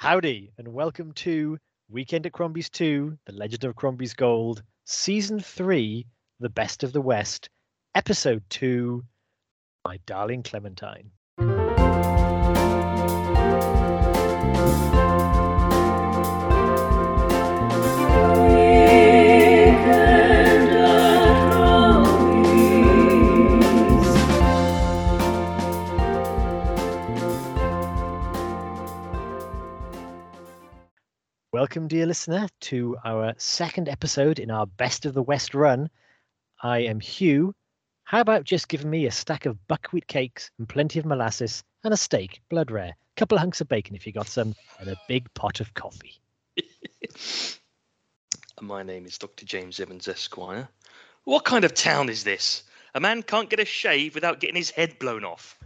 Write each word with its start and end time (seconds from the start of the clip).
Howdy, 0.00 0.50
and 0.56 0.68
welcome 0.68 1.12
to 1.12 1.58
Weekend 1.90 2.24
at 2.24 2.32
Crombie's 2.32 2.70
2, 2.70 3.18
The 3.26 3.32
Legend 3.34 3.64
of 3.64 3.76
Crombie's 3.76 4.14
Gold, 4.14 4.62
Season 4.86 5.40
3, 5.40 6.06
The 6.38 6.48
Best 6.48 6.82
of 6.82 6.94
the 6.94 7.02
West, 7.02 7.50
Episode 7.94 8.42
2, 8.48 9.04
My 9.84 9.98
Darling 10.06 10.42
Clementine. 10.42 11.10
Welcome, 31.60 31.88
dear 31.88 32.06
listener, 32.06 32.48
to 32.60 32.96
our 33.04 33.34
second 33.36 33.90
episode 33.90 34.38
in 34.38 34.50
our 34.50 34.64
Best 34.64 35.04
of 35.04 35.12
the 35.12 35.22
West 35.22 35.54
run. 35.54 35.90
I 36.62 36.78
am 36.78 37.00
Hugh. 37.00 37.54
How 38.04 38.22
about 38.22 38.44
just 38.44 38.66
giving 38.66 38.88
me 38.88 39.04
a 39.04 39.10
stack 39.10 39.44
of 39.44 39.68
buckwheat 39.68 40.06
cakes 40.06 40.50
and 40.56 40.66
plenty 40.66 40.98
of 40.98 41.04
molasses 41.04 41.62
and 41.84 41.92
a 41.92 41.98
steak, 41.98 42.40
blood 42.48 42.70
rare, 42.70 42.96
a 42.96 43.18
couple 43.18 43.36
of 43.36 43.40
hunks 43.40 43.60
of 43.60 43.68
bacon 43.68 43.94
if 43.94 44.06
you 44.06 44.12
got 44.14 44.26
some, 44.26 44.54
and 44.78 44.88
a 44.88 44.96
big 45.06 45.28
pot 45.34 45.60
of 45.60 45.74
coffee? 45.74 46.18
My 48.62 48.82
name 48.82 49.04
is 49.04 49.18
Dr. 49.18 49.44
James 49.44 49.80
Evans, 49.80 50.08
Esquire. 50.08 50.66
What 51.24 51.44
kind 51.44 51.66
of 51.66 51.74
town 51.74 52.08
is 52.08 52.24
this? 52.24 52.62
A 52.94 53.00
man 53.00 53.22
can't 53.22 53.50
get 53.50 53.60
a 53.60 53.66
shave 53.66 54.14
without 54.14 54.40
getting 54.40 54.56
his 54.56 54.70
head 54.70 54.98
blown 54.98 55.26
off. 55.26 55.58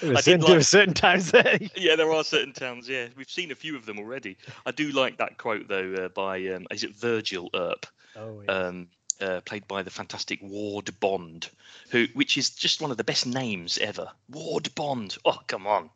There 0.00 0.16
certain, 0.16 0.40
did 0.40 0.48
there 0.48 0.56
like- 0.56 0.64
certain 0.64 0.94
times 0.94 1.30
there. 1.30 1.58
Yeah, 1.76 1.96
there 1.96 2.12
are 2.12 2.24
certain 2.24 2.52
towns. 2.52 2.88
Yeah, 2.88 3.08
we've 3.16 3.30
seen 3.30 3.50
a 3.52 3.54
few 3.54 3.76
of 3.76 3.86
them 3.86 3.98
already. 3.98 4.36
I 4.66 4.70
do 4.72 4.90
like 4.90 5.18
that 5.18 5.38
quote 5.38 5.68
though 5.68 5.94
uh, 5.94 6.08
by 6.08 6.46
um, 6.48 6.66
is 6.70 6.84
it 6.84 6.94
Virgil 6.96 7.48
Earp, 7.54 7.86
Oh, 8.16 8.42
yeah. 8.46 8.52
um, 8.52 8.88
uh, 9.20 9.40
played 9.44 9.66
by 9.68 9.82
the 9.82 9.90
fantastic 9.90 10.40
Ward 10.42 10.90
Bond, 11.00 11.48
who 11.90 12.06
which 12.14 12.36
is 12.36 12.50
just 12.50 12.80
one 12.82 12.90
of 12.90 12.96
the 12.96 13.04
best 13.04 13.26
names 13.26 13.78
ever. 13.78 14.08
Ward 14.28 14.74
Bond. 14.74 15.16
Oh 15.24 15.38
come 15.46 15.66
on. 15.66 15.90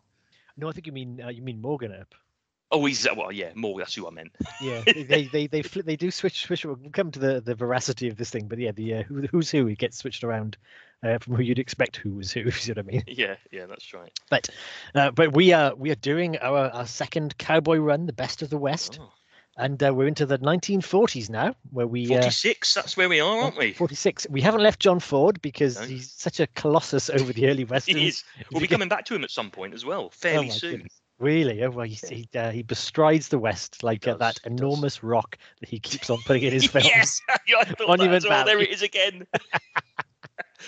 no, 0.56 0.69
I 0.69 0.73
think 0.73 0.86
you 0.86 0.92
mean 0.92 1.20
uh, 1.25 1.28
you 1.28 1.42
mean 1.42 1.61
Morgan 1.61 1.92
Earp. 1.92 2.14
Oh, 2.73 2.84
he's 2.84 3.06
well, 3.17 3.30
yeah, 3.30 3.51
Morgan. 3.55 3.80
That's 3.80 3.95
who 3.95 4.06
I 4.06 4.11
meant. 4.11 4.33
Yeah, 4.61 4.83
they 4.86 5.03
they 5.03 5.25
they 5.27 5.47
they, 5.48 5.62
flip, 5.62 5.86
they 5.86 5.97
do 5.97 6.11
switch 6.11 6.42
switch. 6.47 6.64
We'll 6.64 6.78
come 6.92 7.11
to 7.12 7.19
the, 7.19 7.41
the 7.41 7.55
veracity 7.55 8.08
of 8.08 8.17
this 8.17 8.30
thing, 8.30 8.47
but 8.48 8.58
yeah, 8.58 8.73
the 8.73 8.95
uh, 8.95 9.03
who, 9.05 9.23
who's 9.23 9.51
who 9.51 9.67
it 9.69 9.78
gets 9.78 9.98
switched 9.98 10.23
around 10.25 10.56
uh, 11.07 11.19
from 11.19 11.37
who 11.37 11.43
you'd 11.43 11.59
expect 11.59 11.97
who 11.97 12.15
was 12.15 12.33
who. 12.33 12.41
You 12.45 12.51
see 12.51 12.73
what 12.73 12.79
I 12.79 12.83
mean? 12.83 13.03
Yeah, 13.07 13.37
yeah, 13.53 13.67
that's 13.67 13.93
right. 13.95 14.12
But 14.31 14.49
uh, 14.95 15.11
but 15.13 15.33
we 15.35 15.53
are 15.53 15.75
we 15.75 15.91
are 15.91 15.95
doing 15.97 16.37
our, 16.39 16.69
our 16.71 16.87
second 16.87 17.39
cowboy 17.39 17.79
run, 17.79 18.07
the 18.07 18.13
best 18.13 18.43
of 18.43 18.51
the 18.51 18.59
West, 18.59 18.98
Oh, 19.01 19.13
and 19.57 19.83
uh, 19.83 19.95
we're 19.95 20.07
into 20.09 20.27
the 20.27 20.39
1940s 20.39 21.31
now, 21.31 21.55
where 21.71 21.87
we 21.87 22.05
uh, 22.15 22.21
46. 22.21 22.75
That's 22.75 22.97
where 22.97 23.09
we 23.09 23.21
are, 23.21 23.39
aren't 23.43 23.57
we? 23.57 23.73
46. 23.85 24.27
We 24.31 24.41
haven't 24.43 24.63
left 24.63 24.81
John 24.81 25.01
Ford 25.01 25.41
because 25.41 25.81
No. 25.81 25.87
he's 25.87 26.13
such 26.13 26.41
a 26.41 26.47
colossus 26.48 27.09
over 27.09 27.33
the 27.33 27.48
early 27.48 27.65
westerns. 27.73 27.98
He 27.98 28.09
is. 28.09 28.25
We'll 28.53 28.61
be 28.61 28.67
coming 28.69 28.89
back 28.89 29.05
to 29.07 29.15
him 29.15 29.25
at 29.25 29.31
some 29.31 29.51
point 29.51 29.73
as 29.75 29.85
well, 29.85 30.05
Oh 30.05 30.11
fairly 30.13 30.48
my 30.48 30.53
soon. 30.55 30.70
goodness. 30.73 31.01
Really? 31.19 31.65
Oh, 31.65 31.70
well, 31.70 31.87
he 31.87 31.95
he, 31.95 32.29
uh, 32.39 32.51
he 32.51 32.63
bestrides 32.63 33.29
the 33.31 33.39
West 33.39 33.83
like 33.83 34.07
uh, 34.07 34.19
that 34.19 34.39
he 34.45 34.51
does. 34.51 34.61
enormous 34.61 35.03
rock 35.03 35.39
that 35.61 35.69
he 35.70 35.79
keeps 35.79 36.11
on 36.11 36.19
putting 36.27 36.43
in 36.43 36.53
his 36.53 36.67
films. 36.67 36.87
Yes, 36.87 37.23
yeah, 37.48 37.57
I 37.61 37.65
thought 37.65 37.79
that 37.79 37.89
Monument 37.89 38.17
as 38.17 38.29
well. 38.29 38.45
There 38.45 38.61
it 38.61 38.69
is 38.69 38.83
again. 38.83 39.27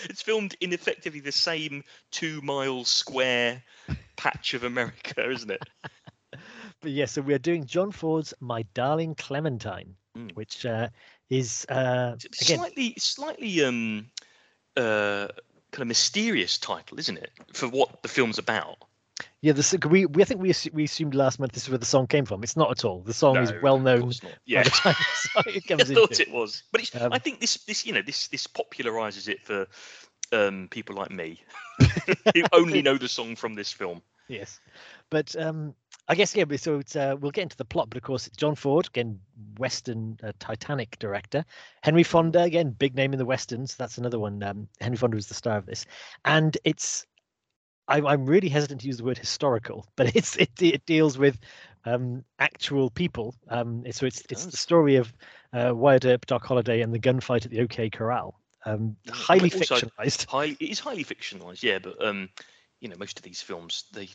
It's 0.05 0.23
filmed 0.23 0.57
in 0.61 0.73
effectively 0.73 1.21
the 1.21 1.33
same 1.33 1.85
two 2.11 2.41
mile 2.43 2.85
square 2.85 3.63
patch 4.17 4.55
of 4.55 4.65
America, 4.65 5.31
isn't 5.31 5.51
it? 5.51 5.63
But 6.81 6.93
yeah, 6.93 7.07
so 7.07 7.23
we're 7.23 7.41
doing 7.41 7.65
John 7.65 7.91
Ford's 7.91 8.35
"My 8.41 8.63
Darling 8.75 9.15
Clementine," 9.17 9.97
Mm. 10.17 10.35
which 10.35 10.65
uh, 10.67 10.89
is 11.31 11.67
uh, 11.69 12.17
again 12.41 12.59
Slightly, 12.59 12.95
slightly 12.99 13.65
um, 13.65 14.11
uh, 14.77 15.29
kind 15.71 15.83
of 15.83 15.87
mysterious 15.89 16.59
title, 16.59 16.99
isn't 16.99 17.19
it, 17.19 17.31
for 17.53 17.69
what 17.69 18.03
the 18.03 18.09
film's 18.09 18.39
about? 18.39 18.79
Yeah. 19.41 19.53
The, 19.53 19.61
s- 19.61 19.77
we, 19.89 20.07
we 20.07 20.23
I 20.23 20.25
think 20.25 20.41
we 20.41 20.53
we 20.73 20.85
assumed 20.85 21.15
last 21.15 21.39
month 21.39 21.53
this 21.53 21.65
is 21.65 21.69
where 21.71 21.79
the 21.79 21.85
song 21.87 22.07
came 22.07 22.25
from. 22.25 22.43
It's 22.43 22.57
not 22.57 22.71
at 22.71 22.85
all. 22.85 23.01
The 23.03 23.15
song 23.15 23.37
is 23.39 23.53
well 23.63 23.79
known 23.79 24.03
course 24.03 24.23
not. 24.23 24.33
by 24.33 24.39
Yeah, 24.47 24.63
the 24.65 24.71
time 24.71 24.95
the 24.99 25.05
song 25.31 25.43
it 25.47 25.81
I 25.81 25.95
thought 25.95 26.21
it 26.21 26.31
was, 26.31 26.63
but 26.73 26.81
it's, 26.81 26.95
Um, 26.97 27.13
I 27.13 27.19
think 27.19 27.41
this, 27.41 27.55
this, 27.65 27.87
you 27.87 27.93
know, 27.93 28.03
this, 28.03 28.29
this 28.29 28.47
popularizes 28.47 29.29
it 29.29 29.41
for 29.43 29.67
um, 30.33 30.69
people 30.71 30.97
like 30.97 31.11
me 31.11 31.41
who 32.35 32.43
only 32.53 32.83
know 32.83 32.99
the 32.99 33.09
song 33.09 33.37
from 33.37 33.55
this 33.55 33.73
film. 33.73 34.03
Yes, 34.29 34.61
but 35.09 35.35
um, 35.37 35.75
I 36.09 36.15
guess 36.15 36.37
yeah. 36.37 36.45
So 36.57 36.79
it's, 36.81 36.97
uh, 36.97 37.17
we'll 37.19 37.31
get 37.31 37.43
into 37.43 37.57
the 37.57 37.65
plot, 37.65 37.89
but 37.89 37.97
of 37.97 38.03
course 38.03 38.27
it's 38.27 38.37
John 38.37 38.55
Ford 38.55 38.87
again, 38.89 39.19
Western 39.59 40.19
uh, 40.23 40.33
Titanic 40.39 40.99
director. 40.99 41.45
Henry 41.83 42.03
Fonda 42.03 42.43
again, 42.43 42.71
big 42.79 42.95
name 42.95 43.13
in 43.15 43.19
the 43.19 43.25
westerns. 43.25 43.75
That's 43.77 43.97
another 43.97 44.19
one. 44.19 44.43
Um, 44.43 44.69
Henry 44.81 44.99
Fonda 44.99 45.15
was 45.15 45.29
the 45.29 45.35
star 45.35 45.57
of 45.57 45.67
this, 45.67 45.87
and 46.25 46.57
it's. 46.65 47.07
I'm, 47.89 48.07
I'm 48.07 48.27
really 48.27 48.49
hesitant 48.49 48.83
to 48.83 48.87
use 48.87 48.99
the 48.99 49.05
word 49.05 49.19
historical, 49.19 49.87
but 49.97 50.15
it's 50.15 50.37
it, 50.37 50.51
it 50.61 50.87
deals 50.87 51.19
with 51.19 51.39
um, 51.85 52.25
actual 52.39 52.91
people. 52.91 53.35
Um, 53.49 53.85
so 53.91 54.07
it's 54.07 54.23
it's 54.31 54.47
the 54.47 54.57
story 54.57 54.97
of 54.97 55.13
uh, 55.53 55.73
Wyatt 55.75 56.05
Earp, 56.05 56.27
Doc 56.27 56.45
Holliday, 56.45 56.83
and 56.83 56.93
the 56.93 56.99
gunfight 56.99 57.45
at 57.45 57.51
the 57.51 57.61
OK 57.61 57.91
Corral. 57.91 58.39
Um, 58.65 58.97
highly 59.11 59.51
also- 59.53 59.77
fictionalized. 59.77 60.27
highly 60.27 60.57
it 60.61 60.71
is 60.71 60.81
highly 60.81 61.05
fictionalized 61.05 61.63
yeah 61.63 61.79
but 61.79 62.05
um 62.05 62.29
you 62.81 62.89
know 62.89 62.97
most 62.99 63.17
of 63.19 63.23
these 63.23 63.41
films 63.41 63.85
they 63.93 64.09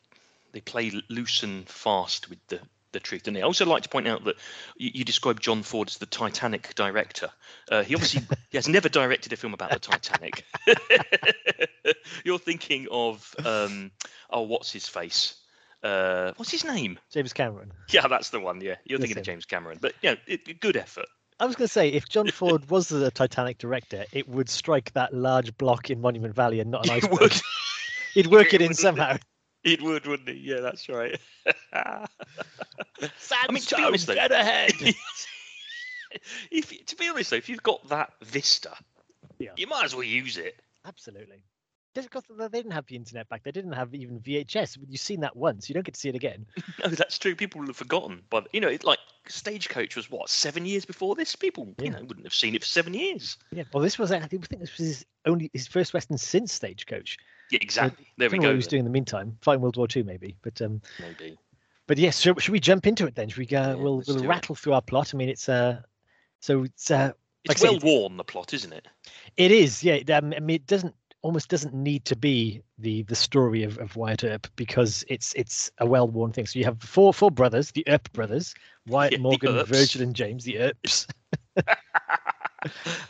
they 0.51 0.59
play 0.61 0.91
loose 1.09 1.43
and 1.43 1.67
fast 1.67 2.29
with 2.29 2.45
the 2.47 2.59
the 2.93 2.99
truth 2.99 3.27
and 3.27 3.37
i 3.37 3.41
also 3.41 3.65
like 3.65 3.83
to 3.83 3.89
point 3.89 4.07
out 4.07 4.23
that 4.23 4.35
you, 4.77 4.91
you 4.93 5.03
described 5.03 5.41
john 5.43 5.61
ford 5.63 5.89
as 5.89 5.97
the 5.97 6.05
titanic 6.05 6.73
director. 6.75 7.29
Uh, 7.69 7.83
he 7.83 7.93
obviously 7.95 8.21
he 8.49 8.57
has 8.57 8.67
never 8.67 8.87
directed 8.89 9.33
a 9.33 9.35
film 9.35 9.53
about 9.53 9.71
the 9.71 9.79
titanic. 9.79 10.45
You're 12.23 12.39
thinking 12.39 12.87
of 12.91 13.35
um 13.45 13.91
oh 14.29 14.41
what's 14.41 14.71
his 14.71 14.87
face? 14.87 15.35
Uh 15.83 16.31
what's 16.37 16.51
his 16.51 16.63
name? 16.63 16.97
James 17.11 17.33
Cameron. 17.33 17.71
yeah 17.89 18.07
that's 18.07 18.29
the 18.29 18.39
one 18.39 18.61
yeah. 18.61 18.75
You're 18.85 18.99
thinking 18.99 19.17
of 19.17 19.23
james 19.25 19.45
cameron 19.45 19.79
but 19.81 19.93
yeah 20.01 20.15
it, 20.27 20.59
good 20.59 20.77
effort. 20.77 21.05
I 21.39 21.45
was 21.45 21.55
going 21.55 21.67
to 21.67 21.71
say, 21.73 21.89
if 21.89 22.07
John 22.07 22.27
Ford 22.29 22.69
was 22.69 22.87
the 22.89 23.09
Titanic 23.09 23.57
director, 23.57 24.05
it 24.13 24.29
would 24.29 24.47
strike 24.47 24.93
that 24.93 25.13
large 25.15 25.57
block 25.57 25.89
in 25.89 25.99
Monument 25.99 26.33
Valley 26.35 26.59
and 26.59 26.69
not 26.69 26.85
an 26.87 26.93
It 26.95 27.03
iceberg. 27.03 27.19
would. 27.19 27.33
He'd 28.13 28.27
work 28.27 28.53
It 28.53 28.61
it 28.61 28.65
in 28.67 28.73
somehow. 28.75 29.17
It 29.63 29.81
would 29.81 30.05
wouldn't 30.05 30.29
it 30.29 30.37
yeah 30.37 30.59
that's 30.59 30.89
right 30.89 31.19
Sandstone, 33.17 33.59
to 33.61 33.75
be 33.75 33.83
honest 33.83 34.07
though- 34.07 34.15
get 34.15 34.31
ahead. 34.31 34.71
if 36.51 36.71
you- 36.71 36.83
to 36.85 36.95
be 36.95 37.09
honest 37.09 37.29
though, 37.31 37.35
if 37.37 37.49
you've 37.49 37.63
got 37.63 37.87
that 37.89 38.13
vista, 38.21 38.71
Yeah. 39.39 39.51
you 39.57 39.67
might 39.67 39.85
as 39.85 39.93
well 39.95 40.03
use 40.03 40.37
it. 40.37 40.59
Absolutely. 40.85 41.43
Just 41.95 42.09
because 42.09 42.23
they 42.29 42.47
didn't 42.57 42.71
have 42.71 42.87
the 42.87 42.95
internet 42.95 43.29
back, 43.29 43.43
they 43.43 43.51
didn't 43.51 43.73
have 43.73 43.93
even 43.93 44.19
VHS. 44.19 44.79
You've 44.89 44.99
seen 44.99 45.19
that 45.19 45.35
once, 45.35 45.69
you 45.69 45.73
don't 45.75 45.85
get 45.85 45.93
to 45.93 45.99
see 45.99 46.09
it 46.09 46.15
again. 46.15 46.45
No, 46.83 46.89
that's 46.89 47.19
true. 47.19 47.35
People 47.35 47.59
will 47.61 47.67
have 47.67 47.75
forgotten, 47.77 48.21
but 48.29 48.47
you 48.51 48.59
know, 48.61 48.67
it, 48.67 48.83
like 48.83 48.99
Stagecoach 49.27 49.95
was 49.95 50.09
what 50.09 50.29
seven 50.29 50.65
years 50.65 50.85
before 50.85 51.15
this. 51.15 51.35
People, 51.35 51.73
Yeah. 51.77 51.85
you 51.85 51.91
know, 51.91 52.03
wouldn't 52.03 52.25
have 52.25 52.33
seen 52.33 52.55
it 52.55 52.61
for 52.63 52.67
seven 52.67 52.93
years. 52.93 53.37
Yeah. 53.51 53.63
Well, 53.73 53.83
this 53.83 53.99
was, 53.99 54.11
I 54.11 54.19
think 54.21 54.47
this 54.49 54.77
was 54.77 54.87
his 54.87 55.05
only 55.25 55.49
his 55.53 55.67
first 55.67 55.93
western 55.93 56.17
since 56.17 56.51
Stagecoach. 56.53 57.17
Yeah, 57.51 57.59
exactly. 57.61 58.07
There 58.17 58.29
we 58.29 58.37
don't 58.37 58.43
what 58.43 58.47
go. 58.47 58.51
he 58.51 58.55
was 58.57 58.67
doing 58.67 58.79
in 58.79 58.85
the 58.85 58.91
meantime, 58.91 59.37
fighting 59.41 59.61
World 59.61 59.77
War 59.77 59.87
Two, 59.87 60.03
maybe. 60.03 60.35
But 60.41 60.61
um, 60.61 60.81
Maybe. 60.99 61.37
but 61.87 61.97
yes, 61.97 62.17
so 62.17 62.33
should 62.37 62.51
we 62.51 62.59
jump 62.59 62.87
into 62.87 63.05
it 63.05 63.15
then? 63.15 63.29
Should 63.29 63.37
we 63.39 63.45
go? 63.45 63.61
Yeah, 63.61 63.73
we'll 63.75 64.03
we'll 64.07 64.17
do 64.17 64.23
it. 64.23 64.27
rattle 64.27 64.55
through 64.55 64.73
our 64.73 64.81
plot. 64.81 65.13
I 65.13 65.17
mean, 65.17 65.29
it's 65.29 65.47
uh, 65.49 65.81
so 66.39 66.63
it's 66.63 66.89
uh, 66.89 67.11
It's 67.43 67.61
well 67.61 67.79
worn 67.83 68.17
the 68.17 68.23
plot, 68.23 68.53
isn't 68.53 68.73
it? 68.73 68.87
It 69.37 69.51
is, 69.51 69.83
yeah. 69.83 69.97
Um, 70.17 70.33
I 70.35 70.39
mean, 70.39 70.55
it 70.55 70.67
doesn't 70.67 70.95
almost 71.21 71.49
doesn't 71.49 71.73
need 71.73 72.03
to 72.05 72.15
be 72.15 72.61
the 72.79 73.03
the 73.03 73.15
story 73.15 73.63
of, 73.63 73.77
of 73.79 73.95
Wyatt 73.95 74.23
Earp 74.23 74.47
because 74.55 75.05
it's 75.07 75.33
it's 75.33 75.71
a 75.79 75.85
well 75.85 76.07
worn 76.07 76.31
thing. 76.31 76.45
So 76.45 76.59
you 76.59 76.65
have 76.65 76.81
four 76.81 77.13
four 77.13 77.31
brothers, 77.31 77.71
the 77.71 77.83
Earp 77.87 78.11
brothers, 78.13 78.53
Wyatt, 78.87 79.13
Yeah, 79.13 79.17
Morgan. 79.19 79.63
Virgil, 79.65 80.01
and 80.01 80.15
James, 80.15 80.43
the 80.43 80.57
Earps. 80.59 81.07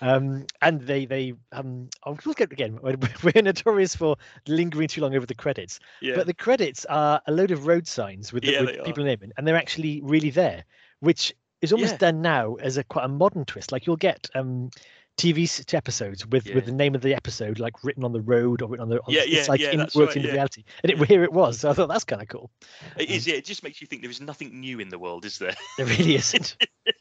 um, 0.02 0.46
and 0.62 0.82
they 0.82 1.06
they 1.06 1.34
um, 1.52 1.90
I'll 2.04 2.18
look 2.26 2.42
at 2.42 2.52
again. 2.52 2.80
We're, 2.82 2.96
we're 3.24 3.42
notorious 3.42 3.96
for 3.96 4.16
lingering 4.48 4.88
too 4.88 5.02
long 5.02 5.16
over 5.16 5.26
the 5.26 5.36
credits, 5.36 5.80
Yeah. 6.02 6.16
but 6.16 6.28
the 6.28 6.34
credits 6.34 6.86
are 6.86 7.22
a 7.28 7.32
load 7.32 7.52
of 7.52 7.68
road 7.68 7.88
signs 7.88 8.34
with, 8.34 8.44
the, 8.44 8.52
Yeah, 8.52 8.62
with 8.62 8.84
people 8.84 9.04
naming, 9.04 9.32
and 9.38 9.48
they're 9.48 9.56
actually 9.56 10.02
really 10.04 10.30
there, 10.30 10.64
which 11.00 11.34
is 11.62 11.72
almost 11.72 11.94
Yeah. 11.94 11.98
done 12.12 12.22
now 12.22 12.56
as 12.56 12.78
a 12.78 12.84
quite 12.84 13.06
a 13.06 13.10
modern 13.10 13.46
twist. 13.46 13.72
Like 13.72 13.86
you'll 13.88 13.96
get 13.96 14.30
um, 14.36 14.70
TV 15.18 15.74
episodes 15.74 16.26
with 16.28 16.48
Yeah. 16.48 16.56
with 16.56 16.66
the 16.66 16.72
name 16.72 16.96
of 16.96 17.02
the 17.02 17.14
episode 17.14 17.60
like 17.60 17.84
written 17.84 18.04
on 18.04 18.12
the 18.12 18.22
road 18.22 18.62
or 18.62 18.70
written 18.70 18.84
on 18.84 18.90
the. 18.90 19.00
On, 19.02 19.14
Yeah, 19.14 19.22
it's 19.22 19.32
yeah, 19.32 19.46
like 19.48 19.62
yeah, 19.62 19.72
in, 19.72 19.80
worked 19.80 19.96
right, 19.96 20.16
into 20.16 20.28
yeah. 20.28 20.34
reality, 20.34 20.64
and 20.84 20.92
it, 20.92 20.98
here 21.08 21.24
it 21.24 21.32
was. 21.32 21.60
So 21.60 21.70
I 21.70 21.74
thought 21.74 21.88
that's 21.88 22.04
kind 22.04 22.22
of 22.22 22.28
cool. 22.28 22.50
It 22.98 23.10
is. 23.10 23.28
Yeah. 23.28 23.36
It 23.36 23.46
just 23.46 23.64
makes 23.64 23.80
you 23.82 23.88
think 23.88 24.02
there 24.02 24.12
is 24.12 24.22
nothing 24.22 24.60
new 24.60 24.80
in 24.80 24.90
the 24.90 25.00
world, 25.00 25.26
is 25.26 25.38
there? 25.38 25.56
There 25.78 25.86
really 25.86 26.16
isn't. 26.16 26.58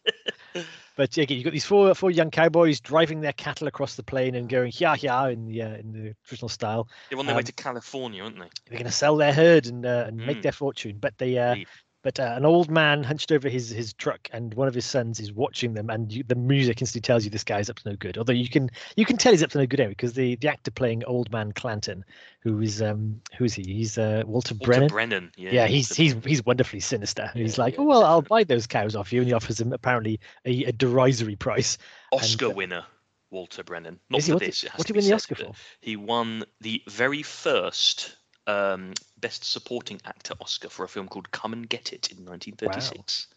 but 1.03 1.17
again, 1.17 1.37
you've 1.39 1.45
got 1.45 1.53
these 1.53 1.65
four 1.67 1.95
four 1.95 2.11
young 2.11 2.31
cowboys 2.31 2.81
driving 2.81 3.21
their 3.21 3.33
cattle 3.33 3.67
across 3.67 3.97
the 3.97 4.03
plain 4.05 4.35
and 4.37 4.49
going 4.49 4.73
yeah 4.77 4.95
yeah 5.01 5.29
in 5.29 5.47
the 5.47 5.63
uh, 5.63 5.75
in 5.77 5.93
the 5.93 6.15
traditional 6.25 6.49
style. 6.49 6.89
They're 7.09 7.19
on 7.19 7.27
their 7.27 7.37
way 7.37 7.43
Um, 7.43 7.45
to 7.45 7.53
California, 7.53 8.23
aren't 8.25 8.39
they? 8.39 8.51
They're 8.67 8.79
going 8.79 8.87
to 8.87 8.93
sell 8.93 9.17
their 9.17 9.33
herd 9.33 9.67
and 9.67 9.85
uh, 9.85 10.05
and 10.09 10.25
make 10.25 10.41
Mm. 10.41 10.43
their 10.43 10.53
fortune, 10.53 10.99
but 10.99 11.19
they 11.19 11.39
uh. 11.39 11.57
But 12.03 12.19
uh, 12.21 12.35
an 12.37 12.45
old 12.45 12.71
man 12.71 13.03
hunched 13.03 13.33
over 13.33 13.49
his 13.49 13.71
his 13.71 13.93
truck 13.93 14.29
and 14.33 14.55
one 14.55 14.69
of 14.69 14.75
his 14.75 14.85
sons 14.85 15.21
is 15.21 15.33
watching 15.33 15.75
them 15.75 15.89
and 15.91 16.13
you, 16.13 16.23
the 16.25 16.35
music 16.35 16.81
instantly 16.81 17.01
tells 17.01 17.25
you 17.25 17.31
this 17.31 17.45
guy's 17.45 17.71
up 17.71 17.77
to 17.77 17.89
no 17.91 17.97
good 17.97 18.19
although 18.19 18.33
you 18.33 18.49
can 18.49 18.71
you 18.97 19.05
can 19.05 19.17
tell 19.17 19.33
he's 19.33 19.43
up 19.43 19.51
to 19.51 19.59
no 19.59 19.67
good 19.67 19.81
anyway 19.81 19.93
because 19.93 20.13
the 20.15 20.37
the 20.37 20.49
actor 20.49 20.71
playing 20.71 21.05
old 21.05 21.31
man 21.33 21.53
clanton 21.53 22.05
who 22.41 22.61
is 22.61 22.83
um 22.83 23.21
who's 23.39 23.55
he 23.55 23.63
he's 23.63 23.97
uh 23.99 24.23
walter, 24.27 24.55
Walter 24.55 24.65
brennan 24.67 24.89
Brennan. 24.89 25.33
Yeah, 25.37 25.51
yeah, 25.53 25.67
he's 25.67 25.95
he's 25.97 26.15
he's 26.25 26.45
wonderfully 26.45 26.81
sinister 26.81 27.31
he's 27.35 27.59
like 27.59 27.75
yeah, 27.75 27.81
oh 27.81 27.85
well 27.85 28.05
i'll 28.05 28.23
buy 28.23 28.45
those 28.45 28.67
cows 28.67 28.97
off 28.97 29.13
you 29.13 29.21
and 29.21 29.29
he 29.29 29.33
offers 29.35 29.61
him 29.61 29.73
apparently 29.73 30.21
a, 30.45 30.65
a 30.65 30.73
derisory 30.73 31.37
price 31.37 31.79
Oscar 32.13 32.47
and, 32.47 32.53
uh, 32.53 32.57
winner. 32.57 32.85
Walter 33.31 33.63
Brennan. 33.65 33.99
Not 34.11 34.19
Is 34.19 34.27
he? 34.27 34.33
for 34.33 34.35
What 34.35 34.41
did- 34.41 34.49
this. 34.51 34.61
has 34.61 34.79
what 34.79 34.87
did 34.87 34.95
he 34.95 34.99
win 35.01 35.09
the 35.09 35.15
Oscar 35.15 35.35
for? 35.37 35.53
He 35.81 35.97
won 35.97 36.45
the 36.61 36.83
very 36.87 37.23
first 37.23 38.15
um, 38.47 38.93
Best 39.23 39.45
Supporting 39.45 40.01
Actor 40.05 40.35
Oscar 40.41 40.69
for 40.69 40.85
a 40.85 40.89
film 40.89 41.09
called 41.09 41.31
Come 41.31 41.55
and 41.55 41.67
Get 41.69 41.95
It 41.95 42.11
in 42.11 42.19
1936. 42.27 43.29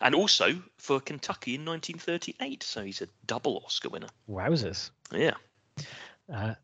And 0.00 0.14
also 0.14 0.60
for 0.78 0.98
Kentucky 0.98 1.54
in 1.54 1.64
1938. 1.64 2.62
So 2.62 2.82
he's 2.82 3.02
a 3.02 3.08
double 3.26 3.62
Oscar 3.64 3.90
winner. 3.90 4.08
wowzers 4.28 4.90
Yeah. 5.12 5.34
uh, 6.32 6.54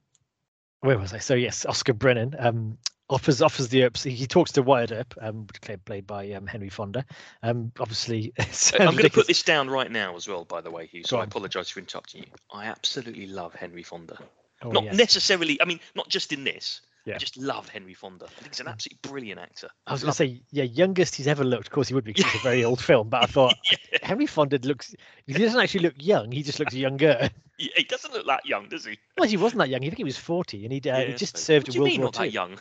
where 0.81 0.99
was 0.99 1.13
I? 1.13 1.19
So 1.19 1.35
yes, 1.35 1.67
Oscar 1.67 1.93
Brennan 1.93 2.35
um, 2.39 2.79
offers 3.11 3.43
offers 3.43 3.69
the 3.69 3.85
Earps. 3.85 4.03
He, 4.03 4.27
talks 4.27 4.53
to 4.53 4.63
Wyatt 4.63 4.93
Earp, 4.93 5.15
um, 5.21 5.47
played- 5.61 5.85
played 5.85 6.07
by 6.07 6.33
um, 6.33 6.47
Henry 6.47 6.71
Fonda. 6.71 7.05
Um, 7.43 7.73
obviously, 7.79 8.33
I'm 8.79 8.93
going 8.93 9.05
to 9.05 9.11
put 9.11 9.27
this 9.27 9.43
down 9.43 9.69
right 9.69 9.91
now 9.91 10.17
as 10.17 10.27
well, 10.27 10.45
by 10.45 10.63
the 10.63 10.71
way, 10.71 10.87
Hugh. 10.87 11.05
So 11.05 11.19
I 11.19 11.25
apologise 11.25 11.69
for 11.69 11.81
interrupting 11.81 12.23
you. 12.23 12.31
I 12.53 12.67
absolutely 12.67 13.27
love 13.27 13.55
Henry 13.55 13.83
Fonda. 13.83 14.19
Oh, 14.63 14.71
not 14.71 14.85
yes. 14.85 14.97
necessarily, 14.97 15.61
I 15.61 15.65
mean, 15.65 15.81
not 15.95 16.09
just 16.09 16.33
in 16.33 16.45
this. 16.45 16.81
Yeah. 17.07 17.15
I 17.15 17.19
just 17.19 17.37
love 17.39 17.69
Henry 17.69 17.95
Fonda. 17.95 18.27
I 18.27 18.29
think 18.43 18.49
he's 18.55 18.61
an 18.61 18.69
absolutely 18.69 18.99
brilliant 19.11 19.41
actor. 19.41 19.69
I 19.87 19.93
was 19.93 20.03
going 20.03 20.11
to 20.13 20.17
say, 20.17 20.43
yeah, 20.51 20.65
youngest 20.65 21.15
he's 21.17 21.27
ever 21.27 21.45
looked. 21.45 21.69
Of 21.69 21.73
course, 21.73 21.89
he 21.89 21.95
would 21.95 22.05
be 22.05 22.13
because 22.13 22.27
it's 22.35 22.45
a 22.45 22.47
very 22.49 22.65
old 22.67 22.81
film. 22.83 23.09
But 23.09 23.23
I 23.23 23.27
thought 23.27 23.55
Henry 24.03 24.27
Fonda 24.27 24.59
looks. 24.63 24.95
He 25.27 25.33
doesn't 25.33 25.59
actually 25.61 25.81
look 25.81 25.95
young. 25.99 26.31
He 26.31 26.43
just 26.43 26.59
looks 26.61 26.75
younger. 26.87 27.31
Yeah, 27.59 27.69
he 27.77 27.85
doesn't 27.85 28.13
look 28.13 28.27
that 28.27 28.45
young, 28.47 28.69
does 28.69 28.85
he? 28.85 28.99
Well, 29.19 29.29
he 29.29 29.37
wasn't 29.37 29.61
that 29.61 29.69
young. 29.71 29.81
I 29.83 29.87
think 29.87 29.97
he 29.99 30.05
was 30.05 30.17
forty, 30.19 30.65
and 30.65 30.73
he'd, 30.73 30.87
uh, 30.87 30.91
Yeah, 30.99 31.05
he 31.07 31.13
just 31.15 31.37
so- 31.37 31.43
served 31.43 31.69
what 31.69 31.75
in 31.77 31.81
World 31.83 31.89
you 31.91 31.93
mean 31.93 32.01
War 32.01 32.07
not 32.07 32.15
Two. 32.15 32.21
that 32.23 32.33
young? 32.33 32.59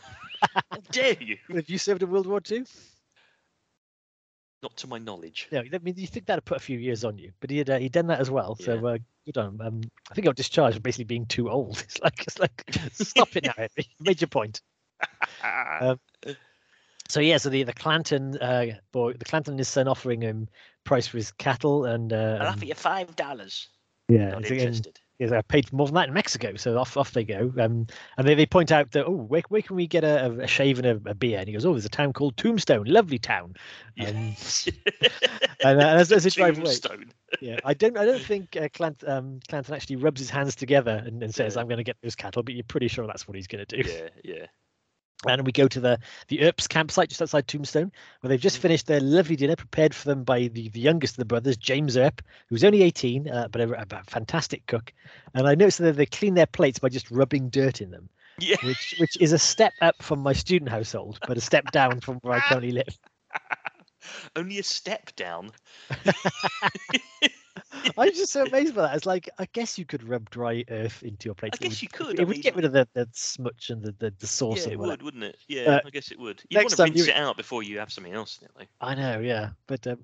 How 0.72 0.78
dare 0.92 1.16
you? 1.22 1.38
Have 1.54 1.70
you 1.70 1.78
served 1.78 2.02
in 2.04 2.10
World 2.10 2.28
War 2.28 2.40
Two? 2.42 2.66
Not 4.62 4.76
to 4.78 4.88
my 4.88 4.98
knowledge. 4.98 5.48
No, 5.52 5.60
I 5.60 5.78
mean, 5.82 5.96
you 5.98 6.08
think 6.08 6.26
that'd 6.26 6.44
put 6.44 6.58
a 6.58 6.62
few 6.62 6.78
years 6.78 7.06
on 7.06 7.18
you, 7.18 7.32
but 7.40 7.50
he 7.50 7.60
had 7.60 7.70
uh, 7.70 7.80
he'd 7.80 7.94
done 7.94 8.08
that 8.08 8.20
as 8.20 8.30
well. 8.30 8.56
So 8.56 8.74
Yeah. 8.74 8.94
uh, 8.94 8.98
good 9.26 9.38
on 9.38 9.48
him. 9.56 9.62
Um, 9.62 9.82
I 10.12 10.14
think 10.14 10.26
I 10.26 10.30
got 10.30 10.36
discharged 10.36 10.76
for 10.76 10.82
basically 10.82 11.06
being 11.06 11.26
too 11.26 11.50
old. 11.50 11.80
It's 11.84 12.00
like 12.02 12.24
it's 12.28 12.40
like 12.40 12.66
stop 12.92 13.36
it 13.38 13.46
now, 13.46 13.54
Henry. 13.56 13.90
Made 14.00 14.22
your 14.22 14.28
point. 14.28 14.62
Um, 15.42 16.00
So 17.08 17.22
yeah, 17.22 17.38
so 17.38 17.50
the 17.50 17.64
the 17.64 17.74
Clanton 17.74 18.38
uh, 18.38 18.66
boy, 18.92 19.14
the 19.14 19.26
Clanton 19.26 19.54
and 19.54 19.60
his 19.60 19.70
son 19.70 19.88
offering 19.88 20.22
him 20.22 20.48
price 20.84 21.08
for 21.08 21.18
his 21.18 21.32
cattle, 21.32 21.86
and 21.86 22.12
uh, 22.14 22.38
I'll 22.42 22.48
offer 22.50 22.66
you 22.66 22.76
five 22.76 23.16
dollars. 23.16 23.70
yeah, 24.10 24.32
Not 24.32 24.46
interested. 24.46 25.00
Is 25.20 25.32
uh, 25.32 25.42
paid 25.44 25.72
more 25.74 25.86
than 25.86 25.96
that 25.96 26.08
in 26.08 26.14
Mexico. 26.14 26.56
So 26.56 26.78
off 26.78 26.96
off 26.98 27.12
they 27.12 27.24
go. 27.26 27.54
Um, 27.60 27.88
and 28.18 28.28
they, 28.28 28.36
they 28.36 28.46
point 28.46 28.72
out 28.72 28.92
that 28.92 29.06
oh, 29.06 29.12
where, 29.12 29.44
where 29.50 29.62
can 29.62 29.76
we 29.76 29.86
get 29.86 30.04
a, 30.04 30.32
a- 30.32 30.48
shave 30.48 30.80
and 30.80 30.88
a, 31.06 31.12
a 31.12 31.14
beer? 31.14 31.40
And 31.40 31.48
he 31.48 31.54
goes, 31.54 31.66
oh, 31.66 31.74
there's 31.74 31.86
a 31.86 31.90
town 31.90 32.14
called 32.14 32.38
Tombstone, 32.38 32.86
lovely 32.86 33.20
town. 33.20 33.54
Um, 34.00 34.08
and 35.64 35.82
uh, 35.82 35.88
as, 35.88 36.12
as 36.12 36.24
they 36.24 36.30
drive 36.30 36.58
away, 36.58 36.66
Tombstone. 36.66 37.12
yeah, 37.42 37.60
I 37.66 37.74
don't 37.74 37.98
I 37.98 38.06
don't 38.06 38.24
think 38.24 38.56
uh, 38.56 38.70
Clant, 38.74 39.04
um, 39.08 39.40
Clanton 39.50 39.76
actually 39.76 39.98
rubs 39.98 40.20
his 40.22 40.30
hands 40.30 40.56
together 40.56 41.04
and, 41.06 41.22
and 41.22 41.36
says, 41.36 41.56
Yeah. 41.56 41.62
I'm 41.62 41.68
going 41.68 41.78
to 41.78 41.84
get 41.84 41.98
those 42.02 42.16
cattle, 42.16 42.42
but 42.44 42.54
you're 42.56 42.64
pretty 42.64 42.88
sure 42.88 43.06
that's 43.06 43.28
what 43.28 43.36
he's 43.36 43.48
going 43.48 43.66
to 43.66 43.84
do. 43.84 43.90
Yeah, 43.90 44.10
yeah. 44.24 44.46
And 45.28 45.46
we 45.46 45.52
go 45.52 45.68
to 45.68 45.80
the 45.82 46.00
the 46.30 46.40
Earps 46.42 46.68
campsite 46.68 47.10
just 47.10 47.22
outside 47.22 47.48
Tombstone, 47.48 47.92
where 48.22 48.30
they've 48.30 48.40
just 48.40 48.58
Mhm. 48.58 48.62
finished 48.62 48.88
their 48.88 49.02
lovely 49.02 49.36
dinner 49.36 49.56
prepared 49.56 49.94
for 49.94 50.08
them 50.08 50.24
by 50.24 50.48
the, 50.48 50.70
the 50.70 50.80
youngest 50.80 51.14
of 51.14 51.18
the 51.18 51.26
brothers, 51.26 51.58
James 51.58 51.98
Earp, 51.98 52.22
who's 52.48 52.64
only 52.64 52.84
18, 52.84 53.30
uh, 53.30 53.48
but 53.50 53.62
a, 53.62 53.82
a 54.00 54.04
fantastic 54.06 54.66
cook. 54.68 54.94
And 55.34 55.46
I 55.48 55.56
noticed 55.56 55.80
that 55.80 55.98
they 55.98 56.06
clean 56.06 56.36
their 56.36 56.46
plates 56.46 56.80
by 56.80 56.90
just 56.90 57.12
rubbing 57.12 57.50
dirt 57.50 57.82
in 57.82 57.92
them, 57.92 58.10
Yeah. 58.38 58.56
which 58.62 58.94
which 58.98 59.18
is 59.20 59.34
a 59.34 59.40
step 59.40 59.74
up 59.82 60.02
from 60.02 60.20
my 60.20 60.34
student 60.34 60.70
household, 60.72 61.20
but 61.26 61.38
a 61.38 61.42
step 61.42 61.70
down 61.72 62.00
from 62.00 62.18
where 62.20 62.34
I 62.34 62.42
currently 62.42 62.72
live. 62.72 62.98
Only 64.36 64.60
a 64.60 64.64
step 64.64 65.16
down. 65.16 65.52
I'm 67.98 68.12
just 68.14 68.32
so 68.32 68.44
amazed 68.44 68.76
by 68.76 68.84
that. 68.84 68.96
It's 68.96 69.06
like 69.06 69.30
I 69.38 69.48
guess 69.54 69.78
you 69.78 69.86
could 69.86 70.08
rub 70.08 70.30
dry 70.30 70.64
earth 70.70 71.04
into 71.04 71.28
your 71.28 71.36
plate. 71.36 71.54
I 71.54 71.58
guess 71.58 71.70
would- 71.70 71.82
you 71.84 71.88
could. 71.90 72.14
It 72.16 72.22
I 72.22 72.24
would 72.24 72.32
mean, 72.38 72.42
get 72.42 72.56
rid 72.56 72.66
of 72.66 72.72
the, 72.72 72.88
the 72.94 73.08
smutch 73.14 73.70
and 73.70 73.84
the, 73.84 73.92
the, 74.00 74.14
the 74.20 74.28
sauce 74.28 74.66
yeah, 74.66 74.74
it 74.74 74.80
whatever. 74.80 74.94
would, 74.94 75.04
wouldn't 75.04 75.24
it? 75.24 75.38
Yeah, 75.48 75.62
Uh, 75.76 75.82
I 75.86 75.90
guess 75.90 76.12
it 76.12 76.20
would. 76.20 76.42
You 76.50 76.58
want 76.60 76.70
to 76.72 76.84
rinse 76.84 76.98
you- 76.98 77.06
it 77.14 77.16
out 77.16 77.38
before 77.38 77.62
you 77.64 77.80
have 77.80 77.92
something 77.92 78.14
else 78.14 78.40
in 78.40 78.46
it, 78.46 78.52
though. 78.58 78.88
I 78.88 78.96
know, 78.96 79.20
yeah, 79.20 79.50
but 79.68 79.86
um, 79.88 80.00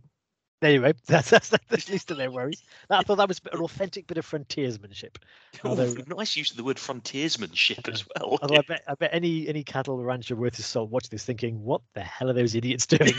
anyway, 0.62 0.94
that's 1.08 1.30
that's, 1.32 1.50
that's 1.50 1.86
the 1.86 1.92
least 1.92 2.12
of 2.12 2.18
their 2.18 2.30
worries. 2.32 2.62
I 2.90 3.02
thought 3.04 3.18
that 3.18 3.28
was 3.28 3.42
an 3.52 3.60
authentic 3.62 4.06
bit 4.08 4.18
of 4.18 4.26
frontiersmanship. 4.26 5.18
Although- 5.64 5.86
Ooh, 5.92 6.04
nice 6.08 6.36
use 6.36 6.52
of 6.52 6.58
the 6.58 6.64
word 6.64 6.78
frontiersmanship 6.78 7.88
as 7.88 8.06
well. 8.16 8.38
Although 8.42 8.58
I 8.58 8.62
bet 8.68 8.84
I 8.88 8.94
bet 8.96 9.10
any 9.12 9.48
any 9.48 9.64
cattle 9.64 9.98
rancher 10.04 10.36
worth 10.36 10.58
his 10.58 10.66
salt 10.68 10.90
watch 10.92 11.10
this 11.10 11.26
thinking, 11.26 11.64
what 11.64 11.82
the 11.96 12.02
hell 12.02 12.30
are 12.30 12.34
those 12.34 12.54
idiots 12.56 12.86
doing? 12.86 13.14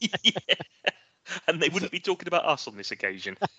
yeah. 0.00 0.54
And 1.46 1.60
they 1.60 1.68
wouldn't 1.68 1.92
be 1.92 2.00
talking 2.00 2.28
about 2.28 2.44
us 2.44 2.66
on 2.68 2.76
this 2.76 2.90
occasion. 2.90 3.36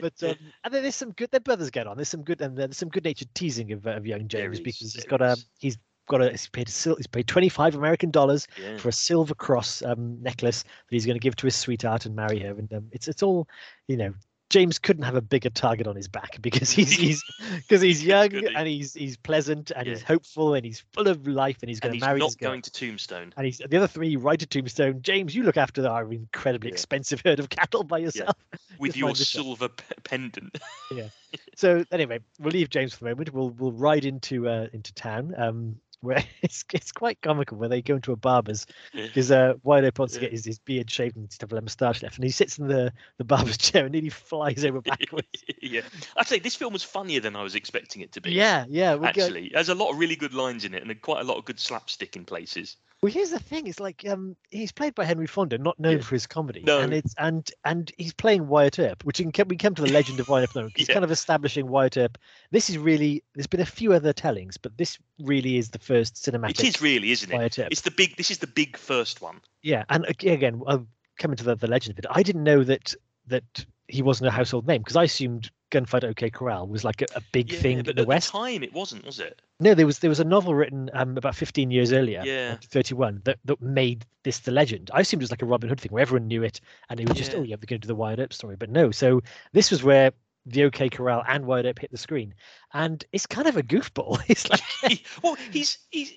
but 0.00 0.14
um, 0.22 0.36
and 0.64 0.74
then 0.74 0.82
there's 0.82 0.94
some 0.96 1.12
good. 1.12 1.30
Their 1.30 1.40
brothers 1.40 1.70
get 1.70 1.86
on. 1.86 1.96
There's 1.96 2.08
some 2.08 2.22
good 2.22 2.40
and 2.40 2.56
there's 2.56 2.76
some 2.76 2.88
good 2.88 3.04
natured 3.04 3.34
teasing 3.34 3.72
of, 3.72 3.86
of 3.86 4.06
young 4.06 4.28
James 4.28 4.60
because 4.60 4.94
he's 4.94 5.04
got 5.04 5.20
a 5.22 5.36
he's 5.58 5.78
got 6.08 6.22
a 6.22 6.30
he's 6.30 6.48
paid 6.48 6.68
a, 6.68 6.94
he's 6.96 7.06
paid 7.06 7.26
25 7.26 7.74
American 7.74 8.10
dollars 8.10 8.46
Yeah. 8.60 8.78
for 8.78 8.88
a 8.88 8.92
silver 8.92 9.34
cross 9.34 9.82
um, 9.82 10.20
necklace 10.22 10.62
that 10.62 10.70
he's 10.90 11.06
going 11.06 11.16
to 11.16 11.20
give 11.20 11.36
to 11.36 11.46
his 11.46 11.56
sweetheart 11.56 12.06
and 12.06 12.16
marry 12.16 12.38
her. 12.40 12.50
And 12.50 12.72
um, 12.72 12.88
it's 12.92 13.08
it's 13.08 13.22
all, 13.22 13.48
you 13.88 13.96
know, 13.96 14.14
James 14.50 14.78
couldn't 14.78 15.02
have 15.02 15.14
a 15.14 15.20
bigger 15.20 15.50
target 15.50 15.86
on 15.86 15.94
his 15.94 16.08
back 16.08 16.40
because 16.40 16.70
he's 16.70 16.90
he's 16.98 17.22
because 17.56 17.82
he's 17.82 18.02
young 18.02 18.30
he? 18.30 18.46
and 18.54 18.66
he's 18.66 18.94
he's 18.94 19.16
pleasant 19.16 19.70
and 19.76 19.86
he's 19.86 20.02
hopeful 20.02 20.54
and 20.54 20.64
he's 20.64 20.82
full 20.92 21.06
of 21.08 21.26
life 21.26 21.58
and 21.62 21.68
he's 21.68 21.80
going 21.80 21.92
and 21.92 22.00
to 22.00 22.06
he's 22.14 22.18
not 22.18 22.38
going 22.38 22.62
to 22.62 22.70
Tombstone. 22.70 23.32
And 23.36 23.44
he's 23.46 23.58
the 23.58 23.76
other 23.76 23.86
three 23.86 24.16
right 24.16 24.38
to 24.38 24.46
Tombstone. 24.46 25.02
James, 25.02 25.34
you 25.34 25.42
look 25.42 25.56
after 25.58 25.86
our 25.86 26.10
incredibly 26.12 26.70
Yeah. 26.70 26.74
expensive 26.74 27.20
herd 27.24 27.38
of 27.40 27.50
cattle 27.50 27.84
by 27.84 27.98
yourself. 27.98 28.36
with 28.78 28.96
your 28.96 29.14
silver 29.14 29.68
p- 29.68 29.84
pendant. 30.04 30.58
Yeah. 30.90 31.08
So 31.56 31.84
anyway, 31.92 32.20
we'll 32.38 32.52
leave 32.52 32.70
James 32.70 32.94
for 32.94 33.00
the 33.04 33.10
moment. 33.10 33.34
We'll 33.34 33.50
we'll 33.50 33.72
ride 33.72 34.04
into 34.06 34.48
uh, 34.48 34.68
into 34.72 34.94
town. 34.94 35.34
Um, 35.36 35.76
where 36.00 36.22
it's 36.42 36.64
it's 36.72 36.92
quite 36.92 37.20
comical 37.20 37.58
where 37.58 37.68
they 37.68 37.82
go 37.82 37.96
into 37.96 38.12
a 38.12 38.16
barber's 38.16 38.66
because 38.92 39.30
uh, 39.30 39.54
Wyatt 39.62 39.98
wants 39.98 40.14
to 40.14 40.20
get 40.20 40.32
his, 40.32 40.44
his 40.44 40.58
beard 40.58 40.90
shaved 40.90 41.16
and 41.16 41.30
to 41.30 41.38
have 41.40 41.52
a 41.52 41.60
moustache 41.60 42.02
left, 42.02 42.16
and 42.16 42.24
he 42.24 42.30
sits 42.30 42.58
in 42.58 42.68
the 42.68 42.92
the 43.18 43.24
barber's 43.24 43.58
chair 43.58 43.84
and 43.84 43.92
nearly 43.92 44.10
flies 44.10 44.64
over 44.64 44.80
backwards. 44.82 45.26
yeah, 45.60 45.82
I'd 46.16 46.26
say 46.26 46.38
this 46.38 46.54
film 46.54 46.72
was 46.72 46.82
funnier 46.82 47.20
than 47.20 47.36
I 47.36 47.42
was 47.42 47.54
expecting 47.54 48.02
it 48.02 48.12
to 48.12 48.20
be. 48.20 48.32
yeah, 48.32 48.64
yeah. 48.68 48.94
We 48.94 49.00
go, 49.00 49.06
actually, 49.06 49.50
there's 49.52 49.68
a 49.68 49.74
lot 49.74 49.90
of 49.90 49.98
really 49.98 50.16
good 50.16 50.34
lines 50.34 50.64
in 50.64 50.74
it, 50.74 50.82
and 50.82 51.00
quite 51.00 51.20
a 51.20 51.24
lot 51.24 51.38
of 51.38 51.44
good 51.44 51.60
slapstick 51.60 52.16
in 52.16 52.24
places. 52.24 52.76
Well, 53.02 53.12
here's 53.12 53.30
the 53.30 53.38
thing: 53.38 53.66
it's 53.66 53.78
like 53.80 54.04
um, 54.08 54.36
he's 54.50 54.72
played 54.72 54.94
by 54.94 55.04
Henry 55.04 55.26
Fonda, 55.26 55.56
not 55.58 55.78
known 55.78 55.96
Yeah. 55.98 56.02
for 56.02 56.14
his 56.14 56.26
comedy, 56.26 56.62
No. 56.66 56.80
and 56.80 56.92
it's 56.92 57.14
and 57.18 57.48
and 57.64 57.92
he's 57.96 58.12
playing 58.12 58.48
Wyatt 58.48 58.78
Earp, 58.78 59.04
which 59.04 59.22
can 59.32 59.48
we 59.48 59.56
come 59.56 59.74
to 59.76 59.82
the 59.82 59.92
legend 59.92 60.18
of 60.20 60.28
Wyatt 60.28 60.56
Earp. 60.56 60.72
He's 60.74 60.88
Yeah. 60.88 60.94
kind 60.94 61.04
of 61.04 61.10
establishing 61.10 61.68
Wyatt 61.68 61.96
Earp. 61.96 62.18
This 62.50 62.68
is 62.68 62.78
really 62.78 63.22
there's 63.34 63.46
been 63.46 63.60
a 63.60 63.66
few 63.66 63.92
other 63.92 64.12
tellings, 64.12 64.56
but 64.56 64.76
this 64.76 64.98
really 65.20 65.56
is 65.58 65.70
the 65.70 65.78
first 65.78 66.16
cinematic. 66.16 66.60
It 66.60 66.64
is 66.64 66.82
really, 66.82 67.12
isn't 67.12 67.30
it? 67.30 67.58
Earp. 67.58 67.68
It's 67.70 67.82
the 67.82 67.90
big. 67.92 68.16
This 68.16 68.30
is 68.30 68.38
the 68.38 68.46
big 68.48 68.76
first 68.76 69.20
one. 69.20 69.40
Yeah, 69.62 69.84
and 69.90 70.04
again, 70.06 70.60
I'll 70.66 70.86
come 71.18 71.30
into 71.30 71.44
the, 71.44 71.54
the 71.54 71.66
legend 71.68 71.98
of 71.98 72.04
it. 72.04 72.06
I 72.10 72.22
didn't 72.22 72.44
know 72.44 72.64
that 72.64 72.94
that 73.28 73.64
he 73.88 74.02
wasn't 74.02 74.28
a 74.28 74.30
household 74.32 74.66
name 74.66 74.82
because 74.82 74.96
I 74.96 75.04
assumed 75.04 75.50
Gunfight 75.70 76.04
OK 76.04 76.30
Corral 76.30 76.66
was 76.66 76.84
like 76.84 77.02
a, 77.02 77.06
a 77.14 77.20
big 77.20 77.52
Yeah, 77.52 77.58
thing 77.60 77.76
but 77.78 77.88
in 77.90 77.96
the 77.96 78.02
at 78.02 78.08
West. 78.08 78.32
the 78.32 78.38
time 78.38 78.62
it 78.62 78.72
wasn't, 78.72 79.04
was 79.04 79.20
it? 79.20 79.40
No, 79.60 79.74
there 79.74 79.86
was 79.86 79.98
there 79.98 80.08
was 80.10 80.20
a 80.20 80.24
novel 80.24 80.54
written 80.54 80.88
um, 80.92 81.16
about 81.16 81.34
15 81.34 81.70
years 81.70 81.92
earlier, 81.92 82.22
Yeah. 82.24 82.56
31, 82.62 83.22
that, 83.24 83.38
that 83.44 83.60
made 83.60 84.06
this 84.24 84.38
the 84.40 84.52
legend. 84.52 84.90
I 84.94 85.00
assumed 85.00 85.22
it 85.22 85.24
was 85.24 85.30
like 85.30 85.42
a 85.42 85.46
Robin 85.46 85.68
Hood 85.68 85.80
thing 85.80 85.92
where 85.92 86.02
everyone 86.02 86.28
knew 86.28 86.42
it 86.44 86.60
and 86.88 87.00
it 87.00 87.08
was 87.08 87.16
just, 87.18 87.32
Yeah. 87.32 87.38
oh, 87.40 87.42
yeah, 87.42 87.56
they're 87.56 87.66
going 87.66 87.80
to 87.80 87.86
do 87.86 87.88
the 87.88 87.94
Wyatt 87.94 88.20
Earp 88.20 88.32
story. 88.32 88.56
But 88.56 88.70
no, 88.70 88.90
so 88.90 89.20
this 89.52 89.70
was 89.70 89.82
where 89.82 90.12
the 90.46 90.64
OK 90.64 90.88
Corral 90.88 91.24
and 91.28 91.44
Wyatt 91.44 91.66
Earp 91.66 91.78
hit 91.80 91.90
the 91.90 91.98
screen. 91.98 92.34
And 92.72 93.04
it's 93.12 93.26
kind 93.26 93.48
of 93.48 93.56
a 93.56 93.62
goofball. 93.62 94.20
It's 94.28 94.48
like, 94.48 95.04
well, 95.22 95.36
he's 95.50 95.78
he's. 95.90 96.12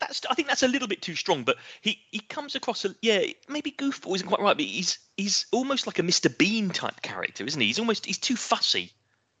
That's 0.00 0.22
I 0.28 0.34
think 0.34 0.48
that's 0.48 0.62
a 0.62 0.68
little 0.68 0.88
bit 0.88 1.02
too 1.02 1.14
strong, 1.14 1.44
but 1.44 1.56
he 1.80 2.00
he 2.10 2.20
comes 2.20 2.54
across 2.54 2.84
a 2.84 2.94
yeah 3.02 3.24
maybe 3.48 3.70
goofball 3.70 4.14
isn't 4.14 4.28
quite 4.28 4.40
right, 4.40 4.56
but 4.56 4.66
he's 4.66 4.98
he's 5.16 5.46
almost 5.52 5.86
like 5.86 5.98
a 5.98 6.02
Mr 6.02 6.36
Bean 6.36 6.70
type 6.70 7.02
character, 7.02 7.44
isn't 7.44 7.60
he? 7.60 7.66
He's 7.66 7.78
almost 7.78 8.06
he's 8.06 8.18
too 8.18 8.36
fussy. 8.36 8.92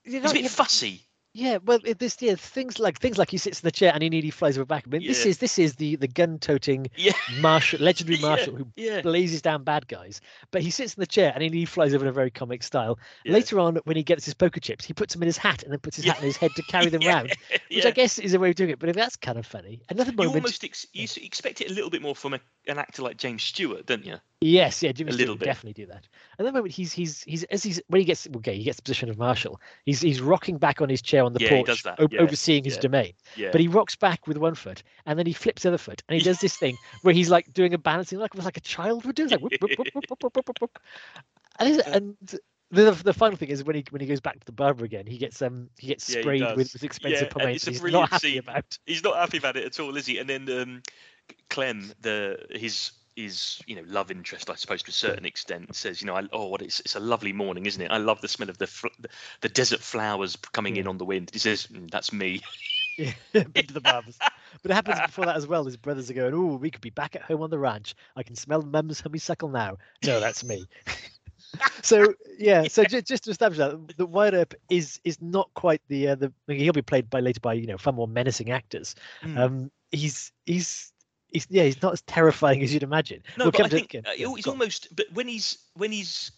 He's 0.04 0.30
a 0.30 0.34
bit 0.34 0.50
fussy. 0.50 1.02
Yeah, 1.34 1.58
well, 1.64 1.78
it, 1.84 1.98
this 1.98 2.20
yeah, 2.20 2.34
things 2.34 2.78
like 2.78 2.98
things 2.98 3.16
like 3.16 3.30
he 3.30 3.38
sits 3.38 3.60
in 3.62 3.66
the 3.66 3.70
chair 3.72 3.90
and 3.94 4.02
he 4.02 4.10
nearly 4.10 4.28
flies 4.28 4.58
over 4.58 4.66
back. 4.66 4.84
I 4.86 4.90
mean, 4.90 5.06
this 5.06 5.24
is 5.24 5.38
this 5.38 5.58
is 5.58 5.76
the 5.76 5.96
the 5.96 6.06
gun-toting 6.08 6.88
Yeah, 6.94 7.12
marshal, 7.26 7.78
legendary 7.80 8.16
Yeah, 8.20 8.28
marshal 8.28 8.54
who 8.56 8.66
yeah. 8.76 9.00
blazes 9.00 9.40
down 9.40 9.64
bad 9.64 9.88
guys. 9.88 10.20
But 10.50 10.60
he 10.60 10.70
sits 10.70 10.92
in 10.94 11.00
the 11.00 11.06
chair 11.06 11.32
and 11.32 11.42
he 11.42 11.48
nearly 11.48 11.64
flies 11.64 11.94
over 11.94 12.04
in 12.04 12.10
a 12.10 12.12
very 12.12 12.30
comic 12.30 12.62
style. 12.62 12.98
yeah. 13.24 13.32
Later 13.32 13.60
on, 13.60 13.76
when 13.84 13.96
he 13.96 14.02
gets 14.02 14.26
his 14.26 14.34
poker 14.34 14.60
chips, 14.60 14.84
he 14.84 14.92
puts 14.92 15.14
them 15.14 15.22
in 15.22 15.26
his 15.26 15.38
hat 15.38 15.62
and 15.62 15.72
then 15.72 15.80
puts 15.80 15.96
his 15.96 16.04
Yeah. 16.04 16.12
hat 16.12 16.18
in 16.18 16.26
his 16.26 16.36
head 16.36 16.54
to 16.54 16.62
carry 16.62 16.90
them 16.90 17.02
Yeah, 17.06 17.14
round, 17.14 17.28
which 17.72 17.84
yeah. 17.84 17.88
I 17.88 17.92
guess 17.92 18.18
is 18.18 18.34
a 18.34 18.38
way 18.38 18.50
of 18.50 18.56
doing 18.56 18.68
it. 18.70 18.78
But 18.78 18.90
if 18.90 18.96
that's 18.96 19.16
kind 19.16 19.38
of 19.38 19.46
funny, 19.46 19.80
another 19.88 20.10
You 20.10 20.16
moment. 20.18 20.34
almost 20.36 20.64
ex- 20.64 20.86
you 20.92 21.08
expect 21.16 21.62
it 21.62 21.70
a 21.70 21.72
little 21.72 21.88
bit 21.90 22.02
more 22.02 22.14
from 22.14 22.34
a, 22.34 22.40
an 22.68 22.78
actor 22.78 23.00
like 23.00 23.16
James 23.16 23.42
Stewart, 23.42 23.86
don't 23.86 24.04
you? 24.04 24.16
Yes, 24.42 24.82
yeah, 24.82 24.90
Jimmy 24.90 25.12
A 25.12 25.14
little 25.14 25.34
would 25.34 25.38
bit. 25.38 25.46
definitely 25.46 25.84
do 25.84 25.86
that. 25.86 26.08
And 26.36 26.46
the 26.48 26.50
moment, 26.52 26.74
he's 26.74 26.92
he's 26.92 27.22
he's 27.22 27.44
as 27.44 27.62
he's 27.62 27.80
when 27.86 28.00
he 28.00 28.04
gets 28.04 28.26
okay, 28.36 28.56
he 28.56 28.64
gets 28.64 28.76
the 28.76 28.82
position 28.82 29.08
of 29.08 29.16
marshal. 29.16 29.60
He's 29.86 30.00
he's 30.00 30.20
rocking 30.20 30.58
back 30.58 30.80
on 30.80 30.88
his 30.88 31.00
chair 31.00 31.21
on 31.22 31.32
the 31.32 31.40
Yeah, 31.40 31.56
he 31.56 31.62
porch, 31.62 31.68
does 31.68 31.82
that, 31.82 31.98
o- 31.98 32.08
yeah, 32.10 32.18
overseeing 32.18 32.64
his 32.64 32.76
yeah. 32.76 32.82
domain. 32.82 33.12
But 33.50 33.60
he 33.60 33.68
rocks 33.68 33.96
back 33.96 34.26
with 34.26 34.36
one 34.38 34.54
foot, 34.54 34.82
and 35.06 35.18
then 35.18 35.26
he 35.26 35.32
flips 35.32 35.62
the 35.62 35.68
other 35.70 35.78
foot, 35.78 36.02
and 36.08 36.14
he 36.14 36.20
does 36.20 36.40
this 36.40 36.56
thing 36.56 36.78
where 37.02 37.14
he's 37.14 37.30
like 37.30 37.52
doing 37.52 37.74
a 37.74 37.78
balancing, 37.78 38.18
like 38.18 38.34
like 38.34 38.56
a 38.56 38.60
child 38.60 39.04
would 39.04 39.16
do, 39.16 39.24
it's 39.24 39.32
like 39.32 39.40
whoop, 39.42 39.54
whoop, 39.60 39.70
whoop, 39.76 39.88
whoop, 39.92 40.60
whoop. 40.60 40.78
and, 41.58 41.80
and 41.92 42.16
the 42.70 42.90
the 42.92 43.12
final 43.14 43.36
thing 43.36 43.48
is 43.50 43.64
when 43.64 43.76
he 43.76 43.84
when 43.90 44.00
he 44.00 44.06
goes 44.06 44.20
back 44.20 44.38
to 44.40 44.46
the 44.46 44.52
barber 44.52 44.84
again, 44.84 45.06
he 45.06 45.18
gets 45.18 45.42
um 45.42 45.68
he 45.78 45.88
gets 45.88 46.04
Yeah, 46.06 46.22
he 46.22 46.22
sprayed 46.22 46.42
with, 46.54 46.72
with 46.72 46.82
expensive 46.84 47.28
Yeah, 47.28 47.30
pomade. 47.30 47.56
it's 47.56 47.66
a 47.66 47.72
he's 47.72 47.82
not 47.82 48.10
happy 48.10 48.38
scene. 48.38 48.38
about. 48.38 48.78
He's 48.86 49.02
not 49.04 49.16
happy 49.16 49.38
about 49.38 49.56
it 49.56 49.64
at 49.64 49.80
all, 49.80 49.96
is 49.96 50.06
he? 50.06 50.18
And 50.18 50.28
then 50.28 50.50
um, 50.50 50.82
Clem, 51.50 51.92
the 52.00 52.38
his 52.50 52.92
his 53.16 53.60
you 53.66 53.76
know 53.76 53.82
love 53.86 54.10
interest, 54.10 54.50
I 54.50 54.54
suppose 54.54 54.82
to 54.84 54.90
a 54.90 54.92
certain 54.92 55.24
extent, 55.24 55.74
says, 55.74 56.00
you 56.00 56.06
know, 56.06 56.16
I, 56.16 56.24
oh, 56.32 56.48
what 56.48 56.62
it's 56.62 56.80
it's 56.80 56.96
a 56.96 57.00
lovely 57.00 57.32
morning, 57.32 57.66
isn't 57.66 57.80
it? 57.80 57.90
I 57.90 57.98
love 57.98 58.20
the 58.20 58.28
smell 58.28 58.50
of 58.50 58.58
the 58.58 58.66
fl- 58.66 58.88
the, 59.40 59.48
desert 59.48 59.80
flowers 59.80 60.36
coming 60.36 60.76
in 60.76 60.86
on 60.86 60.98
the 60.98 61.04
wind. 61.04 61.30
He 61.32 61.38
says, 61.38 61.66
"Mm, 61.66 61.90
that's 61.90 62.12
me. 62.12 62.40
Yeah, 62.98 63.12
the 63.32 63.80
barbers. 63.82 64.18
But 64.60 64.70
it 64.70 64.74
happens 64.74 65.00
before 65.00 65.24
that 65.24 65.36
as 65.36 65.46
well. 65.46 65.64
His 65.64 65.78
brothers 65.78 66.10
are 66.10 66.14
going, 66.14 66.34
"Oh, 66.34 66.56
we 66.56 66.70
could 66.70 66.82
be 66.82 66.90
back 66.90 67.16
at 67.16 67.22
home 67.22 67.40
on 67.40 67.48
the 67.48 67.58
ranch. 67.58 67.94
I 68.16 68.22
can 68.22 68.36
smell 68.36 68.60
the 68.60 68.66
Mum's 68.66 69.00
honeysuckle 69.00 69.48
now." 69.48 69.78
No, 70.04 70.20
that's 70.20 70.44
me. 70.44 70.66
so 71.82 72.12
yeah, 72.38 72.64
so 72.68 72.84
just, 72.84 73.06
just 73.06 73.24
to 73.24 73.30
establish 73.30 73.58
that 73.58 73.96
the 73.96 74.04
Wyatt 74.04 74.34
Earp 74.34 74.54
is 74.68 75.00
is 75.04 75.20
not 75.22 75.48
quite 75.54 75.80
the 75.88 76.08
uh, 76.08 76.14
the 76.16 76.26
I 76.26 76.52
mean, 76.52 76.60
he'll 76.60 76.74
be 76.74 76.82
played 76.82 77.08
by 77.08 77.20
later 77.20 77.40
by 77.40 77.54
you 77.54 77.66
know 77.66 77.78
far 77.78 77.94
more 77.94 78.08
menacing 78.08 78.50
actors. 78.50 78.94
Mm. 79.22 79.38
Um, 79.38 79.70
he's 79.90 80.32
he's 80.44 80.92
he's 81.32 81.46
yeah 81.50 81.64
he's 81.64 81.82
not 81.82 81.92
as 81.94 82.00
terrifying 82.02 82.62
as 82.62 82.72
you'd 82.72 82.82
imagine. 82.82 83.22
No, 83.38 83.46
We'll 83.46 83.52
but 83.52 83.60
I 83.62 83.68
to- 83.68 83.74
think 83.74 83.94
yeah, 83.94 84.00
uh, 84.06 84.12
yeah, 84.16 84.32
he's 84.36 84.46
almost. 84.46 84.94
But 84.94 85.06
when 85.12 85.26
he's 85.28 85.58
when 85.74 85.90
he's 85.92 86.30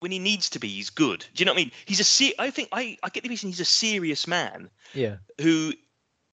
when 0.00 0.12
he 0.12 0.18
needs 0.18 0.50
to 0.50 0.58
be, 0.58 0.68
he's 0.68 0.90
good. 0.90 1.20
Do 1.34 1.40
you 1.40 1.46
know 1.46 1.52
what 1.52 1.58
I 1.60 1.62
mean? 1.62 1.72
He's 1.86 2.00
a. 2.00 2.04
Se- 2.04 2.34
I 2.38 2.50
think 2.50 2.68
I 2.72 2.98
I 3.02 3.08
get 3.08 3.22
the 3.22 3.28
reason 3.30 3.48
he's 3.50 3.60
a 3.60 3.64
serious 3.64 4.26
man 4.26 4.70
yeah 4.94 5.16
who 5.40 5.72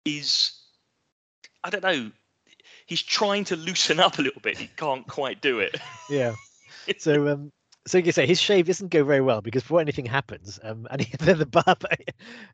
is. 0.06 0.54
I 1.64 1.70
don't 1.70 1.84
know. 1.84 2.12
He's 2.86 3.02
trying 3.04 3.44
to 3.46 3.56
loosen 3.56 4.00
up 4.00 4.18
a 4.18 4.22
little 4.22 4.42
bit. 4.42 4.58
He 4.58 4.68
can't 4.78 5.06
quite 5.08 5.42
do 5.42 5.60
it. 5.60 5.76
yeah. 6.10 6.34
So 6.98 7.28
um, 7.28 7.52
so 7.90 7.98
you 7.98 8.12
say 8.12 8.26
his 8.28 8.40
shave 8.40 8.68
doesn't 8.68 8.90
go 8.90 9.04
very 9.04 9.22
well 9.22 9.42
because 9.42 9.64
before 9.64 9.82
anything 9.82 10.06
happens, 10.06 10.60
um, 10.64 10.88
and 10.92 11.02
he, 11.06 11.18
then 11.18 11.40
the 11.40 11.46
barber, 11.46 11.88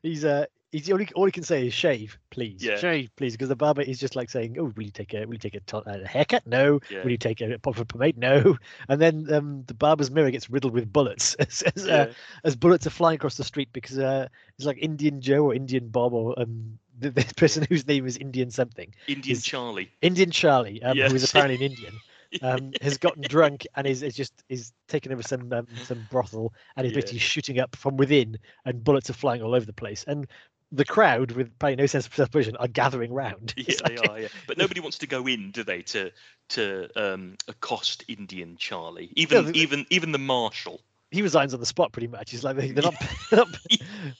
he's 0.02 0.24
uh, 0.24 0.46
he's 0.72 0.90
only 0.90 1.08
all 1.14 1.26
he 1.26 1.32
can 1.32 1.42
say 1.42 1.66
is 1.66 1.74
shave, 1.74 2.18
please, 2.30 2.62
Yeah. 2.64 2.76
shave, 2.76 3.10
please, 3.16 3.32
because 3.34 3.48
the 3.48 3.56
barber 3.56 3.82
is 3.82 3.98
just 3.98 4.16
like 4.16 4.30
saying, 4.30 4.56
oh, 4.58 4.72
will 4.76 4.84
you 4.84 4.90
take 4.90 5.14
a, 5.14 5.24
will 5.26 5.34
you 5.34 5.38
take 5.38 5.54
a, 5.54 5.60
to- 5.60 5.78
a 5.86 6.06
haircut? 6.06 6.46
No. 6.46 6.80
Yeah. 6.90 7.02
Will 7.02 7.10
you 7.10 7.18
take 7.18 7.40
a 7.40 7.58
pop 7.58 7.78
of 7.78 7.88
pomade? 7.88 8.16
No. 8.18 8.56
And 8.88 9.00
then 9.00 9.26
um, 9.32 9.64
the 9.66 9.74
barber's 9.74 10.10
mirror 10.10 10.30
gets 10.30 10.48
riddled 10.48 10.72
with 10.72 10.92
bullets 10.92 11.34
as 11.38 11.62
as, 11.74 11.86
uh, 11.86 12.12
as 12.44 12.56
bullets 12.56 12.86
are 12.86 12.90
flying 12.90 13.16
across 13.16 13.36
the 13.36 13.44
street 13.44 13.68
because 13.72 13.98
uh, 13.98 14.28
it's 14.56 14.66
like 14.66 14.78
Indian 14.80 15.20
Joe 15.20 15.44
or 15.46 15.54
Indian 15.54 15.88
Bob 15.88 16.12
or 16.14 16.38
um, 16.40 16.78
the, 16.98 17.10
the 17.10 17.24
person 17.36 17.66
whose 17.68 17.86
name 17.86 18.06
is 18.06 18.16
Indian 18.16 18.50
something. 18.50 18.94
Indian 19.06 19.36
Is- 19.36 19.42
Charlie. 19.44 19.90
Indian 20.02 20.30
Charlie, 20.30 20.82
um, 20.82 20.96
who 20.96 21.14
is 21.14 21.24
apparently 21.28 21.56
an 21.56 21.62
Indian, 21.72 22.00
um, 22.42 22.72
has 22.80 22.98
gotten 22.98 23.22
drunk 23.22 23.66
and 23.74 23.86
is, 23.86 24.02
is 24.02 24.14
just 24.14 24.32
is 24.48 24.72
taken 24.88 25.12
over 25.12 25.22
some 25.22 25.52
um, 25.52 25.66
some 25.84 26.06
brothel 26.10 26.52
and 26.76 26.86
is 26.86 26.92
Yeah. 26.92 26.96
basically 26.96 27.18
shooting 27.18 27.58
up 27.60 27.76
from 27.76 27.96
within, 27.96 28.38
and 28.64 28.82
bullets 28.84 29.10
are 29.10 29.14
flying 29.14 29.42
all 29.42 29.54
over 29.54 29.66
the 29.66 29.72
place. 29.72 30.04
And 30.06 30.26
the 30.72 30.84
crowd, 30.84 31.30
with 31.32 31.56
probably 31.58 31.76
no 31.76 31.86
sense 31.86 32.06
of 32.08 32.14
self-preservation, 32.14 32.56
are 32.56 32.68
gathering 32.68 33.12
round. 33.12 33.54
Yeah, 33.56 33.64
It's 33.68 33.80
they 33.82 33.96
are. 33.96 34.20
Yeah, 34.20 34.28
but 34.46 34.58
nobody 34.58 34.80
wants 34.80 34.98
to 34.98 35.06
go 35.06 35.26
in, 35.26 35.50
do 35.52 35.62
they, 35.64 35.82
to 35.82 36.10
to 36.50 36.88
um, 36.96 37.36
accost 37.48 38.04
Indian 38.08 38.56
Charlie? 38.56 39.12
Even 39.16 39.46
the- 39.46 39.58
even 39.58 39.86
even 39.90 40.12
the 40.12 40.18
marshal. 40.18 40.80
He 41.16 41.22
resigns 41.22 41.54
on 41.54 41.60
the 41.60 41.66
spot, 41.66 41.92
pretty 41.92 42.08
much. 42.08 42.30
He's 42.30 42.44
like, 42.44 42.56
they're 42.56 42.82
not. 42.82 42.94
They're 43.30 43.38
not 43.38 43.48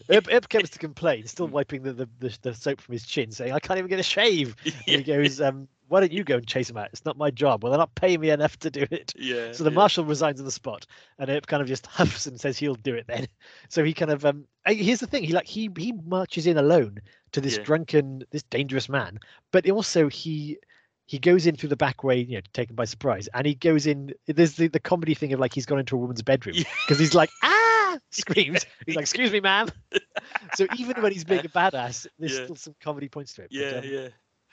Earp, 0.09 0.29
Earp 0.31 0.49
comes 0.49 0.71
to 0.71 0.79
complain, 0.79 1.27
still 1.27 1.47
wiping 1.47 1.83
the, 1.83 1.93
the, 1.93 2.09
the, 2.21 2.39
the 2.41 2.55
soap 2.55 2.81
from 2.81 2.95
his 2.95 3.05
chin, 3.05 3.31
saying, 3.31 3.53
"I 3.53 3.59
can't 3.59 3.79
even 3.79 3.91
get 3.91 4.01
a 4.01 4.03
shave." 4.03 4.57
And 4.87 4.97
he 4.97 5.03
goes, 5.03 5.41
um, 5.41 5.69
"Why 5.89 6.01
don't 6.01 6.11
you 6.11 6.25
go 6.25 6.37
and 6.37 6.47
chase 6.47 6.71
him 6.71 6.79
out? 6.79 6.89
It's 6.93 7.05
not 7.05 7.19
my 7.19 7.31
job. 7.31 7.63
Well, 7.63 7.71
they're 7.71 7.79
not 7.79 7.95
paying 7.95 8.21
me 8.21 8.31
enough 8.31 8.59
to 8.61 8.71
do 8.71 8.87
it." 8.91 9.13
yeah. 9.17 9.53
So 9.53 9.63
the 9.65 9.71
yeah. 9.71 9.75
marshal 9.75 10.05
resigns 10.07 10.41
on 10.41 10.47
the 10.47 10.53
spot, 10.53 10.87
and 11.19 11.29
Earp 11.29 11.47
kind 11.47 11.61
of 11.61 11.69
just 11.69 11.87
huffs 11.87 12.27
and 12.27 12.41
says 12.41 12.57
he'll 12.57 12.75
do 12.77 12.95
it 12.95 13.07
then. 13.07 13.27
So 13.69 13.85
he 13.85 13.93
kind 13.93 14.11
of 14.11 14.25
um. 14.25 14.47
Here's 14.65 15.01
the 15.01 15.07
thing: 15.07 15.25
he 15.25 15.33
like 15.33 15.47
he 15.47 15.71
he 15.77 15.93
marches 15.93 16.47
in 16.47 16.57
alone 16.57 16.99
to 17.33 17.41
this 17.41 17.59
Yeah. 17.59 17.65
drunken, 17.65 18.25
this 18.31 18.45
dangerous 18.45 18.89
man, 18.89 19.19
but 19.53 19.69
also 19.69 20.09
he 20.09 20.59
he 21.07 21.19
goes 21.19 21.47
in 21.47 21.57
through 21.57 21.69
the 21.69 21.77
back 21.77 22.03
way, 22.03 22.19
you 22.19 22.37
know, 22.37 22.41
taken 22.53 22.75
by 22.75 22.85
surprise, 22.85 23.29
and 23.33 23.47
he 23.47 23.55
goes 23.55 23.87
in. 23.87 24.13
There's 24.27 24.55
the, 24.55 24.69
the 24.69 24.81
comedy 24.81 25.15
thing 25.15 25.33
of 25.33 25.41
like 25.41 25.55
he's 25.55 25.67
gone 25.67 25.79
into 25.79 25.95
a 25.97 25.99
woman's 25.99 26.23
bedroom 26.23 26.57
because 26.83 26.99
he's 26.99 27.15
like 27.15 27.31
ah 27.43 27.99
screams. 28.11 28.67
He's 28.87 28.97
like, 28.97 29.05
"Excuse 29.05 29.31
me, 29.31 29.41
ma'am." 29.41 29.69
so 30.55 30.67
even 30.77 31.01
when 31.01 31.13
he's 31.13 31.25
being 31.25 31.45
a 31.45 31.49
badass, 31.49 32.07
there's 32.19 32.37
Yeah. 32.37 32.45
still 32.45 32.57
some 32.57 32.75
comedy 32.81 33.09
points 33.09 33.35
to 33.35 33.43
it. 33.43 33.51
but, 33.51 33.57
Yeah, 33.57 33.79
um, 33.79 33.85
yeah. 33.85 34.09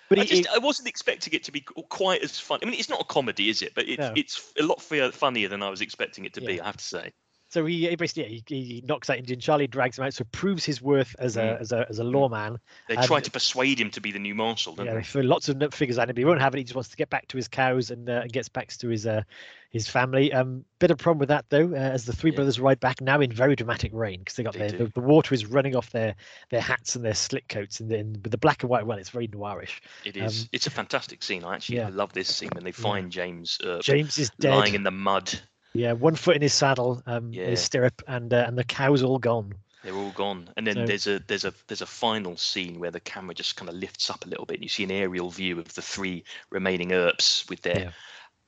But 0.10 0.20
I 0.20 0.24
he, 0.26 0.44
just 0.44 0.56
I 0.56 0.60
wasn't 0.60 0.88
expecting 0.88 1.34
it 1.34 1.44
to 1.46 1.52
be 1.52 1.62
quite 1.62 2.22
as 2.24 2.40
fun. 2.40 2.60
I 2.62 2.66
mean, 2.66 2.76
it's 2.76 2.90
not 2.90 3.02
a 3.02 3.06
comedy, 3.06 3.50
is 3.50 3.62
it? 3.64 3.74
But 3.74 3.90
it's 3.90 4.00
No. 4.00 4.14
it's 4.16 4.54
a 4.60 4.64
lot 4.64 4.82
funnier 4.82 5.48
than 5.48 5.64
I 5.64 5.70
was 5.70 5.82
expecting 5.82 6.26
it 6.26 6.34
to 6.36 6.42
be. 6.42 6.62
I 6.62 6.66
have 6.66 6.78
to 6.78 6.84
say. 6.84 7.12
So 7.54 7.66
he, 7.66 7.88
he 7.88 7.96
basically 7.96 8.24
yeah, 8.24 8.42
he, 8.48 8.64
he 8.64 8.84
knocks 8.88 9.12
out 9.12 9.18
Indian 9.20 9.40
Charlie, 9.40 9.68
drags 9.68 10.00
him 10.00 10.06
out, 10.06 10.14
so 10.16 10.24
proves 10.32 10.66
his 10.66 10.82
worth 10.82 11.16
as 11.20 11.38
a 11.38 11.42
Mm. 11.42 11.62
as 11.62 11.72
a 11.72 11.86
as 11.88 12.00
a 12.00 12.04
lawman. 12.04 12.58
They 12.88 12.96
And- 12.96 13.06
try 13.06 13.20
to 13.20 13.30
persuade 13.30 13.80
him 13.80 13.92
to 13.92 14.02
be 14.02 14.12
the 14.12 14.18
new 14.18 14.34
marshal, 14.34 14.74
don't 14.74 14.88
Yeah, 14.88 14.96
they? 14.96 15.02
they 15.02 15.22
lots 15.22 15.50
of 15.50 15.62
figures 15.72 16.00
at 16.00 16.10
him, 16.10 16.16
but 16.16 16.18
he 16.18 16.26
won't 16.26 16.42
have 16.42 16.56
it. 16.56 16.58
He 16.58 16.64
just 16.64 16.74
wants 16.76 16.90
to 16.90 16.98
get 16.98 17.12
back 17.12 17.28
to 17.28 17.38
his 17.38 17.48
cows 17.48 17.92
and, 17.92 18.10
uh, 18.10 18.22
and 18.24 18.34
gets 18.34 18.50
back 18.50 18.70
to 18.70 18.88
his 18.88 19.06
uh, 19.06 19.22
his 19.70 19.88
family. 19.88 20.34
Um, 20.34 20.66
bit 20.80 20.90
of 20.90 20.98
problem 20.98 21.20
with 21.20 21.30
that 21.30 21.46
though, 21.50 21.72
uh, 21.74 21.76
as 21.78 22.06
the 22.06 22.14
three 22.14 22.32
Yeah. 22.32 22.38
brothers 22.38 22.60
ride 22.60 22.80
back 22.80 23.02
now 23.02 23.22
in 23.22 23.32
very 23.32 23.56
dramatic 23.56 23.92
rain 23.94 24.20
because 24.20 24.36
they 24.36 24.44
got 24.44 24.54
They 24.54 24.70
their, 24.70 24.86
the, 24.86 24.92
the 24.94 25.02
water 25.02 25.36
is 25.36 25.46
running 25.46 25.76
off 25.76 25.92
their 25.92 26.16
their 26.50 26.62
hats 26.62 26.96
and 26.96 27.06
their 27.06 27.14
slick 27.14 27.48
coats, 27.50 27.80
and 27.80 27.90
then 27.92 28.14
with 28.24 28.32
the 28.32 28.38
black 28.40 28.64
and 28.64 28.70
white, 28.72 28.88
well, 28.88 28.98
it's 28.98 29.10
very 29.12 29.28
noirish. 29.28 29.80
It 30.06 30.18
is. 30.18 30.44
um, 30.44 30.50
it's 30.54 30.66
a 30.66 30.72
fantastic 30.72 31.22
scene. 31.22 31.44
I 31.44 31.54
actually 31.56 31.78
yeah. 31.78 31.88
I 31.88 31.92
love 31.92 32.14
this 32.14 32.36
scene 32.36 32.50
when 32.54 32.64
they 32.64 32.72
find 32.72 33.12
James 33.12 33.60
uh, 33.64 33.80
James 33.80 34.18
is 34.18 34.32
dead. 34.40 34.56
lying 34.56 34.74
in 34.74 34.82
the 34.82 34.90
mud. 34.92 35.40
Yeah, 35.74 35.94
one 35.94 36.16
foot 36.16 36.36
in 36.36 36.42
his 36.42 36.54
saddle, 36.54 37.02
um, 37.06 37.32
Yeah. 37.34 37.46
his 37.46 37.62
stirrup, 37.62 38.02
and 38.08 38.34
uh, 38.34 38.46
and 38.48 38.58
the 38.58 38.64
cow's 38.64 39.02
all 39.04 39.20
gone. 39.20 39.54
They're 39.84 39.96
all 39.96 40.12
gone, 40.12 40.50
and 40.56 40.66
then 40.66 40.76
So- 40.76 40.86
there's 40.86 41.08
a 41.08 41.20
there's 41.28 41.46
a 41.46 41.54
there's 41.68 41.82
a 41.82 41.86
final 41.86 42.38
scene 42.38 42.80
where 42.80 42.92
the 42.92 43.00
camera 43.02 43.34
just 43.34 43.56
kind 43.56 43.68
of 43.70 43.76
lifts 43.76 44.10
up 44.10 44.26
a 44.26 44.30
little 44.30 44.46
bit, 44.46 44.56
and 44.56 44.64
you 44.64 44.70
see 44.70 44.84
an 44.84 44.92
aerial 44.92 45.30
view 45.30 45.60
of 45.60 45.74
the 45.74 45.82
three 45.82 46.24
remaining 46.52 46.92
Earps 46.94 47.46
with 47.50 47.62
their 47.64 47.80
Yeah. 47.80 47.92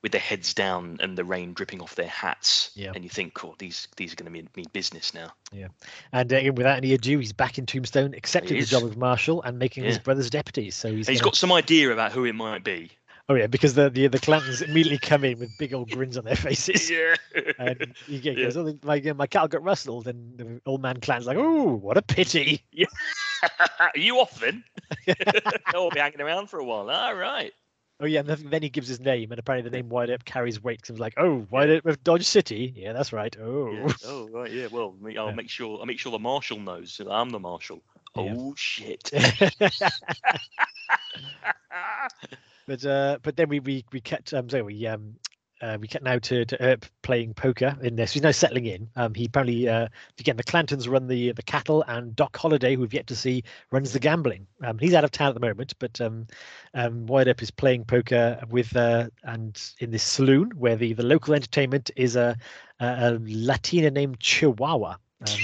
with 0.02 0.12
their 0.12 0.20
heads 0.20 0.54
down 0.54 0.98
and 1.00 1.18
the 1.18 1.24
rain 1.24 1.52
dripping 1.52 1.82
off 1.82 1.96
their 1.96 2.06
hats. 2.08 2.70
Yeah. 2.74 2.92
And 2.94 3.02
you 3.02 3.10
think, 3.10 3.44
oh, 3.44 3.54
these 3.58 3.88
these 3.96 4.12
are 4.12 4.16
going 4.16 4.26
to 4.26 4.30
mean, 4.30 4.48
mean 4.54 4.66
business 4.72 5.12
now. 5.12 5.32
Yeah, 5.52 5.68
and 6.12 6.32
uh, 6.32 6.52
without 6.54 6.76
any 6.78 6.94
ado, 6.94 7.18
he's 7.18 7.32
back 7.32 7.58
in 7.58 7.66
Tombstone, 7.66 8.14
accepting 8.14 8.58
the 8.58 8.64
job 8.64 8.84
of 8.84 8.96
marshal 8.96 9.42
and 9.42 9.58
making 9.58 9.82
his 9.84 9.98
brothers 9.98 10.30
deputies. 10.30 10.74
So 10.76 10.88
he's, 10.94 11.08
And 11.08 11.12
he's 11.14 11.20
gonna- 11.20 11.32
got 11.32 11.36
some 11.36 11.52
idea 11.52 11.92
about 11.92 12.12
who 12.12 12.24
it 12.24 12.34
might 12.34 12.62
be. 12.64 12.92
Oh 13.28 13.34
yeah, 13.34 13.48
because 13.48 13.74
the 13.74 13.90
the 13.90 14.06
the 14.06 14.18
Clantons 14.20 14.62
immediately 14.62 14.98
come 14.98 15.24
in 15.24 15.38
with 15.40 15.50
big 15.58 15.74
old 15.74 15.90
grins 15.90 16.16
on 16.16 16.24
their 16.24 16.36
faces. 16.36 16.88
yeah. 16.90 17.16
And 17.58 17.94
he 18.06 18.20
get- 18.20 18.38
Yeah. 18.38 18.50
oh, 18.54 18.78
my, 18.84 19.00
my 19.16 19.26
cattle 19.26 19.48
got 19.48 19.64
rustled, 19.64 20.06
and 20.06 20.38
the 20.38 20.60
old 20.64 20.80
man 20.80 21.00
Clan's 21.00 21.26
like, 21.26 21.36
oh, 21.36 21.72
what 21.74 21.96
a 21.96 22.02
pity. 22.02 22.62
are 23.80 23.90
you 23.96 24.20
off 24.20 24.38
then? 24.38 24.62
I'll 25.74 25.90
be 25.90 25.98
hanging 25.98 26.20
around 26.20 26.50
for 26.50 26.60
a 26.60 26.64
while. 26.64 26.88
All 26.88 27.14
right. 27.16 27.52
Oh 27.98 28.06
yeah, 28.06 28.20
and 28.20 28.28
then- 28.28 28.62
he 28.62 28.68
gives 28.68 28.86
his 28.86 29.00
name, 29.00 29.32
and 29.32 29.40
apparently 29.40 29.68
the 29.70 29.76
name 29.76 29.88
Wyatt 29.88 30.10
Earp 30.10 30.24
carries 30.24 30.62
weight. 30.62 30.82
'cause 30.82 31.00
like, 31.00 31.14
oh, 31.16 31.46
Wyatt 31.50 31.70
Earp 31.70 31.86
of 31.86 32.04
Dodge 32.04 32.26
City. 32.26 32.72
Yeah, 32.76 32.92
that's 32.92 33.12
right. 33.12 33.34
Oh, 33.40 33.72
Yeah. 33.72 33.88
Oh 34.06 34.28
right. 34.28 34.52
Yeah. 34.52 34.68
Well, 34.70 34.94
I'll 35.04 35.10
Yeah. 35.10 35.32
make 35.32 35.50
sure. 35.50 35.80
I'll 35.80 35.86
make 35.86 35.98
sure 35.98 36.12
the 36.12 36.18
marshal 36.20 36.60
knows 36.60 36.96
that 36.98 37.08
I'm 37.10 37.30
the 37.30 37.40
marshal. 37.40 37.82
Yeah. 38.14 38.34
Oh 38.38 38.54
shit. 38.56 39.10
but 42.66 42.84
uh, 42.84 43.18
but 43.22 43.36
then 43.36 43.48
we 43.48 43.60
we 43.60 43.84
we 43.92 44.00
kept 44.00 44.32
um 44.34 44.48
so 44.48 44.64
we 44.64 44.86
um. 44.86 45.14
Uh, 45.62 45.78
we 45.80 45.88
cut 45.88 46.02
now 46.02 46.18
to, 46.18 46.44
to 46.44 46.60
Earp 46.60 46.84
playing 47.00 47.32
poker 47.32 47.74
in 47.80 47.96
this. 47.96 48.12
He's 48.12 48.22
now 48.22 48.30
settling 48.30 48.66
in. 48.66 48.90
Um, 48.94 49.14
he 49.14 49.24
apparently, 49.24 49.66
uh, 49.66 49.88
again, 50.18 50.36
the 50.36 50.44
Clantons 50.44 50.86
run 50.86 51.06
the 51.06 51.32
the 51.32 51.42
cattle, 51.42 51.82
and 51.88 52.14
Doc 52.14 52.36
Holliday, 52.36 52.74
who 52.74 52.82
we've 52.82 52.92
yet 52.92 53.06
to 53.06 53.16
see, 53.16 53.42
runs 53.72 53.94
the 53.94 53.98
gambling. 53.98 54.46
Um, 54.62 54.78
he's 54.78 54.92
out 54.92 55.02
of 55.02 55.12
town 55.12 55.28
at 55.28 55.34
the 55.34 55.40
moment, 55.40 55.72
but 55.78 55.98
um, 56.02 56.26
um, 56.74 57.06
Wyatt 57.06 57.28
Earp 57.28 57.40
is 57.40 57.50
playing 57.50 57.86
poker 57.86 58.38
with 58.50 58.76
uh, 58.76 59.08
and 59.22 59.58
in 59.78 59.90
this 59.90 60.02
saloon 60.02 60.50
where 60.58 60.76
the, 60.76 60.92
the 60.92 61.02
local 61.02 61.32
entertainment 61.32 61.90
is 61.96 62.16
a, 62.16 62.36
a, 62.78 62.86
a 62.86 63.18
Latina 63.22 63.90
named 63.90 64.20
Chihuahua. 64.20 64.96
Um, 65.22 65.38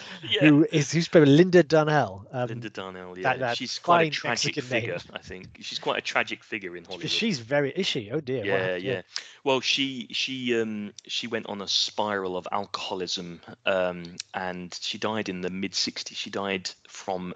yeah. 0.30 0.40
who 0.48 0.66
is 0.70 0.90
who's 0.92 1.08
played 1.08 1.28
Linda 1.28 1.62
Darnell. 1.62 2.26
Um, 2.32 2.48
Linda 2.48 2.70
Darnell, 2.70 3.16
yeah, 3.18 3.22
that- 3.24 3.38
that 3.40 3.56
she's 3.56 3.78
quite 3.78 4.08
a 4.08 4.10
tragic 4.10 4.56
Mexican 4.56 4.70
name. 4.70 4.80
figure. 4.82 4.98
I 5.12 5.18
think 5.18 5.58
she's 5.60 5.78
quite 5.78 5.98
a 5.98 6.02
tragic 6.02 6.42
figure 6.44 6.76
in 6.76 6.84
Hollywood. 6.84 7.10
She's 7.10 7.38
very 7.38 7.70
is 7.72 7.86
she? 7.86 8.10
Oh 8.10 8.20
dear. 8.20 8.44
yeah, 8.44 8.76
yeah. 8.76 9.02
Well, 9.44 9.60
she 9.60 10.08
she 10.12 10.60
um 10.60 10.92
she 11.06 11.26
went 11.26 11.46
on 11.46 11.60
a 11.60 11.68
spiral 11.68 12.36
of 12.36 12.46
alcoholism, 12.52 13.40
um, 13.66 14.16
and 14.34 14.76
she 14.80 14.98
died 14.98 15.28
in 15.28 15.40
the 15.40 15.50
mid 15.50 15.72
'60s. 15.72 16.14
She 16.16 16.30
died 16.30 16.70
from 16.88 17.34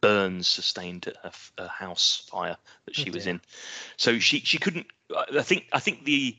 burns 0.00 0.46
sustained 0.46 1.08
at 1.24 1.34
a 1.58 1.66
house 1.68 2.22
fire 2.30 2.56
that 2.86 2.98
Oh, 2.98 3.02
she 3.02 3.10
was 3.10 3.26
in. 3.26 3.40
So 3.96 4.18
she 4.20 4.40
she 4.40 4.58
couldn't. 4.58 4.86
I 5.14 5.38
I 5.38 5.42
think 5.42 5.66
I 5.72 5.80
think 5.80 6.04
the 6.04 6.36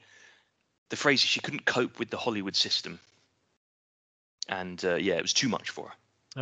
the 0.90 0.96
phrase 0.96 1.22
is 1.22 1.28
she 1.28 1.40
couldn't 1.42 1.66
cope 1.66 2.00
with 2.00 2.10
the 2.10 2.18
Hollywood 2.18 2.56
system, 2.56 3.00
and 4.50 4.84
uh, 4.84 4.96
yeah, 4.96 5.16
it 5.16 5.22
was 5.22 5.34
too 5.34 5.50
much 5.50 5.70
for 5.70 5.88
her. 5.90 5.94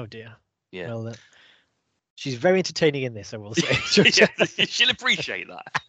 Oh 0.01 0.05
dear. 0.05 0.35
Yeah. 0.71 0.87
Well, 0.87 1.09
uh, 1.09 1.13
she's 2.15 2.35
very 2.35 2.57
entertaining 2.57 3.03
in 3.03 3.13
this, 3.13 3.33
I 3.33 3.37
will 3.37 3.53
say. 3.55 4.09
Yeah, 4.09 4.45
she'll 4.65 4.89
appreciate 4.89 5.47
that. 5.47 5.81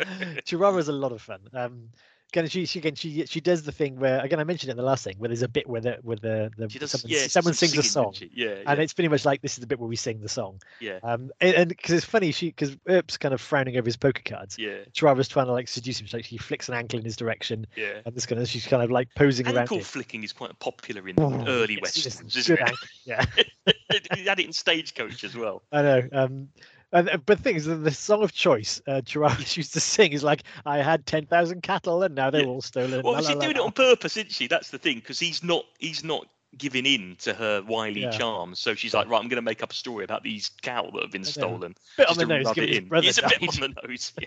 Chihuahua's 0.44 0.88
a 0.88 0.92
lot 0.92 1.12
of 1.12 1.22
fun. 1.22 1.40
Um, 1.52 1.90
again, 2.32 2.48
she, 2.48 2.64
she 2.66 2.78
again 2.78 2.94
she 2.94 3.24
she 3.26 3.40
does 3.40 3.62
the 3.62 3.72
thing 3.72 3.96
where 3.98 4.20
again 4.20 4.40
I 4.40 4.44
mentioned 4.44 4.68
it 4.68 4.72
in 4.72 4.76
the 4.76 4.82
last 4.82 5.04
thing 5.04 5.14
where 5.18 5.28
there's 5.28 5.42
a 5.42 5.48
bit 5.48 5.68
where 5.68 5.80
the 5.80 5.98
where 6.02 6.16
the, 6.16 6.50
the 6.56 6.68
She 6.68 6.78
does. 6.78 6.90
someone, 6.92 7.10
yeah, 7.10 7.26
someone 7.26 7.54
some 7.54 7.68
sings 7.68 7.86
a 7.86 7.88
song. 7.88 8.12
doesn't? 8.12 8.30
Yeah, 8.34 8.54
And 8.66 8.80
it's 8.80 8.92
pretty 8.92 9.08
much 9.08 9.24
like 9.24 9.42
this 9.42 9.52
is 9.54 9.58
the 9.60 9.66
bit 9.66 9.78
where 9.78 9.88
we 9.88 9.96
sing 9.96 10.20
the 10.20 10.28
song. 10.28 10.60
yeah, 10.80 10.98
Um, 11.02 11.30
and 11.40 11.68
because 11.68 11.94
it's 11.94 12.04
funny, 12.04 12.32
she 12.32 12.46
because 12.48 12.76
Earp's 12.88 13.16
kind 13.16 13.34
of 13.34 13.40
frowning 13.40 13.76
over 13.76 13.86
his 13.86 13.96
poker 13.96 14.22
cards. 14.24 14.56
yeah, 14.58 14.78
Chihuahua's 14.92 15.28
trying 15.28 15.46
to 15.46 15.52
like 15.52 15.68
seduce 15.68 16.00
him. 16.00 16.06
So 16.06 16.16
like, 16.18 16.24
she 16.26 16.36
flicks 16.38 16.68
an 16.68 16.74
ankle 16.74 16.98
in 16.98 17.04
his 17.04 17.16
direction, 17.16 17.66
yeah. 17.76 18.00
and 18.04 18.14
this 18.14 18.26
kind 18.26 18.40
of 18.40 18.48
she's 18.48 18.66
kind 18.66 18.82
of 18.82 18.90
like 18.90 19.08
posing 19.14 19.46
around 19.46 19.58
Ankle 19.58 19.80
flicking 19.80 20.22
is 20.24 20.32
quite 20.32 20.58
popular 20.58 21.06
in 21.08 21.16
Oh, 21.18 21.44
early 21.46 21.74
yes, 21.82 22.06
westerns, 22.06 22.36
isn't 22.36 22.58
it? 22.60 22.74
Yeah, 23.04 23.24
he 24.14 24.24
had 24.26 24.38
it 24.40 24.46
in 24.46 24.52
Stagecoach 24.52 25.24
as 25.24 25.36
well. 25.36 25.62
I 25.72 25.82
know. 25.82 26.02
Um, 26.12 26.48
uh, 26.92 27.02
but 27.26 27.38
the 27.38 27.42
thing 27.42 27.56
is, 27.56 27.66
the- 27.66 27.90
song 27.90 28.22
of 28.22 28.32
choice 28.32 28.80
uh, 28.86 29.00
used 29.54 29.72
to 29.72 29.80
sing 29.80 30.12
is 30.12 30.24
like, 30.24 30.42
"I 30.66 30.78
had 30.78 31.06
ten 31.06 31.26
thousand 31.26 31.62
cattle, 31.62 32.02
and 32.02 32.14
now 32.14 32.30
they're 32.30 32.42
Yeah. 32.42 32.48
all 32.48 32.62
stolen." 32.62 33.02
Well, 33.02 33.14
la, 33.14 33.20
she's 33.20 33.28
la, 33.30 33.34
la, 33.34 33.40
doing 33.40 33.56
it 33.56 33.60
on 33.62 33.72
purpose, 33.72 34.16
isn't 34.16 34.32
she? 34.32 34.46
That's 34.48 34.70
the 34.70 34.78
thing, 34.78 34.96
because 34.96 35.18
he's 35.18 35.42
not 35.42 35.64
he's 35.78 36.02
not 36.04 36.26
giving 36.58 36.84
in 36.84 37.14
to 37.20 37.32
her 37.32 37.62
wily 37.62 38.02
Yeah. 38.02 38.10
charms. 38.10 38.58
So 38.58 38.74
she's 38.74 38.92
like, 38.92 39.08
right, 39.08 39.18
I'm 39.22 39.28
going 39.28 39.36
to 39.36 39.42
make 39.42 39.62
up 39.62 39.70
a 39.70 39.74
story 39.74 40.02
about 40.04 40.24
these 40.24 40.50
cattle 40.62 40.90
that 40.94 41.02
have 41.02 41.12
been 41.12 41.22
stolen. 41.24 41.76
bit 41.96 42.08
on 42.08 42.16
the 42.18 42.26
nose, 42.26 42.44
rub 42.46 42.58
it 42.58 42.70
in. 42.70 42.88
brother 42.88 43.06
It's 43.06 43.18
a 43.18 43.22
bit 43.28 43.40
on 43.40 43.60
the 43.72 43.82
nose. 43.86 44.12
Yeah. 44.20 44.26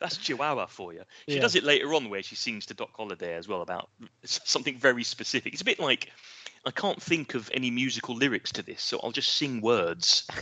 That's 0.00 0.16
Chihuahua 0.18 0.66
for 0.66 0.92
you. 0.92 1.04
She 1.28 1.36
Yeah. 1.36 1.40
does 1.40 1.54
it 1.54 1.62
later 1.64 1.94
on 1.94 2.10
where 2.10 2.22
she 2.22 2.34
sings 2.34 2.66
to 2.66 2.74
Doc 2.74 2.90
Holliday 2.94 3.34
as 3.34 3.46
well 3.48 3.62
about 3.62 3.88
something 4.24 4.76
very 4.76 5.04
specific. 5.04 5.52
It's 5.54 5.62
a 5.62 5.64
bit 5.64 5.78
like 5.80 6.10
I 6.66 6.70
can't 6.72 7.00
think 7.00 7.34
of 7.34 7.48
any 7.54 7.70
musical 7.70 8.14
lyrics 8.16 8.52
to 8.52 8.62
this, 8.62 8.82
so 8.82 9.00
I'll 9.02 9.12
just 9.12 9.32
sing 9.34 9.60
words. 9.62 10.26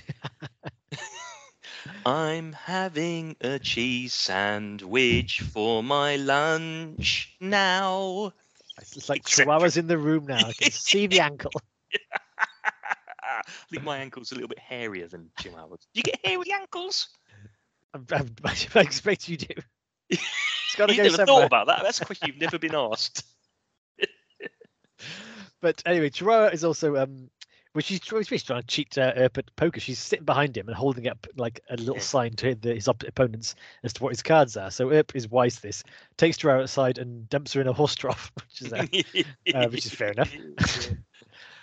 I'm 2.05 2.53
having 2.53 3.37
a 3.41 3.59
cheese 3.59 4.15
sandwich 4.15 5.41
for 5.41 5.83
my 5.83 6.17
lunch 6.17 7.35
now. 7.41 8.33
It's 8.79 9.09
like. 9.09 9.25
Chihuahua's 9.25 9.79
in 9.79 9.87
the 9.87 9.97
room 9.97 10.27
now. 10.27 10.37
I 10.49 10.53
can 10.53 10.71
see 10.71 11.07
the 11.07 11.21
ankle. 11.31 11.51
I 11.95 13.43
think 13.71 13.85
my 13.85 13.97
ankle's 13.97 14.33
a 14.33 14.35
little 14.35 14.49
bit 14.49 14.59
hairier 14.59 15.09
than 15.09 15.31
Chihuahua's. 15.41 15.87
Do 15.95 15.99
you 15.99 16.03
get 16.03 16.21
hairy 16.23 16.53
ankles? 16.53 17.09
I, 17.95 18.01
I, 18.13 18.25
I 18.75 18.81
expect 18.81 19.31
you 19.31 19.39
do. 19.39 19.55
It's 20.11 20.21
got 20.77 20.87
to 20.87 20.93
you 20.93 20.99
go 20.99 21.03
never 21.05 21.17
somewhere. 21.17 21.27
thought 21.27 21.47
about 21.47 21.67
that. 21.69 21.83
That's 21.83 22.03
a 22.03 22.05
question 22.05 22.29
you've 22.29 22.41
never 22.41 22.59
been 22.59 22.75
asked. 22.75 23.25
But 25.63 25.83
anyway, 25.87 26.11
Chihuahua 26.11 26.49
is 26.49 26.65
also 26.65 26.97
um, 26.97 27.31
well, 27.77 27.83
she's, 27.83 28.01
tr- 28.01 28.23
trying 28.23 28.63
to 28.63 28.67
cheat 28.67 28.97
uh, 28.97 29.13
at 29.15 29.57
poker. 29.57 29.81
She's 29.81 29.99
sitting 29.99 30.25
behind 30.25 30.57
him 30.57 30.67
and 30.67 30.75
holding 30.75 31.07
up 31.09 31.27
like 31.37 31.61
a 31.69 31.77
little 31.77 32.01
sign 32.01 32.33
to 32.37 32.55
the, 32.55 32.75
his 32.75 32.89
op- 32.89 33.03
opponents 33.03 33.55
as 33.85 33.93
to 33.93 34.03
what 34.03 34.13
his 34.13 34.23
cards 34.23 34.57
are. 34.57 34.71
So 34.71 34.91
Earp 34.93 35.15
is 35.15 35.29
wise 35.29 35.57
to 35.57 35.63
this, 35.63 35.85
takes 36.17 36.41
her 36.41 36.51
outside 36.51 36.97
and 36.97 37.29
dumps 37.29 37.53
her 37.53 37.61
in 37.61 37.69
a 37.69 37.75
horse 37.75 37.95
trough, 37.95 38.33
which 38.35 38.63
is 38.63 38.73
uh, 38.73 38.87
uh, 39.55 39.69
which 39.69 39.85
is 39.85 39.93
fair 39.95 40.13
enough. 40.13 40.33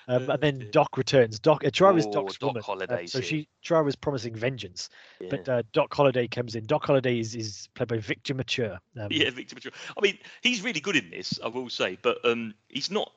Um, 0.07 0.29
and 0.29 0.41
then. 0.41 0.67
Doc 0.71 0.97
returns. 0.97 1.39
Doc, 1.39 1.63
uh, 1.65 1.69
Chihuahua's 1.69 2.05
Oh, 2.07 2.11
Doc's 2.11 2.37
Doc 2.37 2.67
woman. 2.67 2.89
uh, 2.89 3.07
so 3.07 3.19
here. 3.19 3.21
she 3.21 3.47
Chihuahua's 3.63 3.95
promising 3.95 4.35
vengeance, 4.35 4.89
Yeah. 5.21 5.27
but 5.29 5.47
uh, 5.47 5.63
Doc 5.71 5.93
Holliday 5.93 6.27
comes 6.27 6.55
in. 6.55 6.65
Doc 6.65 6.85
Holliday 6.85 7.19
is, 7.21 7.35
is 7.35 7.69
played 7.73 7.87
by 7.87 7.99
Victor 7.99 8.33
Mature. 8.33 8.79
Um, 8.99 9.07
yeah, 9.11 9.29
Victor 9.29 9.55
Mature. 9.55 9.71
I 9.97 10.01
mean, 10.01 10.17
he's 10.41 10.61
really 10.61 10.81
good 10.81 10.97
in 10.97 11.09
this, 11.09 11.39
I 11.41 11.47
will 11.47 11.69
say, 11.69 11.97
but 12.01 12.17
um, 12.25 12.53
he's 12.67 12.91
not. 12.91 13.13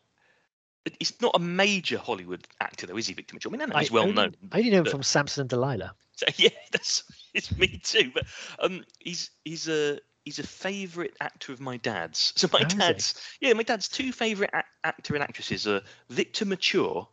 He's 0.98 1.20
not 1.20 1.32
a 1.34 1.38
major 1.38 1.98
Hollywood 1.98 2.46
actor, 2.60 2.86
though, 2.86 2.96
is 2.96 3.06
he, 3.08 3.14
Victor 3.14 3.34
Mature? 3.34 3.50
I 3.50 3.52
mean, 3.52 3.62
I 3.62 3.64
know 3.66 3.78
he's 3.78 3.90
well 3.90 4.04
only- 4.04 4.14
known. 4.14 4.36
I 4.52 4.58
only 4.58 4.70
know 4.70 4.78
him 4.78 4.84
but- 4.84 4.90
from 4.92 5.02
Samson 5.02 5.42
and 5.42 5.50
Delilah. 5.50 5.92
So, 6.16 6.26
yeah, 6.36 6.48
that's 6.72 7.04
it's 7.34 7.54
me 7.56 7.78
too. 7.82 8.10
But 8.14 8.24
um, 8.60 8.84
he's 9.00 9.30
he's 9.44 9.68
a 9.68 9.98
he's 10.24 10.38
a 10.38 10.46
favourite 10.46 11.12
actor 11.20 11.52
of 11.52 11.60
my 11.60 11.76
dad's. 11.78 12.32
So 12.36 12.48
my 12.52 12.60
Oh, 12.60 12.66
he? 12.70 12.78
dad's 12.78 13.14
yeah, 13.40 13.52
my 13.52 13.62
dad's 13.62 13.88
two 13.88 14.12
favourite 14.12 14.50
ac- 14.54 14.64
actor 14.84 15.14
and 15.14 15.22
actresses 15.22 15.66
are 15.66 15.82
Victor 16.08 16.44
Mature 16.46 17.06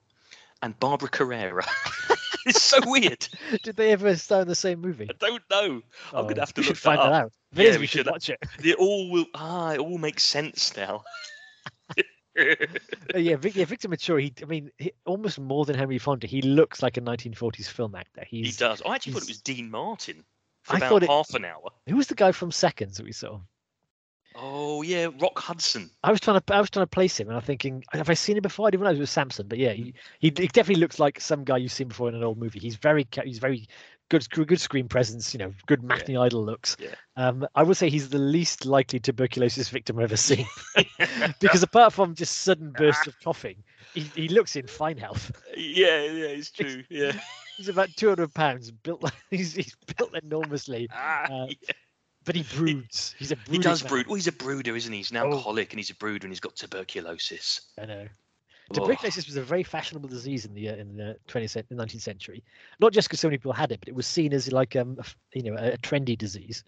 and 0.61 0.79
Barbara 0.79 1.09
Carrera. 1.09 1.65
it's 2.45 2.61
so 2.61 2.77
weird. 2.85 3.27
Did 3.63 3.75
they 3.75 3.91
ever 3.91 4.15
star 4.15 4.41
in 4.43 4.47
the 4.47 4.55
same 4.55 4.79
movie? 4.79 5.09
I 5.09 5.13
don't 5.19 5.43
know. 5.49 5.81
I'm 6.13 6.13
Oh, 6.13 6.23
gonna 6.23 6.39
have 6.39 6.53
to 6.53 6.61
look 6.61 6.67
should 6.67 6.77
find 6.77 6.99
that 6.99 7.09
that 7.09 7.23
out. 7.23 7.33
Yeah, 7.55 7.71
we 7.73 7.79
we 7.79 7.87
should 7.87 8.05
should. 8.05 8.07
watch 8.11 8.29
it. 8.29 8.39
It 8.63 8.75
all 8.77 9.09
will 9.11 9.25
ah, 9.35 9.71
it 9.73 9.79
all 9.79 9.97
makes 9.97 10.23
sense 10.23 10.75
now. 10.77 11.03
Uh, 12.39 13.17
yeah, 13.17 13.35
Vic, 13.35 13.55
yeah, 13.55 13.65
Victor 13.65 13.89
Mature. 13.89 14.17
He, 14.19 14.33
I 14.41 14.45
mean, 14.45 14.71
he, 14.77 14.91
almost 15.05 15.39
more 15.39 15.65
than 15.65 15.75
Henry 15.77 15.97
Fonda. 15.99 16.25
He 16.27 16.41
looks 16.41 16.81
like 16.81 16.97
a 16.97 17.01
1940s 17.01 17.67
film 17.69 17.95
actor. 17.95 18.23
he 18.27 18.51
does. 18.51 18.81
I 18.85 18.95
actually 18.95 19.13
thought 19.13 19.23
it 19.23 19.27
was 19.29 19.41
Dean 19.41 19.69
Martin 19.69 20.23
for 20.63 20.73
I 20.73 20.77
about 20.77 20.89
thought 20.89 21.03
it- 21.03 21.09
half 21.09 21.33
an 21.35 21.45
hour. 21.45 21.69
who 21.87 21.95
was 21.97 22.07
the 22.07 22.15
guy 22.15 22.31
from 22.31 22.51
Seconds 22.51 22.97
that 22.97 23.03
we 23.05 23.11
saw? 23.11 23.39
Oh 24.35 24.81
yeah, 24.81 25.09
Rock 25.19 25.37
Hudson. 25.37 25.91
I 26.03 26.09
was 26.09 26.19
trying 26.19 26.41
to, 26.41 26.55
I 26.55 26.59
was 26.59 26.71
trying 26.71 26.85
to 26.87 26.89
place 26.89 27.19
him, 27.19 27.27
and 27.27 27.37
I'm 27.37 27.43
thinking, 27.43 27.83
have 27.91 28.09
I 28.09 28.15
seen 28.15 28.35
him 28.35 28.41
before? 28.41 28.65
I 28.65 28.71
didn't 28.71 28.81
realize 28.81 28.97
it 28.97 29.01
was 29.01 29.11
Samson, 29.11 29.47
but 29.47 29.59
yeah, 29.59 29.73
he, 29.73 29.93
he, 30.19 30.33
he 30.35 30.47
definitely 30.47 30.81
looks 30.81 30.97
like 30.97 31.19
some 31.19 31.43
guy 31.43 31.57
you've 31.57 31.71
seen 31.71 31.87
before 31.89 32.09
in 32.09 32.15
an 32.15 32.23
old 32.23 32.39
movie. 32.39 32.57
He's 32.57 32.75
very, 32.77 33.05
he's 33.23 33.37
very 33.37 33.67
good, 34.09 34.27
good 34.29 34.59
screen 34.59 34.87
presence. 34.87 35.33
You 35.33 35.39
know, 35.39 35.53
good 35.67 35.83
matinee 35.83 36.17
idol 36.17 36.43
looks. 36.45 36.77
Yeah. 36.79 36.95
Um, 37.15 37.47
I 37.55 37.63
would 37.63 37.77
say 37.77 37.89
he's 37.89 38.09
the 38.09 38.17
least 38.19 38.65
likely 38.65 38.99
tuberculosis 38.99 39.69
victim 39.69 39.97
I've 39.97 40.05
ever 40.05 40.17
seen, 40.17 40.45
because 41.39 41.63
apart 41.63 41.93
from 41.93 42.15
just 42.15 42.37
sudden 42.41 42.71
bursts 42.71 43.07
of 43.07 43.19
coughing, 43.23 43.63
he, 43.93 44.01
he 44.15 44.27
looks 44.27 44.55
in 44.55 44.67
fine 44.67 44.97
health. 44.97 45.31
yeah, 45.55 46.03
yeah, 46.03 46.25
it's 46.27 46.51
true. 46.51 46.83
Yeah. 46.89 47.11
He's 47.57 47.69
about 47.69 47.89
200 47.95 48.33
pounds, 48.33 48.71
built. 48.71 49.03
like- 49.03 49.13
He's, 49.29 49.53
he's 49.53 49.75
built 49.95 50.15
enormously, 50.23 50.87
Ah, 50.91 51.25
Uh, 51.25 51.45
yeah. 51.49 51.73
but 52.25 52.35
he 52.35 52.41
broods. 52.55 53.13
He's 53.19 53.31
a 53.31 53.37
He 53.47 53.59
does 53.59 53.83
man. 53.83 53.89
brood. 53.91 54.07
Well, 54.07 54.15
he's 54.15 54.25
a 54.25 54.31
brooder, 54.31 54.75
isn't 54.75 54.91
he? 54.91 54.97
He's 54.97 55.11
an 55.11 55.17
Oh. 55.17 55.25
alcoholic 55.25 55.71
and 55.71 55.77
he's 55.79 55.91
a 55.91 55.95
brooder 55.95 56.25
and 56.25 56.31
he's 56.31 56.39
got 56.39 56.55
tuberculosis. 56.55 57.61
I 57.79 57.85
know. 57.85 58.07
Oh, 58.75 58.79
Tuberculosis 58.79 59.27
was 59.27 59.35
a 59.35 59.43
very 59.43 59.63
fashionable 59.63 60.09
disease 60.09 60.45
in 60.45 60.53
the 60.53 60.69
uh, 60.69 60.75
in 60.75 60.97
the 60.97 61.17
20th 61.27 61.63
19th 61.71 62.01
century. 62.01 62.43
Not 62.79 62.93
just 62.93 63.07
because 63.07 63.19
so 63.19 63.27
many 63.27 63.37
people 63.37 63.53
had 63.53 63.71
it, 63.71 63.79
but 63.79 63.89
it 63.89 63.95
was 63.95 64.07
seen 64.07 64.33
as 64.33 64.51
like 64.51 64.75
um 64.75 64.97
a 64.99 65.05
you 65.37 65.43
know 65.43 65.57
a, 65.57 65.73
a 65.73 65.77
trendy 65.77 66.17
disease. 66.17 66.63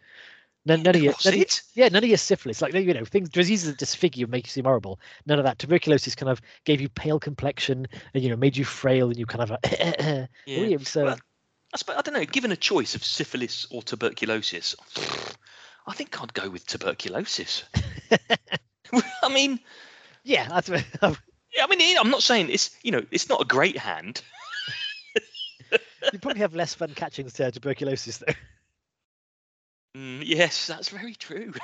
None, 0.67 0.81
none 0.81 0.95
of 0.95 1.03
your, 1.03 1.13
none 1.23 1.39
of 1.39 1.45
yeah, 1.75 1.89
none 1.89 2.03
of 2.03 2.09
your 2.09 2.17
syphilis, 2.17 2.59
like 2.59 2.73
you 2.73 2.93
know, 2.93 3.05
things 3.05 3.29
diseases 3.29 3.69
that 3.69 3.77
disfigure 3.77 4.21
you, 4.21 4.27
make 4.27 4.47
you 4.47 4.49
seem 4.49 4.63
horrible. 4.65 4.99
None 5.27 5.37
of 5.37 5.45
that. 5.45 5.59
Tuberculosis 5.59 6.15
kind 6.15 6.29
of 6.29 6.41
gave 6.63 6.81
you 6.81 6.89
pale 6.89 7.19
complexion 7.19 7.87
and 8.13 8.23
you 8.23 8.31
know 8.31 8.35
made 8.35 8.57
you 8.57 8.65
frail 8.65 9.09
and 9.09 9.17
you 9.17 9.27
kind 9.27 9.43
of 9.43 9.57
yeah, 9.79 9.93
uh, 9.99 10.25
Well, 11.05 11.17
I, 11.71 11.77
suppose, 11.77 11.97
I 11.97 12.01
don't 12.01 12.15
know. 12.15 12.25
Given 12.25 12.51
a 12.51 12.55
choice 12.55 12.95
of 12.95 13.03
syphilis 13.03 13.67
or 13.69 13.83
tuberculosis, 13.83 14.75
I 15.85 15.93
think 15.93 16.19
I'd 16.19 16.33
go 16.33 16.49
with 16.49 16.65
tuberculosis. 16.65 17.63
I 19.23 19.29
mean, 19.29 19.59
yeah, 20.23 20.47
that's 20.49 20.69
I 21.61 21.67
mean, 21.67 21.97
I'm 21.97 22.09
not 22.09 22.23
saying 22.23 22.49
it's 22.49 22.71
you 22.83 22.91
know 22.91 23.05
it's 23.11 23.29
not 23.29 23.41
a 23.41 23.45
great 23.45 23.77
hand. 23.77 24.21
you 26.13 26.19
probably 26.19 26.41
have 26.41 26.55
less 26.55 26.73
fun 26.73 26.93
catching 26.95 27.27
the 27.27 27.47
uh, 27.47 27.51
tuberculosis 27.51 28.17
though. 28.17 28.33
Mm, 29.95 30.23
yes, 30.25 30.67
that's 30.67 30.89
very 30.89 31.15
true. 31.15 31.53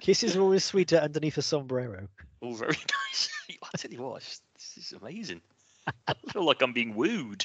Kisses 0.00 0.36
are 0.36 0.40
always 0.40 0.64
sweeter 0.64 0.98
underneath 0.98 1.38
a 1.38 1.42
sombrero. 1.42 2.06
All 2.40 2.54
very 2.54 2.72
nice. 3.10 3.30
I 3.50 3.76
tell 3.76 3.90
you 3.90 4.02
what, 4.02 4.22
this 4.54 4.76
is 4.76 4.92
amazing. 5.00 5.40
I 6.06 6.14
feel 6.32 6.44
like 6.44 6.62
I'm 6.62 6.72
being 6.72 6.94
wooed. 6.94 7.44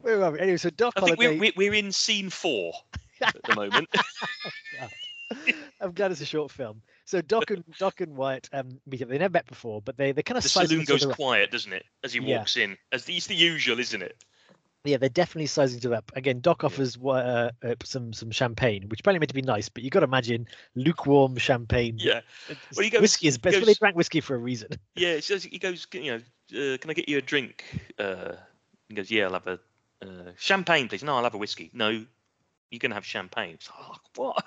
Where 0.00 0.22
are 0.22 0.30
we? 0.30 0.40
Anyway, 0.40 0.56
so 0.56 0.70
Doc 0.70 0.94
I 0.96 1.00
think 1.00 1.16
Holliday. 1.18 1.38
we're, 1.38 1.52
we're 1.56 1.70
we're 1.70 1.74
in 1.74 1.92
scene 1.92 2.30
four 2.30 2.72
at 3.20 3.36
the 3.44 3.54
moment. 3.54 3.88
I'm 5.80 5.92
glad 5.92 6.10
it's 6.12 6.20
a 6.20 6.26
short 6.26 6.50
film. 6.50 6.82
So 7.04 7.20
Doc 7.20 7.50
and 7.50 7.64
Doc 7.78 8.00
and 8.00 8.16
Wyatt 8.16 8.48
um, 8.52 8.80
meet 8.86 9.02
up. 9.02 9.08
They 9.08 9.18
never 9.18 9.32
met 9.32 9.46
before, 9.46 9.82
but 9.82 9.96
they 9.96 10.12
they 10.12 10.22
kind 10.22 10.38
of 10.38 10.42
the 10.42 10.48
saloon 10.48 10.84
goes 10.84 11.04
up. 11.04 11.16
quiet, 11.16 11.50
doesn't 11.50 11.72
it, 11.72 11.84
as 12.02 12.12
he 12.12 12.20
Yeah. 12.20 12.38
walks 12.38 12.56
in? 12.56 12.76
As 12.92 13.04
the, 13.04 13.16
it's 13.16 13.26
the 13.26 13.34
usual, 13.34 13.78
isn't 13.80 14.02
it? 14.02 14.16
Yeah, 14.86 14.98
they're 14.98 15.08
definitely 15.08 15.46
sizing 15.46 15.78
it 15.78 15.86
up. 15.96 16.12
Again, 16.14 16.40
Doc 16.40 16.62
offers 16.62 16.98
uh, 17.02 17.50
uh, 17.62 17.74
some 17.84 18.12
some 18.12 18.30
champagne, 18.30 18.84
which 18.88 19.00
apparently 19.00 19.20
meant 19.20 19.30
to 19.30 19.34
be 19.34 19.40
nice, 19.42 19.68
but 19.70 19.82
you've 19.82 19.92
got 19.92 20.00
to 20.00 20.04
imagine 20.04 20.46
lukewarm 20.74 21.36
champagne. 21.38 21.96
Yeah. 21.98 22.20
Well, 22.76 22.84
he 22.84 22.90
goes- 22.90 23.00
whiskey 23.00 23.28
is 23.28 23.38
best. 23.38 23.56
Well, 23.56 23.64
they 23.66 23.74
drank 23.74 23.96
whiskey 23.96 24.20
for 24.20 24.34
a 24.34 24.38
reason. 24.38 24.68
Yeah, 24.94 25.16
he 25.16 25.58
goes, 25.58 25.86
you 25.92 26.12
know, 26.12 26.16
uh, 26.74 26.76
can 26.78 26.90
I 26.90 26.92
get 26.92 27.08
you 27.08 27.18
a 27.18 27.22
drink? 27.22 27.64
Uh, 27.98 28.32
he 28.88 28.94
goes, 28.94 29.10
yeah, 29.10 29.24
I'll 29.24 29.32
have 29.32 29.46
a 29.46 29.58
uh, 30.02 30.32
champagne, 30.36 30.88
please. 30.88 31.02
No, 31.02 31.16
I'll 31.16 31.24
have 31.24 31.34
a 31.34 31.38
whiskey. 31.38 31.70
No, 31.72 31.88
you're 32.70 32.78
gonna 32.78 32.94
have 32.94 33.04
champagne. 33.06 33.54
It's 33.54 33.68
like, 33.70 33.78
oh, 33.88 33.96
what? 34.16 34.44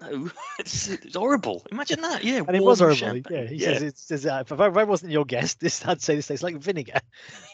No, 0.00 0.30
it's, 0.58 0.88
it's 0.88 1.16
horrible. 1.16 1.64
Imagine 1.72 2.02
that. 2.02 2.22
Yeah, 2.22 2.42
And 2.46 2.56
it 2.56 2.62
was 2.62 2.80
horrible. 2.80 2.96
champagne. 2.96 3.24
Yeah, 3.30 3.46
he 3.46 3.58
says 3.58 3.82
it 3.82 3.98
says 3.98 4.26
uh, 4.26 4.44
if, 4.48 4.60
I, 4.60 4.68
if 4.68 4.76
I 4.76 4.84
wasn't 4.84 5.12
your 5.12 5.24
guest, 5.24 5.60
this 5.60 5.84
I'd 5.84 6.02
say 6.02 6.16
this 6.16 6.26
tastes 6.26 6.42
like 6.42 6.56
vinegar. 6.56 7.00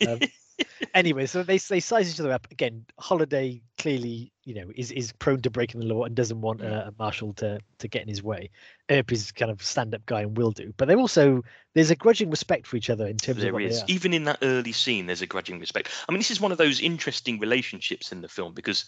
Um, 0.08 0.18
anyway, 0.94 1.26
so 1.26 1.42
they 1.42 1.58
they 1.58 1.80
size 1.80 2.12
each 2.12 2.20
other 2.20 2.32
up 2.32 2.46
again. 2.50 2.84
Holliday 2.98 3.62
clearly, 3.78 4.32
you 4.44 4.54
know, 4.54 4.70
is 4.74 4.90
is 4.90 5.12
prone 5.12 5.40
to 5.42 5.50
breaking 5.50 5.80
the 5.80 5.86
law 5.86 6.04
and 6.04 6.14
doesn't 6.14 6.40
want 6.40 6.60
uh, 6.62 6.90
a 6.90 6.92
marshal 6.98 7.32
to 7.34 7.60
to 7.78 7.88
get 7.88 8.02
in 8.02 8.08
his 8.08 8.22
way. 8.22 8.50
Earp 8.90 9.12
is 9.12 9.32
kind 9.32 9.50
of 9.50 9.62
stand 9.62 9.94
up 9.94 10.04
guy 10.06 10.22
and 10.22 10.36
will 10.36 10.50
do, 10.50 10.74
but 10.76 10.88
they 10.88 10.94
also 10.96 11.42
there's 11.74 11.90
a 11.90 11.96
grudging 11.96 12.30
respect 12.30 12.66
for 12.66 12.76
each 12.76 12.90
other 12.90 13.06
in 13.06 13.16
terms 13.16 13.38
of 13.38 13.44
There 13.44 13.52
what 13.52 13.62
is. 13.62 13.82
Even 13.86 14.12
in 14.12 14.24
that 14.24 14.38
early 14.42 14.72
scene, 14.72 15.06
there's 15.06 15.22
a 15.22 15.26
grudging 15.26 15.58
respect. 15.58 15.88
I 16.08 16.12
mean, 16.12 16.18
this 16.18 16.30
is 16.30 16.40
one 16.40 16.52
of 16.52 16.58
those 16.58 16.80
interesting 16.80 17.38
relationships 17.38 18.12
in 18.12 18.20
the 18.20 18.28
film 18.28 18.52
because, 18.52 18.84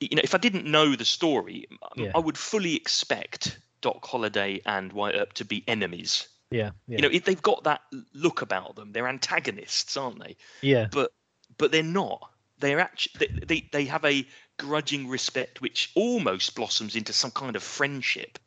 you 0.00 0.16
know, 0.16 0.22
if 0.24 0.34
I 0.34 0.38
didn't 0.38 0.66
know 0.66 0.94
the 0.96 1.04
story, 1.04 1.66
um, 1.82 2.04
Yeah. 2.04 2.12
I 2.14 2.18
would 2.18 2.36
fully 2.38 2.74
expect 2.76 3.58
Doc 3.80 4.04
Holliday 4.04 4.60
and 4.66 4.92
Wyatt 4.92 5.16
Earp 5.16 5.32
to 5.34 5.44
be 5.44 5.64
enemies. 5.68 6.28
Yeah, 6.50 6.70
yeah, 6.86 6.98
You 6.98 7.02
know, 7.02 7.08
if 7.12 7.24
they've 7.24 7.42
got 7.42 7.64
that 7.64 7.80
look 8.14 8.40
about 8.42 8.76
them. 8.76 8.92
They're 8.92 9.08
antagonists, 9.08 9.96
aren't 9.96 10.20
they? 10.20 10.36
yeah, 10.62 10.88
But 10.92 11.12
but 11.58 11.72
they're 11.72 11.82
not. 11.82 12.30
They're 12.58 12.80
actually 12.80 13.26
they, 13.26 13.46
they 13.46 13.68
they 13.72 13.84
have 13.86 14.04
a 14.04 14.26
grudging 14.58 15.08
respect 15.08 15.60
which 15.60 15.90
almost 15.94 16.54
blossoms 16.54 16.96
into 16.96 17.12
some 17.12 17.30
kind 17.32 17.56
of 17.56 17.62
friendship. 17.62 18.38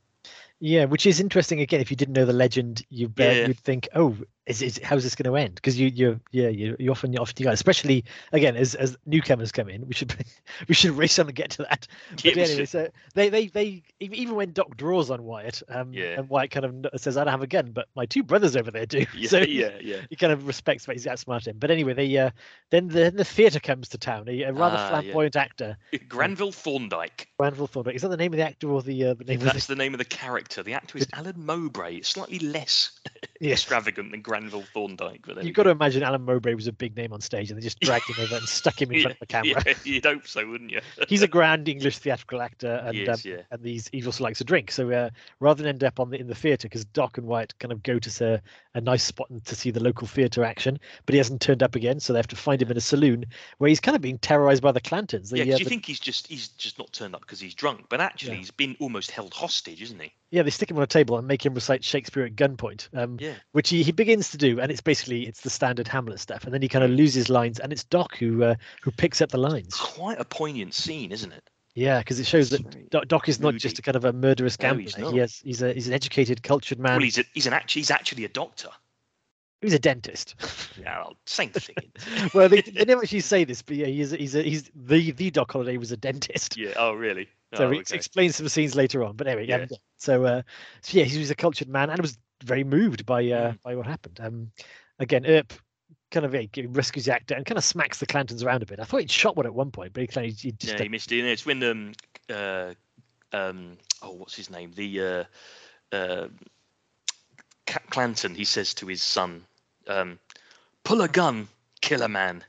yeah. 0.59 0.85
Which 0.85 1.05
is 1.05 1.19
interesting. 1.19 1.59
Again, 1.61 1.81
if 1.81 1.91
you 1.91 1.97
didn't 1.97 2.15
know 2.15 2.25
the 2.25 2.33
legend, 2.33 2.83
you 2.89 3.07
uh, 3.19 3.23
Yeah. 3.23 3.47
you'd 3.47 3.59
think, 3.59 3.87
oh, 3.95 4.15
is, 4.49 4.61
is 4.63 4.79
how's 4.83 5.03
this 5.03 5.15
going 5.15 5.31
to 5.31 5.37
end? 5.37 5.55
Because 5.55 5.79
you 5.79 5.87
you 5.87 6.19
yeah 6.31 6.49
you, 6.49 6.75
you 6.79 6.89
often 6.91 7.13
you 7.13 7.19
often 7.19 7.43
you 7.43 7.49
especially 7.51 8.03
again 8.33 8.55
as 8.55 8.73
as 8.75 8.97
newcomers 9.05 9.51
come 9.51 9.69
in, 9.69 9.87
we 9.87 9.93
should 9.93 10.13
we 10.67 10.73
should 10.73 10.91
race 10.91 11.19
on 11.19 11.27
and 11.27 11.35
get 11.35 11.51
to 11.51 11.63
that. 11.63 11.87
Yeah, 12.23 12.33
we 12.35 12.41
anyway, 12.41 12.65
so 12.65 12.89
they 13.13 13.29
they 13.29 13.47
they 13.47 13.83
even 13.99 14.35
when 14.35 14.51
Doc 14.51 14.75
draws 14.75 15.11
on 15.11 15.23
Wyatt, 15.23 15.61
um, 15.69 15.93
Yeah. 15.93 16.19
and 16.19 16.27
Wyatt 16.29 16.51
kind 16.51 16.65
of 16.65 16.99
says, 16.99 17.15
"I 17.15 17.23
don't 17.23 17.31
have 17.31 17.43
a 17.43 17.47
gun, 17.47 17.71
but 17.71 17.87
my 17.95 18.05
two 18.07 18.23
brothers 18.23 18.55
over 18.55 18.71
there 18.71 18.87
do." 18.87 19.05
yeah, 19.15 19.29
so 19.29 19.37
yeah, 19.39 19.77
yeah. 19.81 20.01
he 20.09 20.15
kind 20.15 20.33
of 20.33 20.47
respects 20.47 20.85
that 20.85 20.93
he's 20.93 21.05
outsmarted 21.07 21.49
him. 21.49 21.57
But 21.59 21.69
anyway, 21.69 21.93
they 21.93 22.17
uh, 22.17 22.31
then 22.71 22.87
the 22.87 22.99
then 22.99 23.15
the 23.17 23.25
theatre 23.25 23.59
comes 23.59 23.89
to 23.89 23.97
town. 23.99 24.27
A, 24.27 24.41
a 24.43 24.51
rather 24.53 24.77
Ah, 24.77 24.83
yeah. 24.83 24.89
flamboyant 25.01 25.35
actor, 25.35 25.77
Granville 26.07 26.51
Thorndike. 26.51 27.27
Granville 27.37 27.67
Thorndike. 27.67 27.95
Is 27.95 28.01
that 28.01 28.09
the 28.09 28.17
name 28.17 28.33
of 28.33 28.37
the 28.37 28.45
actor 28.45 28.69
or 28.69 28.81
the 28.81 29.05
uh, 29.05 29.13
the 29.13 29.25
name 29.25 29.37
of 29.37 29.43
That's 29.45 29.67
the 29.67 29.75
name 29.75 29.93
of 29.93 29.99
the 29.99 30.05
character. 30.05 30.63
The 30.63 30.73
actor 30.73 30.97
is 30.97 31.07
Alan 31.13 31.45
Mowbray. 31.45 31.97
It's 31.97 32.09
slightly 32.09 32.39
less 32.39 32.99
the? 33.03 33.27
extravagant 33.41 34.11
than 34.11 34.21
Granville 34.21 34.63
Thorndike. 34.73 35.21
But 35.25 35.43
You've 35.43 35.55
got 35.55 35.63
to 35.63 35.69
imagine 35.69 36.03
Alan 36.03 36.23
Mowbray 36.23 36.53
was 36.53 36.67
a 36.67 36.73
big 36.73 36.95
name 36.95 37.13
on 37.13 37.21
stage, 37.21 37.49
and 37.49 37.57
they 37.57 37.63
just 37.63 37.79
dragged 37.79 38.05
him 38.09 38.15
over 38.23 38.35
and 38.35 38.47
stuck 38.47 38.81
him 38.81 38.91
in 38.91 39.01
front 39.01 39.15
of 39.15 39.19
the 39.19 39.25
camera. 39.27 39.63
Yeah, 39.65 39.73
you'd 39.83 40.05
hope 40.05 40.27
so, 40.27 40.45
wouldn't 40.47 40.71
you? 40.71 40.81
He's 41.07 41.21
a 41.21 41.27
grand 41.27 41.67
English 41.69 41.97
theatrical 41.99 42.41
actor, 42.41 42.81
and 42.85 42.95
He 42.95 43.07
um, 43.07 43.17
yeah. 43.23 43.41
and 43.51 43.61
these 43.63 43.89
he 43.91 44.05
also 44.05 44.23
likes 44.23 44.41
a 44.41 44.43
drink. 44.43 44.71
So 44.71 44.89
uh, 44.91 45.09
rather 45.39 45.63
than 45.63 45.69
end 45.69 45.83
up 45.83 45.99
on 45.99 46.09
the 46.09 46.19
in 46.19 46.27
the 46.27 46.35
theatre, 46.35 46.67
because 46.67 46.85
Doc 46.85 47.17
and 47.17 47.27
Wyatt 47.27 47.57
kind 47.59 47.71
of 47.71 47.81
go 47.83 47.99
to 47.99 48.09
se- 48.09 48.41
a 48.75 48.81
nice 48.81 49.03
spot 49.03 49.27
to 49.45 49.55
see 49.55 49.71
the 49.71 49.79
local 49.83 50.05
theatre 50.07 50.43
action, 50.43 50.79
but 51.05 51.13
he 51.13 51.17
hasn't 51.17 51.41
turned 51.41 51.63
up 51.63 51.75
again, 51.75 51.99
so 51.99 52.13
they 52.13 52.19
have 52.19 52.27
to 52.27 52.35
find 52.35 52.61
him 52.61 52.69
in 52.71 52.77
a 52.77 52.81
saloon 52.81 53.25
where 53.57 53.67
he's 53.69 53.79
kind 53.79 53.95
of 53.95 54.01
being 54.01 54.17
terrorised 54.17 54.61
by 54.61 54.71
the 54.71 54.81
Clantons. 54.81 55.29
The, 55.29 55.37
Yeah, 55.37 55.43
uh, 55.55 55.57
you 55.57 55.63
the- 55.63 55.69
think 55.69 55.85
he's 55.85 55.99
just 55.99 56.27
he's 56.27 56.49
just 56.49 56.77
not 56.77 56.91
turned 56.93 57.15
up 57.15 57.21
because 57.21 57.39
he's 57.39 57.55
drunk, 57.55 57.85
but 57.89 58.01
actually 58.01 58.33
Yeah. 58.33 58.37
he's 58.39 58.51
been 58.51 58.75
almost 58.79 59.11
held 59.11 59.33
hostage, 59.33 59.81
isn't 59.81 59.99
he? 59.99 60.11
Yeah, 60.31 60.43
they 60.43 60.49
stick 60.49 60.69
him 60.69 60.77
on 60.77 60.83
a 60.83 60.87
table 60.87 61.17
and 61.17 61.27
make 61.27 61.45
him 61.45 61.53
recite 61.53 61.83
Shakespeare 61.83 62.25
at 62.25 62.35
gunpoint. 62.35 62.89
Um, 62.93 63.17
Yeah. 63.19 63.33
which 63.51 63.69
he, 63.69 63.83
he 63.83 63.91
begins 63.91 64.31
to 64.31 64.37
do, 64.37 64.59
and 64.59 64.71
it's 64.71 64.81
basically 64.81 65.27
it's 65.27 65.41
the 65.41 65.49
standard 65.49 65.87
Hamlet 65.87 66.19
stuff, 66.19 66.43
and 66.45 66.53
then 66.53 66.61
he 66.61 66.67
kind 66.67 66.83
of 66.83 66.91
loses 66.91 67.29
lines, 67.29 67.59
and 67.59 67.71
it's 67.73 67.83
Doc 67.83 68.15
who 68.17 68.43
uh, 68.43 68.55
who 68.81 68.91
picks 68.91 69.21
up 69.21 69.29
the 69.29 69.37
lines. 69.37 69.75
Quite 69.75 70.19
a 70.19 70.25
poignant 70.25 70.73
scene, 70.73 71.11
isn't 71.11 71.31
it? 71.31 71.49
Yeah, 71.75 71.99
because 71.99 72.19
it 72.19 72.25
shows 72.25 72.51
It's 72.51 72.63
that 72.63 72.89
Doc, 72.89 73.07
Doc 73.07 73.29
is 73.29 73.39
not 73.39 73.55
just 73.55 73.79
a 73.79 73.81
kind 73.81 73.95
of 73.95 74.03
a 74.05 74.11
murderous 74.11 74.57
No, 74.59 74.69
gambler. 74.75 74.83
he's 74.83 74.95
he 74.95 75.17
has, 75.17 75.39
he's 75.43 75.61
a 75.61 75.73
he's 75.73 75.87
an 75.87 75.93
educated, 75.93 76.43
cultured 76.43 76.79
man. 76.79 76.93
Well, 76.93 77.03
he's 77.03 77.17
a, 77.17 77.23
he's 77.33 77.47
an 77.47 77.53
act, 77.53 77.71
he's 77.71 77.91
actually 77.91 78.25
a 78.25 78.29
doctor. 78.29 78.69
He's 79.61 79.73
a 79.73 79.79
dentist. 79.79 80.35
Yeah, 80.79 80.99
well, 80.99 81.17
same 81.25 81.49
thing. 81.49 81.75
well, 82.33 82.47
they, 82.47 82.61
they 82.61 82.85
never 82.85 83.01
actually 83.01 83.19
say 83.19 83.43
this, 83.43 83.61
but 83.61 83.75
yeah, 83.75 83.87
he's 83.87 84.11
he's 84.11 84.33
a, 84.33 84.41
he's 84.41 84.71
the 84.73 85.11
the 85.11 85.29
Doc 85.29 85.51
Holliday 85.51 85.75
was 85.75 85.91
a 85.91 85.97
dentist. 85.97 86.55
yeah. 86.55 86.71
Oh, 86.77 86.93
really? 86.93 87.27
So 87.55 87.67
oh, 87.67 87.71
he 87.71 87.79
okay. 87.79 87.95
explains 87.97 88.37
some 88.37 88.47
scenes 88.47 88.75
later 88.75 89.03
on. 89.03 89.17
But 89.17 89.27
anyway, 89.27 89.45
yeah. 89.47 89.65
Yeah. 89.69 89.77
So, 89.97 90.23
uh, 90.23 90.41
so 90.81 90.97
yeah, 90.97 91.03
he 91.03 91.17
was 91.19 91.31
a 91.31 91.35
cultured 91.35 91.67
man 91.67 91.89
and 91.89 91.99
was 92.01 92.17
very 92.45 92.63
moved 92.63 93.05
by 93.05 93.19
uh, 93.29 93.51
Mm. 93.51 93.61
by 93.63 93.75
what 93.75 93.87
happened. 93.87 94.19
Um, 94.21 94.51
again, 94.99 95.25
Earp 95.25 95.51
kind 96.11 96.25
of 96.25 96.33
yeah, 96.33 96.63
rescues 96.69 97.05
the 97.05 97.13
actor 97.13 97.35
and 97.35 97.45
kind 97.45 97.57
of 97.57 97.63
smacks 97.65 97.99
the 97.99 98.05
Clantons 98.05 98.43
around 98.43 98.63
a 98.63 98.65
bit. 98.65 98.79
I 98.79 98.85
thought 98.85 99.01
he'd 99.01 99.11
shot 99.11 99.35
one 99.35 99.45
at 99.45 99.53
one 99.53 99.71
point, 99.71 99.91
but 99.93 100.01
he, 100.01 100.07
kind 100.07 100.27
of- 100.31 100.39
he 100.39 100.53
just 100.53 100.73
yeah, 100.73 100.83
he 100.83 100.89
missed 100.89 101.11
it. 101.11 101.25
It's 101.25 101.45
when 101.45 101.61
um 101.63 101.91
uh 102.29 102.73
um 103.33 103.77
oh 104.01 104.11
what's 104.13 104.35
his 104.35 104.49
name 104.49 104.71
the 104.75 105.01
uh 105.01 105.23
uh 105.95 106.27
Clanton 107.89 108.35
he 108.35 108.45
says 108.45 108.73
to 108.75 108.87
his 108.87 109.01
son 109.01 109.45
um 109.87 110.19
pull 110.83 111.01
a 111.01 111.07
gun 111.07 111.47
kill 111.81 112.01
a 112.01 112.09
man 112.09 112.43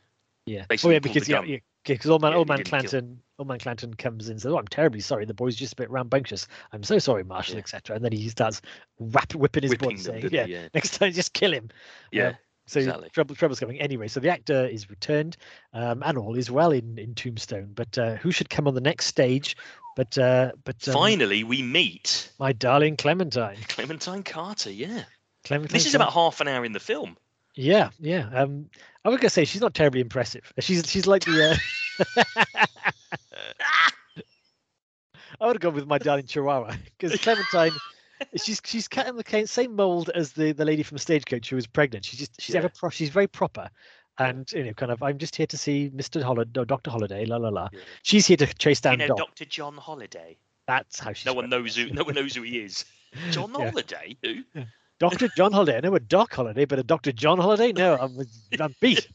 Yeah. 0.46 0.66
Oh 0.84 0.90
yeah, 0.90 0.98
because 0.98 1.28
yeah, 1.28 1.42
yeah, 1.42 1.58
because 1.84 2.10
old 2.10 2.22
man, 2.22 2.32
Yeah, 2.32 2.38
old 2.38 2.48
man. 2.48 2.64
Clanton, 2.64 3.20
old 3.38 3.48
man 3.48 3.58
Clanton 3.58 3.94
comes 3.94 4.26
in 4.26 4.32
and 4.32 4.42
says, 4.42 4.52
"Oh, 4.52 4.58
I'm 4.58 4.66
terribly 4.66 5.00
sorry. 5.00 5.24
The 5.24 5.34
boy's 5.34 5.56
just 5.56 5.74
a 5.74 5.76
bit 5.76 5.90
rambunctious. 5.90 6.46
I'm 6.72 6.82
so 6.82 6.98
sorry, 6.98 7.24
Marshal, 7.24 7.54
Yeah. 7.54 7.60
etc." 7.60 7.96
And 7.96 8.04
then 8.04 8.12
he 8.12 8.28
starts 8.28 8.60
whap, 8.98 9.34
whipping 9.34 9.62
his 9.62 9.70
whipping 9.70 9.88
them 9.88 9.98
saying, 9.98 10.28
"Yeah, 10.32 10.46
yeah 10.46 10.68
next 10.74 10.98
time 10.98 11.12
just 11.12 11.32
kill 11.32 11.52
him." 11.52 11.70
yeah 12.12 12.34
So 12.70 12.78
exactly. 12.78 13.10
trouble, 13.10 13.34
trouble's 13.34 13.58
coming 13.58 13.80
anyway. 13.80 14.06
So 14.06 14.20
the 14.20 14.28
actor 14.28 14.64
is 14.64 14.88
returned, 14.88 15.36
um, 15.72 16.04
and 16.06 16.16
all 16.16 16.36
is 16.36 16.52
well 16.52 16.70
in 16.70 16.98
in 16.98 17.16
Tombstone. 17.16 17.72
But 17.74 17.98
uh, 17.98 18.14
who 18.14 18.30
should 18.30 18.48
come 18.48 18.68
on 18.68 18.74
the 18.74 18.80
next 18.80 19.06
stage? 19.06 19.56
But 19.96 20.16
uh, 20.16 20.52
but 20.62 20.86
um, 20.86 20.94
finally 20.94 21.42
we 21.42 21.62
meet 21.62 22.30
my 22.38 22.52
darling 22.52 22.96
Clementine. 22.96 23.56
Clementine 23.66 24.22
Carter 24.22 24.70
yeah 24.70 25.02
Clementine. 25.44 25.74
this 25.74 25.84
is 25.84 25.96
about 25.96 26.12
half 26.12 26.40
an 26.40 26.46
hour 26.46 26.64
in 26.64 26.72
the 26.72 26.78
film 26.78 27.16
Yeah, 27.56 27.90
yeah. 27.98 28.30
Um, 28.32 28.70
I 29.04 29.08
was 29.08 29.18
gonna 29.18 29.30
say 29.30 29.44
she's 29.44 29.60
not 29.60 29.74
terribly 29.74 30.00
impressive. 30.00 30.52
She's 30.60 30.88
she's 30.88 31.08
like 31.08 31.24
the. 31.24 31.58
Uh... 32.06 32.64
I 35.40 35.46
would 35.46 35.56
have 35.56 35.60
gone 35.60 35.74
with 35.74 35.88
my 35.88 35.98
darling 35.98 36.26
Chihuahua 36.26 36.76
because 36.96 37.18
Clementine, 37.20 37.72
she's 38.36 38.60
she's 38.64 38.88
cut 38.88 39.06
in 39.08 39.16
the 39.16 39.46
same 39.46 39.74
mold 39.76 40.10
as 40.14 40.32
the 40.32 40.52
the 40.52 40.64
lady 40.64 40.82
from 40.82 40.96
the 40.96 41.00
Stagecoach 41.00 41.50
who 41.50 41.56
was 41.56 41.66
pregnant. 41.66 42.04
She's 42.04 42.18
just 42.20 42.40
she's 42.40 42.54
ever 42.54 42.68
pro- 42.68 42.90
she's 42.90 43.10
very 43.10 43.26
proper, 43.26 43.68
and 44.18 44.50
you 44.52 44.64
know 44.64 44.72
kind 44.74 44.92
of 44.92 45.02
I'm 45.02 45.18
just 45.18 45.36
here 45.36 45.46
to 45.46 45.56
see 45.58 45.90
Mr. 45.94 46.22
Holliday, 46.22 46.64
Doctor 46.64 46.90
Holliday, 46.90 47.24
la 47.24 47.36
la 47.36 47.48
la. 47.48 47.68
Yeah. 47.72 47.80
She's 48.02 48.26
here 48.26 48.36
to 48.38 48.46
chase 48.46 48.78
you 48.84 48.90
down 48.90 48.98
know 48.98 49.14
Dr 49.14 49.44
John 49.44 49.76
Holliday 49.76 50.36
That's 50.66 50.98
how 50.98 51.12
she's. 51.12 51.26
no 51.26 51.34
one 51.34 51.48
knows 51.50 51.76
who 51.76 51.90
no 51.90 52.04
one 52.04 52.14
knows 52.14 52.34
who 52.34 52.42
he 52.42 52.58
is 52.58 52.84
John 53.30 53.52
Yeah. 53.58 53.70
Holliday 53.70 54.16
who 54.22 54.64
Doctor 54.98 55.28
John 55.34 55.52
Holliday. 55.52 55.78
I 55.78 55.80
know 55.80 55.94
a 55.94 56.00
Doc 56.00 56.34
Holliday, 56.34 56.66
but 56.66 56.78
a 56.78 56.82
Doctor 56.82 57.10
John 57.10 57.38
Holliday? 57.38 57.72
No, 57.72 57.96
I'm, 57.96 58.18
I'm 58.60 58.74
beat. 58.82 59.08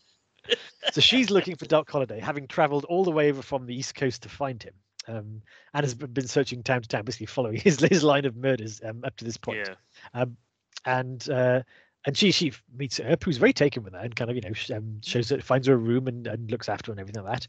so 0.91 0.99
she's 0.99 1.29
looking 1.29 1.55
for 1.55 1.65
Doc 1.67 1.87
Holliday, 1.89 2.19
having 2.19 2.47
travelled 2.47 2.85
all 2.85 3.03
the 3.03 3.11
way 3.11 3.29
over 3.29 3.43
from 3.43 3.67
the 3.67 3.75
East 3.75 3.93
Coast 3.93 4.23
to 4.23 4.29
find 4.29 4.61
him, 4.63 4.73
um, 5.07 5.41
and 5.73 5.83
has 5.83 5.93
been 5.93 6.27
searching 6.27 6.63
town 6.63 6.81
to 6.81 6.87
town, 6.87 7.03
basically 7.05 7.27
following 7.27 7.57
his 7.59 7.79
his 7.79 8.03
line 8.03 8.25
of 8.25 8.35
murders 8.35 8.81
um, 8.83 9.01
up 9.03 9.15
to 9.17 9.25
this 9.25 9.37
point. 9.37 9.59
yeah 9.67 9.75
Um, 10.13 10.37
and 10.85 11.27
uh, 11.29 11.61
and 12.05 12.15
she 12.15 12.31
she 12.31 12.51
meets 12.77 12.97
her, 12.97 13.17
who's 13.23 13.37
very 13.37 13.53
taken 13.53 13.83
with 13.83 13.93
her, 13.93 13.99
and 13.99 14.15
kind 14.15 14.29
of 14.29 14.35
you 14.35 14.41
know 14.41 14.77
um, 14.77 15.01
shows 15.01 15.29
her, 15.29 15.39
finds 15.41 15.67
her 15.67 15.73
a 15.73 15.77
room 15.77 16.07
and, 16.07 16.27
and 16.27 16.51
looks 16.51 16.69
after 16.69 16.91
her 16.91 16.93
and 16.93 16.99
everything 16.99 17.23
like 17.23 17.39
that. 17.39 17.47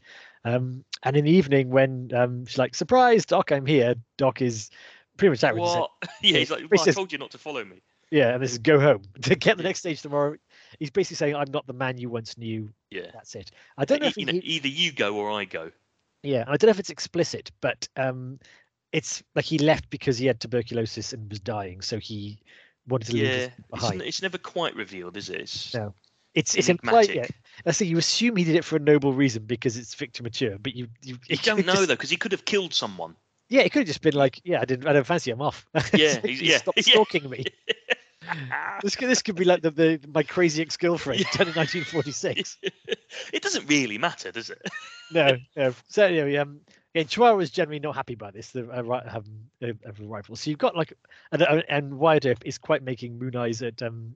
Um, 0.55 0.83
and 1.03 1.15
in 1.15 1.25
the 1.25 1.31
evening, 1.31 1.69
when 1.69 2.11
um, 2.15 2.45
she's 2.45 2.57
like, 2.57 2.73
"Surprise, 2.73 3.25
Doc, 3.25 3.51
I'm 3.51 3.65
here," 3.65 3.95
Doc 4.17 4.41
is 4.41 4.69
pretty 5.17 5.29
much 5.31 5.39
said, 5.39 5.55
what 5.55 5.91
yeah 6.21 6.37
he's 6.39 6.49
like 6.51 6.61
He 6.61 6.65
well, 6.67 6.81
I 6.81 6.85
says- 6.85 6.95
told 6.95 7.11
you 7.11 7.17
not 7.17 7.31
to 7.31 7.37
follow 7.37 7.63
me 7.65 7.81
Yeah, 8.11 8.33
and 8.33 8.41
this 8.43 8.51
is 8.51 8.57
go 8.59 8.79
home 8.79 9.01
to 9.23 9.35
get 9.35 9.57
the 9.57 9.63
next 9.63 9.79
stage 9.79 10.01
tomorrow. 10.01 10.35
He's 10.79 10.89
basically 10.91 11.15
saying, 11.17 11.35
"I'm 11.35 11.51
not 11.51 11.67
the 11.67 11.73
man 11.73 11.97
you 11.97 12.09
once 12.09 12.37
knew." 12.37 12.69
yeah 12.89 13.11
That's 13.13 13.35
it. 13.35 13.51
I 13.77 13.85
don't 13.85 14.01
know 14.01 14.07
if 14.07 14.17
you 14.17 14.25
he, 14.25 14.33
know, 14.33 14.39
either 14.43 14.67
you 14.67 14.91
go 14.91 15.17
or 15.17 15.29
I 15.31 15.45
go 15.45 15.71
yeah, 16.23 16.43
I 16.47 16.57
don't 16.57 16.67
know 16.67 16.71
if 16.71 16.79
it's 16.79 16.89
explicit, 16.89 17.51
but 17.61 17.87
um, 17.95 18.39
it's 18.91 19.23
like 19.35 19.45
he 19.45 19.57
left 19.59 19.89
because 19.89 20.17
he 20.17 20.25
had 20.25 20.39
tuberculosis 20.39 21.13
and 21.13 21.29
was 21.29 21.39
dying, 21.39 21.81
so 21.81 21.97
he 21.99 22.39
wanted 22.87 23.07
to 23.07 23.13
leave 23.13 23.23
yeah 23.25 23.35
it's, 23.45 23.69
behind. 23.69 24.01
n- 24.01 24.07
it's 24.07 24.21
never 24.21 24.37
quite 24.37 24.75
revealed 24.75 25.17
is 25.17 25.29
it 25.29 25.41
it's 25.41 25.73
No. 25.73 25.93
It's 26.33 26.55
it's 26.55 26.69
implied. 26.69 27.07
Yeah, 27.09 27.13
enigmatic. 27.15 27.35
I 27.65 27.71
say 27.71 27.85
you 27.85 27.97
assume 27.97 28.35
he 28.35 28.43
did 28.43 28.55
it 28.55 28.63
for 28.63 28.75
a 28.75 28.79
noble 28.79 29.11
reason 29.11 29.43
because 29.45 29.75
it's 29.75 29.95
Victor 29.95 30.21
Mature, 30.21 30.57
but 30.59 30.75
you 30.75 30.87
you, 31.01 31.17
you 31.27 31.37
don't 31.37 31.65
know 31.65 31.73
just- 31.73 31.87
though 31.87 31.95
because 31.95 32.09
he 32.11 32.15
could 32.17 32.31
have 32.31 32.45
killed 32.45 32.73
someone 32.73 33.15
Yeah, 33.49 33.61
it 33.61 33.71
could 33.71 33.79
have 33.79 33.87
just 33.87 34.01
been 34.01 34.13
like, 34.13 34.39
yeah, 34.43 34.61
I 34.61 34.65
didn't, 34.65 34.87
I 34.87 34.93
don't 34.93 35.05
fancy 35.07 35.31
him 35.31 35.41
off. 35.41 35.65
Yeah, 35.95 36.21
So 36.21 36.27
yeah, 36.27 36.57
stopped 36.57 36.77
yeah. 36.85 36.93
stalking 36.93 37.29
me. 37.29 37.43
this 38.81 38.95
could 38.95 39.09
this 39.09 39.21
could 39.21 39.35
be 39.35 39.45
like 39.45 39.61
the, 39.61 39.71
the 39.71 39.99
my 40.13 40.23
crazy 40.23 40.61
ex 40.61 40.77
girlfriend 40.77 41.21
done 41.33 41.47
in 41.47 41.53
1946. 41.53 42.57
it 43.33 43.41
doesn't 43.41 43.67
really 43.67 43.97
matter, 43.97 44.31
does 44.31 44.49
it? 44.49 44.61
no, 45.11 45.37
no. 45.55 45.73
So 45.87 46.05
anyway, 46.05 46.35
um, 46.37 46.61
yeah, 46.93 47.03
Chihuahua 47.03 47.39
is 47.39 47.51
generally 47.51 47.79
not 47.79 47.95
happy 47.95 48.15
by 48.15 48.31
this. 48.31 48.51
The 48.51 48.69
uh, 48.69 49.01
um, 49.15 49.23
uh, 49.63 49.73
of 49.85 49.99
rifle. 49.99 50.35
So 50.35 50.49
you've 50.49 50.59
got 50.59 50.75
like, 50.75 50.93
and 51.31 51.41
uh, 51.41 51.61
and 51.69 51.97
Wyatt 51.97 52.25
Earp 52.25 52.45
is 52.45 52.57
quite 52.57 52.83
making 52.83 53.19
moon 53.19 53.35
eyes 53.35 53.61
at 53.61 53.81
um 53.81 54.15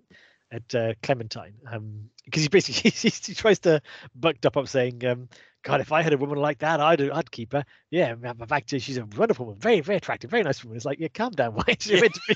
at 0.52 0.76
uh, 0.76 0.94
Clementine 1.02 1.54
um 1.72 2.10
because 2.26 2.44
he 2.44 2.50
basically 2.50 2.92
he, 2.92 3.10
he 3.10 3.34
tries 3.34 3.60
to 3.60 3.82
buck 4.16 4.38
up 4.46 4.58
up 4.58 4.68
saying 4.68 5.06
um 5.06 5.30
God, 5.64 5.82
if 5.82 5.92
I 5.92 6.02
had 6.02 6.14
a 6.14 6.18
woman 6.18 6.38
like 6.40 6.60
that, 6.60 6.80
I'd 6.80 7.02
I'd 7.10 7.32
keep 7.32 7.54
her. 7.54 7.64
Yeah, 7.90 8.14
in 8.14 8.46
fact, 8.48 8.72
she's 8.72 8.98
a 8.98 9.06
wonderful 9.06 9.46
woman, 9.46 9.60
very 9.60 9.82
very 9.82 9.98
attractive, 9.98 10.32
very 10.32 10.44
nice 10.44 10.64
woman. 10.64 10.76
It's 10.78 10.86
like, 10.86 11.00
yeah, 11.00 11.10
calm 11.14 11.32
down, 11.32 11.54
Wyatt. 11.56 11.86
You're 11.86 11.98
Yeah. 11.98 12.02
meant 12.02 12.14
to 12.16 12.22
be. 12.28 12.36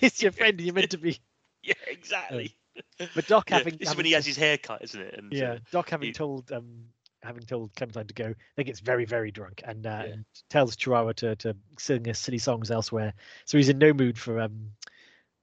It's 0.00 0.22
your 0.22 0.32
friend. 0.32 0.60
You're 0.60 0.74
meant 0.74 0.90
to 0.92 0.98
be. 0.98 1.18
Yeah, 1.64 1.74
exactly. 1.86 2.56
But 3.14 3.26
Doc 3.28 3.48
Yeah, 3.50 3.58
having 3.58 3.74
this 3.74 3.82
is 3.82 3.88
having 3.88 3.98
when 3.98 4.06
he 4.06 4.12
has 4.12 4.26
his 4.26 4.36
hair 4.36 4.58
cut, 4.58 4.82
isn't 4.82 5.00
it? 5.00 5.14
And 5.16 5.32
uh, 5.32 5.36
yeah, 5.36 5.58
Doc 5.70 5.90
having 5.90 6.08
he- 6.08 6.12
told 6.12 6.50
um 6.50 6.86
having 7.22 7.44
told 7.44 7.72
Clementine 7.76 8.08
to 8.08 8.14
go, 8.14 8.34
then 8.56 8.66
gets 8.66 8.80
very 8.80 9.04
very 9.04 9.30
drunk 9.30 9.62
and, 9.64 9.86
uh, 9.86 10.02
Yeah. 10.04 10.12
and 10.14 10.24
tells 10.50 10.74
Chihuahua 10.74 11.12
to 11.12 11.36
to 11.36 11.56
sing 11.78 12.04
his 12.04 12.18
silly 12.18 12.38
songs 12.38 12.72
elsewhere. 12.72 13.14
So 13.44 13.58
he's 13.58 13.68
in 13.68 13.78
no 13.78 13.92
mood 13.92 14.18
for 14.18 14.40
um 14.40 14.72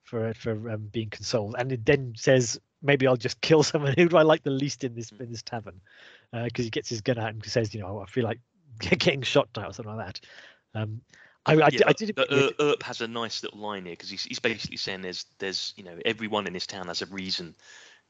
for 0.03 0.33
for 0.33 0.69
um, 0.71 0.89
being 0.91 1.09
consoled, 1.09 1.55
and 1.57 1.71
it 1.71 1.85
then 1.85 2.13
says 2.17 2.59
maybe 2.81 3.07
I'll 3.07 3.15
just 3.15 3.39
kill 3.39 3.63
someone. 3.63 3.93
Who 3.97 4.09
do 4.09 4.17
I 4.17 4.23
like 4.23 4.43
the 4.43 4.49
least 4.49 4.83
in 4.83 4.93
this 4.93 5.11
in 5.11 5.31
this 5.31 5.43
tavern? 5.43 5.79
Because 6.31 6.65
he 6.65 6.71
gets 6.71 6.89
his 6.89 7.01
gun 7.01 7.17
out 7.17 7.29
and 7.29 7.43
says, 7.45 7.73
you 7.73 7.81
know, 7.81 7.99
I 7.99 8.05
feel 8.05 8.23
like 8.23 8.39
getting 8.79 9.21
shot 9.21 9.49
now 9.57 9.69
or 9.69 9.73
something 9.73 9.95
like 9.95 10.05
that. 10.05 10.19
Um, 10.75 11.01
I, 11.45 11.53
I, 11.53 11.69
yeah, 11.71 11.79
I 11.85 11.87
but- 11.87 11.97
did. 11.97 12.15
but, 12.15 12.31
uh, 12.31 12.51
Earp 12.59 12.83
has 12.83 13.01
a 13.01 13.07
nice 13.07 13.41
little 13.43 13.59
line 13.59 13.85
here 13.85 13.93
because 13.93 14.09
he's, 14.09 14.23
he's 14.23 14.39
basically 14.39 14.77
saying 14.77 15.01
there's 15.01 15.25
there's 15.39 15.73
you 15.77 15.83
know 15.83 15.97
everyone 16.05 16.45
in 16.45 16.53
this 16.53 16.67
town 16.67 16.87
has 16.87 17.01
a 17.01 17.07
reason 17.07 17.55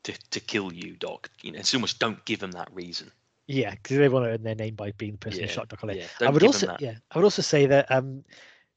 to, 0.03 0.13
to 0.31 0.39
kill 0.39 0.73
you, 0.73 0.95
Doc. 0.97 1.29
You 1.41 1.51
know, 1.53 1.59
it's 1.59 1.73
almost 1.73 1.99
don't 1.99 2.23
give 2.25 2.39
them 2.39 2.51
that 2.51 2.69
reason. 2.73 3.11
Yeah, 3.47 3.71
because 3.71 3.97
they 3.97 4.09
want 4.09 4.25
to 4.25 4.31
earn 4.31 4.43
their 4.43 4.55
name 4.55 4.75
by 4.75 4.91
being 4.91 5.13
the 5.13 5.17
person 5.17 5.39
Yeah, 5.41 5.47
who 5.47 5.53
shot 5.53 5.69
Doc 5.69 5.79
Holliday. 5.79 6.01
yeah, 6.19 6.27
I 6.27 6.29
would 6.29 6.43
also, 6.43 6.75
yeah, 6.79 6.95
I 7.11 7.17
would 7.17 7.23
also 7.23 7.41
say 7.41 7.65
that 7.67 7.89
um, 7.91 8.23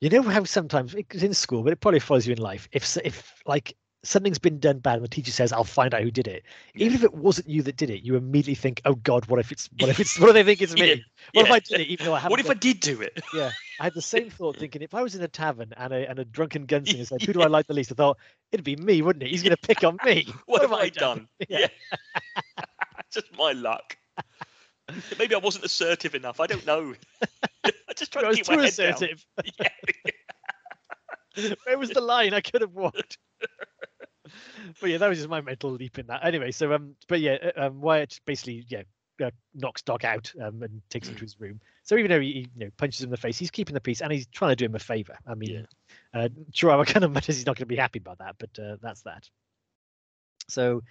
you 0.00 0.08
know 0.08 0.22
how 0.22 0.44
sometimes 0.44 0.94
it's 0.94 1.22
in 1.22 1.34
school, 1.34 1.62
but 1.62 1.72
it 1.72 1.80
probably 1.80 2.00
follows 2.00 2.26
you 2.26 2.32
in 2.32 2.38
life. 2.38 2.68
If 2.72 2.96
if 3.04 3.42
like 3.46 3.74
something's 4.04 4.38
been 4.38 4.58
done 4.58 4.78
bad 4.80 4.96
and 4.96 5.04
the 5.04 5.08
teacher 5.08 5.30
says, 5.30 5.52
"I'll 5.52 5.64
find 5.64 5.94
out 5.94 6.02
who 6.02 6.10
did 6.10 6.26
it," 6.26 6.42
even 6.74 6.94
if 6.94 7.04
it 7.04 7.14
wasn't 7.14 7.48
you 7.48 7.62
that 7.62 7.76
did 7.76 7.90
it, 7.90 8.02
you 8.02 8.16
immediately 8.16 8.54
think, 8.54 8.80
"Oh 8.84 8.94
God, 8.96 9.26
what 9.26 9.38
if 9.40 9.52
it's 9.52 9.68
what 9.78 9.88
if 9.90 10.00
it's 10.00 10.18
what 10.20 10.28
do 10.28 10.32
they 10.32 10.42
think 10.44 10.60
it's 10.62 10.74
me? 10.74 10.86
Yeah, 10.88 10.94
What 11.34 11.46
if. 11.46 11.52
I 11.52 11.58
did 11.60 11.80
it 11.80 11.86
even 11.88 12.06
though 12.06 12.14
I 12.14 12.18
haven't?" 12.18 12.30
What 12.32 12.40
if 12.40 12.50
I 12.50 12.54
did 12.54 12.80
do 12.80 13.00
it? 13.00 13.22
yeah, 13.34 13.50
I 13.80 13.84
had 13.84 13.94
the 13.94 14.02
same 14.02 14.30
thought 14.38 14.56
thinking 14.56 14.82
if 14.82 14.94
I 14.94 15.02
was 15.02 15.14
in 15.14 15.22
a 15.22 15.28
tavern 15.28 15.72
and 15.76 15.92
a 15.92 16.08
and 16.10 16.18
a 16.18 16.24
drunken 16.24 16.66
gunslinger 16.66 17.06
said, 17.06 17.22
"Who 17.22 17.32
do 17.32 17.42
I 17.42 17.46
like 17.46 17.66
the 17.66 17.74
least?" 17.74 17.92
I 17.92 17.94
thought 17.94 18.18
it'd 18.50 18.64
be 18.64 18.76
me, 18.76 19.02
wouldn't 19.02 19.22
it? 19.22 19.28
He's 19.30 19.42
going 19.42 19.56
to 19.56 19.66
pick 19.66 19.84
on 19.84 19.98
me. 20.04 20.26
What, 20.46 20.62
have 20.62 20.72
I 20.72 20.88
done? 20.88 21.28
Yeah. 21.48 21.68
just 23.12 23.26
my 23.38 23.52
luck. 23.52 23.96
Maybe 25.18 25.34
I 25.34 25.38
wasn't 25.38 25.64
assertive 25.64 26.14
enough. 26.14 26.40
I 26.40 26.46
don't 26.46 26.66
know. 26.66 26.94
I 27.64 27.70
just 27.96 28.12
tried 28.12 28.22
I 28.22 28.24
to 28.24 28.28
was 28.28 28.36
keep 28.38 28.46
too 28.46 28.56
my 28.56 28.64
head 28.64 28.74
down. 28.76 28.92
assertive. 28.92 29.26
Yeah. 29.60 31.54
Where 31.64 31.78
was 31.78 31.90
the 31.90 32.00
line? 32.00 32.34
I 32.34 32.40
could 32.42 32.60
have 32.60 32.72
walked. 32.74 33.16
but 34.80 34.90
yeah, 34.90 34.98
that 34.98 35.08
was 35.08 35.18
just 35.18 35.28
my 35.28 35.40
mental 35.40 35.70
leap 35.70 35.98
in 35.98 36.06
that. 36.06 36.24
Anyway, 36.24 36.50
so 36.50 36.72
um, 36.72 36.94
but 37.08 37.20
yeah, 37.20 37.36
uh, 37.56 37.66
um, 37.66 37.80
Wyatt 37.80 38.20
basically 38.24 38.64
yeah 38.68 38.82
uh, 39.22 39.30
knocks 39.54 39.82
Doc 39.82 40.04
out 40.04 40.32
um 40.40 40.62
and 40.62 40.82
takes 40.90 41.08
him 41.08 41.14
to 41.14 41.20
his 41.20 41.40
room. 41.40 41.60
So 41.82 41.96
even 41.96 42.10
though 42.10 42.20
he, 42.20 42.32
he 42.32 42.38
you 42.56 42.66
know 42.66 42.70
punches 42.76 43.00
him 43.00 43.08
in 43.08 43.10
the 43.10 43.16
face, 43.16 43.38
he's 43.38 43.50
keeping 43.50 43.74
the 43.74 43.80
peace 43.80 44.00
and 44.00 44.12
he's 44.12 44.26
trying 44.26 44.52
to 44.52 44.56
do 44.56 44.64
him 44.64 44.74
a 44.74 44.78
favor. 44.78 45.16
I 45.26 45.34
mean, 45.34 45.66
uh, 46.14 46.28
Chihuahua 46.52 46.84
kind 46.84 47.04
of 47.04 47.12
matters. 47.12 47.36
He's 47.36 47.46
not 47.46 47.56
going 47.56 47.64
to 47.64 47.66
be 47.66 47.76
happy 47.76 47.98
about 47.98 48.18
that, 48.18 48.36
but 48.38 48.58
uh, 48.58 48.76
that's 48.82 49.02
that. 49.02 49.28
So 50.48 50.82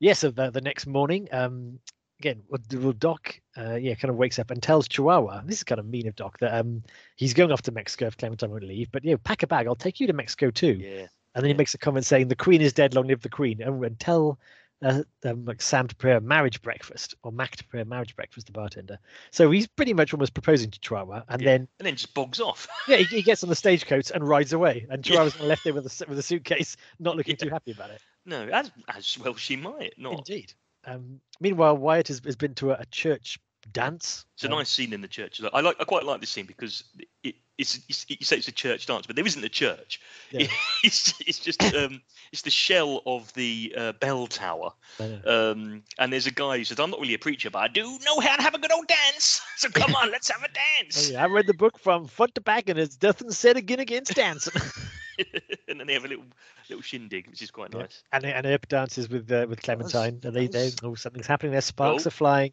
yeah, 0.00 0.14
so 0.14 0.30
the 0.30 0.50
the 0.50 0.60
next 0.60 0.86
morning, 0.86 1.28
um, 1.32 1.78
again, 2.18 2.42
well, 2.48 2.60
well, 2.80 2.92
Doc, 2.92 3.40
uh, 3.56 3.74
yeah, 3.74 3.94
kind 3.94 4.10
of 4.10 4.16
wakes 4.16 4.38
up 4.38 4.50
and 4.50 4.62
tells 4.62 4.88
Chihuahua, 4.88 5.42
this 5.44 5.58
is 5.58 5.64
kind 5.64 5.78
of 5.78 5.86
mean 5.86 6.06
of 6.06 6.16
Doc, 6.16 6.38
that 6.38 6.54
um, 6.54 6.82
he's 7.16 7.34
going 7.34 7.52
off 7.52 7.62
to 7.62 7.72
Mexico 7.72 8.06
if 8.06 8.16
Clementine 8.16 8.50
won't 8.50 8.64
leave, 8.64 8.90
but 8.92 9.04
you 9.04 9.12
know, 9.12 9.18
pack 9.18 9.42
a 9.42 9.46
bag, 9.46 9.66
I'll 9.66 9.74
take 9.74 10.00
you 10.00 10.06
to 10.06 10.12
Mexico 10.12 10.50
too. 10.50 10.72
Yeah. 10.80 11.06
And 11.34 11.42
then 11.42 11.50
he 11.50 11.54
makes 11.54 11.74
a 11.74 11.78
comment 11.78 12.04
saying, 12.04 12.28
"The 12.28 12.36
Queen 12.36 12.60
is 12.60 12.72
dead, 12.72 12.94
long 12.94 13.06
live 13.06 13.22
the 13.22 13.28
Queen," 13.28 13.62
and, 13.62 13.82
and 13.84 13.98
tell 13.98 14.38
uh, 14.82 15.02
um, 15.24 15.44
like 15.44 15.62
Sam 15.62 15.88
to 15.88 15.94
prepare 15.94 16.18
a 16.18 16.20
marriage 16.20 16.60
breakfast, 16.62 17.14
or 17.22 17.32
Mac 17.32 17.56
to 17.56 17.64
prepare 17.64 17.82
a 17.82 17.88
marriage 17.88 18.14
breakfast, 18.16 18.46
the 18.46 18.52
bartender. 18.52 18.98
So 19.30 19.50
he's 19.50 19.66
pretty 19.66 19.94
much 19.94 20.12
almost 20.12 20.34
proposing 20.34 20.70
to 20.70 20.80
Chihuahua, 20.80 21.22
and 21.28 21.40
Yeah. 21.40 21.46
then 21.46 21.68
And 21.78 21.86
then 21.86 21.94
just 21.96 22.14
bogs 22.14 22.40
off. 22.40 22.68
yeah, 22.88 22.96
he, 22.96 23.04
he 23.04 23.22
gets 23.22 23.42
on 23.42 23.48
the 23.48 23.56
stagecoach 23.56 24.10
and 24.10 24.26
rides 24.26 24.52
away, 24.52 24.86
and 24.90 25.06
Yeah. 25.06 25.16
Chihuahua's 25.16 25.38
left 25.40 25.64
there 25.64 25.74
with 25.74 25.86
a 25.86 26.06
with 26.08 26.18
a 26.18 26.22
suitcase, 26.22 26.76
not 26.98 27.16
looking 27.16 27.36
too 27.36 27.48
happy 27.48 27.70
about 27.70 27.90
it. 27.90 28.00
No, 28.26 28.48
as 28.48 28.70
as 28.88 29.18
well 29.18 29.34
she 29.34 29.56
might 29.56 29.94
not. 29.98 30.28
Indeed. 30.28 30.52
Um, 30.84 31.20
meanwhile, 31.40 31.76
Wyatt 31.76 32.08
has, 32.08 32.20
has 32.24 32.36
been 32.36 32.54
to 32.56 32.72
a, 32.72 32.74
a 32.80 32.86
church 32.86 33.38
dance. 33.72 34.26
It's 34.34 34.44
a 34.44 34.48
um, 34.48 34.58
nice 34.58 34.70
scene 34.70 34.92
in 34.92 35.00
the 35.00 35.08
church. 35.08 35.40
I 35.52 35.60
like. 35.60 35.76
I 35.78 35.84
quite 35.84 36.04
like 36.04 36.20
this 36.20 36.30
scene 36.30 36.46
because 36.46 36.84
it, 37.22 37.36
it's, 37.58 37.78
it's 37.88 38.06
you 38.08 38.16
say 38.24 38.36
it's 38.36 38.48
a 38.48 38.52
church 38.52 38.86
dance, 38.86 39.06
but 39.06 39.14
there 39.16 39.26
isn't 39.26 39.44
a 39.44 39.48
church. 39.48 40.00
Yeah. 40.30 40.46
It's 40.84 41.14
it's 41.20 41.38
just 41.38 41.62
um, 41.74 42.00
it's 42.32 42.42
the 42.42 42.50
shell 42.50 43.02
of 43.06 43.32
the 43.34 43.72
uh, 43.76 43.92
bell 43.92 44.26
tower. 44.26 44.72
Um, 45.24 45.84
and 45.98 46.12
there's 46.12 46.26
a 46.26 46.32
guy 46.32 46.58
who 46.58 46.64
says, 46.64 46.80
"I'm 46.80 46.90
not 46.90 46.98
really 47.00 47.14
a 47.14 47.18
preacher, 47.18 47.50
but 47.50 47.60
I 47.60 47.68
do 47.68 47.82
know 48.04 48.18
how 48.20 48.34
to 48.36 48.42
have 48.42 48.54
a 48.54 48.58
good 48.58 48.72
old 48.72 48.88
dance. 48.88 49.40
So 49.56 49.68
come 49.68 49.94
on, 49.94 50.10
let's 50.10 50.28
have 50.30 50.42
a 50.42 50.48
Oh, 50.48 50.82
dance." 50.82 51.10
yeah, 51.10 51.22
I 51.22 51.26
read 51.28 51.46
the 51.46 51.54
book 51.54 51.78
from 51.78 52.06
front 52.08 52.34
to 52.34 52.40
back, 52.40 52.68
and 52.68 52.78
it's 52.80 53.00
nothing 53.00 53.30
said 53.30 53.56
again 53.56 53.78
against 53.78 54.14
dancing. 54.14 54.60
and 55.68 55.78
then 55.78 55.86
they 55.86 55.92
have 55.94 56.04
a 56.04 56.08
little 56.08 56.24
little 56.68 56.82
shindig, 56.82 57.28
which 57.28 57.42
is 57.42 57.50
quite 57.52 57.72
Yeah. 57.72 57.82
nice. 57.82 58.02
and 58.12 58.24
and 58.24 58.44
Earp 58.46 58.66
dances 58.68 59.08
with 59.08 59.30
uh, 59.30 59.46
with 59.48 59.62
Clementine, 59.62 60.20
and 60.24 60.34
they, 60.34 60.48
they 60.48 60.72
oh 60.82 60.94
something's 60.96 61.28
happening 61.28 61.52
there. 61.52 61.60
Sparks 61.60 62.06
Oh. 62.06 62.08
are 62.08 62.10
flying. 62.10 62.52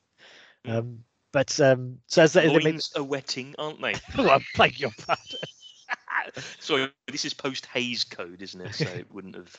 Mm. 0.67 0.77
Um, 0.77 1.03
but 1.31 1.59
um, 1.59 1.97
so 2.07 2.23
as 2.23 2.33
they, 2.33 2.47
they 2.47 2.57
make, 2.59 2.81
are 2.95 3.03
wetting, 3.03 3.55
aren't 3.57 3.81
they? 3.81 3.95
oh, 4.17 4.29
I 4.29 4.39
beg 4.57 4.79
your 4.79 4.91
pardon. 5.05 5.23
Sorry, 6.59 6.89
this 7.07 7.25
is 7.25 7.33
post 7.33 7.65
Hays 7.67 8.03
Code, 8.03 8.41
isn't 8.41 8.61
it? 8.61 8.75
So 8.75 8.85
it 8.85 9.11
wouldn't 9.11 9.35
have 9.35 9.55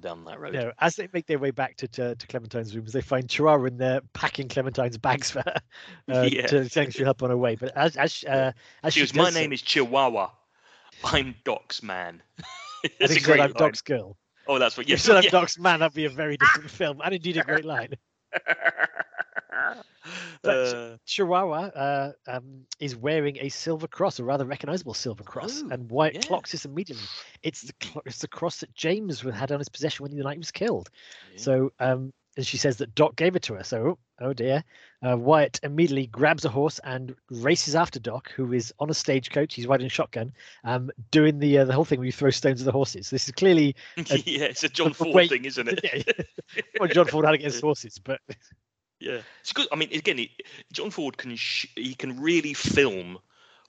down 0.00 0.24
that 0.24 0.40
road. 0.40 0.54
No, 0.54 0.72
as 0.80 0.96
they 0.96 1.08
make 1.12 1.26
their 1.26 1.38
way 1.38 1.50
back 1.50 1.76
to, 1.76 1.88
to, 1.88 2.14
to 2.14 2.26
Clementine's 2.26 2.74
rooms, 2.74 2.92
they 2.92 3.00
find 3.00 3.28
Chihuahua 3.28 3.64
in 3.66 3.76
there 3.76 4.00
packing 4.12 4.48
Clementine's 4.48 4.98
bags 4.98 5.30
for 5.30 5.40
her 5.40 5.56
uh, 6.12 6.22
Yeah. 6.22 6.46
to 6.48 6.68
saying 6.68 6.90
she'll 6.90 7.04
help 7.04 7.22
on 7.22 7.30
her 7.30 7.36
way. 7.36 7.54
But 7.56 7.76
as 7.76 7.96
as 7.96 8.24
uh, 8.24 8.52
as 8.82 8.94
She 8.94 9.00
goes, 9.00 9.14
"My 9.14 9.30
so- 9.30 9.38
name 9.38 9.52
is 9.52 9.62
Chihuahua. 9.62 10.30
I'm 11.04 11.34
Doc's 11.44 11.82
man." 11.82 12.22
I 12.38 12.44
a 12.84 12.88
think 12.88 13.10
she 13.12 13.20
said, 13.20 13.24
great 13.24 13.40
I'm 13.40 13.52
line. 13.52 13.58
Doc's 13.58 13.80
girl. 13.82 14.16
Oh, 14.46 14.58
that's 14.58 14.76
what. 14.76 14.84
If 14.84 14.90
Yeah, 14.90 14.96
said 14.96 15.16
I'm 15.16 15.24
yeah. 15.24 15.30
Doc's 15.30 15.58
man, 15.58 15.80
that'd 15.80 15.94
be 15.94 16.04
a 16.04 16.10
very 16.10 16.36
different 16.36 16.70
film, 16.70 17.00
and 17.04 17.14
indeed 17.14 17.36
a 17.38 17.42
great 17.42 17.64
line. 17.64 17.94
But- 20.42 20.74
Uh, 20.74 20.96
Chihuahua 21.06 21.68
uh, 21.74 22.12
um, 22.26 22.66
is 22.80 22.94
wearing 22.94 23.38
a 23.40 23.48
silver 23.48 23.86
cross, 23.88 24.18
a 24.18 24.24
rather 24.24 24.44
recognizable 24.44 24.92
silver 24.94 25.24
cross, 25.24 25.62
Oh, 25.64 25.70
and 25.70 25.90
Wyatt 25.90 26.14
yeah. 26.16 26.20
clocks 26.20 26.52
this 26.52 26.64
immediately. 26.66 27.06
It's 27.42 27.62
the 27.62 27.72
cl- 27.82 28.02
it's 28.04 28.18
the 28.18 28.28
cross 28.28 28.60
that 28.60 28.74
James 28.74 29.20
had 29.22 29.50
on 29.52 29.58
his 29.60 29.68
possession 29.70 30.02
when 30.02 30.14
the 30.16 30.22
night 30.22 30.34
he 30.34 30.38
was 30.38 30.50
killed. 30.50 30.90
yeah. 31.32 31.40
So, 31.40 31.72
um, 31.80 32.12
and 32.36 32.44
she 32.46 32.56
says 32.58 32.76
that 32.78 32.94
Doc 32.96 33.14
gave 33.16 33.36
it 33.36 33.42
to 33.44 33.54
her. 33.54 33.62
So, 33.64 33.96
oh 34.20 34.32
dear. 34.32 34.64
Uh, 35.06 35.16
Wyatt 35.16 35.60
immediately 35.62 36.06
grabs 36.08 36.44
a 36.44 36.48
horse 36.48 36.80
and 36.82 37.14
races 37.30 37.74
after 37.76 38.00
Doc, 38.00 38.30
who 38.34 38.52
is 38.52 38.74
on 38.80 38.90
a 38.90 38.94
stagecoach. 38.94 39.54
He's 39.54 39.66
riding 39.66 39.86
a 39.86 39.90
shotgun, 39.90 40.32
um, 40.64 40.90
doing 41.12 41.38
the 41.38 41.58
uh, 41.58 41.64
the 41.64 41.72
whole 41.72 41.84
thing 41.84 41.98
where 42.00 42.06
you 42.06 42.12
throw 42.12 42.30
stones 42.30 42.60
at 42.60 42.64
the 42.66 42.72
horses. 42.72 43.08
This 43.08 43.26
is 43.26 43.32
clearly 43.32 43.76
yeah, 43.96 44.44
it's 44.44 44.64
a 44.64 44.68
John 44.68 44.88
but 44.90 44.96
Ford 44.96 45.14
wait, 45.14 45.30
thing, 45.30 45.44
isn't 45.46 45.68
it? 45.68 45.80
yeah, 46.06 46.24
what 46.78 46.90
John 46.92 47.06
Ford 47.06 47.24
had 47.24 47.34
against 47.34 47.60
horses, 47.62 47.98
but 48.02 48.20
Yeah, 49.00 49.20
it's 49.40 49.52
good. 49.52 49.66
I 49.72 49.76
mean, 49.76 49.92
again, 49.92 50.18
it, 50.18 50.30
John 50.72 50.90
Ford 50.90 51.16
can 51.16 51.36
sh- 51.36 51.66
he 51.74 51.94
can 51.94 52.20
really 52.20 52.54
film 52.54 53.18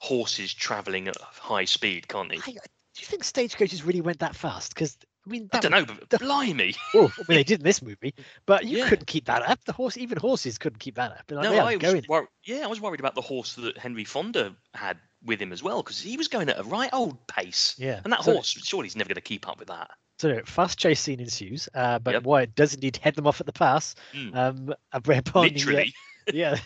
horses 0.00 0.52
traveling 0.54 1.08
at 1.08 1.16
high 1.20 1.64
speed, 1.64 2.08
can't 2.08 2.32
he? 2.32 2.38
I, 2.38 2.52
do 2.52 3.00
you 3.00 3.06
think 3.06 3.24
stagecoaches 3.24 3.84
really 3.84 4.00
went 4.00 4.20
that 4.20 4.34
fast? 4.36 4.74
Because 4.74 4.96
I 5.26 5.30
mean, 5.30 5.48
I 5.52 5.58
don't 5.58 5.72
know, 5.72 5.84
but 5.84 6.20
blimey! 6.20 6.74
Oh, 6.94 7.12
I 7.18 7.22
mean, 7.28 7.36
they 7.38 7.44
did 7.44 7.60
in 7.60 7.64
this 7.64 7.82
movie, 7.82 8.14
but 8.46 8.64
you 8.64 8.78
Yeah. 8.78 8.88
couldn't 8.88 9.06
keep 9.06 9.24
that 9.26 9.42
up. 9.42 9.62
The 9.64 9.72
horse, 9.72 9.96
even 9.98 10.18
horses, 10.18 10.56
couldn't 10.56 10.78
keep 10.78 10.94
that 10.94 11.10
up. 11.10 11.24
Like, 11.30 11.42
no, 11.42 11.52
"Yeah, 11.52 11.64
I 11.64 11.74
was 11.76 11.82
going. 11.82 12.04
wor- 12.08 12.28
yeah, 12.44 12.60
I 12.64 12.68
was 12.68 12.80
worried 12.80 13.00
about 13.00 13.16
the 13.16 13.20
horse 13.22 13.54
that 13.54 13.76
Henry 13.76 14.04
Fonda 14.04 14.54
had 14.74 14.98
with 15.24 15.42
him 15.42 15.52
as 15.52 15.62
well, 15.62 15.82
because 15.82 16.00
he 16.00 16.16
was 16.16 16.28
going 16.28 16.48
at 16.48 16.58
a 16.58 16.62
right 16.62 16.90
old 16.92 17.26
pace. 17.26 17.74
Yeah, 17.76 18.00
And 18.04 18.12
that 18.12 18.22
so, 18.22 18.34
horse, 18.34 18.48
surely 18.48 18.86
he's 18.86 18.94
never 18.96 19.08
going 19.08 19.16
to 19.16 19.20
keep 19.20 19.48
up 19.48 19.58
with 19.58 19.68
that. 19.68 19.90
So 20.18 20.32
no, 20.32 20.40
fast 20.44 20.78
chase 20.78 21.00
scene 21.00 21.20
ensues, 21.20 21.68
uh, 21.74 21.98
but 21.98 22.14
Yep. 22.14 22.22
Wyatt 22.24 22.54
does 22.54 22.74
indeed 22.74 22.96
head 22.96 23.14
them 23.14 23.26
off 23.26 23.40
at 23.40 23.46
the 23.46 23.52
pass. 23.52 23.94
Mm. 24.14 24.34
Um, 24.34 24.74
Literally, 25.34 25.94
yeah, 26.32 26.56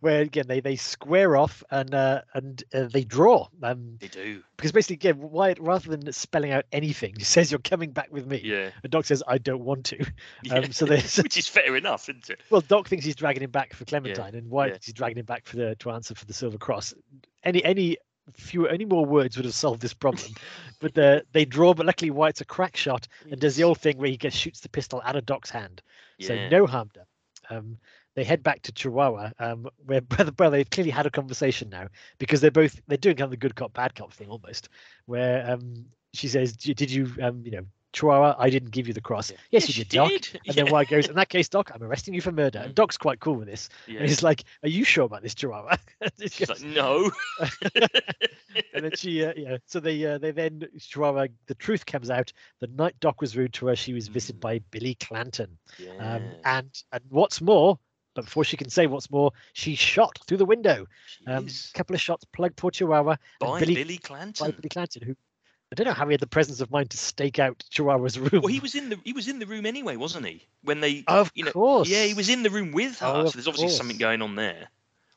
where 0.00 0.20
again 0.20 0.44
they 0.46 0.60
they 0.60 0.76
square 0.76 1.36
off 1.36 1.64
and 1.70 1.92
uh, 1.94 2.22
and 2.32 2.62
uh, 2.72 2.84
they 2.84 3.02
draw. 3.02 3.48
Um, 3.62 3.96
they 4.00 4.08
do. 4.08 4.42
because 4.56 4.72
basically, 4.72 5.10
again, 5.10 5.30
Wyatt 5.30 5.58
rather 5.58 5.90
than 5.90 6.12
spelling 6.12 6.52
out 6.52 6.64
anything, 6.70 7.14
just 7.18 7.32
says 7.32 7.50
you're 7.50 7.58
coming 7.58 7.90
back 7.90 8.12
with 8.12 8.26
me. 8.26 8.40
Yeah. 8.44 8.70
And 8.82 8.92
Doc 8.92 9.06
says 9.06 9.22
I 9.26 9.38
don't 9.38 9.64
want 9.64 9.86
to. 9.86 10.06
yeah. 10.42 10.54
Um, 10.54 10.72
so 10.72 10.86
there's 10.86 11.16
which 11.16 11.36
is 11.36 11.48
fair 11.48 11.74
enough, 11.76 12.08
isn't 12.08 12.30
it? 12.30 12.40
well, 12.50 12.60
Doc 12.60 12.88
thinks 12.88 13.04
he's 13.04 13.16
dragging 13.16 13.42
him 13.42 13.50
back 13.50 13.74
for 13.74 13.84
Clementine, 13.84 14.34
and 14.34 14.48
Wyatt 14.48 14.68
yeah. 14.68 14.72
thinks 14.74 14.86
he's 14.86 14.94
dragging 14.94 15.18
him 15.18 15.26
back 15.26 15.46
for 15.46 15.56
the 15.56 15.74
to 15.76 15.90
answer 15.90 16.14
for 16.14 16.24
the 16.26 16.34
Silver 16.34 16.58
Cross. 16.58 16.94
Any 17.42 17.64
any 17.64 17.96
fewer, 18.32 18.68
any 18.68 18.84
more 18.84 19.04
words 19.04 19.36
would 19.36 19.44
have 19.44 19.54
solved 19.54 19.80
this 19.80 19.94
problem. 19.94 20.32
but 20.80 20.96
uh, 20.98 21.20
they 21.32 21.44
draw, 21.44 21.74
but 21.74 21.86
luckily 21.86 22.10
Wyatt's 22.10 22.40
a 22.40 22.44
crack 22.44 22.76
shot 22.76 23.06
and 23.30 23.40
does 23.40 23.56
the 23.56 23.64
old 23.64 23.78
thing 23.78 23.98
where 23.98 24.10
he 24.10 24.16
gets 24.16 24.36
shoots 24.36 24.60
the 24.60 24.68
pistol 24.68 25.02
out 25.04 25.16
of 25.16 25.26
Doc's 25.26 25.50
hand. 25.50 25.82
So 26.20 26.48
no 26.48 26.66
harm 26.66 26.90
done. 26.94 27.06
Um, 27.50 27.78
they 28.14 28.24
head 28.24 28.42
back 28.42 28.62
to 28.62 28.72
Chihuahua, 28.72 29.32
um, 29.38 29.68
where 29.84 30.00
brother 30.00 30.32
brother 30.32 30.56
they've 30.56 30.70
clearly 30.70 30.90
had 30.90 31.06
a 31.06 31.10
conversation 31.10 31.68
now 31.68 31.88
because 32.18 32.40
they're 32.40 32.50
both 32.50 32.80
they're 32.86 32.96
doing 32.96 33.16
kind 33.16 33.26
of 33.26 33.30
the 33.30 33.36
good 33.36 33.54
cop 33.54 33.72
bad 33.72 33.94
cop 33.94 34.12
thing 34.12 34.28
almost, 34.28 34.68
where 35.06 35.50
um, 35.50 35.86
she 36.12 36.28
says, 36.28 36.56
"Did 36.56 36.90
you 36.90 37.10
um, 37.20 37.42
you 37.44 37.50
know 37.52 37.64
Chihuahua? 37.94 38.36
I 38.38 38.50
didn't 38.50 38.70
give 38.72 38.86
you 38.86 38.92
the 38.92 39.00
cross. 39.00 39.30
Yeah. 39.30 39.38
Yes, 39.50 39.68
Yes, 39.68 39.78
you 39.78 39.84
did, 39.84 39.96
Doc." 39.96 40.08
did. 40.10 40.40
And 40.46 40.54
then 40.56 40.66
Yeah. 40.66 40.72
Wyatt 40.72 40.88
goes, 40.88 41.08
"In 41.08 41.14
that 41.16 41.30
case, 41.30 41.48
Doc, 41.48 41.70
I'm 41.74 41.82
arresting 41.82 42.12
you 42.12 42.20
for 42.20 42.32
murder." 42.32 42.58
And 42.58 42.72
Mm. 42.72 42.74
Doc's 42.74 42.98
quite 42.98 43.20
cool 43.20 43.36
with 43.36 43.48
this. 43.48 43.70
Yeah. 43.86 44.00
And 44.00 44.08
he's 44.08 44.22
like, 44.22 44.44
"Are 44.62 44.68
you 44.68 44.84
sure 44.84 45.04
about 45.04 45.22
this, 45.22 45.34
Chihuahua?" 45.34 45.76
She's 46.20 46.32
just- 46.36 46.50
like, 46.62 46.62
no. 46.62 47.10
and 48.74 48.84
then 48.84 48.92
she, 48.96 49.24
uh, 49.24 49.32
yeah. 49.36 49.56
So 49.66 49.80
they, 49.80 50.04
uh, 50.04 50.18
they 50.18 50.30
then 50.30 50.66
Chihuahua. 50.78 51.28
The 51.46 51.54
truth 51.54 51.86
comes 51.86 52.10
out. 52.10 52.32
The 52.60 52.66
night 52.68 52.94
Doc 53.00 53.20
was 53.20 53.36
rude 53.36 53.52
to 53.54 53.66
her, 53.68 53.76
she 53.76 53.92
was 53.92 54.08
visited 54.08 54.36
Mm. 54.36 54.40
by 54.40 54.58
Billy 54.70 54.94
Clanton. 54.96 55.56
yeah. 55.78 55.90
Um, 56.16 56.22
and 56.44 56.82
and 56.92 57.02
what's 57.08 57.40
more, 57.40 57.78
but 58.14 58.24
before 58.24 58.44
she 58.44 58.56
can 58.56 58.70
say 58.70 58.86
what's 58.86 59.10
more, 59.10 59.32
she's 59.52 59.78
shot 59.78 60.18
through 60.26 60.38
the 60.38 60.44
window. 60.44 60.86
A 61.26 61.36
Um, 61.36 61.48
couple 61.74 61.94
of 61.94 62.00
shots 62.00 62.24
plugged 62.32 62.56
poor 62.56 62.70
Chihuahua 62.70 63.16
by 63.40 63.60
Billy- 63.60 63.74
Billy, 63.74 64.00
by 64.08 64.50
Billy 64.50 64.68
Clanton, 64.68 65.02
who 65.02 65.16
I 65.74 65.76
don't 65.76 65.88
know 65.88 65.92
how 65.92 66.06
he 66.06 66.12
had 66.12 66.20
the 66.20 66.28
presence 66.28 66.60
of 66.60 66.70
mind 66.70 66.90
to 66.90 66.96
stake 66.96 67.40
out 67.40 67.64
Chihuahua's 67.68 68.16
room. 68.16 68.42
Well, 68.42 68.46
he 68.46 68.60
was 68.60 68.76
in 68.76 68.90
the 68.90 68.98
he 69.02 69.12
was 69.12 69.26
in 69.26 69.40
the 69.40 69.46
room 69.46 69.66
anyway, 69.66 69.96
wasn't 69.96 70.24
he? 70.24 70.46
When 70.62 70.80
they, 70.80 71.02
of 71.08 71.32
you 71.34 71.42
know, 71.42 71.50
course. 71.50 71.88
yeah, 71.88 72.04
he 72.04 72.14
was 72.14 72.28
in 72.28 72.44
the 72.44 72.50
room 72.50 72.70
with 72.70 73.00
her. 73.00 73.06
Oh, 73.08 73.24
so 73.26 73.32
there's 73.32 73.48
obviously 73.48 73.70
something 73.70 73.96
going 73.98 74.22
on 74.22 74.36
there. 74.36 74.68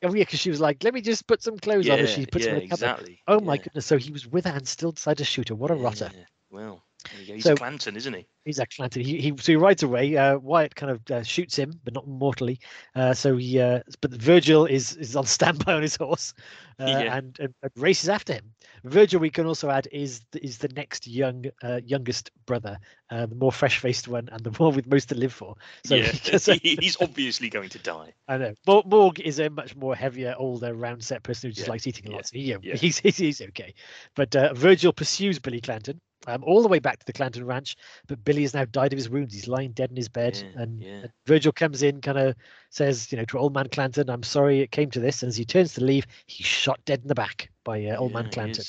Oh 0.02 0.16
yeah, 0.16 0.24
because 0.24 0.40
she 0.40 0.50
was 0.50 0.60
like, 0.60 0.84
"Let 0.84 0.96
me 0.96 1.02
just 1.02 1.28
put 1.28 1.44
some 1.44 1.60
clothes 1.60 1.86
Yeah, 1.86 1.94
on." 1.94 2.00
And 2.00 2.10
she 2.10 2.26
puts 2.26 2.46
yeah, 2.46 2.54
them 2.54 2.58
in 2.58 2.66
a 2.66 2.70
cupboard. 2.70 2.86
exactly. 2.86 3.20
Oh 3.28 3.40
my 3.40 3.58
yeah, 3.58 3.62
goodness! 3.62 3.86
So 3.86 3.98
he 3.98 4.12
was 4.12 4.26
with 4.26 4.46
her 4.46 4.52
and 4.52 4.68
still 4.68 4.94
decided 4.94 5.20
to 5.20 5.26
shoot 5.26 5.50
her. 5.50 5.56
What 5.56 5.70
a 5.70 5.76
rotter! 5.76 6.12
Well, 6.50 6.84
there 7.12 7.22
you 7.22 7.28
go. 7.28 7.34
He's 7.36 7.44
So- 7.44 7.54
a 7.54 7.56
Clanton, 7.58 7.96
isn't 7.96 8.14
he? 8.14 8.26
He's 8.46 8.60
a 8.60 8.66
Clanton. 8.66 9.02
He, 9.02 9.20
he 9.20 9.34
so 9.38 9.52
he 9.52 9.56
rides 9.58 9.84
away. 9.84 10.16
Uh, 10.16 10.38
Wyatt 10.38 10.74
kind 10.74 10.90
of 10.90 11.02
uh, 11.12 11.22
shoots 11.22 11.58
him, 11.58 11.74
but 11.84 11.94
not 11.94 12.08
mortally. 12.08 12.60
Uh, 12.96 13.14
so 13.14 13.36
he, 13.36 13.60
uh, 13.60 13.82
but 14.00 14.12
Virgil 14.14 14.66
is 14.66 14.96
is 14.96 15.18
on 15.18 15.26
standby 15.38 15.74
on 15.74 15.82
his 15.82 15.98
horse, 15.98 16.34
uh, 16.80 16.86
Yeah. 16.86 17.18
and, 17.18 17.38
and, 17.42 17.54
races 17.76 18.08
after 18.08 18.32
him. 18.34 18.54
Virgil, 18.86 19.20
we 19.20 19.30
can 19.30 19.46
also 19.46 19.70
add, 19.70 19.90
is 19.92 20.22
the, 20.32 20.42
is 20.46 20.60
the 20.60 20.70
next 20.70 21.08
young 21.08 21.44
uh, 21.62 21.82
youngest 21.84 22.32
brother, 22.46 22.80
uh, 23.10 23.26
the 23.26 23.36
more 23.36 23.52
fresh 23.52 23.80
faced 23.80 24.08
one, 24.08 24.30
and 24.32 24.42
the 24.46 24.52
one 24.64 24.74
with 24.74 24.88
most 24.88 25.10
to 25.10 25.16
live 25.16 25.34
for. 25.34 25.56
So 25.84 25.96
yeah, 25.96 26.12
he- 26.64 26.78
he's 26.80 26.96
obviously 27.02 27.50
going 27.50 27.68
to 27.70 27.80
die. 27.80 28.14
I 28.30 28.38
know 28.38 28.54
Mor- 28.66 28.84
Morg 28.86 29.20
is 29.20 29.40
a 29.42 29.50
much 29.50 29.76
more 29.76 29.94
heavier, 29.94 30.36
older, 30.38 30.74
round 30.74 31.04
set 31.04 31.22
person 31.22 31.50
who 31.50 31.54
just 31.54 31.68
Yeah, 31.68 31.72
likes 31.74 31.86
eating 31.86 32.08
a 32.08 32.12
lot. 32.16 32.28
So 32.28 32.38
he, 32.38 32.56
he's, 32.76 33.00
he's 33.00 33.18
he's 33.18 33.42
okay. 33.42 33.74
But 34.16 34.34
uh, 34.38 34.54
Virgil 34.54 34.94
pursues 34.94 35.38
Billy 35.40 35.60
Clanton 35.60 36.00
um, 36.28 36.44
all 36.44 36.62
the 36.62 36.68
way 36.68 36.80
back 36.80 37.00
to 37.00 37.06
the 37.06 37.14
Clanton 37.14 37.46
ranch. 37.46 37.76
But 38.08 38.24
Billy 38.24 38.44
has 38.44 38.54
now 38.54 38.66
died 38.66 38.94
of 38.94 38.98
his 38.98 39.10
wounds. 39.10 39.34
He's 39.34 39.48
lying 39.48 39.72
dead 39.72 39.90
in 39.90 39.96
his 39.96 40.10
bed, 40.10 40.36
Yeah, 40.36 40.62
and, 40.62 40.82
yeah. 40.82 40.90
and 41.04 41.12
Virgil 41.26 41.52
comes 41.52 41.82
in, 41.82 42.02
kind 42.02 42.18
of 42.18 42.36
says, 42.70 43.12
you 43.12 43.18
know, 43.18 43.26
to 43.26 43.40
old 43.40 43.54
man 43.54 43.70
Clanton, 43.70 44.10
"I'm 44.10 44.24
sorry 44.24 44.62
it 44.62 44.72
came 44.72 44.92
to 44.92 45.00
this." 45.00 45.24
And 45.24 45.30
as 45.30 45.38
he 45.38 45.46
turns 45.46 45.74
to 45.74 45.84
leave, 45.84 46.06
he's 46.28 46.46
shot 46.46 46.80
dead 46.86 47.02
in 47.02 47.08
the 47.08 47.16
back 47.16 47.50
by 47.64 47.84
uh, 47.86 47.98
old 47.98 48.12
Yeah, 48.12 48.22
man 48.22 48.32
Clanton. 48.32 48.66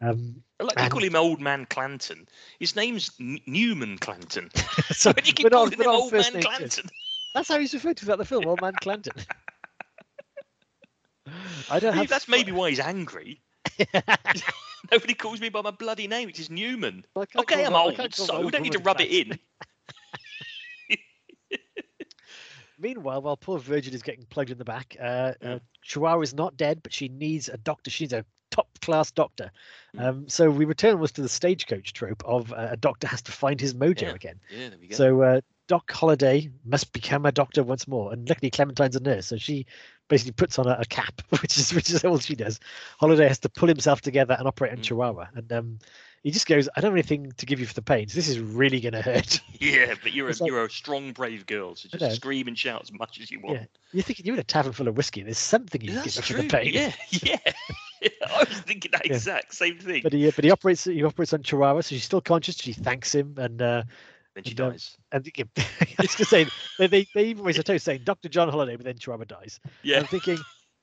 Um, 0.00 0.42
I 0.58 0.64
Like 0.64 0.76
they 0.76 0.88
call 0.88 1.02
him 1.02 1.14
Old 1.16 1.40
Man 1.40 1.64
Clanton. 1.66 2.26
His 2.58 2.74
name's 2.74 3.10
N- 3.20 3.40
Newman 3.46 3.98
Clanton. 3.98 4.50
so 4.90 5.12
you 5.24 5.32
keep 5.32 5.50
calling 5.50 5.72
him 5.72 5.86
Old 5.86 6.12
Man. 6.12 6.40
Clanton? 6.42 6.90
That's 7.34 7.48
how 7.48 7.58
he's 7.58 7.72
referred 7.72 7.96
to 7.98 8.04
throughout 8.04 8.18
the 8.18 8.24
film, 8.24 8.46
old 8.46 8.60
man 8.60 8.74
Clanton. 8.74 9.14
I 11.70 11.78
don't 11.78 11.94
have. 11.94 12.08
That's 12.08 12.28
maybe 12.28 12.52
why 12.52 12.70
he's 12.70 12.80
angry. 12.80 13.40
Nobody 14.90 15.14
calls 15.14 15.40
me 15.40 15.48
by 15.48 15.62
my 15.62 15.70
bloody 15.70 16.06
name, 16.08 16.26
which 16.26 16.40
is 16.40 16.50
Newman. 16.50 17.04
Okay, 17.16 17.64
I'm 17.64 17.72
my- 17.72 17.80
old, 17.82 18.14
so 18.14 18.40
we 18.40 18.50
don't 18.50 18.62
need 18.62 18.72
to 18.72 18.78
woman 18.78 18.86
rub 18.86 19.00
it 19.00 19.10
in. 19.10 19.38
Meanwhile, 22.78 23.22
while 23.22 23.36
poor 23.36 23.58
Virgil 23.58 23.94
is 23.94 24.02
getting 24.02 24.24
plugged 24.24 24.50
in 24.50 24.58
the 24.58 24.64
back, 24.64 24.96
uh, 25.00 25.34
Yeah. 25.40 25.54
uh, 25.54 25.58
Chihuahua 25.82 26.20
is 26.22 26.34
not 26.34 26.56
dead, 26.56 26.82
but 26.82 26.92
she 26.92 27.08
needs 27.08 27.48
a 27.48 27.56
doctor. 27.58 27.90
She 27.90 28.04
needs 28.04 28.12
a 28.12 28.24
top 28.50 28.66
class 28.80 29.10
doctor. 29.12 29.50
Mm. 29.96 30.02
Um, 30.02 30.28
so 30.28 30.50
we 30.50 30.64
return 30.64 30.94
almost 30.94 31.14
to 31.16 31.22
the 31.22 31.28
stagecoach 31.28 31.92
trope 31.92 32.22
of 32.24 32.52
uh, 32.52 32.68
a 32.72 32.76
doctor 32.76 33.06
has 33.06 33.22
to 33.22 33.32
find 33.32 33.60
his 33.60 33.74
mojo 33.74 34.02
Yeah. 34.02 34.14
again. 34.14 34.40
Yeah, 34.50 34.68
there 34.70 34.78
we 34.78 34.88
go. 34.88 34.96
So 34.96 35.22
uh, 35.22 35.40
Doc 35.72 35.90
Holliday 35.90 36.50
must 36.66 36.92
become 36.92 37.24
a 37.24 37.32
doctor 37.32 37.62
once 37.62 37.88
more, 37.88 38.12
and 38.12 38.28
luckily 38.28 38.50
Clementine's 38.50 38.94
a 38.94 39.00
nurse, 39.00 39.24
so 39.24 39.38
she 39.38 39.64
basically 40.08 40.32
puts 40.32 40.58
on 40.58 40.66
a, 40.66 40.76
a 40.80 40.84
cap, 40.84 41.22
which 41.40 41.56
is 41.56 41.72
which 41.72 41.88
is 41.88 42.04
all 42.04 42.18
she 42.18 42.34
does. 42.34 42.60
Holliday 43.00 43.26
has 43.26 43.38
to 43.38 43.48
pull 43.48 43.68
himself 43.68 44.02
together 44.02 44.36
and 44.38 44.46
operate 44.46 44.72
on 44.72 44.78
Mm. 44.80 44.82
Chihuahua, 44.82 45.28
and 45.34 45.50
um, 45.50 45.78
he 46.22 46.30
just 46.30 46.46
goes, 46.46 46.68
"I 46.76 46.82
don't 46.82 46.90
have 46.90 46.94
anything 46.94 47.32
to 47.38 47.46
give 47.46 47.58
you 47.58 47.64
for 47.64 47.72
the 47.72 47.80
pains. 47.80 48.12
This 48.12 48.28
is 48.28 48.38
really 48.38 48.80
going 48.80 48.92
to 48.92 49.00
hurt." 49.00 49.40
yeah, 49.60 49.94
but 50.02 50.12
you're 50.12 50.28
a 50.28 50.32
like- 50.32 50.42
you're 50.46 50.62
a 50.62 50.68
strong, 50.70 51.12
brave 51.12 51.46
girl, 51.46 51.74
so 51.74 51.88
just 51.88 52.16
scream 52.16 52.48
and 52.48 52.58
shout 52.58 52.82
as 52.82 52.92
much 52.92 53.18
as 53.18 53.30
you 53.30 53.40
want. 53.40 53.56
Yeah, 53.60 53.64
you're 53.94 54.02
thinking 54.02 54.26
you're 54.26 54.34
in 54.34 54.40
a 54.40 54.44
tavern 54.44 54.74
full 54.74 54.88
of 54.88 54.96
whiskey. 54.98 55.22
There's 55.22 55.38
something 55.38 55.80
you 55.80 55.86
can 55.86 55.96
That's 55.96 56.16
give 56.16 56.24
for 56.26 56.42
the 56.42 56.48
pain. 56.50 56.70
Yeah, 56.74 56.92
yeah. 57.22 57.38
I 58.28 58.40
was 58.46 58.60
thinking 58.60 58.90
that 58.92 59.06
Yeah. 59.06 59.14
exact 59.14 59.54
same 59.54 59.78
thing. 59.78 60.02
But 60.02 60.12
he, 60.12 60.30
but 60.30 60.44
he 60.44 60.50
operates 60.50 60.84
he 60.84 61.02
operates 61.02 61.32
on 61.32 61.42
Chihuahua, 61.42 61.80
so 61.80 61.94
she's 61.94 62.04
still 62.04 62.20
conscious. 62.20 62.56
She 62.56 62.74
thanks 62.74 63.14
him, 63.14 63.36
and 63.38 63.62
uh, 63.62 63.82
then 64.34 64.44
she 64.44 64.50
and, 64.52 64.60
um, 64.60 64.70
dies. 64.72 64.96
and 65.12 65.26
I 65.58 66.02
was 66.02 66.14
gonna 66.14 66.26
say 66.26 66.46
they, 66.78 66.86
they 66.86 67.06
they 67.14 67.24
even 67.26 67.44
raise 67.44 67.58
a 67.58 67.62
toast 67.62 67.84
saying 67.84 68.02
Dr. 68.04 68.28
John 68.28 68.48
Holliday, 68.48 68.76
but 68.76 68.84
then 68.84 68.96
Chihuahua 68.98 69.24
dies. 69.24 69.60
Yeah. 69.82 70.00
I'm 70.00 70.06
thinking, 70.06 70.38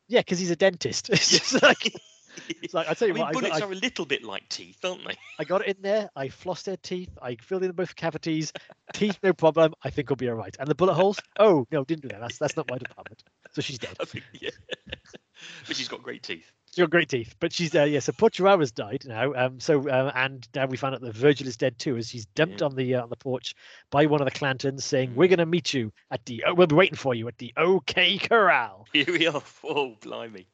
yeah, 0.08 0.20
because 0.20 0.40
he's 0.40 0.52
a 0.52 0.56
dentist. 0.56 1.10
It's 1.14 1.30
just 1.30 1.62
like 1.64 1.94
it's 2.62 2.74
like 2.74 2.90
I 2.90 2.94
tell 2.94 3.08
I 3.08 3.10
you 3.10 3.14
mean, 3.16 3.22
what, 3.22 3.30
I, 3.30 3.34
bullets 3.34 3.60
got, 3.60 3.70
are 3.70 3.72
a 3.72 3.76
little 3.76 4.06
bit 4.06 4.24
like 4.24 4.48
teeth, 4.50 4.84
aren't 4.84 5.04
they? 5.04 5.14
I, 5.14 5.18
I 5.40 5.44
got 5.44 5.62
it 5.62 5.78
in 5.78 5.82
there. 5.82 6.10
I 6.16 6.28
flossed 6.28 6.64
their 6.64 6.78
teeth. 6.78 7.10
I 7.22 7.36
filled 7.36 7.64
in 7.64 7.72
both 7.72 7.96
cavities. 7.96 8.54
teeth, 8.94 9.18
no 9.24 9.34
problem. 9.34 9.74
I 9.84 9.90
think 9.90 10.12
I'll 10.12 10.18
be 10.18 10.30
all 10.30 10.36
right. 10.36 10.56
And 10.60 10.68
the 10.68 10.76
bullet 10.76 10.94
holes? 10.94 11.20
Oh 11.40 11.66
no, 11.72 11.84
didn't 11.84 12.04
do 12.04 12.10
that. 12.10 12.22
That's 12.22 12.38
that's 12.38 12.56
not 12.56 12.70
my 12.70 12.78
department. 12.78 13.24
So 13.60 13.63
she's 13.63 13.78
dead. 13.78 13.98
Think, 14.06 14.24
yeah. 14.32 14.52
but 15.67 15.76
she's 15.76 15.89
got 15.89 16.02
great 16.02 16.24
teeth. 16.24 16.50
She's 16.72 16.84
got 16.84 16.91
great 16.91 17.10
teeth, 17.10 17.36
but 17.41 17.52
she's 17.52 17.76
uh, 17.76 17.84
yeah. 17.84 18.00
So 18.00 18.13
poor 18.13 18.30
Chihuahua's 18.30 18.72
died 18.72 19.04
now. 19.06 19.34
Um, 19.34 19.60
so 19.60 19.89
uh, 19.89 20.13
and 20.15 20.48
now 20.56 20.65
we 20.67 20.78
found 20.78 20.95
out 20.95 21.02
that 21.02 21.13
Virgil 21.13 21.45
is 21.48 21.58
dead 21.58 21.78
too, 21.78 21.98
as 21.98 22.08
she's 22.10 22.26
dumped 22.28 22.62
Yeah. 22.62 22.67
on 22.67 22.76
the 22.76 22.95
uh, 22.95 23.04
on 23.04 23.10
the 23.10 23.17
porch 23.17 23.54
by 23.91 24.06
one 24.06 24.22
of 24.22 24.26
the 24.26 24.32
Clantons, 24.32 24.84
saying, 24.84 25.13
"We're 25.13 25.28
Mm. 25.28 25.32
gonna 25.32 25.45
meet 25.48 25.74
you 25.74 25.91
at 26.10 26.24
the. 26.26 26.43
Oh, 26.48 26.54
we'll 26.54 26.67
be 26.67 26.76
waiting 26.76 26.95
for 26.95 27.13
you 27.15 27.28
at 27.28 27.38
the 27.38 27.52
OK 27.58 28.17
Corral." 28.19 28.88
Here 28.93 29.06
we 29.08 29.28
are. 29.28 29.41
Oh, 29.65 29.95
blimey. 30.00 30.48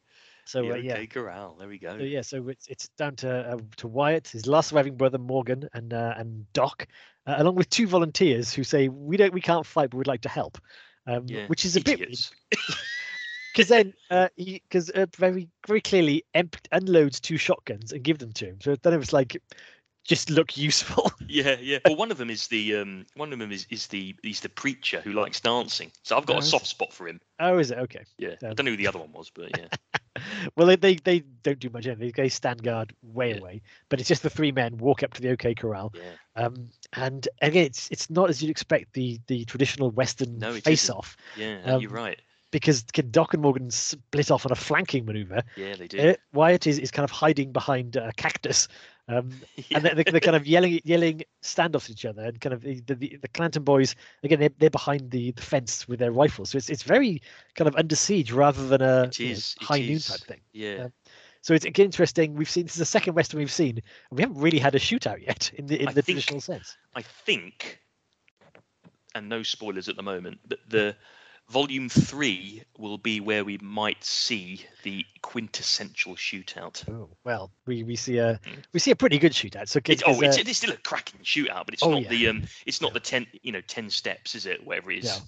So 0.45 0.61
the 0.63 0.71
uh, 0.71 0.75
yeah, 0.77 0.93
OK 0.93 1.07
Corral. 1.07 1.57
There 1.59 1.67
we 1.67 1.77
go. 1.77 1.97
So 1.97 2.03
yeah, 2.03 2.21
so 2.21 2.47
it's 2.47 2.65
it's 2.67 2.87
down 2.97 3.17
to 3.17 3.29
uh, 3.53 3.57
to 3.77 3.87
Wyatt, 3.87 4.29
his 4.29 4.47
last 4.47 4.69
surviving 4.69 4.95
brother 4.95 5.19
Morgan, 5.19 5.67
and 5.73 5.93
uh, 5.93 6.13
and 6.17 6.51
Doc, 6.53 6.87
uh, 7.27 7.35
along 7.37 7.55
with 7.55 7.69
two 7.69 7.87
volunteers 7.87 8.53
who 8.53 8.63
say 8.63 8.87
we 8.87 9.17
don't 9.17 9.33
we 9.33 9.41
can't 9.41 9.65
fight, 9.65 9.89
but 9.89 9.97
we'd 9.97 10.07
like 10.07 10.21
to 10.21 10.29
help, 10.29 10.57
um, 11.07 11.25
Yeah, 11.27 11.47
which 11.47 11.65
is 11.65 11.75
a 11.75 11.81
bit 11.81 11.99
Idiots. 11.99 12.31
Because 13.55 13.69
then 13.69 13.93
uh, 14.11 14.27
because 14.37 14.89
uh, 14.89 15.05
very 15.17 15.47
very 15.65 15.81
clearly 15.81 16.23
emp- 16.33 16.57
unloads 16.71 17.19
two 17.19 17.37
shotguns 17.37 17.91
and 17.93 18.03
give 18.03 18.17
them 18.17 18.33
to 18.33 18.45
him. 18.45 18.57
So 18.61 18.75
then 18.75 18.93
it 18.93 18.97
was 18.97 19.13
like 19.13 19.41
just 20.03 20.29
look 20.29 20.57
useful. 20.57 21.11
Yeah, 21.27 21.55
yeah. 21.59 21.79
Well, 21.85 21.95
one 21.95 22.11
of 22.11 22.17
them 22.17 22.29
is 22.29 22.47
the 22.47 22.75
um, 22.75 23.05
one 23.15 23.33
of 23.33 23.39
them 23.39 23.51
is, 23.51 23.65
is 23.71 23.87
the 23.87 24.15
he's 24.21 24.41
the 24.41 24.49
preacher 24.49 25.01
who 25.01 25.13
likes 25.13 25.39
dancing. 25.39 25.91
So 26.03 26.15
I've 26.15 26.25
got 26.27 26.37
a 26.37 26.41
soft 26.43 26.67
spot 26.67 26.93
for 26.93 27.07
him. 27.07 27.19
oh, 27.39 27.57
is 27.57 27.71
it 27.71 27.79
okay? 27.79 28.05
Yeah, 28.19 28.35
I 28.43 28.49
Um, 28.49 28.55
don't 28.55 28.65
know 28.65 28.71
who 28.71 28.77
the 28.77 28.87
other 28.87 28.99
one 28.99 29.11
was, 29.11 29.31
but 29.31 29.57
yeah, 29.57 29.67
Well, 30.55 30.67
they, 30.67 30.75
they 30.75 30.95
they 30.95 31.19
don't 31.43 31.59
do 31.59 31.69
much. 31.71 31.87
Anything. 31.87 32.13
They 32.15 32.29
stand 32.29 32.63
guard 32.63 32.93
way 33.01 33.31
Yeah. 33.31 33.37
away, 33.37 33.61
but 33.89 33.99
it's 33.99 34.07
just 34.07 34.21
the 34.23 34.29
three 34.29 34.51
men 34.51 34.77
walk 34.77 35.03
up 35.03 35.13
to 35.15 35.21
the 35.21 35.31
OK 35.31 35.55
Corral. 35.55 35.93
yeah, 35.95 36.01
Um, 36.35 36.69
and 36.93 37.27
again, 37.41 37.65
it's 37.65 37.89
it's 37.91 38.09
not 38.09 38.29
as 38.29 38.41
you'd 38.41 38.51
expect 38.51 38.93
the 38.93 39.19
the 39.27 39.45
traditional 39.45 39.89
Western 39.91 40.39
No, 40.39 40.53
face 40.53 40.89
off 40.89 41.17
yeah. 41.35 41.57
Um, 41.65 41.81
you're 41.81 41.91
right. 41.91 42.19
Because 42.51 42.84
Doc 42.84 43.34
and 43.34 43.41
Morgan 43.43 43.69
split 43.71 44.31
off 44.31 44.45
on 44.45 44.51
a 44.51 44.55
flanking 44.55 45.05
maneuver. 45.05 45.41
Yeah, 45.58 45.75
they 45.75 45.88
do. 45.88 45.99
Uh, 45.99 46.13
Wyatt 46.34 46.67
is, 46.67 46.79
is 46.79 46.91
kind 46.91 47.03
of 47.03 47.12
hiding 47.12 47.51
behind 47.51 47.95
a 47.97 48.12
cactus, 48.13 48.67
um, 49.10 49.31
yeah. 49.55 49.63
and 49.77 49.86
they're, 49.86 50.03
they're 50.05 50.19
kind 50.21 50.36
of 50.36 50.47
yelling 50.47 50.79
yelling 50.84 51.23
standoffs 51.43 51.86
at 51.86 51.89
each 51.91 52.05
other, 52.05 52.23
and 52.23 52.39
kind 52.39 52.53
of 52.53 52.62
the 52.62 52.81
the, 52.88 53.17
the 53.21 53.27
Clanton 53.34 53.63
boys 53.63 53.95
again 54.23 54.39
they're, 54.39 54.49
they're 54.58 54.69
behind 54.69 55.12
the, 55.12 55.31
the 55.31 55.41
fence 55.41 55.88
with 55.88 55.99
their 55.99 56.12
rifles, 56.12 56.51
so 56.51 56.58
it's 56.58 56.69
it's 56.69 56.84
very 56.84 57.21
kind 57.55 57.67
of 57.67 57.75
under 57.75 57.95
siege 57.95 58.31
rather 58.31 58.65
than 58.67 58.81
a 58.81 59.03
It 59.03 59.19
you 59.19 59.34
know, 59.34 59.39
high 59.62 59.79
noon 59.79 59.99
type 59.99 60.19
thing. 60.21 60.41
yeah. 60.53 60.86
um, 60.86 60.93
So 61.41 61.53
it's 61.53 61.65
again 61.65 61.86
interesting. 61.86 62.36
We've 62.36 62.49
seen 62.49 62.63
this 62.65 62.73
is 62.73 62.79
the 62.79 62.86
second 62.86 63.15
Western 63.15 63.39
we've 63.39 63.51
seen, 63.51 63.77
and 64.10 64.17
we 64.17 64.21
haven't 64.21 64.39
really 64.41 64.60
had 64.60 64.75
a 64.75 64.79
shootout 64.79 65.25
yet 65.25 65.51
in 65.55 65.65
the 65.67 65.81
in 65.81 65.88
I 65.89 65.91
the 65.91 66.01
think- 66.01 66.17
traditional 66.17 66.41
sense. 66.41 66.77
I 66.95 67.01
think, 67.01 67.79
and 69.13 69.29
no 69.29 69.43
spoilers 69.43 69.89
at 69.89 69.95
the 69.97 70.03
moment, 70.03 70.39
but 70.47 70.60
the 70.69 70.95
volume 71.49 71.89
three 71.89 72.63
will 72.77 72.97
be 72.97 73.19
where 73.19 73.45
we 73.45 73.58
might 73.60 74.03
see 74.03 74.65
the 74.84 75.05
quintessential 75.21 76.15
shootout. 76.15 76.84
Oh 76.89 77.10
well, 77.23 77.51
we, 77.65 77.84
we 77.84 77.95
see 77.95 78.17
a 78.17 78.39
Mm. 78.45 78.63
we 78.73 78.79
see 78.79 78.91
a 78.91 78.95
pretty 78.95 79.17
good 79.17 79.31
shootout. 79.31 79.67
So 79.67 79.79
oh, 80.05 80.21
it's, 80.21 80.38
it's 80.38 80.58
still 80.58 80.71
a 80.71 80.77
cracking 80.77 81.21
shootout, 81.21 81.65
but 81.65 81.73
it's 81.73 81.84
Oh, 81.84 81.91
not 81.91 82.03
yeah. 82.03 82.10
the 82.10 82.27
um, 82.29 82.43
it's 82.65 82.82
not 82.82 82.93
the 82.93 82.99
ten, 82.99 83.28
you 83.41 83.51
know, 83.51 83.61
ten 83.61 83.89
steps, 83.89 84.36
is 84.36 84.45
it? 84.45 84.65
Whatever 84.65 84.91
it 84.91 84.99
is. 84.99 85.05
Yeah. 85.05 85.19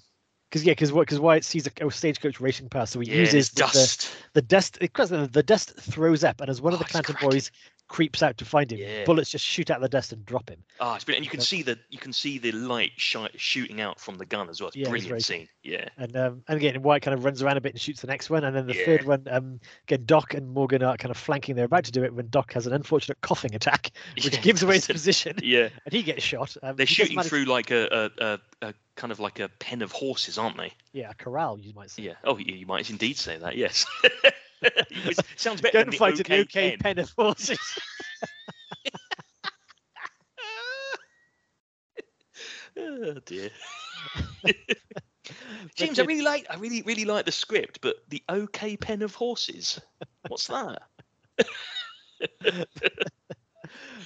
because 0.50 0.64
yeah, 0.64 0.72
because 0.72 0.92
what 0.92 1.02
because 1.02 1.20
Wyatt 1.20 1.44
sees 1.44 1.66
a, 1.66 1.86
a 1.86 1.90
stagecoach 1.90 2.40
racing 2.40 2.68
past, 2.68 2.92
so 2.92 3.00
he 3.00 3.10
Yeah, 3.10 3.20
uses 3.20 3.50
the, 3.50 3.56
the, 3.56 3.62
dust. 3.62 4.10
the 4.34 4.42
dust. 4.42 4.78
Because 4.80 5.10
the, 5.10 5.26
the 5.26 5.42
dust 5.42 5.74
throws 5.76 6.24
up, 6.24 6.40
and 6.40 6.48
as 6.50 6.60
one 6.60 6.72
of 6.72 6.78
Oh, 6.78 6.82
the 6.82 6.84
it's 6.84 6.92
Clanton 6.92 7.16
boys 7.20 7.50
creeps 7.88 8.22
out 8.22 8.36
to 8.38 8.44
find 8.44 8.70
him, 8.70 8.78
Yeah. 8.78 9.04
bullets 9.04 9.30
just 9.30 9.44
shoot 9.44 9.70
out 9.70 9.76
of 9.76 9.82
the 9.82 9.88
dust 9.88 10.12
and 10.12 10.24
drop 10.26 10.48
him. 10.50 10.62
Ah, 10.78 10.94
it's 10.94 11.04
brilliant. 11.04 11.20
And 11.20 11.24
you 11.26 11.30
can 11.30 11.40
see 11.44 11.62
the 11.62 11.78
you 11.88 11.98
can 11.98 12.12
see 12.12 12.38
the 12.38 12.52
light 12.52 12.92
shi- 12.96 13.26
shooting 13.36 13.80
out 13.80 13.98
from 13.98 14.16
the 14.18 14.26
gun 14.26 14.48
as 14.50 14.60
well. 14.60 14.68
It's 14.68 14.76
Yeah, 14.76 14.88
brilliant 14.88 15.08
very 15.08 15.20
scene. 15.22 15.48
Yeah. 15.62 15.88
And 15.96 16.14
um, 16.16 16.42
and 16.48 16.56
again, 16.58 16.82
Wyatt 16.82 17.02
kind 17.02 17.14
of 17.14 17.24
runs 17.24 17.42
around 17.42 17.56
a 17.56 17.60
bit 17.60 17.72
and 17.72 17.80
shoots 17.80 18.00
the 18.02 18.06
next 18.06 18.30
one, 18.30 18.44
and 18.44 18.54
then 18.54 18.66
the 18.66 18.74
Yeah. 18.74 18.84
third 18.84 19.04
one, 19.04 19.26
um, 19.30 19.60
again, 19.86 20.04
Doc 20.04 20.34
and 20.34 20.50
Morgan 20.50 20.82
are 20.82 20.96
kind 20.96 21.10
of 21.10 21.16
flanking. 21.16 21.56
They're 21.56 21.64
about 21.64 21.84
to 21.84 21.92
do 21.92 22.04
it 22.04 22.14
when 22.14 22.28
Doc 22.28 22.52
has 22.52 22.66
an 22.66 22.72
unfortunate 22.72 23.20
coughing 23.22 23.54
attack, 23.54 23.90
which 24.22 24.40
gives 24.42 24.62
away 24.62 24.74
his 24.74 24.86
position, 24.86 25.36
Yeah. 25.42 25.68
and 25.84 25.92
he 25.92 26.02
gets 26.02 26.22
shot. 26.22 26.56
Um, 26.62 26.76
They're 26.76 26.86
he 26.86 26.94
shooting 26.94 27.16
manage- 27.16 27.30
through 27.30 27.44
like 27.46 27.70
a, 27.70 28.10
a, 28.20 28.24
a, 28.24 28.40
a 28.68 28.74
kind 28.96 29.12
of 29.12 29.18
like 29.20 29.40
a 29.40 29.48
pen 29.60 29.80
of 29.82 29.92
horses, 29.92 30.36
aren't 30.38 30.56
they? 30.58 30.72
yeah, 30.92 31.10
a 31.10 31.14
corral, 31.14 31.58
you 31.58 31.72
might 31.74 31.90
say. 31.90 32.02
Yeah. 32.02 32.14
Oh, 32.24 32.36
you 32.36 32.66
might 32.66 32.90
indeed 32.90 33.16
say 33.16 33.38
that. 33.38 33.56
Yes. 33.56 33.86
It 34.90 35.06
was- 35.06 35.18
sounds 35.36 35.60
better 35.60 35.78
Don't 35.84 35.90
the 35.90 35.96
fight 35.96 36.20
OK 36.20 36.34
an 36.34 36.40
OK 36.42 36.70
pen. 36.70 36.78
pen 36.78 36.98
of 36.98 37.10
horses. 37.16 37.58
oh 42.78 43.14
dear. 43.26 43.50
James, 45.76 45.98
I 45.98 46.04
really 46.04 46.22
like 46.22 46.46
I 46.50 46.56
really 46.56 46.82
really 46.82 47.04
like 47.04 47.24
the 47.26 47.32
script, 47.32 47.80
but 47.82 47.96
the 48.08 48.22
OK 48.28 48.76
pen 48.76 49.02
of 49.02 49.14
horses. 49.14 49.80
What's 50.28 50.46
that? 50.48 50.82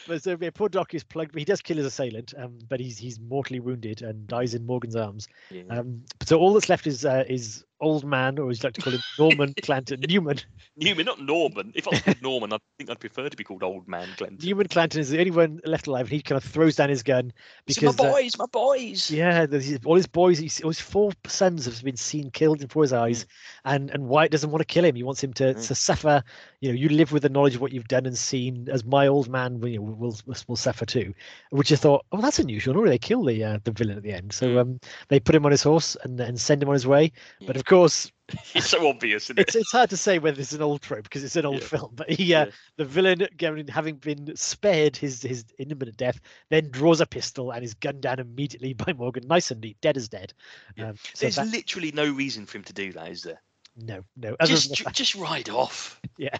But 0.08 0.22
so 0.22 0.36
yeah, 0.40 0.50
poor 0.52 0.68
Doc 0.68 0.94
is 0.94 1.04
plugged. 1.04 1.36
He 1.38 1.44
does 1.44 1.62
kill 1.62 1.76
his 1.76 1.86
assailant, 1.86 2.34
um, 2.36 2.58
but 2.68 2.80
he's 2.80 2.98
he's 2.98 3.20
mortally 3.20 3.60
wounded 3.60 4.02
and 4.02 4.26
dies 4.26 4.54
in 4.54 4.66
Morgan's 4.66 4.96
arms. 4.96 5.28
Yeah. 5.50 5.62
Um, 5.70 6.02
so 6.24 6.38
all 6.38 6.52
that's 6.52 6.68
left 6.68 6.86
is 6.88 7.04
uh, 7.04 7.24
is 7.28 7.64
old 7.82 8.04
man, 8.04 8.38
or 8.38 8.48
as 8.48 8.62
you 8.62 8.66
like 8.68 8.74
to 8.74 8.80
call 8.80 8.92
him, 8.94 9.00
Norman 9.18 9.54
Clanton, 9.62 10.00
Newman. 10.08 10.38
Newman, 10.76 11.04
not 11.04 11.20
Norman. 11.20 11.72
If 11.74 11.86
I 11.86 11.90
was 11.90 12.00
called 12.00 12.22
Norman, 12.22 12.52
I 12.54 12.58
think 12.78 12.88
I'd 12.88 13.00
prefer 13.00 13.28
to 13.28 13.36
be 13.36 13.44
called 13.44 13.62
Old 13.62 13.86
Man 13.86 14.08
Glenn. 14.16 14.38
Newman 14.42 14.68
Clanton 14.68 15.00
is 15.00 15.10
the 15.10 15.18
only 15.18 15.30
one 15.30 15.60
left 15.66 15.86
alive, 15.86 16.06
and 16.06 16.12
he 16.12 16.22
kind 16.22 16.36
of 16.42 16.44
throws 16.48 16.76
down 16.76 16.88
his 16.88 17.02
gun 17.02 17.32
because 17.66 17.98
my 17.98 18.08
uh, 18.08 18.12
boys, 18.12 18.38
my 18.38 18.46
boys. 18.46 19.10
Yeah, 19.10 19.46
all 19.84 19.96
his 19.96 20.06
boys, 20.06 20.38
he's, 20.38 20.62
all 20.62 20.70
his 20.70 20.80
four 20.80 21.12
sons 21.26 21.66
have 21.66 21.82
been 21.84 21.96
seen 21.96 22.30
killed 22.30 22.60
before 22.60 22.82
his 22.82 22.92
eyes, 22.92 23.26
and 23.64 23.90
and 23.90 24.08
Wyatt 24.08 24.30
doesn't 24.30 24.50
want 24.50 24.60
to 24.60 24.72
kill 24.72 24.84
him. 24.84 24.94
He 24.94 25.02
wants 25.02 25.22
him 25.22 25.32
to, 25.34 25.42
Mm. 25.54 25.66
to 25.66 25.74
suffer. 25.74 26.22
You 26.60 26.68
know, 26.70 26.74
you 26.78 26.88
live 26.88 27.10
with 27.12 27.22
the 27.24 27.28
knowledge 27.28 27.56
of 27.56 27.60
what 27.60 27.72
you've 27.72 27.88
done 27.88 28.06
and 28.06 28.16
seen, 28.16 28.68
as 28.70 28.84
my 28.84 29.08
old 29.08 29.28
man 29.28 29.60
will 29.60 29.82
will, 29.82 30.16
will, 30.26 30.36
will 30.46 30.56
suffer 30.56 30.86
too. 30.86 31.12
Which 31.50 31.72
I 31.72 31.76
thought, 31.76 32.06
oh, 32.12 32.20
that's 32.20 32.38
unusual. 32.38 32.74
Normally 32.74 32.92
they 32.92 32.98
kill 32.98 33.24
the 33.24 33.42
uh, 33.44 33.58
the 33.64 33.72
villain 33.72 33.96
at 33.96 34.02
the 34.04 34.12
end, 34.12 34.32
so 34.32 34.46
Mm. 34.46 34.60
um, 34.60 34.80
they 35.08 35.18
put 35.20 35.34
him 35.34 35.44
on 35.44 35.50
his 35.50 35.62
horse 35.62 35.96
and 36.04 36.18
and 36.20 36.40
send 36.40 36.62
him 36.62 36.68
on 36.68 36.74
his 36.74 36.86
way. 36.86 37.12
But 37.46 37.56
of 37.56 37.64
course, 37.64 37.71
It's 38.54 38.68
so 38.68 38.88
obvious, 38.88 39.24
isn't 39.24 39.38
it? 39.38 39.48
it's 39.48 39.56
it's 39.56 39.72
hard 39.72 39.90
to 39.90 39.96
say 39.96 40.18
whether 40.18 40.40
it's 40.40 40.52
an 40.52 40.62
old 40.62 40.80
trope 40.80 41.02
because 41.02 41.22
it's 41.22 41.36
an 41.36 41.44
old 41.44 41.60
Yeah. 41.60 41.66
film. 41.66 41.90
But 41.94 42.08
he, 42.10 42.34
uh, 42.34 42.46
Yeah. 42.46 42.50
the 42.78 42.84
villain, 42.86 43.28
having 43.68 43.96
been 43.96 44.34
spared 44.36 44.96
his 44.96 45.20
his 45.20 45.44
imminent 45.58 45.96
death, 45.98 46.18
then 46.48 46.70
draws 46.70 47.00
a 47.02 47.06
pistol 47.06 47.50
and 47.50 47.62
is 47.62 47.74
gunned 47.74 48.00
down 48.00 48.20
immediately 48.20 48.72
by 48.72 48.92
Morgan, 48.94 49.26
nice 49.26 49.50
and 49.50 49.60
neat, 49.60 49.78
dead 49.82 49.96
as 49.98 50.08
dead. 50.08 50.32
Yeah. 50.76 50.90
Um, 50.90 50.96
so 51.14 51.26
There's 51.26 51.36
that, 51.36 51.48
literally 51.48 51.92
no 51.92 52.10
reason 52.10 52.46
for 52.46 52.56
him 52.58 52.64
to 52.64 52.72
do 52.72 52.92
that, 52.92 53.08
is 53.10 53.22
there? 53.22 53.42
no, 53.76 54.04
no. 54.16 54.36
Just, 54.44 54.74
ju- 54.74 54.84
just 54.92 55.14
ride 55.14 55.50
off. 55.50 56.00
Yeah. 56.18 56.36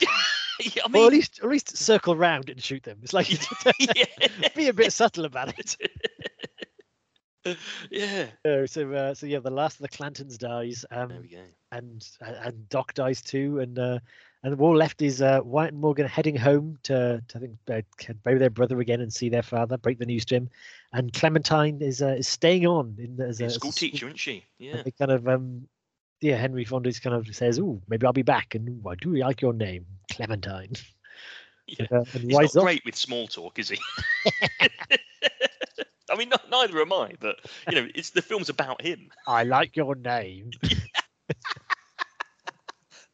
yeah, 0.00 0.82
I 0.84 0.98
or 0.98 1.06
at 1.06 1.12
least, 1.12 1.40
or 1.42 1.48
at 1.48 1.52
least 1.52 1.76
circle 1.76 2.14
round 2.16 2.50
and 2.50 2.62
shoot 2.62 2.82
them. 2.82 2.98
It's 3.02 3.12
like 3.12 3.28
yeah. 3.78 4.04
be 4.54 4.68
a 4.68 4.72
bit 4.72 4.92
subtle 4.92 5.24
about 5.24 5.58
it. 5.58 5.76
yeah. 7.90 8.26
Uh, 8.44 8.66
so, 8.66 8.92
uh, 8.92 9.14
so 9.14 9.26
yeah, 9.26 9.38
the 9.38 9.50
last 9.50 9.76
of 9.76 9.82
the 9.82 9.88
Clantons 9.88 10.38
dies, 10.38 10.84
um, 10.90 11.08
There 11.08 11.20
we 11.20 11.28
go. 11.28 11.42
and 11.72 12.06
and 12.20 12.68
Doc 12.68 12.94
dies 12.94 13.22
too, 13.22 13.60
and 13.60 13.78
uh, 13.78 13.98
and 14.42 14.60
all 14.60 14.76
left 14.76 15.02
is 15.02 15.20
uh, 15.20 15.40
Wyatt 15.42 15.72
and 15.72 15.80
Morgan 15.80 16.06
heading 16.06 16.36
home 16.36 16.78
to, 16.84 17.22
to 17.26 17.38
I 17.38 17.40
think 17.40 17.56
uh, 17.70 18.12
bury 18.24 18.38
their 18.38 18.50
brother 18.50 18.80
again 18.80 19.00
and 19.00 19.12
see 19.12 19.28
their 19.28 19.42
father, 19.42 19.76
break 19.76 19.98
the 19.98 20.06
news 20.06 20.24
to 20.26 20.36
him, 20.36 20.50
and 20.92 21.12
Clementine 21.12 21.82
is 21.82 22.02
uh, 22.02 22.16
is 22.18 22.28
staying 22.28 22.66
on 22.66 22.96
in 22.98 23.20
as 23.20 23.40
a, 23.40 23.44
Yeah, 23.44 23.46
as 23.46 23.56
a 23.56 23.58
school 23.60 23.72
teacher, 23.72 24.06
isn't 24.06 24.18
she? 24.18 24.44
Yeah. 24.58 24.82
kind 24.98 25.10
of 25.10 25.26
um, 25.28 25.68
yeah, 26.20 26.36
Henry 26.36 26.64
Fonda's 26.64 26.98
kind 26.98 27.14
of 27.14 27.34
says, 27.34 27.58
"Oh, 27.58 27.80
maybe 27.88 28.06
I'll 28.06 28.12
be 28.12 28.22
back," 28.22 28.54
and 28.54 28.82
why 28.82 28.94
do 28.96 29.14
like 29.14 29.40
your 29.40 29.52
name, 29.52 29.86
Clementine? 30.10 30.72
yeah. 31.66 31.86
Uh, 31.92 32.04
and 32.12 32.24
He's 32.24 32.54
not 32.54 32.64
great 32.64 32.84
with 32.84 32.96
small 32.96 33.28
talk, 33.28 33.58
is 33.58 33.68
he? 33.68 33.78
I 36.18 36.22
mean, 36.22 36.30
not, 36.30 36.50
neither 36.50 36.80
am 36.80 36.92
I, 36.92 37.12
but 37.20 37.36
you 37.70 37.76
know, 37.76 37.88
it's 37.94 38.10
the 38.10 38.22
film's 38.22 38.48
about 38.48 38.82
him. 38.82 39.08
I 39.28 39.44
like 39.44 39.76
your 39.76 39.94
name. 39.94 40.50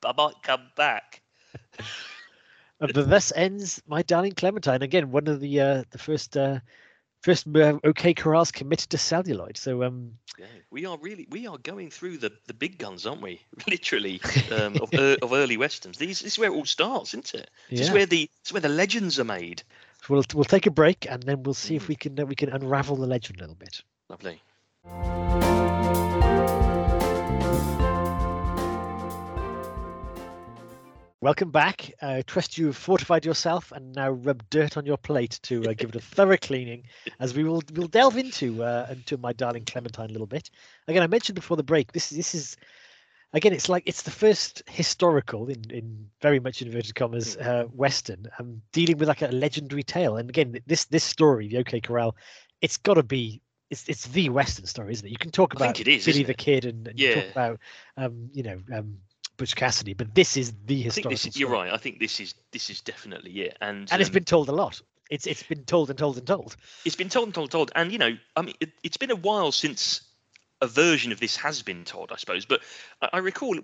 But 0.01 0.21
I 0.21 0.23
might 0.23 0.43
come 0.43 0.67
back. 0.77 1.23
Uh, 1.79 1.83
but 2.79 3.09
thus 3.09 3.33
ends 3.35 3.81
my 3.87 4.03
darling 4.03 4.33
Clementine. 4.33 4.83
Again, 4.83 5.11
one 5.11 5.27
of 5.29 5.41
the 5.41 5.61
uh, 5.61 5.85
the 5.91 5.99
first 5.99 6.37
uh, 6.37 6.59
first 7.23 7.47
uh, 7.57 7.79
OK 7.85 8.13
Corrals 8.13 8.53
committed 8.53 8.91
to 8.91 8.99
celluloid. 8.99 9.57
So 9.57 9.83
um, 9.83 10.13
Yeah, 10.39 10.47
we 10.71 10.85
are 10.85 10.99
really 10.99 11.27
we 11.31 11.47
are 11.47 11.57
going 11.57 11.89
through 11.89 12.19
the 12.19 12.33
the 12.47 12.53
big 12.53 12.79
guns, 12.79 13.07
aren't 13.07 13.23
we? 13.23 13.41
Literally 13.67 14.21
um, 14.53 14.77
of, 14.77 14.93
ear 14.93 15.17
of 15.23 15.33
early 15.33 15.57
westerns. 15.57 15.97
These 15.97 16.21
this 16.21 16.35
is 16.35 16.39
where 16.39 16.51
it 16.51 16.55
all 16.55 16.67
starts, 16.67 17.15
isn't 17.15 17.35
it? 17.35 17.51
This 17.71 17.81
is 17.81 17.91
where 17.91 18.07
the 18.07 18.29
this 18.43 18.51
is 18.51 18.53
where 18.53 18.61
the 18.61 18.69
legends 18.69 19.19
are 19.19 19.25
made. 19.25 19.63
We'll 20.09 20.25
we'll 20.35 20.45
take 20.45 20.67
a 20.67 20.71
break 20.71 21.07
and 21.11 21.23
then 21.23 21.43
we'll 21.43 21.55
see 21.55 21.77
if 21.77 21.85
Mm. 21.85 21.89
we 21.89 21.97
can 21.97 22.27
we 22.27 22.35
can 22.35 22.49
unravel 22.51 22.97
the 22.97 23.07
legend 23.07 23.39
a 23.39 23.43
little 23.43 23.57
bit. 23.57 23.83
Lovely. 24.09 24.41
Welcome 31.21 31.51
back. 31.51 31.91
I 32.03 32.21
trust 32.21 32.59
you 32.59 32.67
have 32.67 32.77
fortified 32.77 33.25
yourself 33.25 33.73
and 33.73 33.95
now 33.95 34.11
rub 34.11 34.43
dirt 34.51 34.77
on 34.77 34.85
your 34.85 34.99
plate 34.99 35.41
to 35.45 35.65
uh, 35.65 35.73
give 35.73 35.89
it 35.89 35.97
a 35.97 36.01
thorough 36.01 36.37
cleaning, 36.37 36.83
as 37.19 37.35
we 37.35 37.45
will 37.45 37.63
we'll 37.73 37.87
delve 37.89 38.19
into 38.19 38.63
uh, 38.63 38.87
into 38.91 39.17
my 39.17 39.33
darling 39.33 39.65
Clementine 39.65 40.11
a 40.11 40.13
little 40.13 40.27
bit. 40.27 40.51
Again, 40.87 41.03
I 41.03 41.07
mentioned 41.07 41.37
before 41.37 41.57
the 41.57 41.63
break. 41.63 41.93
This 41.93 42.11
this 42.11 42.35
is 42.35 42.59
again, 43.35 43.53
it's 43.53 43.69
like 43.69 43.83
it's 43.85 44.03
the 44.03 44.11
first 44.11 44.63
historical 44.69 45.49
in 45.49 45.71
in 45.71 46.09
very 46.23 46.41
much 46.41 46.63
inverted 46.63 46.95
commas 46.95 47.37
uh, 47.37 47.65
western, 47.65 48.27
um, 48.39 48.63
dealing 48.73 48.97
with 48.97 49.09
like 49.09 49.23
a 49.23 49.29
legendary 49.29 49.83
tale. 49.83 50.17
And 50.17 50.31
again, 50.31 50.59
this 50.67 50.87
this 50.87 51.05
story, 51.05 51.49
the 51.49 51.59
OK 51.59 51.81
Corral, 51.81 52.17
it's 52.63 52.79
got 52.79 52.95
to 52.95 53.03
be. 53.03 53.41
It's, 53.71 53.89
it's 53.89 54.07
the 54.09 54.29
Western 54.29 54.67
story, 54.67 54.93
isn't 54.93 55.07
it? 55.07 55.11
You 55.11 55.17
can 55.17 55.33
talk 55.33 55.55
about 55.55 55.81
it 55.81 55.89
is, 55.89 56.05
Billy 56.05 56.23
the 56.23 56.33
it? 56.33 56.39
Kid 56.39 56.65
and, 56.65 56.87
and 56.87 57.01
you 57.01 57.15
talk 57.15 57.31
about 57.33 57.61
um, 57.97 58.29
you 58.33 58.43
know 58.43 58.61
um, 58.73 58.99
Butch 59.37 59.57
Cassidy, 59.57 59.95
but 59.95 60.15
this 60.15 60.37
is 60.37 60.53
the 60.67 60.75
I 60.75 60.83
think 60.83 60.85
historical. 60.85 61.11
this, 61.11 61.37
you're 61.37 61.49
right. 61.49 61.73
I 61.73 61.77
think 61.77 61.99
this 61.99 62.21
is 62.21 62.35
this 62.53 62.71
is 62.71 62.81
definitely 62.83 63.33
it. 63.41 63.57
And 63.61 63.89
and 63.91 64.01
it's 64.01 64.11
um, 64.11 64.15
been 64.15 64.25
told 64.25 64.49
a 64.49 64.53
lot. 64.53 64.81
It's 65.11 65.27
it's 65.27 65.43
been 65.43 65.65
told 65.65 65.91
and 65.91 65.99
told 65.99 66.19
and 66.19 66.27
told. 66.27 66.57
it's 66.85 66.95
been 66.95 67.09
told 67.09 67.29
and 67.29 67.35
told 67.35 67.47
and 67.47 67.51
told. 67.51 67.73
And 67.75 67.91
you 67.91 67.99
know, 67.99 68.17
I 68.37 68.43
mean, 68.43 68.55
it, 68.61 68.71
it's 68.85 68.99
been 68.99 69.11
a 69.11 69.17
while 69.17 69.51
since 69.51 70.03
a 70.65 70.69
version 70.69 71.13
of 71.13 71.21
this 71.21 71.37
has 71.37 71.63
been 71.63 71.85
told, 71.85 72.11
I 72.13 72.17
suppose. 72.17 72.45
But 72.45 72.61
I, 73.01 73.09
I 73.15 73.19
recall, 73.19 73.59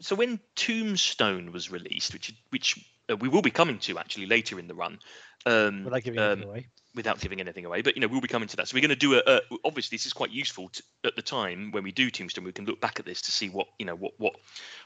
so 0.00 0.14
when 0.16 0.40
Tombstone 0.56 1.52
was 1.52 1.70
released, 1.70 2.12
which 2.12 2.34
which 2.50 2.84
uh, 3.10 3.16
we 3.16 3.28
will 3.28 3.42
be 3.42 3.50
coming 3.50 3.78
to 3.80 3.98
actually 3.98 4.26
later 4.26 4.58
in 4.58 4.68
the 4.68 4.74
run. 4.74 4.98
Um, 5.46 5.84
Without 5.84 6.02
giving 6.02 6.18
um, 6.20 6.26
anything 6.30 6.48
away. 6.48 6.66
without 6.94 7.20
giving 7.20 7.40
anything 7.40 7.66
away. 7.66 7.82
But 7.82 7.96
you 7.96 8.00
know, 8.00 8.08
we'll 8.08 8.22
be 8.22 8.28
coming 8.28 8.48
to 8.48 8.56
that. 8.56 8.68
So 8.68 8.74
we're 8.74 8.80
going 8.80 8.98
to 8.98 9.06
do 9.08 9.14
a, 9.14 9.22
a. 9.26 9.40
Obviously, 9.64 9.96
this 9.96 10.06
is 10.06 10.14
quite 10.14 10.30
useful 10.30 10.70
to, 10.70 10.82
at 11.04 11.16
the 11.16 11.22
time 11.22 11.70
when 11.72 11.84
we 11.84 11.92
do 11.92 12.10
Tombstone. 12.10 12.44
We 12.44 12.52
can 12.52 12.64
look 12.64 12.80
back 12.80 12.98
at 12.98 13.04
this 13.04 13.20
to 13.22 13.30
see 13.32 13.50
what 13.50 13.66
you 13.78 13.84
know, 13.84 13.94
what 13.94 14.12
what 14.16 14.36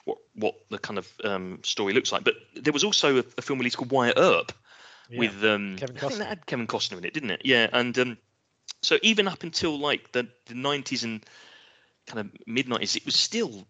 what 0.05 0.19
what 0.35 0.55
the 0.71 0.79
kind 0.79 0.99
of 0.99 1.07
um, 1.23 1.61
story 1.63 1.93
looks 1.93 2.11
like. 2.11 2.25
But 2.25 2.35
there 2.57 2.73
was 2.73 2.83
also 2.83 3.19
a, 3.19 3.25
a 3.39 3.43
film 3.43 3.61
released 3.61 3.77
called 3.77 3.93
Wyatt 3.93 4.19
Earp 4.19 4.51
Yeah. 5.11 5.19
with 5.21 5.45
um, 5.45 5.77
Kevin 5.77 5.97
I 5.97 6.01
think 6.01 6.13
Costner. 6.13 6.19
that 6.19 6.29
had 6.29 6.47
Kevin 6.47 6.67
Costner 6.67 6.99
in 6.99 7.05
it, 7.05 7.15
didn't 7.15 7.31
it? 7.31 7.43
Yeah, 7.45 7.69
and 7.73 7.97
um, 7.99 8.19
so 8.83 8.99
even 9.03 9.29
up 9.29 9.45
until 9.45 9.79
like 9.79 10.11
the 10.11 10.27
the 10.47 10.55
nineties 10.55 11.05
and 11.05 11.25
kind 12.09 12.21
of 12.21 12.33
mid 12.47 12.69
nineties, 12.69 12.97
it 12.97 13.05
was 13.05 13.15
still. 13.15 13.67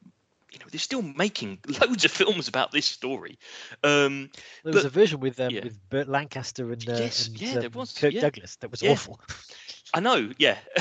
You 0.50 0.58
know, 0.60 0.66
they're 0.70 0.78
still 0.78 1.02
making 1.02 1.58
loads 1.80 2.06
of 2.06 2.10
films 2.10 2.48
about 2.48 2.72
this 2.72 2.86
story. 2.86 3.38
Um, 3.84 4.30
there 4.64 4.72
was 4.72 4.86
a 4.86 4.88
version 4.88 5.20
with 5.20 5.38
um, 5.40 5.50
yeah. 5.50 5.64
with 5.64 5.78
Burt 5.90 6.08
Lancaster 6.08 6.72
and, 6.72 6.88
uh, 6.88 6.96
Yes, 6.96 7.26
and 7.26 7.38
yeah, 7.38 7.54
there 7.54 7.66
um, 7.66 7.72
was, 7.74 7.92
Kirk 7.92 8.14
yeah. 8.14 8.22
Douglas. 8.22 8.56
That 8.56 8.70
was 8.70 8.80
Yeah. 8.80 8.92
awful. 8.92 9.20
I 9.92 10.00
know, 10.00 10.32
yeah. 10.38 10.56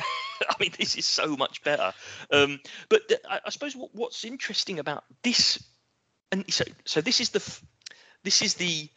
I 0.49 0.55
mean, 0.59 0.71
this 0.79 0.95
is 0.95 1.05
so 1.05 1.35
much 1.35 1.63
better. 1.63 1.93
Um, 2.31 2.61
but 2.87 3.09
th- 3.09 3.19
I, 3.29 3.41
I 3.45 3.49
suppose 3.49 3.75
what, 3.75 3.93
what's 3.93 4.23
interesting 4.23 4.79
about 4.79 5.03
this, 5.23 5.61
and 6.31 6.45
so 6.51 6.63
so 6.85 7.01
this 7.01 7.19
is 7.19 7.31
the 7.31 7.59
this 8.23 8.41
is 8.41 8.53
the 8.53 8.89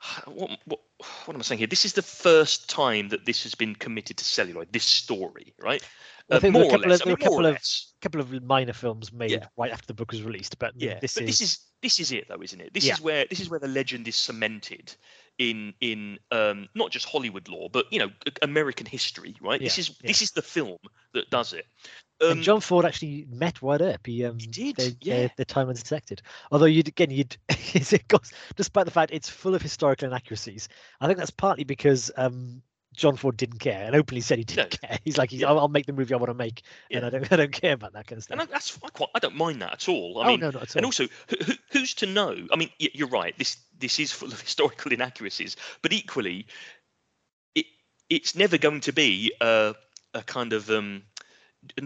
what, 0.26 0.58
what 0.64 0.80
what 1.24 1.34
am 1.34 1.40
I 1.40 1.42
saying 1.42 1.58
here? 1.58 1.66
This 1.66 1.84
is 1.84 1.92
the 1.92 2.02
first 2.02 2.68
time 2.68 3.08
that 3.10 3.24
this 3.24 3.42
has 3.44 3.54
been 3.54 3.74
committed 3.74 4.16
to 4.18 4.24
celluloid. 4.24 4.72
This 4.72 4.84
story, 4.84 5.54
right? 5.58 5.82
I 6.30 6.36
Uh, 6.36 6.40
think 6.40 6.54
there 6.54 6.62
were 6.62 6.68
a 6.68 6.70
couple 6.70 6.92
of- 6.92 6.92
I 6.92 6.96
there 6.96 7.06
mean, 7.06 7.12
were 7.12 7.18
a 7.20 7.22
couple 7.22 7.46
of- 7.46 7.58
couple 8.00 8.20
of 8.20 8.42
minor 8.44 8.72
films 8.72 9.12
made 9.12 9.30
Yeah. 9.32 9.46
right 9.56 9.72
after 9.72 9.86
the 9.86 9.94
book 9.94 10.12
was 10.12 10.22
released, 10.22 10.58
but 10.58 10.72
Yeah, 10.76 10.98
this 11.00 11.14
but 11.14 11.24
is 11.24 11.38
this 11.38 11.40
is 11.40 11.58
this 11.82 12.00
is 12.00 12.12
it 12.12 12.28
though, 12.28 12.42
isn't 12.42 12.60
it? 12.60 12.72
This 12.72 12.84
Yeah. 12.84 12.94
is 12.94 13.00
where 13.00 13.26
this 13.28 13.40
is 13.40 13.50
where 13.50 13.60
the 13.60 13.68
legend 13.68 14.06
is 14.08 14.16
cemented 14.16 14.94
in 15.38 15.74
in 15.80 16.18
um, 16.30 16.68
not 16.74 16.90
just 16.90 17.06
Hollywood 17.06 17.48
lore, 17.48 17.68
but 17.70 17.86
you 17.92 17.98
know 17.98 18.10
American 18.42 18.86
history, 18.86 19.34
right? 19.40 19.60
This 19.60 19.78
is 19.78 19.88
yeah. 20.00 20.08
this 20.08 20.22
is 20.22 20.30
the 20.30 20.42
film 20.42 20.78
that 21.14 21.28
does 21.30 21.52
it. 21.52 21.66
Um, 22.22 22.32
and 22.32 22.42
John 22.42 22.60
Ford 22.60 22.84
actually 22.84 23.26
met 23.30 23.62
Wyatt 23.62 23.80
Earp. 23.80 24.06
He, 24.06 24.24
um, 24.26 24.38
he 24.38 24.46
did, 24.46 24.76
They, 24.76 24.94
yeah. 25.00 25.28
the 25.38 25.44
time 25.46 25.70
intersected. 25.70 26.20
Although 26.52 26.66
you'd 26.66 26.86
again, 26.88 27.10
you'd 27.10 27.34
it 27.48 28.06
goes, 28.08 28.30
despite 28.56 28.84
the 28.84 28.90
fact 28.90 29.10
it's 29.12 29.28
full 29.30 29.54
of 29.54 29.62
historical 29.62 30.06
inaccuracies. 30.06 30.68
I 31.00 31.06
think 31.06 31.18
that's 31.18 31.30
partly 31.30 31.64
because 31.64 32.10
um, 32.18 32.62
John 32.96 33.16
Ford 33.16 33.36
didn't 33.36 33.60
care 33.60 33.84
and 33.86 33.94
openly 33.94 34.20
said 34.20 34.38
he 34.38 34.44
didn't 34.44 34.80
care. 34.80 34.98
He's 35.04 35.16
like, 35.16 35.30
he's, 35.30 35.40
Yeah. 35.40 35.48
I'll, 35.48 35.60
I'll 35.60 35.68
make 35.68 35.86
the 35.86 35.92
movie 35.92 36.12
I 36.12 36.16
want 36.16 36.30
to 36.30 36.34
make, 36.34 36.62
and 36.90 37.04
I 37.04 37.10
don't, 37.10 37.32
I 37.32 37.36
don't 37.36 37.52
care 37.52 37.72
about 37.74 37.92
that 37.92 38.06
kind 38.06 38.18
of 38.18 38.24
stuff. 38.24 38.34
and 38.34 38.42
I, 38.42 38.44
that's 38.52 38.78
I 38.84 38.88
quite 38.88 39.08
I 39.14 39.18
don't 39.20 39.36
mind 39.36 39.62
that 39.62 39.72
at 39.74 39.88
all. 39.88 40.18
I 40.20 40.24
oh 40.24 40.28
mean, 40.28 40.40
no, 40.40 40.50
not 40.50 40.62
at 40.62 40.70
all. 40.70 40.78
and 40.78 40.84
also, 40.86 41.06
who, 41.28 41.36
who, 41.44 41.52
who's 41.70 41.94
to 41.94 42.06
know? 42.06 42.36
I 42.52 42.56
mean, 42.56 42.70
you're 42.78 43.08
right. 43.08 43.36
This 43.38 43.56
this 43.78 43.98
is 44.00 44.12
full 44.12 44.32
of 44.32 44.40
historical 44.42 44.92
inaccuracies, 44.92 45.56
but 45.82 45.92
equally, 45.92 46.46
it 47.54 47.66
it's 48.08 48.34
never 48.34 48.58
going 48.58 48.80
to 48.82 48.92
be 48.92 49.32
a 49.40 49.74
a 50.12 50.22
kind 50.22 50.52
of 50.52 50.68
um, 50.70 51.02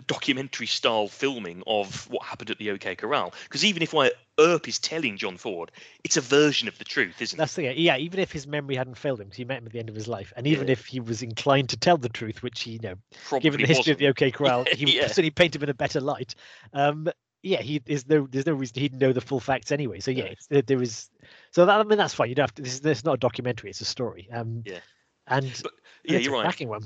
documentary 0.06 0.66
style 0.66 1.08
filming 1.08 1.62
of 1.66 2.08
what 2.10 2.24
happened 2.24 2.50
at 2.50 2.58
the 2.58 2.70
OK 2.70 2.94
Corral. 2.94 3.32
Because 3.44 3.64
even 3.64 3.82
if 3.82 3.92
Wyatt 3.92 4.14
Earp 4.38 4.68
is 4.68 4.78
telling 4.78 5.16
John 5.16 5.36
Ford, 5.36 5.70
it's 6.04 6.16
a 6.16 6.20
version 6.20 6.68
of 6.68 6.78
the 6.78 6.84
truth, 6.84 7.20
isn't 7.20 7.36
That's 7.36 7.54
the. 7.54 7.74
Yeah, 7.74 7.96
even 7.96 8.20
if 8.20 8.32
his 8.32 8.46
memory 8.46 8.76
hadn't 8.76 8.96
failed 8.96 9.20
him, 9.20 9.28
'cause 9.28 9.36
he 9.36 9.44
met 9.44 9.58
him 9.58 9.66
at 9.66 9.72
the 9.72 9.78
end 9.78 9.88
of 9.88 9.94
his 9.94 10.08
life, 10.08 10.32
and 10.36 10.46
even 10.46 10.66
Yeah. 10.68 10.72
if 10.72 10.86
he 10.86 11.00
was 11.00 11.22
inclined 11.22 11.68
to 11.70 11.76
tell 11.76 11.96
the 11.96 12.08
truth, 12.08 12.42
which 12.42 12.62
he, 12.62 12.72
you 12.72 12.78
know. 12.80 12.94
Probably 13.24 13.42
given 13.42 13.60
the 13.60 13.66
history 13.66 13.92
of 13.92 13.98
the. 13.98 14.08
OK 14.08 14.30
Corral, 14.30 14.64
Yeah, 14.66 14.74
he 14.76 14.84
would 14.84 14.94
yeah. 14.94 15.06
certainly 15.08 15.30
paint 15.30 15.56
him 15.56 15.62
in 15.62 15.68
a 15.68 15.74
better 15.74 16.00
light. 16.00 16.34
Um, 16.72 17.08
yeah, 17.42 17.60
he 17.60 17.78
there's 17.78 18.08
no 18.08 18.26
there's 18.30 18.46
no 18.46 18.54
reason 18.54 18.80
he'd 18.80 18.94
know 18.94 19.12
the 19.12 19.20
full 19.20 19.40
facts 19.40 19.70
anyway. 19.70 20.00
So 20.00 20.10
yeah, 20.10 20.24
it's, 20.24 20.46
there, 20.46 20.82
is. 20.82 21.10
So 21.50 21.66
that 21.66 21.78
I 21.78 21.82
mean 21.82 21.98
that's 21.98 22.14
fine. 22.14 22.28
You 22.30 22.34
don't 22.34 22.44
have 22.44 22.54
to. 22.54 22.62
This 22.62 22.74
is 22.74 22.80
this 22.80 22.98
is 22.98 23.04
not 23.04 23.14
a 23.14 23.18
documentary. 23.18 23.70
It's 23.70 23.80
a 23.80 23.84
story. 23.84 24.28
Um, 24.32 24.62
Yeah. 24.64 24.78
And, 25.26 25.50
But 25.62 25.72
yeah, 26.04 26.18
you're 26.18 26.32
right. 26.32 26.68
one. 26.68 26.82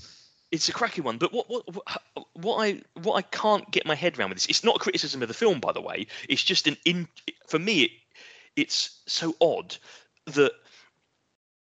It's 0.50 0.68
a 0.68 0.72
cracking 0.72 1.04
one. 1.04 1.18
But 1.18 1.32
what 1.32 1.48
what 1.48 1.64
what 2.34 2.56
I 2.64 2.82
what 3.02 3.14
I 3.14 3.22
can't 3.22 3.70
get 3.70 3.86
my 3.86 3.94
head 3.94 4.18
around 4.18 4.30
with 4.30 4.38
this. 4.38 4.46
It's 4.46 4.64
not 4.64 4.76
a 4.76 4.80
criticism 4.80 5.22
of 5.22 5.28
the 5.28 5.34
film, 5.34 5.60
by 5.60 5.72
the 5.72 5.80
way. 5.80 6.06
It's 6.28 6.42
just 6.42 6.66
an 6.66 6.76
in 6.84 7.08
for 7.46 7.58
me. 7.58 7.82
It, 7.82 7.90
it's 8.56 9.00
so 9.06 9.34
odd 9.40 9.76
that 10.26 10.52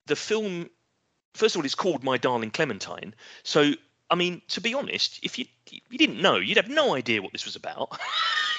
the 0.05 0.15
film. 0.15 0.69
First 1.33 1.55
of 1.55 1.59
all, 1.59 1.65
it's 1.65 1.75
called 1.75 2.03
My 2.03 2.17
Darling 2.17 2.49
Clementine. 2.51 3.13
So 3.43 3.73
I 4.09 4.15
mean, 4.15 4.41
to 4.49 4.61
be 4.61 4.73
honest, 4.73 5.19
if 5.23 5.37
you 5.37 5.45
you 5.69 5.97
didn't 5.97 6.21
know, 6.21 6.37
you'd 6.37 6.57
have 6.57 6.69
no 6.69 6.95
idea 6.95 7.21
what 7.21 7.31
this 7.33 7.45
was 7.45 7.55
about. 7.55 7.99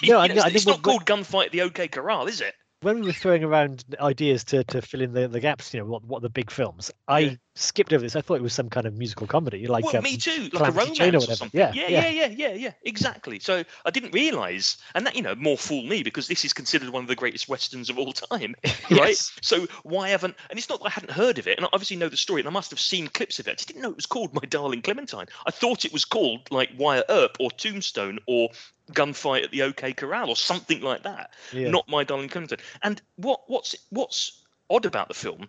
No, 0.05 0.21
I 0.21 0.29
know, 0.29 0.35
know- 0.35 0.43
I 0.43 0.47
it's, 0.47 0.57
it's 0.59 0.67
not 0.67 0.77
what- 0.77 0.83
called 0.85 1.07
Gunfight 1.07 1.47
at 1.47 1.51
the 1.53 1.63
OK 1.63 1.89
Corral, 1.89 2.29
is 2.29 2.41
it? 2.41 2.55
When 2.81 3.01
we 3.01 3.07
were 3.07 3.13
throwing 3.13 3.43
around 3.43 3.85
ideas 4.01 4.45
to, 4.45 4.63
to 4.65 4.81
fill 4.81 5.01
in 5.01 5.13
the, 5.13 5.27
the 5.27 5.41
gaps, 5.41 5.75
you 5.75 5.81
know, 5.81 5.87
what 5.87 6.05
what 6.05 6.23
the 6.23 6.31
big 6.31 6.49
films? 6.49 6.93
I 7.09 7.19
Yeah. 7.21 7.35
skipped 7.57 7.93
over 7.93 8.03
this. 8.03 8.15
I 8.15 8.21
thought 8.21 8.37
it 8.37 8.43
was 8.43 8.53
some 8.53 8.71
kind 8.71 8.87
of 8.87 8.95
musical 8.97 9.27
comedy, 9.27 9.67
like 9.67 9.85
well, 9.85 9.97
um, 9.97 10.05
me 10.05 10.17
too, 10.17 10.49
like 10.53 10.69
a 10.69 10.73
Calamity 10.73 10.79
romance 10.79 10.99
Jane 10.99 11.15
or 11.15 11.19
or, 11.19 11.21
something. 11.23 11.51
Yeah, 11.59 11.73
yeah, 11.75 11.89
yeah. 11.89 12.09
yeah, 12.09 12.09
yeah, 12.09 12.27
yeah, 12.27 12.55
yeah, 12.55 12.73
exactly. 12.85 13.41
So 13.41 13.65
I 13.85 13.91
didn't 13.91 14.13
realise, 14.13 14.77
and 14.95 15.05
that 15.07 15.17
you 15.17 15.23
know 15.23 15.35
more 15.35 15.59
fool 15.59 15.83
me 15.83 16.05
because 16.05 16.29
this 16.29 16.45
is 16.45 16.53
considered 16.53 16.91
one 16.91 17.03
of 17.03 17.09
the 17.09 17.17
greatest 17.17 17.49
westerns 17.49 17.91
of 17.91 17.99
all 17.99 18.13
time, 18.13 18.55
right? 18.65 19.09
Yes. 19.09 19.33
So 19.43 19.67
why 19.83 20.11
haven't? 20.11 20.37
And 20.49 20.57
it's 20.57 20.69
not 20.69 20.79
that 20.81 20.87
I 20.87 20.91
hadn't 20.91 21.11
heard 21.11 21.39
of 21.39 21.49
it, 21.49 21.57
and 21.57 21.67
I 21.67 21.71
obviously 21.73 21.97
know 21.97 22.09
the 22.09 22.17
story, 22.17 22.41
and 22.41 22.49
I 22.49 22.53
must 22.53 22.71
have 22.71 22.79
seen 22.81 23.09
clips 23.09 23.41
of 23.41 23.49
it. 23.49 23.51
I 23.51 23.55
just 23.55 23.67
didn't 23.67 23.83
know 23.83 23.91
it 23.91 23.97
was 23.97 24.07
called 24.07 24.33
My 24.35 24.47
Darling 24.49 24.83
Clementine. 24.83 25.27
I 25.47 25.51
thought 25.51 25.85
it 25.85 25.93
was 25.93 26.05
called 26.05 26.49
like 26.53 26.71
Wyatt 26.79 27.07
Earp 27.09 27.39
or 27.41 27.51
Tombstone 27.51 28.21
or 28.29 28.51
Gunfight 28.93 29.45
at 29.45 29.51
the 29.51 29.63
OK 29.63 29.93
Corral 29.93 30.31
or 30.31 30.37
something 30.37 30.81
like 30.81 31.03
that 31.03 31.35
Yeah. 31.53 31.71
not 31.71 31.89
my 31.89 32.05
darling 32.05 32.29
Clementine. 32.29 32.59
And 32.83 33.01
what 33.17 33.43
what's 33.49 33.75
what's 33.91 34.43
odd 34.71 34.85
about 34.85 35.09
the 35.09 35.15
film, 35.15 35.49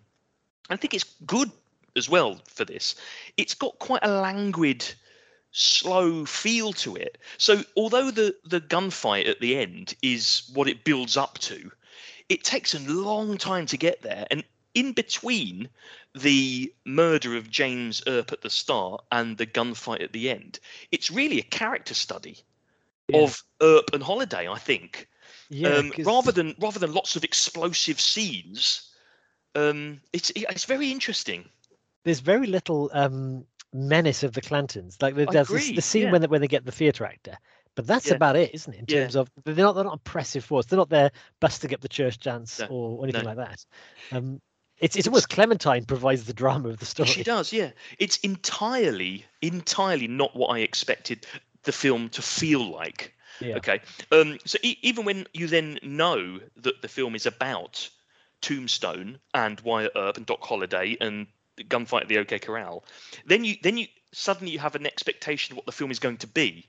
I 0.69 0.75
think 0.75 0.93
it's 0.93 1.05
good 1.25 1.51
as 1.95 2.09
well 2.09 2.39
for 2.45 2.65
this. 2.65 2.95
It's 3.37 3.53
got 3.53 3.79
quite 3.79 4.03
a 4.03 4.21
languid, 4.21 4.85
slow 5.51 6.25
feel 6.25 6.73
to 6.73 6.95
it. 6.95 7.17
So 7.37 7.63
although 7.75 8.11
the 8.11 8.35
the 8.45 8.61
gunfight 8.61 9.27
at 9.27 9.39
the 9.39 9.57
end 9.57 9.95
is 10.01 10.49
what 10.53 10.67
it 10.67 10.83
builds 10.83 11.17
up 11.17 11.37
to, 11.39 11.71
it 12.29 12.43
takes 12.43 12.73
a 12.73 12.79
long 12.79 13.37
time 13.37 13.65
to 13.67 13.77
get 13.77 14.01
there. 14.01 14.27
And 14.31 14.43
in 14.75 14.93
between 14.93 15.69
the 16.13 16.71
murder 16.85 17.35
of 17.35 17.49
James 17.49 18.01
Earp 18.07 18.31
at 18.31 18.41
the 18.41 18.49
start 18.49 19.03
and 19.11 19.37
the 19.37 19.47
gunfight 19.47 20.03
at 20.03 20.13
the 20.13 20.29
end, 20.29 20.59
it's 20.91 21.09
really 21.11 21.39
a 21.39 21.43
character 21.43 21.93
study 21.93 22.43
Yeah. 23.09 23.21
of 23.21 23.43
Earp 23.61 23.93
and 23.93 24.03
Holliday, 24.03 24.47
I 24.47 24.57
think 24.57 25.07
yeah, 25.49 25.69
um, 25.69 25.91
rather 25.99 26.31
than 26.31 26.55
rather 26.59 26.79
than 26.79 26.93
lots 26.93 27.15
of 27.15 27.23
explosive 27.23 27.99
scenes. 27.99 28.85
Um, 29.55 29.99
it's 30.13 30.31
it's 30.35 30.65
very 30.65 30.91
interesting. 30.91 31.49
there's 32.03 32.19
very 32.19 32.47
little 32.47 32.89
um 32.93 33.45
menace 33.73 34.23
of 34.23 34.33
the 34.33 34.41
Clantons. 34.41 35.01
Like 35.01 35.15
there's 35.15 35.47
this, 35.47 35.71
the 35.71 35.81
scene 35.81 36.03
yeah. 36.03 36.11
when 36.11 36.21
they, 36.21 36.27
when 36.27 36.41
they 36.41 36.47
get 36.47 36.65
the 36.65 36.71
theatre 36.71 37.05
actor, 37.05 37.37
but 37.75 37.87
that's 37.87 38.07
Yeah. 38.07 38.15
about 38.15 38.35
it, 38.35 38.53
isn't 38.53 38.73
it? 38.73 38.79
In 38.79 38.85
terms 38.85 39.15
of 39.15 39.29
they're 39.43 39.55
not 39.55 39.73
they're 39.73 39.83
not 39.83 39.95
oppressive 39.95 40.45
force. 40.45 40.65
They're 40.65 40.77
not 40.77 40.89
there 40.89 41.11
busting 41.39 41.73
up 41.73 41.81
the 41.81 41.89
church 41.89 42.19
dance 42.19 42.59
No, 42.59 42.67
or 42.67 43.03
anything 43.03 43.23
no. 43.23 43.33
like 43.33 43.37
that. 43.37 43.65
Um, 44.11 44.41
it's 44.77 44.95
it's 44.95 45.07
almost 45.07 45.29
Clementine 45.29 45.85
provides 45.85 46.25
the 46.25 46.33
drama 46.33 46.69
of 46.69 46.77
the 46.77 46.85
story. 46.85 47.09
She 47.09 47.23
does, 47.23 47.51
yeah. 47.51 47.71
It's 47.97 48.17
entirely 48.17 49.25
entirely 49.41 50.07
not 50.07 50.35
what 50.35 50.49
I 50.49 50.59
expected 50.59 51.25
the 51.63 51.71
film 51.71 52.09
to 52.09 52.21
feel 52.21 52.69
like. 52.71 53.13
Yeah. 53.39 53.55
Okay. 53.57 53.81
Um, 54.11 54.37
so 54.45 54.57
e- 54.63 54.77
even 54.81 55.05
when 55.05 55.27
you 55.33 55.47
then 55.47 55.79
know 55.81 56.39
that 56.57 56.81
the 56.81 56.87
film 56.87 57.15
is 57.15 57.25
about 57.25 57.89
Tombstone 58.41 59.19
and 59.33 59.59
Wyatt 59.61 59.93
Earp 59.95 60.17
and 60.17 60.25
Doc 60.25 60.43
Holliday 60.43 60.97
and 60.99 61.27
the 61.55 61.63
gunfight 61.63 62.01
at 62.01 62.07
the 62.07 62.17
OK 62.17 62.39
Corral, 62.39 62.83
then 63.25 63.43
you 63.43 63.55
then 63.61 63.77
you 63.77 63.87
suddenly 64.11 64.51
you 64.51 64.59
have 64.59 64.75
an 64.75 64.85
expectation 64.85 65.53
of 65.53 65.57
what 65.57 65.65
the 65.65 65.71
film 65.71 65.91
is 65.91 65.99
going 65.99 66.17
to 66.17 66.27
be, 66.27 66.67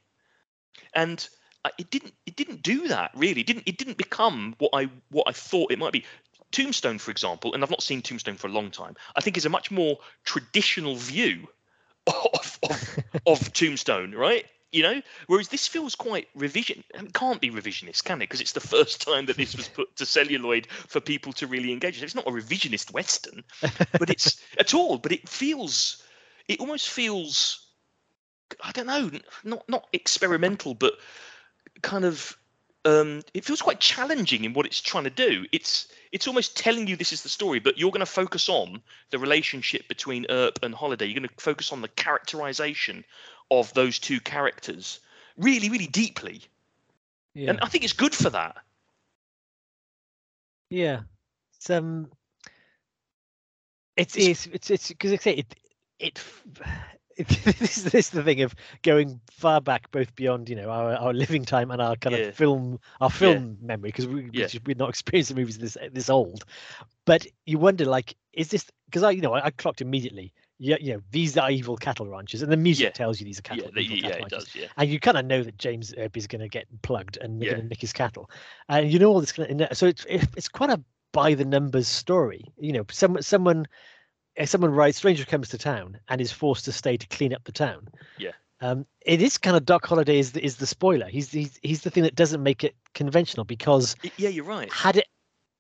and 0.94 1.28
uh, 1.64 1.70
it 1.78 1.90
didn't 1.90 2.14
it 2.26 2.36
didn't 2.36 2.62
do 2.62 2.88
that 2.88 3.10
really. 3.14 3.40
It 3.40 3.46
didn't 3.46 3.64
it 3.66 3.78
didn't 3.78 3.96
become 3.96 4.54
what 4.58 4.70
I 4.72 4.88
what 5.10 5.28
I 5.28 5.32
thought 5.32 5.72
it 5.72 5.78
might 5.78 5.92
be. 5.92 6.04
Tombstone, 6.52 6.98
for 6.98 7.12
example, 7.12 7.54
and 7.54 7.62
I've 7.62 7.70
not 7.70 7.82
seen 7.82 8.02
Tombstone 8.02 8.36
for 8.36 8.48
a 8.48 8.52
long 8.52 8.72
time. 8.72 8.96
I 9.14 9.20
think 9.20 9.36
is 9.36 9.46
a 9.46 9.50
much 9.50 9.70
more 9.70 9.98
traditional 10.24 10.96
view 10.96 11.48
of 12.06 12.58
of, 12.62 12.98
of 13.26 13.52
Tombstone, 13.52 14.12
right? 14.12 14.44
You 14.72 14.82
know, 14.84 15.02
whereas 15.26 15.48
this 15.48 15.66
feels 15.66 15.96
quite 15.96 16.28
revision. 16.34 16.84
and 16.94 17.12
can't 17.12 17.40
be 17.40 17.50
revisionist, 17.50 18.04
can 18.04 18.18
it? 18.18 18.28
Because 18.28 18.40
it's 18.40 18.52
the 18.52 18.60
first 18.76 19.00
time 19.02 19.26
that 19.26 19.36
this 19.36 19.56
was 19.56 19.68
put 19.68 19.96
to 19.96 20.06
celluloid 20.06 20.68
for 20.70 21.00
people 21.00 21.32
to 21.34 21.46
really 21.46 21.72
engage. 21.72 22.02
It's 22.02 22.14
not 22.14 22.26
a 22.26 22.30
revisionist 22.30 22.92
western, 22.92 23.42
but 23.98 24.10
it's 24.10 24.40
at 24.58 24.74
all. 24.74 24.98
But 24.98 25.12
it 25.12 25.28
feels, 25.28 26.02
it 26.46 26.60
almost 26.60 26.88
feels, 26.88 27.66
I 28.62 28.70
don't 28.72 28.86
know, 28.86 29.10
not 29.44 29.68
not 29.68 29.88
experimental, 29.92 30.74
but 30.74 30.94
kind 31.82 32.04
of. 32.04 32.36
Um, 32.86 33.22
it 33.34 33.44
feels 33.44 33.60
quite 33.60 33.78
challenging 33.78 34.44
in 34.44 34.54
what 34.54 34.64
it's 34.66 34.80
trying 34.80 35.04
to 35.04 35.10
do. 35.10 35.44
It's 35.52 35.88
it's 36.12 36.26
almost 36.26 36.56
telling 36.56 36.86
you 36.86 36.96
this 36.96 37.12
is 37.12 37.22
the 37.22 37.28
story, 37.28 37.60
but 37.60 37.78
you're 37.78 37.90
going 37.90 38.00
to 38.00 38.06
focus 38.06 38.48
on 38.48 38.80
the 39.10 39.18
relationship 39.18 39.86
between 39.86 40.26
Earp 40.30 40.58
and 40.62 40.74
Holliday. 40.74 41.06
You're 41.06 41.20
going 41.20 41.28
to 41.28 41.34
focus 41.42 41.72
on 41.72 41.82
the 41.82 41.88
characterization 41.88 43.04
of 43.50 43.72
those 43.74 43.98
two 43.98 44.18
characters 44.20 45.00
really, 45.36 45.68
really 45.68 45.86
deeply. 45.88 46.40
yeah. 47.34 47.50
And 47.50 47.60
I 47.60 47.66
think 47.68 47.84
it's 47.84 47.92
good 47.92 48.14
for 48.14 48.30
that. 48.30 48.56
Yeah. 50.70 51.00
It's 51.56 51.68
um 51.70 52.10
it's 53.96 54.16
It's- 54.16 54.46
it's 54.70 54.88
because 54.88 55.12
I 55.12 55.16
say 55.16 55.34
it, 55.34 55.54
it 55.98 56.18
this, 57.28 57.78
is- 57.78 57.84
this 57.84 57.94
is 58.06 58.10
the 58.10 58.22
thing 58.22 58.42
of 58.42 58.54
going 58.82 59.20
far 59.30 59.60
back 59.60 59.90
both 59.90 60.14
beyond 60.14 60.48
you 60.48 60.56
know 60.56 60.70
our, 60.70 60.94
our 60.94 61.12
living 61.12 61.44
time 61.44 61.70
and 61.70 61.80
our 61.80 61.96
kind 61.96 62.16
Yeah. 62.16 62.22
of 62.26 62.34
film 62.34 62.78
our 63.00 63.10
film 63.10 63.58
memory 63.60 63.88
because 63.88 64.06
we 64.06 64.28
Yeah. 64.32 64.48
we're 64.66 64.76
not 64.76 64.88
experiencing 64.90 65.36
movies 65.36 65.58
this 65.58 65.76
this 65.92 66.10
old 66.10 66.44
but 67.04 67.26
you 67.46 67.58
wonder 67.58 67.84
like 67.84 68.16
is 68.32 68.48
this 68.48 68.66
because 68.86 69.02
I 69.02 69.10
you 69.10 69.20
know 69.22 69.32
I, 69.34 69.46
I 69.46 69.50
clocked 69.50 69.80
immediately 69.80 70.32
yeah 70.58 70.76
you 70.80 70.92
know 70.94 71.00
these 71.10 71.36
are 71.38 71.50
evil 71.50 71.76
cattle 71.76 72.06
ranches 72.06 72.42
and 72.42 72.52
the 72.52 72.56
music 72.56 72.84
Yeah. 72.84 72.90
tells 72.90 73.18
you 73.20 73.24
these 73.24 73.38
are 73.38 73.42
cattle 73.42 73.64
Yeah, 73.64 73.70
the- 73.74 73.82
yeah, 73.84 74.08
cattle 74.10 74.26
it 74.26 74.30
does. 74.30 74.54
Yeah, 74.54 74.66
and 74.76 74.90
you 74.90 75.00
kind 75.00 75.16
of 75.16 75.24
know 75.24 75.42
that 75.42 75.56
James 75.58 75.94
Earp 75.96 76.16
is 76.16 76.26
going 76.26 76.40
to 76.42 76.48
get 76.48 76.66
plugged 76.82 77.16
and 77.18 77.42
Yeah. 77.42 77.56
nick 77.56 77.80
his 77.80 77.92
cattle, 77.92 78.30
and 78.68 78.92
you 78.92 78.98
know 78.98 79.08
all 79.08 79.20
this 79.20 79.32
kind 79.32 79.60
of. 79.60 79.70
Uh, 79.70 79.74
so 79.74 79.86
it's 79.86 80.04
it's 80.08 80.48
quite 80.48 80.70
a 80.70 80.82
by 81.12 81.34
the 81.34 81.44
numbers 81.44 81.88
story. 81.88 82.44
You 82.58 82.72
know, 82.72 82.84
someone 82.90 83.22
someone 83.22 83.66
if 84.36 84.48
someone 84.48 84.70
writes 84.72 84.98
stranger 84.98 85.24
comes 85.24 85.48
to 85.50 85.58
town 85.58 85.98
and 86.08 86.20
is 86.20 86.32
forced 86.32 86.64
to 86.66 86.72
stay 86.72 86.96
to 86.96 87.06
clean 87.08 87.34
up 87.34 87.44
the 87.44 87.52
town. 87.52 87.88
Yeah. 88.18 88.32
Um, 88.62 88.84
it 89.06 89.22
is 89.22 89.38
kind 89.38 89.56
of 89.56 89.64
Doc 89.64 89.86
Holliday 89.86 90.18
is 90.18 90.32
the, 90.32 90.44
is 90.44 90.56
the 90.56 90.66
spoiler. 90.66 91.06
He's, 91.08 91.30
he's 91.32 91.58
he's 91.62 91.80
the 91.82 91.90
thing 91.90 92.02
that 92.02 92.14
doesn't 92.14 92.42
make 92.42 92.62
it 92.62 92.74
conventional 92.94 93.44
because 93.44 93.96
yeah, 94.18 94.28
you're 94.28 94.44
right. 94.44 94.70
had 94.72 94.96
it 94.96 95.06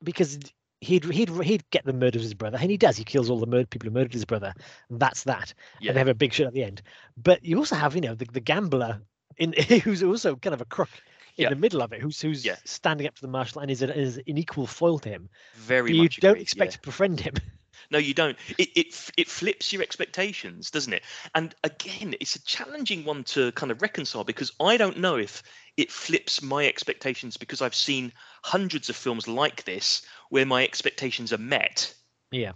because 0.02 0.38
he'd 0.82 1.04
he'd 1.04 1.30
he'd 1.42 1.68
get 1.70 1.84
the 1.84 1.92
murder 1.92 2.18
of 2.18 2.22
his 2.22 2.34
brother 2.34 2.58
and 2.60 2.70
he 2.70 2.76
does 2.76 2.96
he 2.96 3.04
kills 3.04 3.28
all 3.30 3.38
the 3.38 3.46
murder 3.46 3.66
people 3.66 3.86
who 3.88 3.92
murdered 3.94 4.12
his 4.14 4.24
brother 4.24 4.52
and 4.88 4.98
that's 5.00 5.24
that 5.24 5.52
Yeah, 5.78 5.90
and 5.90 5.96
they 5.96 6.00
have 6.00 6.08
a 6.08 6.14
big 6.14 6.32
shot 6.32 6.46
at 6.46 6.54
the 6.54 6.64
end 6.64 6.80
but 7.18 7.44
you 7.44 7.58
also 7.58 7.74
have 7.76 7.94
you 7.94 8.00
know 8.00 8.14
the, 8.14 8.24
the 8.32 8.40
gambler 8.40 8.98
in 9.36 9.52
who's 9.84 10.02
also 10.02 10.36
kind 10.36 10.54
of 10.54 10.62
a 10.62 10.64
crook 10.64 10.88
in 11.36 11.42
Yeah. 11.44 11.48
the 11.50 11.56
middle 11.56 11.82
of 11.82 11.92
it 11.92 12.00
who's 12.00 12.18
who's 12.20 12.46
Yeah. 12.46 12.56
standing 12.64 13.06
up 13.06 13.14
for 13.14 13.20
the 13.20 13.30
marshal 13.30 13.60
and 13.60 13.70
is, 13.70 13.82
a, 13.82 13.94
is 13.94 14.16
an 14.16 14.38
equal 14.38 14.66
foil 14.66 14.98
to 15.00 15.08
him 15.10 15.28
very 15.54 15.94
you 15.94 16.08
don't 16.08 16.30
agreed, 16.32 16.42
expect 16.42 16.72
to 16.72 16.80
befriend 16.80 17.20
him 17.20 17.34
No, 17.90 17.98
you 17.98 18.14
don't. 18.14 18.36
It, 18.58 18.68
it 18.76 19.10
it 19.16 19.28
flips 19.28 19.72
your 19.72 19.82
expectations, 19.82 20.70
doesn't 20.70 20.92
it? 20.92 21.02
And 21.34 21.54
again, 21.64 22.14
it's 22.20 22.36
a 22.36 22.44
challenging 22.44 23.04
one 23.04 23.24
to 23.24 23.52
kind 23.52 23.72
of 23.72 23.82
reconcile 23.82 24.24
because 24.24 24.52
I 24.60 24.76
don't 24.76 24.98
know 24.98 25.16
if 25.16 25.42
it 25.76 25.90
flips 25.90 26.42
my 26.42 26.66
expectations 26.66 27.36
because 27.36 27.62
I've 27.62 27.74
seen 27.74 28.12
hundreds 28.42 28.88
of 28.88 28.96
films 28.96 29.26
like 29.26 29.64
this 29.64 30.02
where 30.30 30.46
my 30.46 30.64
expectations 30.64 31.32
are 31.32 31.38
met. 31.38 31.94
Yeah. 32.30 32.52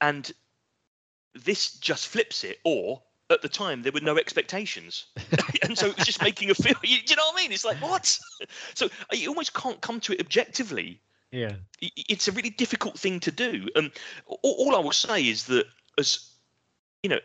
And 0.00 0.30
this 1.34 1.72
just 1.72 2.08
flips 2.08 2.44
it, 2.44 2.58
or 2.64 3.02
at 3.30 3.42
the 3.42 3.48
time 3.48 3.82
there 3.82 3.92
were 3.92 4.00
no 4.00 4.18
expectations 4.18 5.06
and 5.62 5.76
so 5.76 5.86
it 5.86 5.96
was 5.96 6.06
just 6.06 6.22
making 6.22 6.50
a 6.50 6.54
film 6.54 6.76
you, 6.82 6.98
you 7.08 7.16
know 7.16 7.24
what 7.24 7.34
i 7.34 7.42
mean 7.42 7.52
it's 7.52 7.64
like 7.64 7.76
what 7.78 8.18
so 8.74 8.88
you 9.12 9.28
almost 9.28 9.54
can't 9.54 9.80
come 9.80 9.98
to 9.98 10.12
it 10.12 10.20
objectively 10.20 11.00
yeah 11.34 11.52
it's 11.80 12.28
a 12.28 12.32
really 12.32 12.50
difficult 12.50 12.98
thing 12.98 13.20
to 13.20 13.30
do 13.30 13.68
and 13.74 13.90
all, 14.26 14.38
all 14.42 14.76
i 14.76 14.78
will 14.78 14.92
say 14.92 15.22
is 15.22 15.46
that 15.46 15.66
as 15.98 16.30
you 17.02 17.10
know 17.10 17.20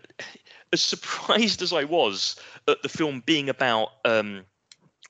as 0.73 0.81
surprised 0.81 1.61
as 1.61 1.71
i 1.71 1.83
was 1.83 2.35
at 2.67 2.81
the 2.81 2.89
film 2.89 3.21
being 3.25 3.49
about 3.49 3.89
um 4.05 4.43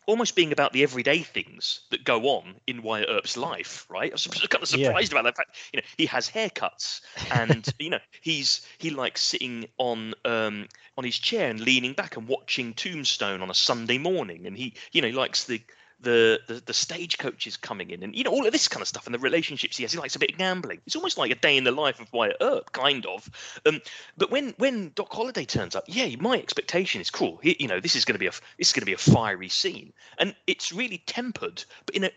almost 0.10 0.36
being 0.36 0.52
about 0.52 0.74
the 0.74 0.82
everyday 0.82 1.20
things 1.20 1.82
that 1.92 2.04
go 2.04 2.24
on 2.30 2.56
in 2.66 2.82
Wyatt 2.82 3.10
Earp's 3.10 3.38
life, 3.38 3.86
right? 3.90 4.10
I 4.10 4.14
was 4.14 4.26
kind 4.26 4.64
of 4.64 4.68
surprised 4.68 5.14
yeah. 5.14 5.20
about 5.20 5.26
that 5.26 5.38
fact. 5.38 5.56
You 5.72 5.78
know, 5.78 5.86
he 5.98 6.08
has 6.08 6.28
haircuts, 6.28 7.02
and 7.32 7.72
you 7.80 7.92
know, 7.92 8.00
he's 8.22 8.66
he 8.80 8.90
likes 8.90 9.22
sitting 9.22 9.68
on 9.78 10.16
um 10.26 10.68
on 10.98 11.04
his 11.04 11.18
chair 11.18 11.50
and 11.50 11.60
leaning 11.60 11.94
back 11.94 12.18
and 12.18 12.28
watching 12.28 12.74
Tombstone 12.74 13.42
on 13.42 13.52
a 13.52 13.54
Sunday 13.54 14.00
morning, 14.00 14.48
and 14.48 14.58
he 14.58 14.74
you 14.92 15.02
know 15.02 15.08
he 15.08 15.14
likes 15.14 15.44
the 15.44 15.62
the, 16.02 16.40
the 16.48 16.62
the 16.66 16.74
stagecoaches 16.74 17.58
coming 17.58 17.92
in 17.92 18.04
and 18.04 18.16
you 18.16 18.24
know 18.24 18.32
all 18.32 18.46
of 18.46 18.54
this 18.54 18.68
kind 18.68 18.82
of 18.82 18.88
stuff 18.88 19.06
and 19.06 19.14
the 19.14 19.20
relationships 19.20 19.78
he 19.78 19.84
has. 19.84 19.92
He 19.92 20.00
likes 20.00 20.16
a 20.16 20.20
bit 20.20 20.32
of 20.32 20.38
gambling. 20.38 20.80
It's 20.86 20.96
almost 20.96 21.18
like 21.18 21.32
a 21.32 21.36
day 21.36 21.58
in 21.58 21.64
the 21.64 21.72
life 21.72 22.00
of 22.00 22.12
Wyatt 22.14 22.38
Earp, 22.42 22.72
kind 22.72 23.06
of. 23.06 23.30
Um, 23.66 23.82
but 24.18 24.32
when 24.32 24.54
when 24.58 24.92
Doc 24.96 25.12
Holliday 25.12 25.46
turns 25.46 25.76
up, 25.76 25.84
yeah, 25.88 26.08
my 26.20 26.38
expectation 26.38 27.02
is 27.02 27.10
cool. 27.10 27.40
He, 27.44 27.56
you 27.60 27.68
know, 27.68 27.80
this 27.80 27.96
is 27.96 28.06
going 28.06 28.16
to 28.16 28.20
be 28.20 28.28
a 28.28 28.32
this 28.58 28.70
is 28.70 28.74
going 28.74 28.82
to 28.82 28.86
be 28.86 28.94
a 28.94 28.98
fiery 28.98 29.50
scene, 29.50 29.94
and 30.18 30.36
it's 30.48 30.72
really 30.72 31.04
tempered, 31.06 31.64
but 31.86 31.96
in 31.96 32.06
a 32.06 32.12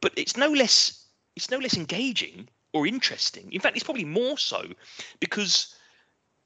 but 0.00 0.12
it's 0.16 0.36
no 0.36 0.50
less 0.50 1.06
it's 1.36 1.50
no 1.50 1.58
less 1.58 1.76
engaging 1.76 2.48
or 2.72 2.86
interesting. 2.86 3.52
In 3.52 3.60
fact, 3.60 3.76
it's 3.76 3.84
probably 3.84 4.04
more 4.04 4.38
so 4.38 4.64
because 5.18 5.74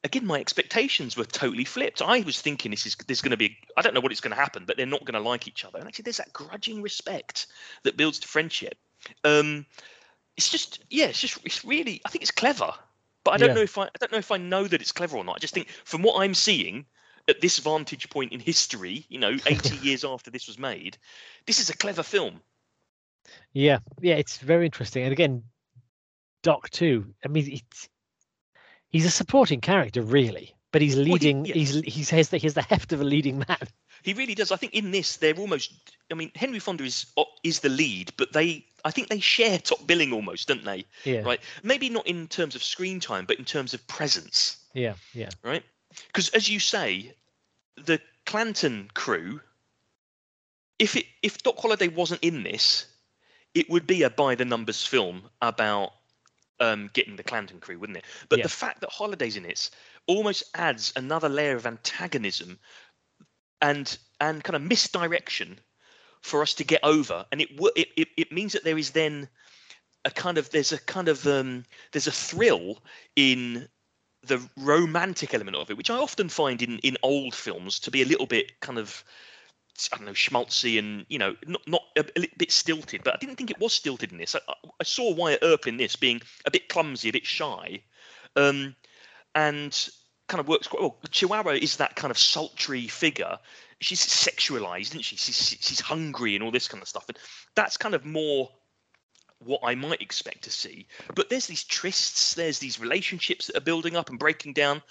again, 0.04 0.26
my 0.26 0.38
expectations 0.38 1.16
were 1.16 1.24
totally 1.24 1.64
flipped. 1.64 2.02
I 2.02 2.20
was 2.20 2.40
thinking 2.40 2.70
this 2.70 2.86
is 2.86 2.94
there's 3.06 3.22
going 3.22 3.30
to 3.30 3.36
be 3.36 3.56
I 3.76 3.82
don't 3.82 3.94
know 3.94 4.00
what 4.00 4.12
it's 4.12 4.20
going 4.20 4.34
to 4.34 4.40
happen, 4.40 4.64
but 4.66 4.76
they're 4.76 4.86
not 4.86 5.04
going 5.04 5.20
to 5.20 5.28
like 5.28 5.48
each 5.48 5.64
other. 5.64 5.78
And 5.78 5.88
actually, 5.88 6.04
there's 6.04 6.18
that 6.18 6.32
grudging 6.32 6.82
respect 6.82 7.46
that 7.82 7.96
builds 7.96 8.20
to 8.20 8.28
friendship. 8.28 8.76
Um, 9.24 9.66
it's 10.36 10.50
just 10.50 10.84
yeah, 10.90 11.06
it's 11.06 11.20
just 11.20 11.38
it's 11.44 11.64
really 11.64 12.00
I 12.04 12.10
think 12.10 12.22
it's 12.22 12.30
clever, 12.30 12.72
but 13.24 13.32
I 13.32 13.36
don't 13.38 13.48
yeah. 13.48 13.54
know 13.54 13.62
if 13.62 13.78
I 13.78 13.84
I 13.84 13.98
don't 13.98 14.12
know 14.12 14.18
if 14.18 14.30
I 14.30 14.36
know 14.36 14.64
that 14.68 14.80
it's 14.80 14.92
clever 14.92 15.16
or 15.16 15.24
not. 15.24 15.36
I 15.36 15.38
just 15.38 15.54
think 15.54 15.68
from 15.84 16.02
what 16.02 16.22
I'm 16.22 16.34
seeing 16.34 16.84
at 17.26 17.40
this 17.40 17.58
vantage 17.58 18.10
point 18.10 18.32
in 18.32 18.40
history, 18.40 19.06
you 19.08 19.18
know, 19.18 19.36
80 19.46 19.76
years 19.76 20.04
after 20.04 20.30
this 20.30 20.46
was 20.46 20.58
made, 20.58 20.98
this 21.46 21.58
is 21.58 21.70
a 21.70 21.76
clever 21.76 22.02
film. 22.02 22.40
Yeah, 23.54 23.78
yeah, 24.00 24.16
it's 24.16 24.36
very 24.36 24.66
interesting. 24.66 25.04
And 25.04 25.12
again, 25.12 25.42
Doc 26.42 26.68
too. 26.68 27.06
I 27.24 27.28
mean, 27.28 27.50
it's 27.50 27.88
he's 28.94 29.04
a 29.04 29.10
supporting 29.10 29.60
character 29.60 30.00
really 30.02 30.54
but 30.70 30.80
he's 30.82 30.96
leading 30.96 31.38
well, 31.38 31.44
he, 31.44 31.50
yeah. 31.50 31.54
he's 31.54 31.74
he 32.10 32.16
has 32.16 32.28
the, 32.30 32.36
he 32.36 32.46
has 32.46 32.54
the 32.54 32.62
heft 32.62 32.92
of 32.92 33.00
a 33.00 33.04
leading 33.04 33.38
man. 33.38 33.68
He 34.02 34.12
really 34.12 34.34
does. 34.34 34.50
I 34.50 34.56
think 34.56 34.74
in 34.74 34.90
this 34.90 35.16
they're 35.16 35.36
almost 35.36 35.72
i 36.10 36.14
mean 36.14 36.30
henry 36.34 36.58
fonda 36.58 36.84
is 36.84 37.06
is 37.42 37.60
the 37.60 37.68
lead 37.68 38.12
but 38.16 38.32
they 38.32 38.66
i 38.84 38.90
think 38.90 39.08
they 39.08 39.20
share 39.20 39.58
top 39.58 39.86
billing 39.86 40.12
almost 40.12 40.48
don't 40.48 40.64
they? 40.64 40.84
Yeah. 41.04 41.22
Right? 41.22 41.40
Maybe 41.62 41.88
not 41.88 42.06
in 42.06 42.28
terms 42.28 42.54
of 42.54 42.62
screen 42.62 43.00
time 43.00 43.24
but 43.24 43.38
in 43.38 43.44
terms 43.44 43.74
of 43.74 43.86
presence. 43.86 44.58
Yeah 44.74 44.94
yeah. 45.12 45.30
Right? 45.42 45.64
Because 46.08 46.28
as 46.30 46.48
you 46.48 46.60
say 46.60 47.14
the 47.76 48.00
clanton 48.26 48.90
crew 48.94 49.40
if 50.78 50.96
it 50.96 51.06
if 51.22 51.42
doc 51.42 51.56
holliday 51.58 51.88
wasn't 51.88 52.22
in 52.22 52.42
this 52.42 52.86
it 53.54 53.70
would 53.70 53.86
be 53.86 54.02
a 54.02 54.10
by 54.10 54.34
the 54.34 54.44
numbers 54.44 54.84
film 54.84 55.22
about 55.40 55.92
um, 56.60 56.90
getting 56.92 57.16
the 57.16 57.22
Clanton 57.22 57.60
crew, 57.60 57.78
wouldn't 57.78 57.98
it? 57.98 58.04
But 58.28 58.38
yeah. 58.38 58.44
the 58.44 58.50
fact 58.50 58.80
that 58.80 58.90
Holliday's 58.90 59.36
in 59.36 59.44
it 59.44 59.70
almost 60.06 60.44
adds 60.54 60.92
another 60.96 61.28
layer 61.28 61.56
of 61.56 61.66
antagonism 61.66 62.58
and 63.60 63.96
and 64.20 64.44
kind 64.44 64.56
of 64.56 64.62
misdirection 64.62 65.58
for 66.20 66.42
us 66.42 66.54
to 66.54 66.64
get 66.64 66.82
over, 66.82 67.26
and 67.32 67.40
it 67.40 67.48
it 67.76 67.88
it, 67.96 68.08
it 68.16 68.32
means 68.32 68.52
that 68.52 68.64
there 68.64 68.78
is 68.78 68.90
then 68.90 69.28
a 70.04 70.10
kind 70.10 70.38
of 70.38 70.50
there's 70.50 70.72
a 70.72 70.78
kind 70.78 71.08
of 71.08 71.26
um, 71.26 71.64
there's 71.92 72.06
a 72.06 72.12
thrill 72.12 72.82
in 73.16 73.68
the 74.22 74.42
romantic 74.56 75.34
element 75.34 75.56
of 75.56 75.70
it, 75.70 75.76
which 75.76 75.90
I 75.90 75.96
often 75.96 76.28
find 76.28 76.62
in 76.62 76.78
in 76.78 76.96
old 77.02 77.34
films 77.34 77.78
to 77.80 77.90
be 77.90 78.02
a 78.02 78.06
little 78.06 78.26
bit 78.26 78.60
kind 78.60 78.78
of 78.78 79.04
I 79.92 79.96
don't 79.96 80.06
know, 80.06 80.12
schmaltzy 80.12 80.78
and 80.78 81.04
you 81.08 81.18
know, 81.18 81.34
not 81.46 81.66
not 81.66 81.82
a, 81.96 82.00
a, 82.00 82.20
little 82.20 82.36
bit 82.38 82.52
stilted. 82.52 83.02
But 83.04 83.14
I 83.14 83.16
didn't 83.18 83.36
think 83.36 83.50
it 83.50 83.60
was 83.60 83.72
stilted 83.72 84.12
in 84.12 84.18
this. 84.18 84.34
I, 84.34 84.40
I 84.80 84.84
saw 84.84 85.12
Wyatt 85.12 85.40
Earp 85.42 85.66
in 85.66 85.76
this 85.76 85.96
being 85.96 86.20
a 86.46 86.50
bit 86.50 86.68
clumsy, 86.68 87.08
a 87.08 87.12
bit 87.12 87.26
shy, 87.26 87.82
um, 88.36 88.76
and 89.34 89.88
kind 90.28 90.40
of 90.40 90.48
works 90.48 90.68
quite 90.68 90.82
well. 90.82 90.98
Chihuahua 91.10 91.52
is 91.52 91.76
that 91.76 91.96
kind 91.96 92.10
of 92.10 92.18
sultry 92.18 92.86
figure. 92.86 93.38
She's 93.80 94.04
sexualized, 94.04 94.90
isn't 94.90 95.04
she? 95.04 95.16
She's 95.16 95.56
she's 95.60 95.80
hungry 95.80 96.34
and 96.34 96.44
all 96.44 96.50
this 96.50 96.68
kind 96.68 96.82
of 96.82 96.88
stuff, 96.88 97.08
and 97.08 97.18
that's 97.54 97.76
kind 97.76 97.94
of 97.94 98.04
more 98.04 98.50
what 99.40 99.60
I 99.62 99.74
might 99.74 100.00
expect 100.00 100.44
to 100.44 100.50
see. 100.50 100.86
But 101.14 101.28
there's 101.28 101.46
these 101.46 101.64
trysts, 101.64 102.34
there's 102.34 102.58
these 102.58 102.80
relationships 102.80 103.46
that 103.46 103.56
are 103.56 103.60
building 103.60 103.96
up 103.96 104.08
and 104.08 104.18
breaking 104.18 104.54
down. 104.54 104.82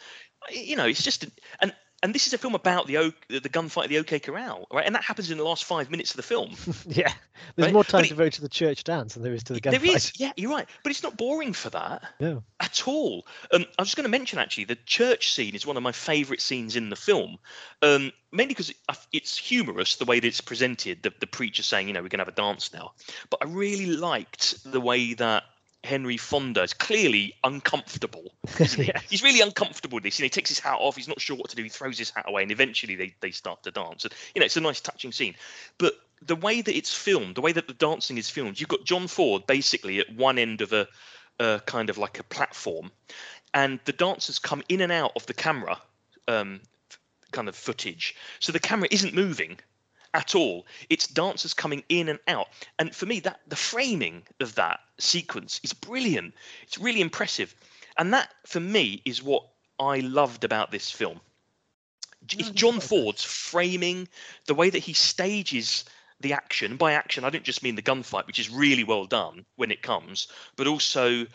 You 0.51 0.75
know, 0.75 0.85
it's 0.85 1.03
just 1.03 1.25
and 1.59 1.73
and 2.03 2.13
this 2.13 2.27
is 2.27 2.33
a 2.33 2.37
film 2.37 2.53
about 2.53 2.85
the 2.85 2.97
o- 2.97 3.13
the 3.29 3.49
gunfight 3.49 3.85
at 3.85 3.89
the 3.89 3.97
OK 3.99 4.19
Corral, 4.19 4.67
right? 4.71 4.85
And 4.85 4.93
that 4.93 5.03
happens 5.03 5.31
in 5.31 5.37
the 5.37 5.43
last 5.43 5.63
five 5.63 5.89
minutes 5.89 6.11
of 6.11 6.17
the 6.17 6.23
film. 6.23 6.51
yeah, 6.87 7.11
there's 7.55 7.67
right? 7.67 7.73
more 7.73 7.83
time 7.83 8.03
to 8.03 8.13
vote 8.13 8.33
to 8.33 8.41
the 8.41 8.49
church 8.49 8.83
dance 8.83 9.13
than 9.13 9.23
there 9.23 9.33
is 9.33 9.43
to 9.45 9.53
the 9.53 9.61
gunfight. 9.61 9.71
There 9.71 9.95
is, 9.95 10.11
yeah, 10.17 10.33
you're 10.35 10.51
right, 10.51 10.67
but 10.83 10.91
it's 10.91 11.01
not 11.01 11.17
boring 11.17 11.53
for 11.53 11.69
that. 11.69 12.03
No, 12.19 12.43
at 12.59 12.87
all. 12.87 13.25
Um, 13.53 13.65
I 13.79 13.81
was 13.81 13.87
just 13.87 13.95
going 13.95 14.03
to 14.03 14.09
mention 14.09 14.37
actually 14.37 14.65
the 14.65 14.77
church 14.85 15.31
scene 15.31 15.55
is 15.55 15.65
one 15.65 15.77
of 15.77 15.83
my 15.83 15.93
favourite 15.93 16.41
scenes 16.41 16.75
in 16.75 16.89
the 16.89 16.97
film, 16.97 17.37
um, 17.81 18.11
mainly 18.31 18.53
because 18.53 18.73
it's 19.13 19.37
humorous 19.37 19.95
the 19.95 20.05
way 20.05 20.19
that 20.19 20.27
it's 20.27 20.41
presented. 20.41 21.03
The 21.03 21.13
the 21.19 21.27
preacher 21.27 21.63
saying, 21.63 21.87
you 21.87 21.93
know, 21.93 22.01
we're 22.01 22.09
going 22.09 22.19
to 22.19 22.25
have 22.25 22.33
a 22.33 22.35
dance 22.35 22.73
now, 22.73 22.91
but 23.29 23.39
I 23.41 23.45
really 23.45 23.87
liked 23.87 24.69
the 24.69 24.81
way 24.81 25.13
that 25.13 25.43
Henry 25.83 26.17
Fonda 26.17 26.63
is 26.63 26.73
clearly 26.73 27.35
uncomfortable. 27.43 28.33
He? 28.57 28.83
yeah. 28.85 29.01
He's 29.09 29.21
really 29.21 29.41
uncomfortable 29.41 29.97
with 29.97 30.03
this. 30.03 30.17
You 30.17 30.23
know, 30.23 30.27
he 30.27 30.29
takes 30.29 30.49
his 30.49 30.59
hat 30.59 30.77
off. 30.79 30.95
He's 30.95 31.07
not 31.07 31.19
sure 31.19 31.35
what 31.35 31.49
to 31.49 31.55
do. 31.55 31.63
He 31.63 31.69
throws 31.69 31.97
his 31.97 32.09
hat 32.09 32.25
away, 32.27 32.43
and 32.43 32.51
eventually 32.51 32.95
they, 32.95 33.15
they 33.19 33.31
start 33.31 33.63
to 33.63 33.71
dance. 33.71 34.05
And, 34.05 34.13
you 34.33 34.39
know, 34.39 34.45
it's 34.45 34.55
a 34.55 34.61
nice, 34.61 34.79
touching 34.79 35.11
scene. 35.11 35.35
But 35.77 35.93
the 36.21 36.37
way 36.37 36.61
that 36.61 36.75
it's 36.75 36.93
filmed, 36.93 37.35
the 37.35 37.41
way 37.41 37.51
that 37.51 37.67
the 37.67 37.73
dancing 37.73 38.17
is 38.17 38.29
filmed, 38.29 38.59
you've 38.59 38.69
got 38.69 38.85
John 38.85 39.07
Ford 39.07 39.45
basically 39.45 39.99
at 39.99 40.13
one 40.13 40.37
end 40.37 40.61
of 40.61 40.71
a, 40.71 40.87
a 41.39 41.61
kind 41.65 41.89
of 41.89 41.97
like 41.97 42.19
a 42.19 42.23
platform, 42.23 42.91
and 43.53 43.79
the 43.83 43.93
dancers 43.93 44.39
come 44.39 44.63
in 44.69 44.81
and 44.81 44.91
out 44.91 45.11
of 45.15 45.25
the 45.25 45.33
camera 45.33 45.81
um, 46.29 46.61
kind 47.31 47.49
of 47.49 47.55
footage. 47.55 48.15
So 48.39 48.53
the 48.53 48.59
camera 48.59 48.87
isn't 48.89 49.13
moving 49.13 49.59
at 50.13 50.35
all. 50.35 50.65
It's 50.89 51.07
dancers 51.07 51.53
coming 51.53 51.83
in 51.89 52.09
and 52.09 52.19
out. 52.27 52.47
And 52.79 52.95
for 52.95 53.05
me, 53.05 53.19
that 53.21 53.41
the 53.47 53.55
framing 53.55 54.23
of 54.39 54.55
that 54.55 54.79
sequence 54.99 55.59
is 55.63 55.73
brilliant. 55.73 56.33
It's 56.63 56.77
really 56.77 57.01
impressive. 57.01 57.55
And 57.97 58.13
that, 58.13 58.33
for 58.45 58.59
me, 58.59 59.01
is 59.05 59.23
what 59.23 59.47
I 59.79 59.99
loved 59.99 60.43
about 60.43 60.71
this 60.71 60.89
film. 60.89 61.19
It's 62.23 62.35
mm-hmm. 62.35 62.53
John 62.53 62.79
Ford's 62.79 63.23
framing, 63.23 64.07
the 64.45 64.55
way 64.55 64.69
that 64.69 64.79
he 64.79 64.93
stages 64.93 65.85
the 66.19 66.33
action. 66.33 66.77
By 66.77 66.93
action, 66.93 67.25
I 67.25 67.29
don't 67.29 67.43
just 67.43 67.63
mean 67.63 67.75
the 67.75 67.81
gunfight, 67.81 68.27
which 68.27 68.39
is 68.39 68.49
really 68.49 68.83
well 68.83 69.05
done 69.05 69.45
when 69.57 69.71
it 69.71 69.81
comes, 69.81 70.27
but 70.55 70.67
also 70.67 71.25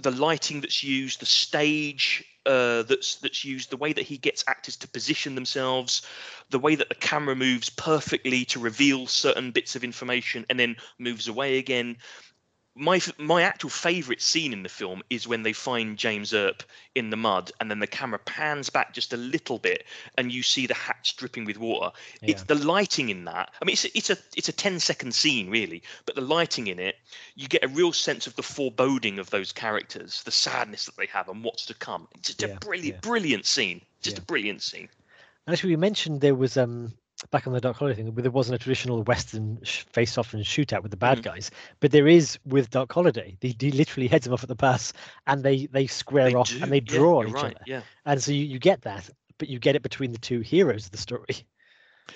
the 0.00 0.10
lighting 0.10 0.60
that's 0.60 0.82
used, 0.82 1.20
the 1.20 1.26
stage 1.26 2.24
uh, 2.46 2.82
that's 2.82 3.16
that's 3.16 3.44
used, 3.44 3.70
the 3.70 3.76
way 3.76 3.92
that 3.92 4.04
he 4.04 4.16
gets 4.16 4.44
actors 4.46 4.76
to 4.76 4.88
position 4.88 5.34
themselves, 5.34 6.02
the 6.50 6.58
way 6.58 6.74
that 6.74 6.88
the 6.88 6.94
camera 6.94 7.36
moves 7.36 7.68
perfectly 7.70 8.44
to 8.46 8.58
reveal 8.58 9.06
certain 9.06 9.50
bits 9.50 9.76
of 9.76 9.84
information 9.84 10.46
and 10.48 10.58
then 10.58 10.76
moves 10.98 11.28
away 11.28 11.58
again 11.58 11.96
my 12.76 13.00
my 13.18 13.42
actual 13.42 13.70
favorite 13.70 14.22
scene 14.22 14.52
in 14.52 14.62
the 14.62 14.68
film 14.68 15.02
is 15.10 15.26
when 15.26 15.42
they 15.42 15.52
find 15.52 15.96
James 15.96 16.32
Earp 16.32 16.62
in 16.94 17.10
the 17.10 17.16
mud 17.16 17.50
and 17.60 17.70
then 17.70 17.80
the 17.80 17.86
camera 17.86 18.18
pans 18.20 18.70
back 18.70 18.94
just 18.94 19.12
a 19.12 19.16
little 19.16 19.58
bit 19.58 19.84
and 20.16 20.30
you 20.30 20.42
see 20.42 20.66
the 20.66 20.74
hatch 20.74 21.16
dripping 21.16 21.44
with 21.44 21.58
water. 21.58 21.90
Yeah. 22.22 22.30
It's 22.30 22.44
the 22.44 22.54
lighting 22.54 23.08
in 23.08 23.24
that. 23.24 23.50
I 23.60 23.64
mean 23.64 23.72
it's 23.72 23.84
a, 23.84 23.96
it's 23.96 24.10
a 24.10 24.16
it's 24.36 24.48
a 24.48 24.52
10 24.52 24.78
second 24.78 25.14
scene 25.14 25.50
really, 25.50 25.82
but 26.06 26.14
the 26.14 26.20
lighting 26.20 26.68
in 26.68 26.78
it, 26.78 26.96
you 27.34 27.48
get 27.48 27.64
a 27.64 27.68
real 27.68 27.92
sense 27.92 28.26
of 28.26 28.36
the 28.36 28.42
foreboding 28.42 29.18
of 29.18 29.30
those 29.30 29.52
characters, 29.52 30.22
the 30.22 30.30
sadness 30.30 30.86
that 30.86 30.96
they 30.96 31.06
have 31.06 31.28
and 31.28 31.42
what's 31.42 31.66
to 31.66 31.74
come. 31.74 32.06
It's 32.14 32.28
just 32.28 32.42
yeah, 32.42 32.56
a 32.56 32.58
brilliant 32.58 32.96
yeah. 32.96 33.08
brilliant 33.08 33.46
scene. 33.46 33.82
Just 34.00 34.18
a 34.18 34.22
brilliant 34.22 34.62
scene. 34.62 34.88
Actually, 35.46 35.70
we 35.70 35.76
mentioned 35.76 36.20
there 36.20 36.34
was 36.34 36.56
um 36.56 36.94
back 37.30 37.46
on 37.46 37.52
the 37.52 37.60
Doc 37.60 37.76
Holliday 37.76 38.02
thing, 38.02 38.14
there 38.14 38.30
wasn't 38.30 38.56
a 38.56 38.58
traditional 38.58 39.02
Western 39.02 39.58
sh- 39.62 39.84
face-off 39.92 40.32
and 40.32 40.44
shootout 40.44 40.82
with 40.82 40.90
the 40.90 40.96
bad 40.96 41.18
mm. 41.18 41.22
guys, 41.22 41.50
but 41.80 41.90
there 41.90 42.08
is 42.08 42.38
with 42.46 42.70
Doc 42.70 42.92
Holliday. 42.92 43.36
He, 43.40 43.54
he 43.58 43.70
literally 43.70 44.08
heads 44.08 44.24
them 44.24 44.32
off 44.32 44.42
at 44.42 44.48
the 44.48 44.56
pass, 44.56 44.92
and 45.26 45.42
they 45.42 45.66
they 45.66 45.86
square 45.86 46.30
they 46.30 46.34
off 46.34 46.50
do. 46.50 46.62
and 46.62 46.72
they 46.72 46.80
draw 46.80 47.22
yeah, 47.22 47.28
each 47.28 47.34
right. 47.34 47.44
other. 47.56 47.64
Yeah, 47.66 47.82
and 48.06 48.22
so 48.22 48.32
you, 48.32 48.44
you 48.44 48.58
get 48.58 48.82
that, 48.82 49.08
but 49.38 49.48
you 49.48 49.58
get 49.58 49.76
it 49.76 49.82
between 49.82 50.12
the 50.12 50.18
two 50.18 50.40
heroes 50.40 50.86
of 50.86 50.92
the 50.92 50.98
story. 50.98 51.26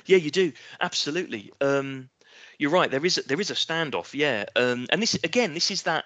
Yeah, 0.07 0.17
you 0.17 0.33
do 0.33 0.53
absolutely. 0.81 1.53
Um, 1.61 2.11
you're 2.59 2.73
right. 2.73 2.91
There 2.91 3.07
is 3.07 3.17
a, 3.19 3.23
there 3.23 3.41
is 3.41 3.53
a 3.53 3.55
standoff. 3.55 4.13
Yeah, 4.13 4.45
um, 4.57 4.89
and 4.91 5.01
this 5.01 5.15
again, 5.23 5.55
this 5.55 5.71
is 5.71 5.83
that 5.83 6.05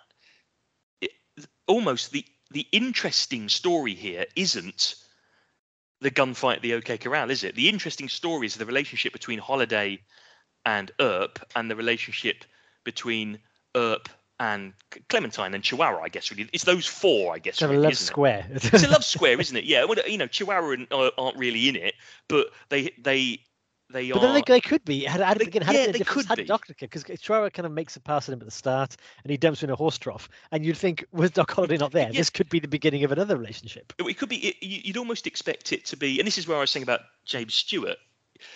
it, 1.01 1.13
almost 1.67 2.13
the 2.13 2.23
the 2.51 2.67
interesting 2.71 3.49
story 3.49 3.95
here 3.95 4.27
isn't 4.37 4.95
the 6.01 6.11
gunfight 6.11 6.57
at 6.57 6.63
the 6.63 6.75
OK 6.75 6.99
Corral, 6.99 7.31
is 7.31 7.45
it? 7.45 7.55
The 7.55 7.69
interesting 7.69 8.09
story 8.09 8.47
is 8.47 8.57
the 8.57 8.67
relationship 8.67 9.13
between 9.13 9.39
Holliday 9.39 10.01
and 10.65 10.91
Earp, 11.01 11.39
and 11.57 11.71
the 11.71 11.77
relationship 11.77 12.45
between 12.85 13.39
Earp 13.75 14.09
and 14.41 14.73
Clementine 15.09 15.55
and 15.55 15.65
Chihuahua, 15.65 16.01
I 16.03 16.09
guess. 16.09 16.31
Really, 16.31 16.49
it's 16.53 16.65
those 16.65 16.87
four, 16.87 17.35
I 17.35 17.39
guess. 17.39 17.55
It's 17.55 17.63
really, 17.63 17.77
a 17.77 17.81
love 17.81 17.97
square. 17.97 18.47
It? 18.51 18.73
it's 18.73 18.85
a 18.85 18.89
love 18.89 19.05
square, 19.05 19.41
isn't 19.41 19.57
it? 19.57 19.65
Yeah. 19.65 19.85
Well, 19.85 19.99
you 20.07 20.19
know, 20.19 20.27
Chihuahua 20.27 20.71
and, 20.71 20.87
uh, 20.93 21.11
aren't 21.19 21.37
really 21.37 21.69
in 21.69 21.77
it, 21.77 21.95
but 22.29 22.49
they 22.69 22.93
they 22.99 23.41
they 23.91 24.11
but 24.11 24.19
are. 24.19 24.21
then 24.21 24.35
they, 24.35 24.43
they 24.47 24.61
could 24.61 24.85
be. 24.85 25.05
Had, 25.05 25.21
had, 25.21 25.41
again, 25.41 25.63
had 25.63 25.75
yeah, 25.75 25.81
it 25.85 25.93
they 25.93 26.01
could 26.01 26.27
had 26.27 26.39
be. 26.39 26.45
Doctor 26.45 26.75
because 26.79 27.05
Chihuahua 27.05 27.51
kind 27.51 27.67
of 27.67 27.73
makes 27.73 27.97
a 27.97 28.01
pass 28.01 28.29
at 28.29 28.33
him 28.33 28.41
at 28.41 28.45
the 28.47 28.51
start, 28.51 28.97
and 29.25 29.31
he 29.31 29.37
dumps 29.37 29.63
him 29.63 29.71
in 29.71 29.73
a 29.73 29.77
horse 29.77 29.99
trough, 29.99 30.29
and 30.53 30.65
you'd 30.65 30.77
think, 30.77 31.05
was 31.13 31.31
Doc 31.31 31.51
Holliday 31.51 31.79
not 31.79 31.93
there? 31.93 32.09
Yeah. 32.13 32.19
This 32.19 32.31
could 32.31 32.49
be 32.49 32.61
the 32.61 32.69
beginning 32.69 33.05
of 33.05 33.13
another 33.13 33.37
relationship. 33.37 33.93
it 33.99 34.19
could 34.19 34.29
be. 34.29 34.37
It, 34.37 34.57
you- 34.63 34.81
you'd 34.85 34.97
almost 34.97 35.27
expect 35.27 35.73
it 35.73 35.85
to 35.87 35.97
be, 35.97 36.19
and 36.19 36.27
this 36.27 36.39
is 36.39 36.47
where 36.49 36.57
I 36.57 36.61
was 36.61 36.71
saying 36.71 36.83
about 36.85 37.01
James 37.25 37.55
Stewart. 37.55 37.97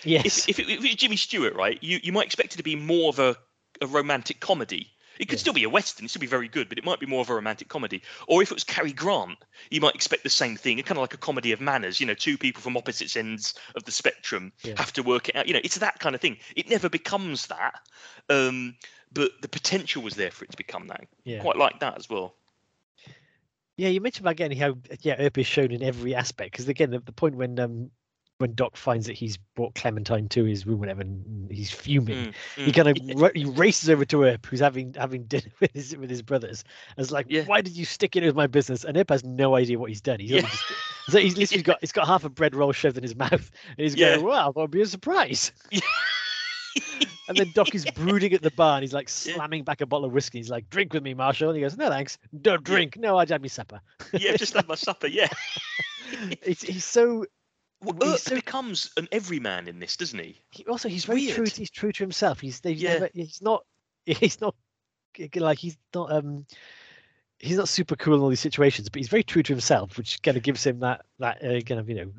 Yes. 0.04 0.48
If, 0.48 0.58
if, 0.58 0.58
it, 0.60 0.68
if 0.70 0.84
it's 0.84 0.94
Jimmy 0.94 1.16
Stewart, 1.16 1.54
right, 1.54 1.76
you, 1.82 1.98
you 2.02 2.12
might 2.12 2.26
expect 2.26 2.54
it 2.54 2.56
to 2.58 2.62
be 2.62 2.76
more 2.76 3.08
of 3.08 3.18
a, 3.18 3.36
a 3.80 3.86
romantic 3.86 4.38
comedy. 4.40 4.88
It 5.22 5.28
could 5.28 5.38
Yeah. 5.38 5.42
still 5.42 5.52
be 5.52 5.62
a 5.62 5.68
western, 5.70 6.04
it 6.04 6.08
still 6.08 6.18
be 6.20 6.26
very 6.26 6.48
good, 6.48 6.68
but 6.68 6.78
it 6.78 6.84
might 6.84 6.98
be 6.98 7.06
more 7.06 7.20
of 7.20 7.30
a 7.30 7.34
romantic 7.36 7.68
comedy. 7.68 8.02
Or 8.26 8.42
if 8.42 8.50
it 8.50 8.54
was 8.54 8.64
Cary 8.64 8.92
Grant, 8.92 9.38
you 9.70 9.80
might 9.80 9.94
expect 9.94 10.24
the 10.24 10.30
same 10.30 10.56
thing, 10.56 10.78
kind 10.78 10.98
of 10.98 11.02
like 11.02 11.14
a 11.14 11.16
comedy 11.16 11.52
of 11.52 11.60
manners. 11.60 12.00
You 12.00 12.06
know, 12.06 12.14
two 12.14 12.36
people 12.36 12.60
from 12.60 12.76
opposite 12.76 13.16
ends 13.16 13.54
of 13.76 13.84
the 13.84 13.92
spectrum 13.92 14.52
Yeah. 14.64 14.74
have 14.78 14.92
to 14.94 15.02
work 15.04 15.28
it 15.28 15.36
out. 15.36 15.46
You 15.46 15.54
know, 15.54 15.60
it's 15.62 15.78
that 15.78 16.00
kind 16.00 16.16
of 16.16 16.20
thing. 16.20 16.38
It 16.56 16.68
never 16.68 16.88
becomes 16.88 17.46
that, 17.46 17.74
um, 18.30 18.74
but 19.12 19.30
the 19.42 19.48
potential 19.48 20.02
was 20.02 20.16
there 20.16 20.32
for 20.32 20.44
it 20.44 20.50
to 20.50 20.56
become 20.56 20.88
that. 20.88 21.06
yeah. 21.22 21.40
Quite 21.40 21.56
like 21.56 21.78
that 21.78 21.96
as 21.96 22.10
well. 22.10 22.34
Yeah, 23.76 23.90
you 23.90 24.00
mentioned 24.00 24.24
about 24.26 24.32
again 24.32 24.50
how 24.56 24.76
yeah, 25.02 25.14
Earp 25.20 25.38
is 25.38 25.46
shown 25.46 25.70
in 25.70 25.84
every 25.84 26.16
aspect 26.16 26.50
because 26.50 26.66
again 26.66 26.90
the, 26.90 26.98
the 26.98 27.12
point 27.12 27.36
when 27.36 27.60
um 27.60 27.92
when 28.42 28.54
Doc 28.54 28.76
finds 28.76 29.06
that 29.06 29.14
he's 29.14 29.38
brought 29.56 29.74
Clementine 29.74 30.28
to 30.30 30.44
his 30.44 30.66
room, 30.66 30.80
whatever, 30.80 31.00
and 31.00 31.50
he's 31.50 31.70
fuming. 31.70 32.26
Mm, 32.26 32.34
He 32.56 32.70
mm. 32.70 32.74
kind 32.74 32.88
of 32.88 33.20
ra- 33.20 33.30
he 33.34 33.46
races 33.46 33.88
over 33.88 34.04
to 34.04 34.24
Earp, 34.24 34.44
who's 34.46 34.60
having 34.60 34.92
having 34.94 35.24
dinner 35.24 35.50
with 35.60 35.72
his 35.72 35.96
with 35.96 36.10
his 36.10 36.20
brothers. 36.20 36.64
And 36.96 37.02
it's 37.04 37.10
like, 37.12 37.26
Yeah. 37.30 37.44
why 37.44 37.62
did 37.62 37.74
you 37.76 37.86
stick 37.86 38.14
in 38.16 38.24
with 38.24 38.34
my 38.36 38.46
business? 38.46 38.84
And 38.84 38.98
Earp 38.98 39.08
has 39.08 39.24
no 39.24 39.56
idea 39.56 39.78
what 39.78 39.88
he's 39.88 40.02
done. 40.02 40.20
He's 40.20 40.30
Yeah. 40.32 40.40
just, 40.42 40.64
so 41.08 41.18
he's 41.18 41.38
literally 41.38 41.62
got 41.70 41.78
he's 41.80 41.92
got 41.92 42.06
half 42.06 42.24
a 42.24 42.28
bread 42.28 42.54
roll 42.54 42.72
shoved 42.72 42.98
in 42.98 43.02
his 43.02 43.16
mouth, 43.16 43.32
and 43.32 43.78
he's 43.78 43.94
Yeah. 43.94 44.16
going, 44.16 44.26
"Well, 44.26 44.52
that'll 44.52 44.68
be 44.68 44.82
a 44.82 44.86
surprise." 44.86 45.52
Yeah. 45.70 45.80
and 47.28 47.36
then 47.36 47.52
Doc 47.54 47.74
is 47.74 47.84
brooding 47.94 48.32
at 48.32 48.42
the 48.42 48.50
bar, 48.52 48.76
and 48.76 48.82
he's 48.82 48.92
like 48.94 49.08
Yeah. 49.24 49.34
slamming 49.34 49.62
back 49.64 49.80
a 49.80 49.86
bottle 49.86 50.06
of 50.06 50.12
whiskey. 50.12 50.38
He's 50.38 50.50
like, 50.50 50.68
"Drink 50.70 50.92
with 50.92 51.02
me, 51.02 51.14
Marshal." 51.14 51.48
And 51.50 51.56
he 51.56 51.62
goes, 51.62 51.76
"No, 51.76 51.88
thanks. 51.88 52.18
Don't 52.40 52.64
drink. 52.64 52.96
No, 52.96 53.18
I'd 53.18 53.30
have 53.30 53.42
my 53.42 53.48
supper." 53.48 53.80
yeah, 54.12 54.36
just 54.36 54.54
had 54.54 54.66
my 54.68 54.74
supper. 54.74 55.06
Yeah. 55.06 55.28
It's, 56.42 56.62
he's 56.62 56.84
so 56.84 57.24
Well, 57.82 58.12
He's 58.12 58.22
so- 58.22 58.34
becomes 58.36 58.90
an 58.96 59.08
everyman 59.12 59.66
in 59.68 59.78
this, 59.80 59.96
doesn't 59.96 60.18
he? 60.18 60.40
he, 60.50 60.64
also 60.66 60.88
he's 60.88 61.04
very 61.04 61.26
true. 61.26 61.46
He's 61.52 61.70
true 61.70 61.92
to 61.92 62.02
himself. 62.02 62.40
He's 62.40 62.60
he's, 62.62 62.80
Yeah. 62.80 62.94
never, 62.94 63.10
he's 63.14 63.42
not 63.42 63.64
he's 64.06 64.40
not 64.40 64.54
like 65.36 65.58
he's 65.58 65.76
not 65.94 66.12
um 66.12 66.46
he's 67.38 67.56
not 67.56 67.68
super 67.68 67.96
cool 67.96 68.14
in 68.14 68.20
all 68.20 68.28
these 68.28 68.40
situations, 68.40 68.88
but 68.88 68.98
he's 69.00 69.08
very 69.08 69.24
true 69.24 69.42
to 69.42 69.52
himself, 69.52 69.98
which 69.98 70.22
kind 70.22 70.36
of 70.36 70.42
gives 70.42 70.64
him 70.64 70.78
that 70.80 71.04
that 71.18 71.44
uh, 71.44 71.60
kind 71.62 71.80
of 71.80 71.88
you 71.88 71.96
know 71.96 72.12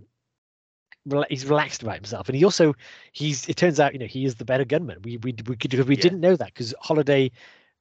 rela- 1.07 1.25
he's 1.29 1.45
relaxed 1.45 1.81
about 1.81 1.95
himself, 1.95 2.27
and 2.27 2.35
he 2.37 2.43
also 2.43 2.73
he's 3.13 3.47
it 3.47 3.55
turns 3.55 3.79
out 3.79 3.93
you 3.93 3.99
know 3.99 4.05
he 4.05 4.25
is 4.25 4.35
the 4.35 4.45
better 4.45 4.65
gunman. 4.65 5.01
We 5.03 5.17
we 5.17 5.33
we 5.47 5.55
could 5.55 5.73
we 5.87 5.95
Yeah. 5.95 6.01
didn't 6.01 6.19
know 6.19 6.35
that 6.35 6.47
because 6.47 6.73
Holliday 6.81 7.31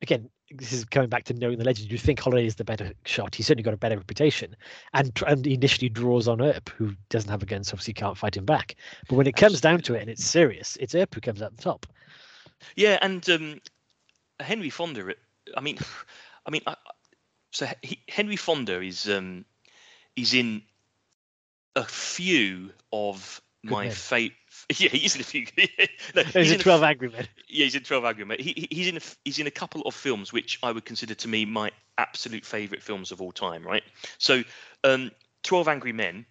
again. 0.02 0.28
This 0.54 0.72
is 0.74 0.84
coming 0.84 1.08
back 1.08 1.24
to 1.24 1.34
knowing 1.34 1.56
the 1.56 1.64
legend. 1.64 1.90
You 1.90 1.96
think 1.96 2.20
Holliday 2.20 2.46
is 2.46 2.56
the 2.56 2.64
better 2.64 2.92
shot. 3.06 3.34
He's 3.34 3.46
certainly 3.46 3.62
got 3.62 3.72
a 3.72 3.78
better 3.78 3.96
reputation, 3.96 4.54
and 4.92 5.10
and 5.26 5.46
he 5.46 5.54
initially 5.54 5.88
draws 5.88 6.28
on 6.28 6.42
Earp, 6.42 6.68
who 6.68 6.92
doesn't 7.08 7.30
have 7.30 7.42
a 7.42 7.46
gun, 7.46 7.64
so 7.64 7.72
obviously 7.72 7.94
can't 7.94 8.18
fight 8.18 8.36
him 8.36 8.44
back. 8.44 8.74
But 9.08 9.16
when 9.16 9.26
it 9.26 9.34
comes 9.36 9.62
down 9.62 9.80
to 9.82 9.94
it, 9.94 10.02
and 10.02 10.10
it's 10.10 10.24
serious, 10.24 10.76
it's 10.78 10.94
Earp 10.94 11.14
who 11.14 11.22
comes 11.22 11.40
out 11.40 11.56
the 11.56 11.62
top. 11.62 11.86
Yeah, 12.76 12.98
and 13.00 13.28
um, 13.30 13.60
Henry 14.40 14.68
Fonda. 14.68 15.14
I 15.56 15.60
mean, 15.62 15.78
I 16.46 16.50
mean, 16.50 16.62
I, 16.66 16.76
so 17.52 17.66
he, 17.82 17.98
Henry 18.08 18.36
Fonda 18.36 18.82
is 18.82 19.08
um, 19.08 19.46
he's 20.14 20.34
in 20.34 20.62
a 21.76 21.84
few 21.84 22.72
of 22.92 23.40
Good 23.64 23.72
my 23.72 23.88
favorite. 23.88 24.36
Yeah, 24.78 24.88
he's 24.88 25.14
in 25.14 25.20
a 25.20 25.24
few. 25.24 25.46
no, 26.14 26.22
he's 26.22 26.52
a 26.52 26.54
in 26.54 26.60
a 26.60 26.62
12 26.62 26.82
Angry 26.82 27.08
Men. 27.08 27.26
Yeah, 27.48 27.64
he's 27.64 27.74
in 27.74 27.82
Twelve 27.82 28.04
Angry 28.04 28.24
Men. 28.24 28.38
He, 28.40 28.52
he- 28.56 28.74
he's 28.74 28.88
in 28.88 28.96
a, 28.96 29.00
he's 29.24 29.38
in 29.38 29.46
a 29.46 29.50
couple 29.50 29.82
of 29.82 29.94
films 29.94 30.32
which 30.32 30.58
I 30.62 30.72
would 30.72 30.84
consider 30.84 31.14
to 31.14 31.28
me 31.28 31.44
my 31.44 31.70
absolute 31.98 32.44
favorite 32.44 32.82
films 32.82 33.12
of 33.12 33.20
all 33.20 33.32
time. 33.32 33.62
Right. 33.64 33.82
So, 34.18 34.42
um, 34.84 35.10
Twelve 35.42 35.68
Angry 35.68 35.92
Men. 35.92 36.26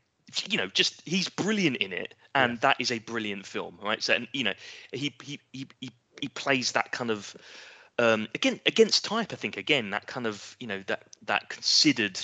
You 0.49 0.57
know, 0.57 0.67
just 0.67 1.01
he's 1.05 1.27
brilliant 1.27 1.77
in 1.77 1.91
it, 1.91 2.15
and 2.35 2.57
that 2.61 2.77
is 2.79 2.91
a 2.91 2.99
brilliant 2.99 3.45
film. 3.45 3.77
Right. 3.83 4.01
So, 4.01 4.13
and 4.13 4.27
you 4.33 4.45
know, 4.45 4.53
he 4.93 5.13
he 5.21 5.39
he 5.51 5.67
he, 5.81 5.91
he 6.21 6.27
plays 6.29 6.71
that 6.71 6.91
kind 6.93 7.11
of 7.11 7.35
um, 7.99 8.27
again 8.33 8.59
against 8.65 9.03
type. 9.03 9.33
I 9.33 9.35
think 9.35 9.57
again 9.57 9.89
that 9.89 10.07
kind 10.07 10.25
of 10.25 10.55
you 10.59 10.67
know 10.67 10.81
that 10.87 11.03
that 11.25 11.49
considered 11.49 12.17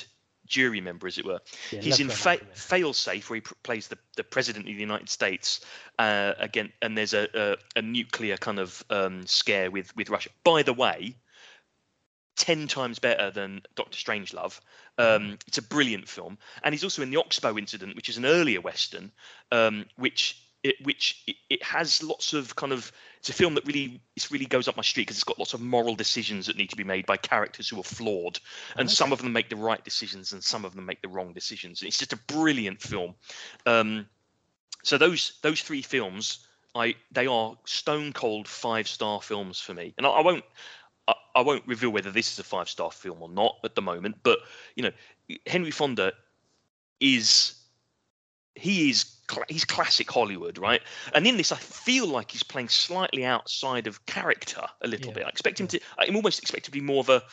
jury 0.47 0.81
member, 0.81 1.07
as 1.07 1.17
it 1.17 1.25
were. 1.25 1.39
Yeah, 1.71 1.81
He's 1.81 1.99
in 1.99 2.07
12 2.07 2.19
fa-. 2.19 2.45
Failsafe, 2.55 3.29
where 3.29 3.35
he 3.35 3.41
pr- 3.41 3.53
plays 3.63 3.87
the, 3.87 3.97
the 4.15 4.23
president 4.23 4.67
of 4.67 4.73
the 4.73 4.79
United 4.79 5.09
States. 5.09 5.61
Uh, 5.99 6.33
again, 6.37 6.71
and 6.81 6.97
there's 6.97 7.13
a, 7.13 7.27
a, 7.33 7.79
a 7.79 7.81
nuclear 7.81 8.37
kind 8.37 8.59
of 8.59 8.83
um, 8.89 9.25
scare 9.25 9.71
with 9.71 9.95
with 9.95 10.09
Russia. 10.09 10.29
By 10.43 10.63
the 10.63 10.73
way, 10.73 11.15
ten 12.35 12.67
times 12.67 12.99
better 12.99 13.31
than 13.31 13.61
Doctor 13.75 13.97
Strangelove. 13.97 14.59
Um, 14.99 15.37
it's 15.47 15.59
a 15.59 15.63
brilliant 15.63 16.07
film, 16.07 16.37
and 16.63 16.73
he's 16.73 16.83
also 16.83 17.03
in 17.03 17.11
the 17.11 17.17
Oxbow 17.17 17.57
Incident, 17.57 17.95
which 17.95 18.09
is 18.09 18.17
an 18.17 18.25
earlier 18.25 18.61
western, 18.61 19.11
um, 19.51 19.85
which 19.95 20.41
it, 20.63 20.75
which 20.83 21.23
it, 21.27 21.35
it 21.49 21.63
has 21.63 22.01
lots 22.01 22.33
of 22.33 22.55
kind 22.55 22.73
of 22.73 22.91
it's 23.19 23.29
a 23.29 23.33
film 23.33 23.55
that 23.55 23.65
really 23.65 24.01
it 24.15 24.31
really 24.31 24.45
goes 24.45 24.67
up 24.67 24.77
my 24.77 24.83
street 24.83 25.03
because 25.03 25.17
it's 25.17 25.23
got 25.23 25.39
lots 25.39 25.53
of 25.53 25.61
moral 25.61 25.95
decisions 25.95 26.45
that 26.47 26.57
need 26.57 26.69
to 26.69 26.75
be 26.75 26.83
made 26.83 27.05
by 27.05 27.17
characters 27.17 27.69
who 27.69 27.79
are 27.79 27.83
flawed. 27.83 28.39
And 28.77 28.87
Okay. 28.87 28.93
some 28.93 29.11
of 29.11 29.21
them 29.21 29.33
make 29.33 29.49
the 29.49 29.55
right 29.55 29.83
decisions 29.83 30.33
and 30.33 30.43
some 30.43 30.65
of 30.65 30.75
them 30.75 30.85
make 30.85 31.01
the 31.01 31.09
wrong 31.09 31.33
decisions. 31.33 31.83
It's 31.83 31.97
just 31.97 32.13
a 32.13 32.17
brilliant 32.17 32.81
film. 32.81 33.15
Um, 33.65 34.07
so 34.83 34.97
those 34.97 35.39
those 35.41 35.61
three 35.61 35.81
films 35.81 36.47
i 36.75 36.95
they 37.11 37.27
are 37.27 37.57
stone 37.65 38.13
cold 38.13 38.47
five 38.47 38.87
star 38.87 39.21
films 39.21 39.59
for 39.59 39.73
me. 39.73 39.93
And 39.97 40.05
i, 40.05 40.09
I 40.09 40.21
won't 40.21 40.45
I, 41.07 41.13
I 41.35 41.41
won't 41.41 41.67
reveal 41.67 41.89
whether 41.89 42.11
this 42.11 42.31
is 42.31 42.39
a 42.39 42.43
five 42.43 42.69
star 42.69 42.91
film 42.91 43.21
or 43.21 43.29
not 43.29 43.55
at 43.63 43.75
the 43.75 43.81
moment 43.81 44.17
but 44.23 44.39
you 44.75 44.83
know 44.83 44.91
henry 45.45 45.71
fonda 45.71 46.13
is 46.99 47.56
he 48.57 48.89
is 48.89 49.03
cla- 49.27 49.45
he's 49.49 49.65
classic 49.65 50.09
Hollywood, 50.09 50.57
right? 50.57 50.81
And 51.13 51.25
in 51.27 51.37
this, 51.37 51.51
I 51.51 51.57
feel 51.57 52.07
like 52.07 52.31
he's 52.31 52.43
playing 52.43 52.69
slightly 52.69 53.25
outside 53.25 53.87
of 53.87 54.05
character 54.05 54.61
a 54.81 54.87
little 54.87 55.09
Yeah, 55.09 55.15
bit. 55.15 55.25
I 55.25 55.29
expect 55.29 55.59
him 55.59 55.67
to. 55.67 55.79
I'm 55.97 56.15
almost 56.15 56.41
expect 56.41 56.65
to 56.65 56.71
be 56.71 56.81
more 56.81 56.99
of 56.99 57.09
a 57.09 57.23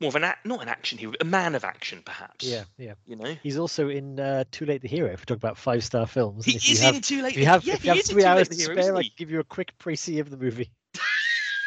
more 0.00 0.08
of 0.08 0.16
an 0.16 0.24
act, 0.24 0.46
not 0.46 0.62
an 0.62 0.68
action 0.68 0.96
hero, 0.98 1.12
a 1.20 1.24
man 1.24 1.54
of 1.54 1.64
action, 1.64 2.02
perhaps. 2.04 2.46
Yeah, 2.46 2.64
yeah. 2.78 2.94
You 3.06 3.16
know, 3.16 3.36
He's 3.42 3.58
also 3.58 3.88
in 3.88 4.18
uh, 4.18 4.44
Too 4.50 4.64
Late 4.64 4.82
the 4.82 4.88
Hero. 4.88 5.12
If 5.12 5.20
we 5.20 5.24
talk 5.26 5.36
about 5.36 5.58
five 5.58 5.84
star 5.84 6.06
films, 6.06 6.46
he 6.46 6.52
and 6.52 6.62
if 6.62 6.68
you 6.68 6.74
is 6.74 6.82
have, 6.82 6.94
in 6.94 7.02
Too 7.02 7.22
Late. 7.22 7.32
if 7.32 7.38
you 7.38 7.46
have, 7.46 7.64
yeah, 7.64 7.74
if 7.74 7.84
you 7.84 7.90
have 7.92 8.02
three 8.02 8.24
hours 8.24 8.48
to 8.48 8.56
Hero, 8.56 8.74
spare, 8.74 8.96
I 8.96 9.02
can 9.02 9.12
give 9.16 9.30
you 9.30 9.40
a 9.40 9.44
quick 9.44 9.76
précis 9.78 10.20
of 10.20 10.30
the 10.30 10.36
movie. 10.36 10.70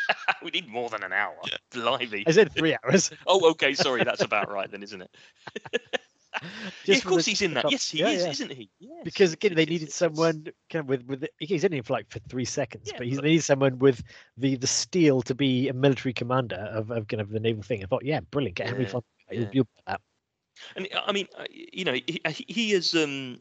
we 0.44 0.52
need 0.52 0.68
more 0.68 0.90
than 0.90 1.04
an 1.04 1.14
hour. 1.14 1.36
Blimey. 1.72 2.24
I 2.28 2.32
said 2.32 2.52
three 2.52 2.76
hours. 2.84 3.12
Oh, 3.28 3.52
okay. 3.52 3.74
Sorry, 3.74 4.04
that's 4.04 4.24
about 4.24 4.52
right 4.52 4.70
then, 4.70 4.84
isn't 4.84 5.02
it? 5.02 5.12
yeah, 6.86 6.98
of 6.98 7.06
course 7.06 7.26
he's 7.26 7.42
in 7.42 7.54
that. 7.54 7.62
top- 7.64 7.72
Yes, 7.72 7.90
he 7.92 8.00
yeah, 8.00 8.08
is, 8.10 8.24
yeah. 8.24 8.30
isn't 8.32 8.52
he? 8.52 8.70
Yes, 8.80 9.02
because 9.04 9.34
again 9.34 9.56
they 9.56 9.66
needed 9.66 9.92
someone 9.92 10.48
kind 10.70 10.82
of 10.84 10.88
with 10.90 11.04
with 11.06 11.26
he's 11.40 11.64
in 11.64 11.74
it 11.74 11.86
for 11.86 11.94
like 11.94 12.10
for 12.10 12.20
three 12.30 12.46
seconds 12.46 12.92
but 12.98 13.06
he's 13.08 13.18
but- 13.18 13.24
they 13.24 13.30
needed 13.30 13.44
someone 13.44 13.78
with 13.80 14.04
the 14.38 14.56
the 14.56 14.68
steel 14.68 15.22
to 15.24 15.36
be 15.36 15.70
a 15.70 15.74
military 15.74 16.14
commander 16.14 16.56
of, 16.56 16.92
of 16.92 17.08
kind 17.08 17.22
of 17.22 17.30
the 17.30 17.40
naval 17.40 17.64
thing 17.64 17.84
i 17.84 17.86
thought 17.88 18.04
yeah 18.06 18.20
brilliant 18.32 18.56
get 18.56 18.68
henry 18.68 18.86
fonda 18.86 19.06
you'll, 19.32 19.50
you'll 19.54 19.68
that. 19.88 20.02
And 20.76 20.88
I 21.08 21.12
mean, 21.12 21.28
you 21.50 21.84
know, 21.84 21.94
he, 21.94 22.22
he- 22.28 22.46
he 22.48 22.72
is. 22.74 22.94
Um, 22.94 23.40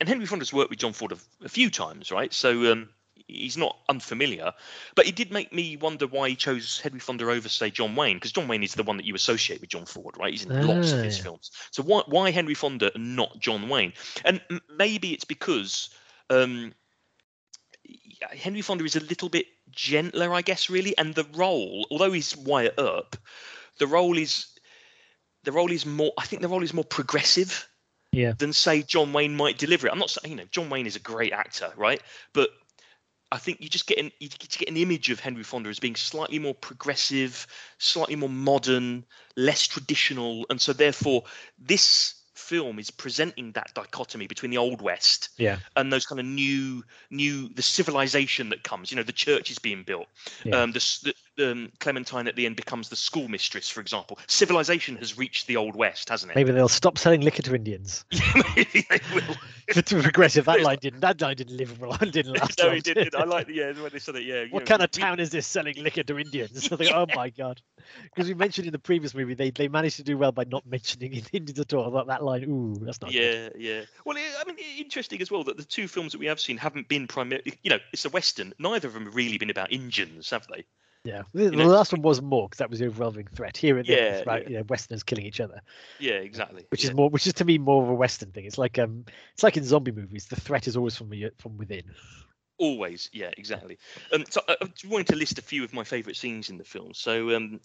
and 0.00 0.08
Henry 0.08 0.26
Fonda's 0.26 0.52
worked 0.52 0.70
with 0.70 0.78
John 0.78 0.92
Ford 0.92 1.12
a, 1.12 1.16
a 1.44 1.48
few 1.48 1.70
times, 1.70 2.10
right? 2.12 2.32
So 2.32 2.70
um, 2.72 2.88
he's 3.26 3.56
not 3.56 3.78
unfamiliar. 3.88 4.52
But 4.94 5.06
it 5.06 5.16
did 5.16 5.32
make 5.32 5.52
me 5.52 5.76
wonder 5.76 6.06
why 6.06 6.28
he 6.28 6.36
chose 6.36 6.78
Henry 6.78 7.00
Fonda 7.00 7.28
over, 7.30 7.48
say, 7.48 7.70
John 7.70 7.96
Wayne, 7.96 8.16
because 8.16 8.32
John 8.32 8.48
Wayne 8.48 8.62
is 8.62 8.74
the 8.74 8.82
one 8.82 8.96
that 8.98 9.06
you 9.06 9.14
associate 9.14 9.60
with 9.60 9.70
John 9.70 9.86
Ford, 9.86 10.16
right? 10.18 10.32
He's 10.32 10.44
in 10.44 10.66
lots 10.66 10.92
of 10.92 11.02
his 11.02 11.18
Ah. 11.20 11.22
films. 11.22 11.50
So 11.70 11.82
why 11.82 12.02
why 12.06 12.30
Henry 12.30 12.54
Fonda 12.54 12.92
and 12.94 13.16
not 13.16 13.38
John 13.38 13.68
Wayne? 13.68 13.92
And 14.24 14.40
m- 14.50 14.60
maybe 14.76 15.12
it's 15.12 15.24
because 15.24 15.90
Um, 16.30 16.72
Henry 18.32 18.62
Fonda 18.62 18.84
is 18.84 18.96
a 18.96 19.00
little 19.00 19.28
bit 19.28 19.46
gentler, 19.70 20.32
I 20.32 20.42
guess, 20.42 20.70
really, 20.70 20.96
and 20.96 21.14
the 21.14 21.24
role, 21.34 21.86
although 21.90 22.12
he's 22.12 22.36
Wyatt 22.36 22.74
Earp, 22.78 23.16
the 23.78 23.86
role 23.86 24.16
is 24.16 24.46
the 25.42 25.52
role 25.52 25.70
is 25.70 25.84
more. 25.84 26.12
I 26.18 26.24
think 26.24 26.40
the 26.40 26.48
role 26.48 26.62
is 26.62 26.72
more 26.72 26.84
progressive 26.84 27.68
yeah. 28.12 28.32
than 28.32 28.52
say 28.54 28.82
John 28.82 29.12
Wayne 29.12 29.36
might 29.36 29.58
deliver 29.58 29.86
it. 29.86 29.92
I'm 29.92 29.98
not 29.98 30.10
saying 30.10 30.32
you 30.32 30.36
know 30.36 30.48
John 30.50 30.70
Wayne 30.70 30.86
is 30.86 30.96
a 30.96 31.00
great 31.00 31.32
actor, 31.32 31.70
right? 31.76 32.00
But 32.32 32.48
I 33.34 33.38
think 33.38 33.60
you 33.60 33.68
just 33.68 33.88
get 33.88 33.98
an 33.98 34.12
you 34.20 34.28
get 34.28 34.68
an 34.68 34.76
image 34.76 35.10
of 35.10 35.18
Henry 35.18 35.42
Fonda 35.42 35.68
as 35.68 35.80
being 35.80 35.96
slightly 35.96 36.38
more 36.38 36.54
progressive, 36.54 37.48
slightly 37.78 38.14
more 38.14 38.28
modern, 38.28 39.04
less 39.34 39.66
traditional, 39.66 40.46
and 40.50 40.60
so 40.60 40.72
therefore 40.72 41.24
this 41.58 42.14
film 42.44 42.78
is 42.78 42.90
presenting 42.90 43.52
that 43.52 43.72
dichotomy 43.74 44.26
between 44.26 44.50
the 44.50 44.58
old 44.58 44.82
west 44.82 45.30
yeah. 45.38 45.56
and 45.76 45.92
those 45.92 46.04
kind 46.06 46.20
of 46.20 46.26
new 46.26 46.84
new 47.10 47.48
the 47.54 47.62
civilization 47.62 48.50
that 48.50 48.62
comes 48.62 48.90
you 48.90 48.96
know 48.96 49.02
the 49.02 49.12
church 49.12 49.50
is 49.50 49.58
being 49.58 49.82
built 49.82 50.06
Yeah. 50.44 50.60
um 50.60 50.72
the, 50.72 51.14
the 51.36 51.50
um, 51.50 51.72
clementine 51.80 52.28
at 52.28 52.36
the 52.36 52.46
end 52.46 52.56
becomes 52.56 52.88
the 52.88 52.96
schoolmistress 52.96 53.68
for 53.68 53.80
example 53.80 54.18
civilization 54.26 54.96
has 54.96 55.16
reached 55.18 55.46
the 55.46 55.56
old 55.56 55.74
west 55.74 56.08
hasn't 56.08 56.30
it 56.32 56.34
Maybe 56.36 56.52
they'll 56.52 56.68
stop 56.68 56.98
selling 56.98 57.22
liquor 57.22 57.42
to 57.42 57.54
Indians. 57.54 58.04
maybe 58.56 58.86
they 58.90 59.00
will 59.14 59.34
But 59.74 59.86
to 59.86 60.02
progressive, 60.02 60.44
that 60.44 60.60
line 60.68 60.78
didn't. 60.80 61.00
That 61.00 61.20
line 61.22 61.36
didn't 61.36 61.56
live 61.56 61.80
well. 61.80 61.96
Didn't 61.96 62.34
last 62.34 62.58
no 62.58 62.70
he 62.70 62.80
didn't. 62.80 63.14
I 63.14 63.24
like 63.24 63.46
the 63.46 63.54
yeah 63.54 63.72
when 63.72 63.90
they 63.92 63.98
said 63.98 64.16
it 64.16 64.24
yeah 64.24 64.44
What 64.50 64.60
know, 64.64 64.66
kind 64.66 64.82
of 64.82 64.90
we- 64.94 65.00
town 65.00 65.20
is 65.20 65.30
this 65.30 65.46
selling 65.46 65.74
liquor 65.82 66.02
to 66.02 66.18
Indians? 66.18 66.68
Think, 66.68 66.92
oh 66.92 67.06
my 67.14 67.30
god! 67.30 67.60
Because 68.04 68.28
we 68.28 68.34
mentioned 68.34 68.66
in 68.66 68.72
the 68.72 68.78
previous 68.78 69.14
movie, 69.14 69.34
they 69.34 69.50
they 69.50 69.68
managed 69.68 69.96
to 69.96 70.02
do 70.02 70.16
well 70.18 70.32
by 70.32 70.44
not 70.44 70.66
mentioning 70.66 71.14
it 71.14 71.28
Indians 71.32 71.60
at 71.60 71.74
all. 71.74 71.90
That, 71.92 72.06
that 72.06 72.22
line, 72.24 72.44
ooh, 72.44 72.76
that's 72.84 73.00
not 73.00 73.18
good. 73.18 73.36
yeah, 73.36 73.48
yeah. 73.56 73.82
Well, 74.04 74.16
i 74.16 74.40
I 74.40 74.44
mean, 74.44 74.56
interesting 74.78 75.20
as 75.20 75.30
well 75.30 75.44
that 75.44 75.56
the 75.56 75.64
two 75.64 75.88
films 75.88 76.12
that 76.12 76.18
we 76.18 76.26
have 76.26 76.40
seen 76.40 76.56
haven't 76.56 76.88
been 76.88 77.06
primarily, 77.06 77.58
you 77.62 77.70
know, 77.70 77.78
it's 77.92 78.04
a 78.04 78.10
western. 78.10 78.52
Neither 78.58 78.88
of 78.88 78.94
them 78.94 79.04
have 79.04 79.14
really 79.14 79.38
been 79.38 79.50
about 79.50 79.72
Indians, 79.72 80.30
have 80.30 80.46
they? 80.48 80.64
Yeah, 81.04 81.24
the, 81.34 81.50
the 81.50 81.64
last 81.64 81.92
one 81.92 82.00
was 82.00 82.22
more 82.22 82.48
because 82.48 82.58
that 82.58 82.70
was 82.70 82.78
the 82.78 82.86
overwhelming 82.86 83.26
threat. 83.34 83.58
Here 83.58 83.78
it 83.78 83.90
is 83.90 83.90
Yeah, 83.90 84.20
about 84.20 84.42
yeah. 84.42 84.48
you 84.48 84.56
know 84.58 84.64
Westerners 84.68 85.02
killing 85.02 85.26
each 85.26 85.40
other, 85.40 85.60
Yeah, 85.98 86.14
exactly. 86.14 86.66
which 86.70 86.82
yeah. 86.82 86.90
is 86.90 86.94
more, 86.96 87.10
which 87.10 87.26
is 87.26 87.34
to 87.34 87.44
me 87.44 87.58
more 87.58 87.82
of 87.82 87.90
a 87.90 87.94
Western 87.94 88.32
thing. 88.32 88.46
It's 88.46 88.56
like 88.56 88.78
um, 88.78 89.04
it's 89.34 89.42
like 89.42 89.58
in 89.58 89.64
zombie 89.64 89.92
movies, 89.92 90.26
the 90.26 90.36
threat 90.36 90.66
is 90.66 90.76
always 90.78 90.96
from 90.96 91.12
from 91.38 91.58
within. 91.58 91.84
Always, 92.58 93.10
yeah, 93.12 93.30
exactly. 93.36 93.78
Um, 94.12 94.24
so 94.30 94.40
I, 94.48 94.56
I 94.60 94.68
wanted 94.88 95.08
to 95.08 95.16
list 95.16 95.38
a 95.38 95.42
few 95.42 95.64
of 95.64 95.72
my 95.72 95.84
favourite 95.84 96.16
scenes 96.16 96.50
in 96.50 96.58
the 96.58 96.64
film. 96.64 96.94
So 96.94 97.34
um, 97.34 97.60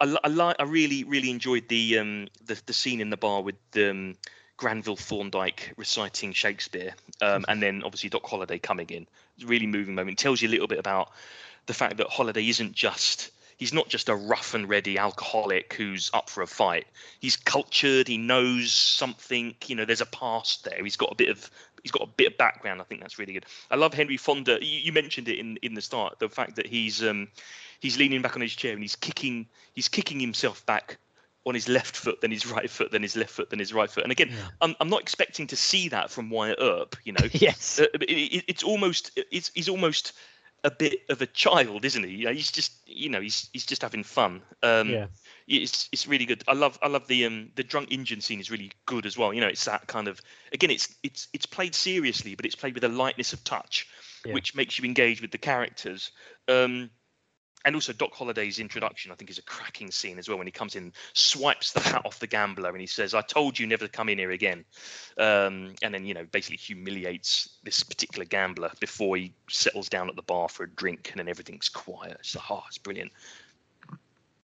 I, 0.00 0.16
I, 0.24 0.28
li- 0.28 0.54
I 0.58 0.62
really, 0.64 1.04
really 1.04 1.30
enjoyed 1.30 1.68
the 1.68 1.98
um, 1.98 2.28
the, 2.44 2.60
the 2.66 2.72
scene 2.72 3.00
in 3.00 3.10
the 3.10 3.16
bar 3.16 3.42
with 3.42 3.56
um, 3.76 4.16
Granville 4.56 4.96
Thorndike 4.96 5.72
reciting 5.76 6.32
Shakespeare, 6.32 6.94
um, 7.22 7.46
and 7.48 7.62
then 7.62 7.82
obviously 7.82 8.10
Doc 8.10 8.26
Holliday 8.26 8.58
coming 8.58 8.90
in. 8.90 9.06
It's 9.36 9.44
a 9.44 9.46
really 9.46 9.66
moving 9.66 9.94
moment. 9.94 10.20
It 10.20 10.22
tells 10.22 10.42
you 10.42 10.48
a 10.48 10.52
little 10.52 10.68
bit 10.68 10.78
about 10.78 11.12
the 11.66 11.74
fact 11.74 11.96
that 11.96 12.08
Holliday 12.08 12.46
isn't 12.48 12.72
just 12.72 13.30
he's 13.60 13.74
not 13.74 13.88
just 13.88 14.08
a 14.08 14.14
rough 14.16 14.54
and 14.54 14.68
ready 14.68 14.96
alcoholic 14.96 15.74
who's 15.74 16.10
up 16.14 16.30
for 16.30 16.42
a 16.42 16.46
fight. 16.46 16.86
He's 17.20 17.36
cultured. 17.36 18.08
He 18.08 18.16
knows 18.16 18.72
something. 18.72 19.54
You 19.66 19.76
know, 19.76 19.84
there's 19.84 20.00
a 20.00 20.06
past 20.06 20.64
there. 20.64 20.82
He's 20.82 20.96
got 20.96 21.12
a 21.12 21.14
bit 21.14 21.28
of 21.28 21.50
he's 21.82 21.92
got 21.92 22.02
a 22.02 22.06
bit 22.06 22.32
of 22.32 22.38
background. 22.38 22.80
I 22.80 22.84
think 22.84 23.00
that's 23.00 23.18
really 23.18 23.32
good. 23.32 23.46
I 23.70 23.76
love 23.76 23.94
Henry 23.94 24.16
Fonda. 24.16 24.58
You, 24.60 24.80
you 24.80 24.92
mentioned 24.92 25.28
it 25.28 25.38
in 25.38 25.56
in 25.62 25.74
the 25.74 25.80
start. 25.80 26.18
The 26.18 26.28
fact 26.28 26.56
that 26.56 26.66
he's 26.66 27.02
um 27.02 27.28
he's 27.80 27.98
leaning 27.98 28.22
back 28.22 28.36
on 28.36 28.42
his 28.42 28.54
chair 28.54 28.72
and 28.72 28.82
he's 28.82 28.96
kicking 28.96 29.46
he's 29.74 29.88
kicking 29.88 30.20
himself 30.20 30.64
back 30.66 30.98
on 31.46 31.54
his 31.54 31.68
left 31.68 31.96
foot, 31.96 32.20
then 32.20 32.30
his 32.30 32.46
right 32.46 32.68
foot, 32.68 32.90
then 32.92 33.02
his 33.02 33.16
left 33.16 33.30
foot, 33.30 33.48
then 33.48 33.58
his 33.58 33.72
right 33.72 33.90
foot. 33.90 34.02
And 34.02 34.12
again, 34.12 34.28
Yeah. 34.28 34.48
I'm, 34.60 34.76
I'm 34.78 34.90
not 34.90 35.00
expecting 35.00 35.46
to 35.46 35.56
see 35.56 35.88
that 35.88 36.10
from 36.10 36.28
Wyatt 36.28 36.58
Earp. 36.60 36.96
You 37.04 37.12
know, 37.14 37.26
yes, 37.32 37.80
uh, 37.80 37.86
it, 37.94 38.02
it, 38.02 38.44
it's 38.46 38.62
almost 38.62 39.18
it's 39.30 39.50
he's 39.54 39.68
almost 39.68 40.12
a 40.64 40.70
bit 40.70 41.00
of 41.08 41.22
a 41.22 41.26
child, 41.26 41.84
isn't 41.84 42.04
he? 42.04 42.10
You 42.10 42.26
know, 42.26 42.32
he's 42.32 42.52
just 42.52 42.72
you 42.86 43.08
know 43.08 43.20
he's 43.20 43.48
he's 43.52 43.64
just 43.64 43.82
having 43.82 44.04
fun. 44.04 44.42
Um, 44.62 44.90
yeah, 44.90 45.06
it's 45.50 45.88
it's 45.92 46.06
really 46.06 46.24
good. 46.24 46.44
I 46.46 46.54
love 46.54 46.78
I 46.82 46.88
love 46.88 47.06
the 47.08 47.26
um 47.26 47.50
the 47.56 47.64
drunk 47.64 47.90
engine 47.90 48.20
scene 48.20 48.40
is 48.40 48.50
really 48.50 48.70
good 48.86 49.04
as 49.04 49.18
well. 49.18 49.34
You 49.34 49.40
know, 49.40 49.48
it's 49.48 49.64
that 49.64 49.86
kind 49.86 50.08
of 50.08 50.20
again 50.52 50.70
it's 50.70 50.94
it's 51.02 51.28
it's 51.32 51.46
played 51.46 51.74
seriously, 51.74 52.34
but 52.34 52.46
it's 52.46 52.54
played 52.54 52.74
with 52.74 52.84
a 52.84 52.88
lightness 52.88 53.32
of 53.32 53.42
touch, 53.44 53.88
Yeah. 54.24 54.34
which 54.34 54.54
makes 54.54 54.78
you 54.78 54.84
engage 54.84 55.20
with 55.20 55.32
the 55.32 55.38
characters. 55.38 56.12
Um, 56.48 56.90
and 57.62 57.74
also 57.74 57.92
Doc 57.92 58.14
Holliday's 58.14 58.58
introduction, 58.58 59.12
I 59.12 59.16
think, 59.16 59.28
is 59.28 59.36
a 59.36 59.42
cracking 59.42 59.90
scene 59.90 60.18
as 60.18 60.30
well 60.30 60.38
when 60.38 60.46
he 60.46 60.50
comes 60.50 60.76
in, 60.76 60.94
swipes 61.12 61.72
the 61.72 61.80
hat 61.80 62.06
off 62.06 62.18
the 62.18 62.26
gambler, 62.26 62.70
and 62.70 62.80
he 62.80 62.86
says, 62.86 63.12
"I 63.12 63.20
told 63.20 63.58
you 63.58 63.66
never 63.66 63.86
to 63.86 63.92
come 63.92 64.08
in 64.08 64.16
here 64.16 64.30
again," 64.30 64.64
um, 65.18 65.74
and 65.82 65.92
then 65.92 66.06
you 66.06 66.14
know 66.14 66.24
basically 66.24 66.56
humiliates 66.56 67.58
this 67.62 67.82
particular 67.82 68.24
gambler 68.24 68.70
before 68.80 69.16
he 69.16 69.34
settles 69.50 69.90
down 69.90 70.08
at 70.08 70.16
the 70.16 70.22
bar 70.22 70.48
for 70.48 70.64
a 70.64 70.70
drink, 70.70 71.10
and 71.10 71.18
then 71.18 71.28
everything's 71.28 71.68
quiet. 71.68 72.16
It's 72.20 72.34
like, 72.34 72.50
oh, 72.50 72.62
it's 72.68 72.78
brilliant. 72.78 73.12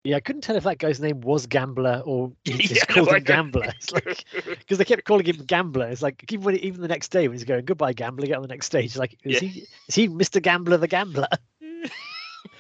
Yeah. 0.03 0.17
I 0.17 0.19
couldn't 0.19 0.41
tell 0.41 0.55
if 0.55 0.63
that 0.65 0.77
guy's 0.79 0.99
name 0.99 1.21
was 1.21 1.45
Gambler 1.47 2.01
or 2.05 2.31
he 2.43 2.57
just 2.57 2.75
Yeah, 2.87 2.93
called 2.93 3.07
no, 3.07 3.15
him 3.15 3.23
Gambler. 3.23 3.65
It's 3.79 3.91
like 3.91 4.25
because 4.45 4.77
they 4.77 4.85
kept 4.85 5.05
calling 5.05 5.25
him 5.25 5.37
Gambler. 5.45 5.87
It's 5.89 6.01
like 6.01 6.23
even 6.31 6.43
when 6.43 6.55
even 6.57 6.81
the 6.81 6.87
next 6.87 7.09
day 7.09 7.27
when 7.27 7.35
he's 7.37 7.45
going 7.45 7.65
goodbye 7.65 7.93
Gambler, 7.93 8.27
get 8.27 8.35
on 8.37 8.41
the 8.41 8.47
next 8.47 8.65
stage. 8.67 8.85
It's 8.85 8.97
like 8.97 9.17
is 9.23 9.41
Yeah. 9.41 9.47
he 9.49 9.67
is 9.87 9.95
he 9.95 10.09
Mr. 10.09 10.41
Gambler 10.41 10.77
the 10.77 10.87
Gambler? 10.87 11.27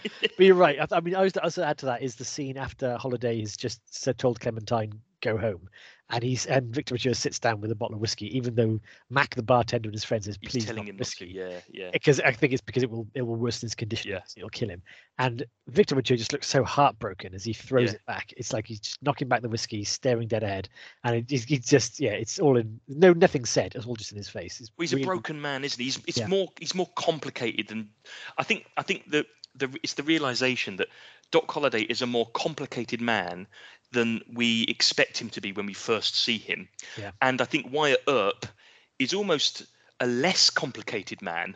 But 0.03 0.45
you're 0.45 0.55
right. 0.55 0.79
I, 0.79 0.97
I 0.97 0.99
mean, 0.99 1.15
I 1.15 1.21
was 1.21 1.37
also 1.37 1.63
add 1.63 1.77
to 1.79 1.85
that 1.87 2.01
is 2.01 2.15
the 2.15 2.25
scene 2.25 2.57
after 2.57 2.97
Holliday 2.97 3.39
has 3.39 3.55
just 3.55 3.81
said 3.93 4.17
told 4.17 4.39
Clementine 4.39 5.01
go 5.23 5.37
home, 5.37 5.69
and 6.09 6.21
he's 6.21 6.45
and 6.45 6.67
Victor 6.73 6.93
Mature 6.93 7.13
sits 7.13 7.39
down 7.39 7.61
with 7.61 7.71
a 7.71 7.75
bottle 7.75 7.95
of 7.95 8.01
whiskey, 8.01 8.35
even 8.37 8.53
though 8.55 8.79
Mac 9.09 9.33
the 9.33 9.41
bartender 9.41 9.87
and 9.87 9.95
his 9.95 10.03
friends 10.03 10.25
says 10.25 10.37
He's 10.41 10.51
please 10.51 10.65
telling 10.65 10.83
not 10.85 10.89
him 10.89 10.97
whiskey. 10.97 11.31
Yeah, 11.33 11.59
yeah. 11.71 11.89
Because 11.91 12.19
I 12.19 12.31
think 12.31 12.53
it's 12.53 12.61
because 12.61 12.83
it 12.83 12.89
will 12.91 13.07
it 13.15 13.21
will 13.23 13.35
worsen 13.35 13.65
his 13.67 13.73
condition. 13.75 14.11
Yeah. 14.11 14.19
It'll 14.37 14.49
kill 14.49 14.69
him. 14.69 14.81
And 15.17 15.45
Victor 15.67 15.95
Mature 15.95 16.17
just 16.17 16.33
looks 16.33 16.47
so 16.47 16.63
heartbroken 16.63 17.33
as 17.33 17.43
he 17.43 17.53
throws 17.53 17.89
Yeah. 17.89 17.95
it 17.95 18.05
back. 18.05 18.33
It's 18.37 18.53
like 18.53 18.67
he's 18.67 18.79
just 18.81 19.01
knocking 19.01 19.27
back 19.27 19.41
the 19.41 19.49
whiskey, 19.49 19.77
he's 19.77 19.89
staring 19.89 20.27
dead 20.27 20.43
ahead, 20.43 20.69
and 21.03 21.15
it, 21.15 21.25
he's, 21.29 21.45
he's 21.45 21.65
just 21.65 21.99
yeah, 21.99 22.11
it's 22.11 22.39
all 22.39 22.57
in 22.57 22.79
no 22.87 23.13
nothing 23.13 23.45
said. 23.45 23.73
It's 23.75 23.85
all 23.85 23.95
just 23.95 24.11
in 24.11 24.17
his 24.17 24.29
face. 24.29 24.59
Well, 24.77 24.83
he's 24.83 24.93
a 24.93 24.97
broken 24.97 25.41
man, 25.41 25.63
isn't 25.63 25.79
he? 25.79 25.85
He's, 25.85 25.99
it's 26.05 26.17
Yeah. 26.19 26.27
more 26.27 26.49
he's 26.59 26.75
more 26.75 26.89
complicated 26.95 27.67
than 27.69 27.89
I 28.37 28.43
think. 28.43 28.65
I 28.77 28.83
think 28.83 29.09
the 29.09 29.25
the 29.55 29.69
it's 29.83 29.93
the 29.93 30.03
realization 30.03 30.75
that 30.77 30.89
Doc 31.31 31.51
Holliday 31.51 31.81
is 31.81 32.01
a 32.01 32.07
more 32.07 32.27
complicated 32.33 33.01
man 33.01 33.47
than 33.93 34.21
we 34.33 34.63
expect 34.63 35.17
him 35.17 35.29
to 35.29 35.41
be 35.41 35.51
when 35.53 35.65
we 35.65 35.73
first 35.73 36.15
see 36.15 36.37
him. 36.37 36.67
Yeah. 36.97 37.11
And 37.21 37.41
I 37.41 37.45
think 37.45 37.67
Wyatt 37.71 38.03
Earp 38.07 38.45
is 38.99 39.13
almost 39.13 39.63
a 39.99 40.07
less 40.07 40.49
complicated 40.49 41.21
man 41.21 41.55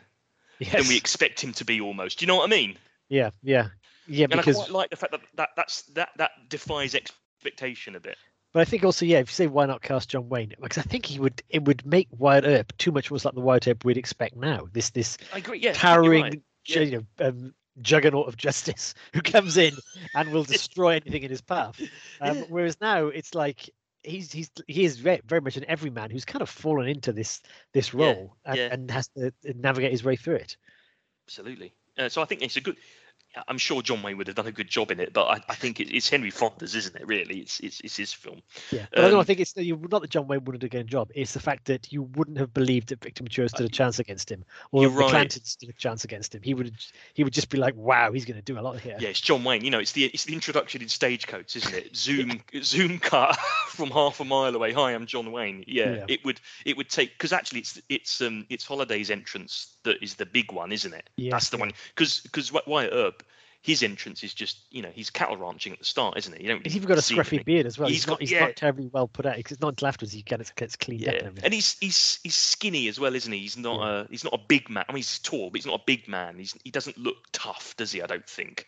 Yes. 0.60 0.72
than 0.72 0.88
we 0.88 0.96
expect 0.96 1.40
him 1.40 1.52
to 1.52 1.64
be. 1.64 1.80
Almost, 1.80 2.18
do 2.18 2.24
you 2.24 2.26
know 2.26 2.36
what 2.36 2.46
I 2.46 2.50
mean? 2.50 2.76
Yeah, 3.08 3.30
yeah, 3.44 3.68
yeah. 4.08 4.24
And 4.24 4.32
Because 4.32 4.56
I 4.56 4.62
quite 4.62 4.70
like 4.72 4.90
the 4.90 4.96
fact 4.96 5.12
that, 5.12 5.20
that 5.36 5.50
that's 5.56 5.82
that 5.94 6.08
that 6.16 6.32
defies 6.48 6.96
expectation 6.96 7.94
a 7.94 8.00
bit. 8.00 8.16
But 8.52 8.60
I 8.60 8.64
think 8.64 8.82
also, 8.82 9.04
yeah, 9.06 9.18
if 9.18 9.28
you 9.30 9.34
say 9.34 9.46
why 9.46 9.66
not 9.66 9.82
cast 9.82 10.08
John 10.08 10.28
Wayne, 10.28 10.54
because 10.60 10.78
I 10.78 10.82
think 10.82 11.06
he 11.06 11.20
would, 11.20 11.42
it 11.50 11.64
would 11.64 11.84
make 11.86 12.08
Wyatt 12.10 12.44
Earp 12.44 12.76
too 12.78 12.90
much 12.90 13.10
more 13.10 13.20
like 13.22 13.34
the 13.34 13.40
Wyatt 13.40 13.68
Earp 13.68 13.84
we'd 13.84 13.98
expect 13.98 14.36
now. 14.36 14.66
This 14.72 14.90
this 14.90 15.16
I 15.32 15.38
agree. 15.38 15.58
Yeah, 15.60 15.70
I 15.70 15.72
think 15.74 15.82
you're 15.84 15.92
towering, 15.94 16.22
right. 16.22 16.42
ju- 16.64 16.82
you 16.82 17.06
know, 17.20 17.26
um, 17.28 17.54
juggernaut 17.82 18.28
of 18.28 18.36
justice 18.38 18.94
who 19.14 19.20
comes 19.22 19.56
in 19.56 19.82
and 20.14 20.30
will 20.30 20.44
destroy 20.44 20.90
anything 20.96 21.22
in 21.22 21.30
his 21.30 21.40
path. 21.40 21.84
Um, 22.20 22.42
Whereas 22.48 22.80
now 22.80 23.06
it's 23.06 23.34
like 23.34 23.70
he's 24.02 24.32
he's 24.32 24.50
he 24.66 24.84
is 24.84 24.98
very, 24.98 25.20
very 25.26 25.40
much 25.40 25.56
an 25.56 25.64
everyman 25.68 26.10
who's 26.10 26.24
kind 26.24 26.42
of 26.42 26.48
fallen 26.48 26.88
into 26.88 27.12
this 27.12 27.42
this 27.72 27.94
Yeah, 27.96 28.14
role 28.14 28.36
and, 28.44 28.56
yeah. 28.56 28.68
and 28.70 28.90
has 28.90 29.08
to 29.08 29.32
navigate 29.44 29.92
his 29.92 30.04
way 30.04 30.16
through 30.16 30.36
it. 30.36 30.56
Absolutely. 31.26 31.74
Uh, 31.96 32.08
so 32.08 32.22
I 32.22 32.24
think 32.24 32.42
it's 32.42 32.56
a 32.56 32.60
good. 32.60 32.76
I'm 33.46 33.58
sure 33.58 33.82
John 33.82 34.02
Wayne 34.02 34.16
would 34.18 34.26
have 34.26 34.36
done 34.36 34.46
a 34.46 34.52
good 34.52 34.68
job 34.68 34.90
in 34.90 35.00
it, 35.00 35.12
but 35.12 35.26
I, 35.26 35.40
I 35.48 35.54
think 35.54 35.80
it, 35.80 35.94
it's 35.94 36.08
Henry 36.08 36.30
Fonda's, 36.30 36.74
isn't 36.74 36.96
it? 36.96 37.06
Really, 37.06 37.38
it's 37.40 37.60
it's, 37.60 37.80
it's 37.80 37.96
his 37.96 38.12
film. 38.12 38.42
Yeah, 38.72 38.86
but 38.90 39.04
I 39.04 39.10
don't 39.10 39.20
Um, 39.20 39.24
think 39.24 39.40
it's 39.40 39.54
not 39.56 40.02
that 40.02 40.10
John 40.10 40.26
Wayne 40.26 40.44
wouldn't 40.44 40.62
have 40.62 40.70
done 40.70 40.80
a 40.80 40.84
job. 40.84 41.10
It's 41.14 41.32
the 41.32 41.40
fact 41.40 41.66
that 41.66 41.92
you 41.92 42.02
wouldn't 42.02 42.38
have 42.38 42.52
believed 42.52 42.88
that 42.88 43.02
Victor 43.02 43.22
Mature 43.22 43.48
stood 43.48 43.66
a 43.66 43.68
chance 43.68 43.98
against 43.98 44.30
him, 44.30 44.44
or 44.72 44.82
the 44.82 44.88
right. 44.90 45.32
Stood 45.32 45.68
a 45.68 45.72
chance 45.72 46.04
against 46.04 46.34
him. 46.34 46.42
He 46.42 46.54
would 46.54 46.74
he 47.14 47.24
would 47.24 47.32
just 47.32 47.48
be 47.48 47.58
like, 47.58 47.74
"Wow, 47.76 48.12
he's 48.12 48.24
going 48.24 48.36
to 48.36 48.42
do 48.42 48.58
a 48.58 48.62
lot 48.62 48.80
here." 48.80 48.96
Yeah, 48.98 49.08
it's 49.08 49.20
John 49.20 49.44
Wayne. 49.44 49.64
You 49.64 49.70
know, 49.70 49.78
it's 49.78 49.92
the 49.92 50.04
it's 50.06 50.24
the 50.24 50.34
introduction 50.34 50.82
in 50.82 50.88
Stagecoach, 50.88 51.56
isn't 51.56 51.74
it? 51.74 51.96
Zoom 51.96 52.40
zoom 52.62 52.98
cut 52.98 53.36
from 53.68 53.90
half 53.90 54.20
a 54.20 54.24
mile 54.24 54.54
away. 54.54 54.72
Hi, 54.72 54.92
I'm 54.94 55.06
John 55.06 55.32
Wayne. 55.32 55.64
Yeah, 55.66 55.94
Yeah. 55.94 56.04
it 56.08 56.24
would 56.24 56.40
it 56.64 56.76
would 56.76 56.88
take 56.88 57.12
because 57.12 57.32
actually 57.32 57.60
it's 57.60 57.80
it's 57.88 58.20
um 58.20 58.46
it's 58.48 58.64
Holliday's 58.64 59.10
entrance 59.10 59.76
that 59.88 60.02
is 60.02 60.14
the 60.14 60.26
big 60.26 60.52
one, 60.52 60.72
isn't 60.72 60.92
it? 60.94 61.08
Yes, 61.16 61.32
That's 61.32 61.48
the 61.50 61.58
one 61.58 61.72
because 61.94 62.20
because 62.20 62.52
Wyatt 62.52 62.92
Earp, 62.92 63.22
his 63.60 63.82
entrance 63.82 64.22
is 64.22 64.32
just 64.34 64.58
you 64.70 64.82
know 64.82 64.90
he's 64.94 65.10
cattle 65.10 65.36
ranching 65.36 65.72
at 65.72 65.78
the 65.80 65.84
start, 65.84 66.16
isn't 66.16 66.32
it? 66.32 66.40
You 66.40 66.48
don't. 66.48 66.64
He's 66.64 66.76
even 66.76 66.88
got 66.88 66.98
a 66.98 67.00
scruffy 67.00 67.16
anything. 67.34 67.42
beard 67.44 67.66
as 67.66 67.78
well. 67.78 67.88
He's 67.88 67.96
He's, 67.98 68.04
got- 68.06 68.12
not 68.12 68.20
he's 68.20 68.30
yeah. 68.30 68.40
not 68.46 68.56
terribly 68.56 68.86
well 68.92 69.08
put 69.08 69.26
out 69.26 69.36
because 69.36 69.52
it's 69.52 69.60
not 69.60 69.68
until 69.70 69.88
afterwards 69.88 70.12
he 70.12 70.22
gets 70.22 70.50
gets 70.52 70.76
cleaned 70.76 71.08
up 71.08 71.14
Yeah, 71.14 71.26
and 71.26 71.44
and 71.44 71.52
he's 71.54 71.76
he's 71.80 72.20
he's 72.22 72.36
skinny 72.36 72.88
as 72.88 73.00
well, 73.00 73.14
isn't 73.14 73.32
he? 73.32 73.40
He's 73.40 73.56
not 73.58 73.80
a 73.82 74.06
he's 74.10 74.24
not 74.24 74.34
a 74.34 74.38
big 74.46 74.70
man. 74.70 74.84
I 74.88 74.92
mean, 74.92 74.98
he's 74.98 75.18
tall, 75.18 75.50
but 75.50 75.56
he's 75.58 75.66
not 75.66 75.80
a 75.80 75.84
big 75.84 76.06
man. 76.08 76.38
He's 76.38 76.54
he 76.64 76.70
doesn't 76.70 76.96
look 76.98 77.16
tough, 77.32 77.74
does 77.76 77.90
he? 77.92 78.00
I 78.02 78.06
don't 78.06 78.26
think. 78.28 78.66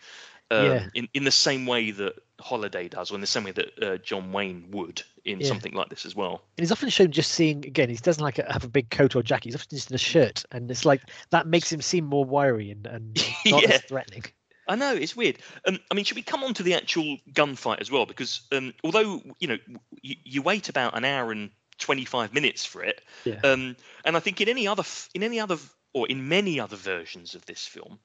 Um, 0.50 0.64
Yeah. 0.64 0.86
In 0.94 1.08
in 1.14 1.24
the 1.24 1.30
same 1.30 1.66
way 1.66 1.90
that 1.92 2.14
Holliday 2.40 2.88
does, 2.88 3.10
or 3.10 3.14
in 3.14 3.20
the 3.20 3.26
same 3.26 3.44
way 3.44 3.52
that 3.52 3.82
uh, 3.82 3.96
John 3.98 4.32
Wayne 4.32 4.70
would 4.70 5.02
in 5.24 5.40
Yeah. 5.40 5.46
something 5.48 5.74
like 5.74 5.90
this 5.90 6.06
as 6.06 6.16
well. 6.16 6.42
And 6.56 6.64
he's 6.64 6.72
often 6.72 6.88
shown 6.88 7.10
just 7.12 7.32
seeing 7.32 7.64
again. 7.64 7.88
He 7.88 7.96
doesn't 7.96 8.22
like 8.22 8.38
a, 8.38 8.52
have 8.52 8.64
a 8.64 8.68
big 8.68 8.90
coat 8.90 9.14
or 9.14 9.22
jacket. 9.22 9.44
He's 9.44 9.54
often 9.54 9.76
just 9.76 9.90
in 9.90 9.94
a 9.94 9.98
shirt, 9.98 10.44
and 10.50 10.70
it's 10.70 10.84
like 10.84 11.02
that 11.30 11.46
makes 11.46 11.72
him 11.72 11.80
seem 11.80 12.04
more 12.04 12.24
wiry 12.24 12.70
and, 12.70 12.86
and 12.86 13.14
not 13.46 13.62
Yeah. 13.62 13.70
as 13.74 13.82
threatening. 13.82 14.24
I 14.68 14.76
know 14.76 14.94
it's 14.94 15.16
weird. 15.16 15.38
Um, 15.66 15.78
I 15.90 15.94
mean, 15.94 16.04
should 16.04 16.16
we 16.16 16.22
come 16.22 16.44
on 16.44 16.54
to 16.54 16.62
the 16.62 16.74
actual 16.74 17.18
gunfight 17.32 17.80
as 17.80 17.90
well? 17.90 18.06
Because 18.06 18.42
um, 18.52 18.72
although 18.84 19.22
you 19.38 19.48
know 19.48 19.58
you, 20.02 20.16
you 20.24 20.42
wait 20.42 20.68
about 20.68 20.96
an 20.96 21.04
hour 21.04 21.32
and 21.32 21.50
twenty 21.78 22.04
five 22.04 22.32
minutes 22.32 22.64
for 22.64 22.82
it, 22.84 23.00
Yeah. 23.24 23.40
um, 23.42 23.76
and 24.04 24.16
I 24.16 24.20
think 24.20 24.40
in 24.40 24.48
any 24.48 24.66
other 24.68 24.84
in 25.14 25.22
any 25.22 25.40
other 25.40 25.58
or 25.92 26.06
in 26.06 26.28
many 26.28 26.60
other 26.60 26.76
versions 26.76 27.34
of 27.34 27.44
this 27.46 27.66
film, 27.66 27.98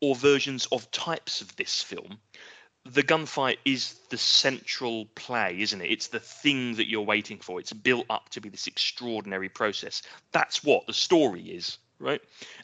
or 0.00 0.14
versions 0.14 0.66
of 0.72 0.90
types 0.90 1.40
of 1.40 1.54
this 1.56 1.82
film, 1.82 2.18
the 2.84 3.02
gunfight 3.02 3.58
is 3.64 3.94
the 4.08 4.18
central 4.18 5.06
play, 5.14 5.56
isn't 5.60 5.80
it? 5.80 5.90
It's 5.90 6.08
the 6.08 6.20
thing 6.20 6.74
that 6.76 6.88
you're 6.88 7.02
waiting 7.02 7.38
for. 7.38 7.60
It's 7.60 7.72
built 7.72 8.06
up 8.08 8.28
to 8.30 8.40
be 8.40 8.48
this 8.48 8.66
extraordinary 8.66 9.48
process. 9.48 10.02
That's 10.32 10.64
what 10.64 10.86
the 10.86 10.94
story 10.94 11.42
is, 11.42 11.78
right? 11.98 12.20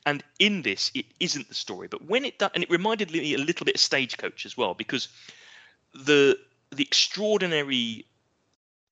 And 0.07 0.24
in 0.39 0.62
this, 0.62 0.91
it 0.95 1.07
isn't 1.20 1.49
the 1.49 1.55
story. 1.55 1.89
But 1.89 2.07
when 2.07 2.24
it 2.24 2.39
does, 2.39 2.51
and 2.55 2.62
it 2.62 2.70
reminded 2.70 3.11
me 3.11 3.35
a 3.35 3.39
little 3.39 3.64
bit 3.64 3.74
of 3.74 3.80
Stagecoach 3.80 4.47
as 4.47 4.57
well, 4.57 4.74
because 4.74 5.09
the 5.93 6.39
the 6.70 6.82
extraordinary 6.82 8.07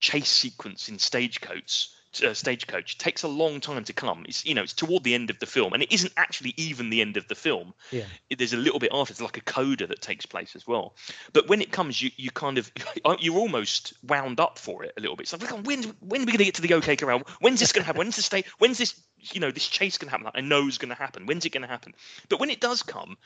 chase 0.01 0.29
sequence 0.29 0.89
in 0.89 0.99
Stagecoach 0.99 1.89
uh, 2.23 2.35
Stagecoach 2.35 2.99
takes 2.99 3.23
a 3.23 3.29
long 3.29 3.61
time 3.61 3.85
to 3.85 3.93
come. 3.93 4.25
It's 4.29 4.45
you 4.45 4.55
know 4.55 4.63
it's 4.63 4.73
toward 4.73 5.05
the 5.05 5.15
end 5.15 5.31
of 5.31 5.39
the 5.39 5.47
film, 5.47 5.73
and 5.73 5.83
it 5.83 5.93
isn't 5.93 6.13
actually 6.17 6.55
even 6.57 6.91
the 6.91 7.01
end 7.01 7.17
of 7.17 7.29
the 7.29 7.35
film. 7.35 7.73
Yeah. 7.91 8.05
It- 8.29 8.39
there's 8.39 8.53
a 8.53 8.57
little 8.59 8.79
bit 8.81 8.91
after. 8.93 9.13
It's 9.13 9.21
like 9.21 9.37
a 9.37 9.43
coda 9.43 9.87
that 9.87 10.01
takes 10.03 10.27
place 10.27 10.57
as 10.57 10.67
well. 10.67 10.95
But 11.33 11.49
when 11.49 11.61
it 11.63 11.71
comes, 11.71 12.03
you 12.03 12.11
you 12.17 12.31
kind 12.31 12.59
of 12.59 12.71
you're 13.21 13.39
almost 13.39 13.95
wound 14.03 14.41
up 14.41 14.59
for 14.59 14.85
it 14.85 14.93
a 14.97 15.01
little 15.01 15.17
bit. 15.17 15.33
It's 15.33 15.43
like 15.43 15.65
when 15.67 15.83
when 16.01 16.23
are 16.23 16.25
we 16.27 16.33
going 16.33 16.39
to 16.39 16.45
get 16.45 16.55
to 16.57 16.63
the 16.63 16.75
OK 16.75 16.97
Corral? 16.97 17.23
When's 17.41 17.61
this 17.61 17.73
going 17.73 17.83
to 17.83 17.87
happen? 17.87 17.99
When's 18.01 18.17
the 18.17 18.23
stay? 18.23 18.45
When's 18.59 18.79
this 18.79 19.01
you 19.33 19.41
know 19.41 19.51
this 19.51 19.69
chase 19.69 19.99
can 19.99 20.09
happen? 20.09 20.29
I 20.35 20.41
know 20.41 20.69
is 20.69 20.79
going 20.79 20.89
to 20.91 20.95
happen. 20.95 21.27
When's 21.27 21.45
it 21.45 21.53
going 21.53 21.63
to 21.63 21.69
happen? 21.69 21.95
But 22.29 22.41
when 22.41 22.51
it 22.51 22.61
does 22.61 22.83
come, 22.83 23.17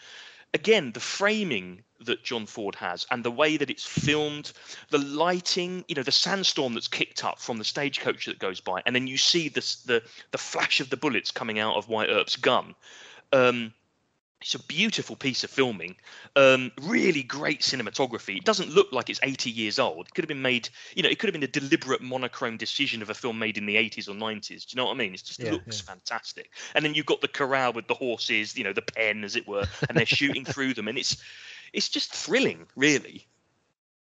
again 0.55 0.93
the 0.93 1.01
framing 1.01 1.83
that 2.01 2.23
John 2.23 2.47
Ford 2.47 2.75
has 2.77 3.07
and 3.11 3.25
the 3.25 3.31
way 3.31 3.57
that 3.57 3.71
it's 3.71 3.85
filmed, 3.85 4.53
the 4.91 4.99
lighting, 4.99 5.85
you 5.89 5.95
know, 5.95 6.03
the 6.03 6.13
sandstorm 6.13 6.75
that's 6.75 6.89
kicked 6.89 7.25
up 7.25 7.39
from 7.39 7.59
the 7.59 7.65
stagecoach 7.65 8.27
that 8.27 8.39
goes 8.39 8.61
by, 8.61 8.83
and 8.85 8.95
then 8.95 9.07
you 9.07 9.17
see 9.17 9.49
the 9.49 10.03
the 10.31 10.39
flash 10.39 10.81
of 10.81 10.91
the 10.91 10.97
bullets 10.97 11.31
coming 11.31 11.59
out 11.59 11.77
of 11.77 11.89
Wyatt 11.89 12.11
Earp's 12.11 12.37
gun. 12.37 12.75
Um, 13.33 13.73
it's 14.41 14.55
a 14.55 14.63
beautiful 14.65 15.17
piece 15.17 15.45
of 15.45 15.51
filming, 15.51 15.97
um, 16.37 16.71
really 16.83 17.23
great 17.23 17.63
cinematography. 17.63 18.37
It 18.37 18.45
doesn't 18.45 18.69
look 18.69 18.93
like 18.93 19.09
it's 19.09 19.21
80 19.23 19.51
years 19.51 19.79
old. 19.79 20.09
It 20.09 20.15
could 20.15 20.25
have 20.25 20.29
been 20.29 20.43
made, 20.43 20.69
you 20.95 21.03
know, 21.03 21.09
it 21.09 21.19
could 21.19 21.29
have 21.29 21.33
been 21.33 21.43
a 21.43 21.49
deliberate 21.49 22.03
monochrome 22.03 22.59
decision 22.59 23.01
of 23.01 23.09
a 23.09 23.15
film 23.15 23.39
made 23.39 23.57
in 23.57 23.65
the 23.65 23.77
80s 23.77 24.09
or 24.09 24.13
90s. 24.13 24.49
Do 24.49 24.55
you 24.69 24.77
know 24.77 24.87
what 24.87 24.93
I 24.93 24.99
mean? 24.99 25.15
It 25.15 25.23
just 25.25 25.41
Yeah, 25.41 25.53
looks 25.53 25.81
fantastic. 25.81 26.51
And 26.75 26.85
then 26.85 26.95
you've 26.95 27.07
got 27.07 27.23
the 27.23 27.29
corral 27.29 27.73
with 27.73 27.89
the 27.89 27.95
horses, 27.95 28.57
you 28.57 28.65
know, 28.65 28.75
the 28.75 28.83
pen, 28.83 29.25
as 29.25 29.37
it 29.37 29.49
were, 29.49 29.65
and 29.89 29.97
they're 29.97 30.07
shooting 30.07 30.45
through 30.45 30.75
them, 30.75 30.89
and 30.89 30.99
it's 30.99 31.17
it's 31.73 31.89
just 31.89 32.13
thrilling, 32.15 32.67
really. 32.77 33.27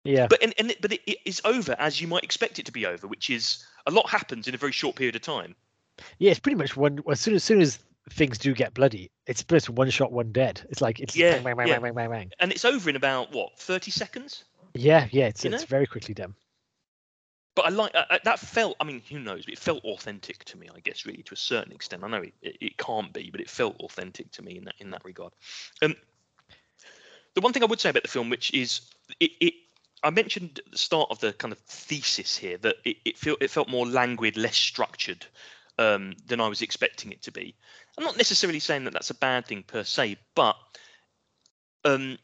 Yeah. 0.03 0.27
But 0.27 0.41
and, 0.41 0.53
and 0.57 0.71
it, 0.71 0.81
but 0.81 0.93
it, 0.93 1.01
it 1.05 1.17
is 1.25 1.41
over 1.45 1.75
as 1.77 2.01
you 2.01 2.07
might 2.07 2.23
expect 2.23 2.59
it 2.59 2.65
to 2.65 2.71
be 2.71 2.85
over, 2.85 3.07
which 3.07 3.29
is 3.29 3.65
a 3.85 3.91
lot 3.91 4.09
happens 4.09 4.47
in 4.47 4.55
a 4.55 4.57
very 4.57 4.71
short 4.71 4.95
period 4.95 5.15
of 5.15 5.21
time. 5.21 5.55
Yeah, 6.17 6.31
it's 6.31 6.39
pretty 6.39 6.55
much 6.55 6.75
one. 6.75 6.99
As 7.09 7.19
soon 7.19 7.35
as 7.35 7.43
soon 7.43 7.61
as 7.61 7.79
things 8.09 8.37
do 8.37 8.53
get 8.53 8.73
bloody, 8.73 9.11
it's 9.27 9.43
just 9.43 9.69
one 9.69 9.89
shot, 9.89 10.11
one 10.11 10.31
dead. 10.31 10.61
It's 10.69 10.81
like 10.81 10.99
it's 10.99 11.15
Yeah, 11.15 11.33
bang, 11.35 11.43
bang, 11.43 11.55
bang, 11.57 11.67
yeah. 11.67 11.73
bang, 11.79 11.93
bang, 11.93 11.95
bang, 11.95 12.09
bang. 12.09 12.31
And 12.39 12.51
it's 12.51 12.65
over 12.65 12.89
in 12.89 12.95
about 12.95 13.31
what 13.31 13.57
30 13.59 13.91
seconds. 13.91 14.43
Yeah, 14.73 15.07
yeah, 15.11 15.27
it's 15.27 15.45
it's 15.45 15.65
very 15.65 15.85
quickly 15.85 16.13
done. 16.13 16.35
But 17.55 17.65
I 17.65 17.69
like 17.69 17.91
uh, 17.93 18.17
that 18.23 18.39
felt. 18.39 18.75
I 18.79 18.83
mean, 18.83 19.03
who 19.07 19.19
knows? 19.19 19.45
But 19.45 19.53
it 19.53 19.59
felt 19.59 19.83
authentic 19.85 20.43
to 20.45 20.57
me, 20.57 20.69
I 20.75 20.79
guess, 20.79 21.05
really 21.05 21.21
to 21.23 21.35
a 21.35 21.37
certain 21.37 21.71
extent. 21.71 22.03
I 22.03 22.07
know 22.07 22.23
it, 22.23 22.33
it, 22.41 22.57
it 22.59 22.77
can't 22.77 23.13
be, 23.13 23.29
but 23.29 23.41
it 23.41 23.49
felt 23.49 23.79
authentic 23.79 24.31
to 24.31 24.41
me 24.41 24.57
in 24.57 24.65
that 24.65 24.75
in 24.79 24.89
that 24.89 25.05
regard. 25.05 25.33
Um, 25.83 25.95
the 27.35 27.41
one 27.41 27.53
thing 27.53 27.61
I 27.61 27.67
would 27.67 27.79
say 27.79 27.89
about 27.89 28.03
the 28.03 28.09
film, 28.09 28.29
which 28.29 28.51
is 28.53 28.81
it, 29.19 29.31
it 29.39 29.53
I 30.01 30.09
mentioned 30.09 30.61
at 30.65 30.71
the 30.71 30.77
start 30.77 31.09
of 31.11 31.19
the 31.19 31.33
kind 31.33 31.51
of 31.51 31.59
thesis 31.59 32.35
here 32.35 32.57
that 32.57 32.77
it, 32.83 32.97
it 33.05 33.17
felt 33.17 33.41
it 33.41 33.51
felt 33.51 33.69
more 33.69 33.85
languid, 33.85 34.35
less 34.35 34.57
structured 34.57 35.25
um, 35.77 36.13
than 36.25 36.41
I 36.41 36.47
was 36.47 36.61
expecting 36.63 37.11
it 37.11 37.21
to 37.23 37.31
be. 37.31 37.55
I'm 37.97 38.03
not 38.03 38.17
necessarily 38.17 38.59
saying 38.59 38.85
that 38.85 38.93
that's 38.93 39.09
a 39.09 39.15
bad 39.15 39.45
thing 39.45 39.63
per 39.63 39.83
se, 39.83 40.17
but 40.35 40.55
um, 41.85 42.17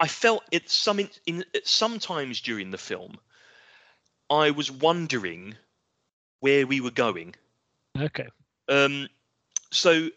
I- 0.00 0.08
felt 0.08 0.44
it 0.52 0.70
some 0.70 1.00
in, 1.00 1.10
in 1.26 1.44
sometimes 1.64 2.40
during 2.40 2.70
the 2.70 2.78
film, 2.78 3.18
I 4.28 4.50
was 4.50 4.70
wondering 4.70 5.56
where 6.40 6.66
we 6.66 6.80
were 6.80 6.90
going. 6.90 7.34
Okay. 7.98 8.28
Um, 8.68 9.08
so 9.72 10.08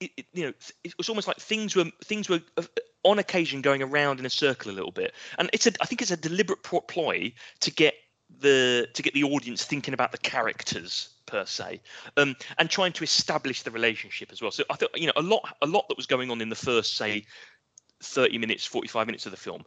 it, 0.00 0.10
it, 0.16 0.26
you 0.32 0.46
know, 0.46 0.52
it 0.84 0.96
was 0.98 1.08
almost 1.08 1.26
like 1.26 1.38
things 1.38 1.74
were 1.74 1.90
things 2.04 2.28
were 2.28 2.40
uh, 2.56 2.62
on 3.02 3.18
occasion 3.18 3.60
going 3.60 3.82
around 3.82 4.20
in 4.20 4.26
a 4.26 4.30
circle 4.30 4.70
a 4.70 4.74
little 4.74 4.92
bit, 4.92 5.12
and 5.38 5.50
it's 5.52 5.66
a 5.66 5.72
I 5.80 5.86
think 5.86 6.02
it's 6.02 6.10
a 6.10 6.16
deliberate 6.16 6.62
ploy 6.62 7.32
to 7.60 7.70
get 7.70 7.94
the 8.40 8.88
to 8.94 9.02
get 9.02 9.14
the 9.14 9.24
audience 9.24 9.64
thinking 9.64 9.94
about 9.94 10.12
the 10.12 10.18
characters 10.18 11.10
per 11.26 11.44
se, 11.46 11.80
um, 12.16 12.36
and 12.58 12.68
trying 12.70 12.92
to 12.92 13.04
establish 13.04 13.62
the 13.62 13.70
relationship 13.70 14.30
as 14.32 14.42
well. 14.42 14.50
So 14.50 14.64
I 14.70 14.74
thought 14.74 14.90
you 14.98 15.06
know 15.06 15.12
a 15.16 15.22
lot 15.22 15.56
a 15.62 15.66
lot 15.66 15.88
that 15.88 15.96
was 15.96 16.06
going 16.06 16.30
on 16.30 16.40
in 16.40 16.48
the 16.48 16.56
first 16.56 16.96
say 16.96 17.24
30 18.02 18.38
minutes 18.38 18.64
45 18.64 19.06
minutes 19.06 19.26
of 19.26 19.30
the 19.30 19.38
film 19.38 19.62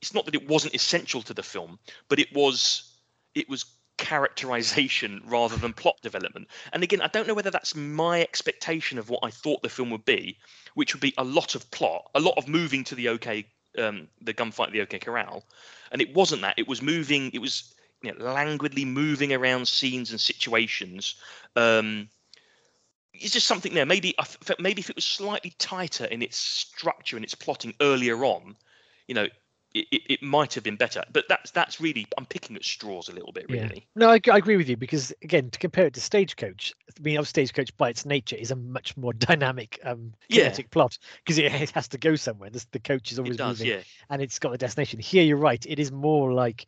it's 0.00 0.14
not 0.14 0.24
that 0.24 0.34
it 0.34 0.48
wasn't 0.48 0.74
essential 0.74 1.20
to 1.20 1.34
the 1.34 1.42
film 1.42 1.78
but 2.08 2.18
it 2.18 2.32
was 2.34 2.96
it 3.34 3.46
was 3.46 3.66
characterization 3.98 5.22
rather 5.26 5.56
than 5.56 5.74
plot 5.74 5.96
development. 6.00 6.48
And 6.72 6.82
again 6.82 7.02
i 7.02 7.08
don't 7.08 7.28
know 7.28 7.34
whether 7.34 7.50
that's 7.50 7.76
my 7.76 8.22
expectation 8.22 8.98
of 8.98 9.10
what 9.10 9.20
i 9.22 9.28
thought 9.28 9.62
the 9.62 9.68
film 9.68 9.90
would 9.90 10.06
be 10.06 10.38
which 10.72 10.94
would 10.94 11.02
be 11.02 11.12
a 11.18 11.24
lot 11.24 11.54
of 11.54 11.70
plot 11.72 12.10
a 12.14 12.20
lot 12.20 12.38
of 12.38 12.48
moving 12.48 12.84
to 12.84 12.94
the 12.94 13.10
ok 13.10 13.44
um, 13.78 14.08
the 14.20 14.34
gunfight 14.34 14.72
the 14.72 14.80
ok 14.82 14.98
corral. 14.98 15.44
And 15.92 16.00
it 16.00 16.14
wasn't 16.14 16.42
that. 16.42 16.58
It 16.58 16.68
was 16.68 16.82
moving 16.82 17.30
it 17.32 17.40
was 17.40 17.73
you 18.04 18.14
know, 18.14 18.32
languidly 18.32 18.84
moving 18.84 19.32
around 19.32 19.66
scenes 19.66 20.10
and 20.10 20.20
situations 20.20 21.16
um, 21.56 22.08
it's 23.14 23.32
just 23.32 23.46
something 23.46 23.74
there. 23.74 23.86
Maybe 23.86 24.14
I 24.18 24.24
felt 24.24 24.60
maybe 24.60 24.80
if 24.80 24.90
it 24.90 24.96
was 24.96 25.04
slightly 25.04 25.54
tighter 25.58 26.04
in 26.06 26.22
its 26.22 26.36
structure 26.36 27.16
and 27.16 27.24
its 27.24 27.34
plotting 27.34 27.74
earlier 27.80 28.24
on, 28.24 28.56
you 29.06 29.14
know, 29.14 29.28
it, 29.74 29.86
it, 29.90 30.02
it 30.10 30.22
might 30.22 30.54
have 30.54 30.64
been 30.64 30.76
better. 30.76 31.02
But 31.12 31.26
that's 31.28 31.50
that's 31.50 31.80
really 31.80 32.06
I'm 32.18 32.26
picking 32.26 32.56
at 32.56 32.64
straws 32.64 33.08
a 33.08 33.12
little 33.12 33.32
bit, 33.32 33.48
Yeah. 33.48 33.68
really. 33.68 33.86
No, 33.94 34.10
I, 34.10 34.20
I 34.32 34.38
agree 34.38 34.56
with 34.56 34.68
you 34.68 34.76
because 34.76 35.12
again, 35.22 35.50
to 35.50 35.58
compare 35.58 35.86
it 35.86 35.94
to 35.94 36.00
Stagecoach, 36.00 36.72
I 36.88 37.02
mean, 37.02 37.16
obviously 37.16 37.46
Stagecoach 37.46 37.76
by 37.76 37.90
its 37.90 38.04
nature 38.04 38.36
is 38.36 38.50
a 38.50 38.56
much 38.56 38.96
more 38.96 39.12
dynamic, 39.12 39.78
um, 39.84 40.12
Yeah. 40.28 40.42
kinetic 40.42 40.70
plot 40.70 40.98
because 41.18 41.38
it, 41.38 41.44
it 41.46 41.70
has 41.70 41.88
to 41.88 41.98
go 41.98 42.16
somewhere. 42.16 42.50
The, 42.50 42.64
the 42.72 42.80
coach 42.80 43.12
is 43.12 43.18
always 43.18 43.36
does, 43.36 43.60
moving, 43.60 43.68
yeah, 43.68 43.82
and 44.10 44.20
it's 44.22 44.38
got 44.38 44.54
a 44.54 44.58
destination. 44.58 44.98
Here, 44.98 45.22
you're 45.22 45.36
right. 45.36 45.64
It 45.66 45.78
is 45.78 45.92
more 45.92 46.32
like, 46.32 46.66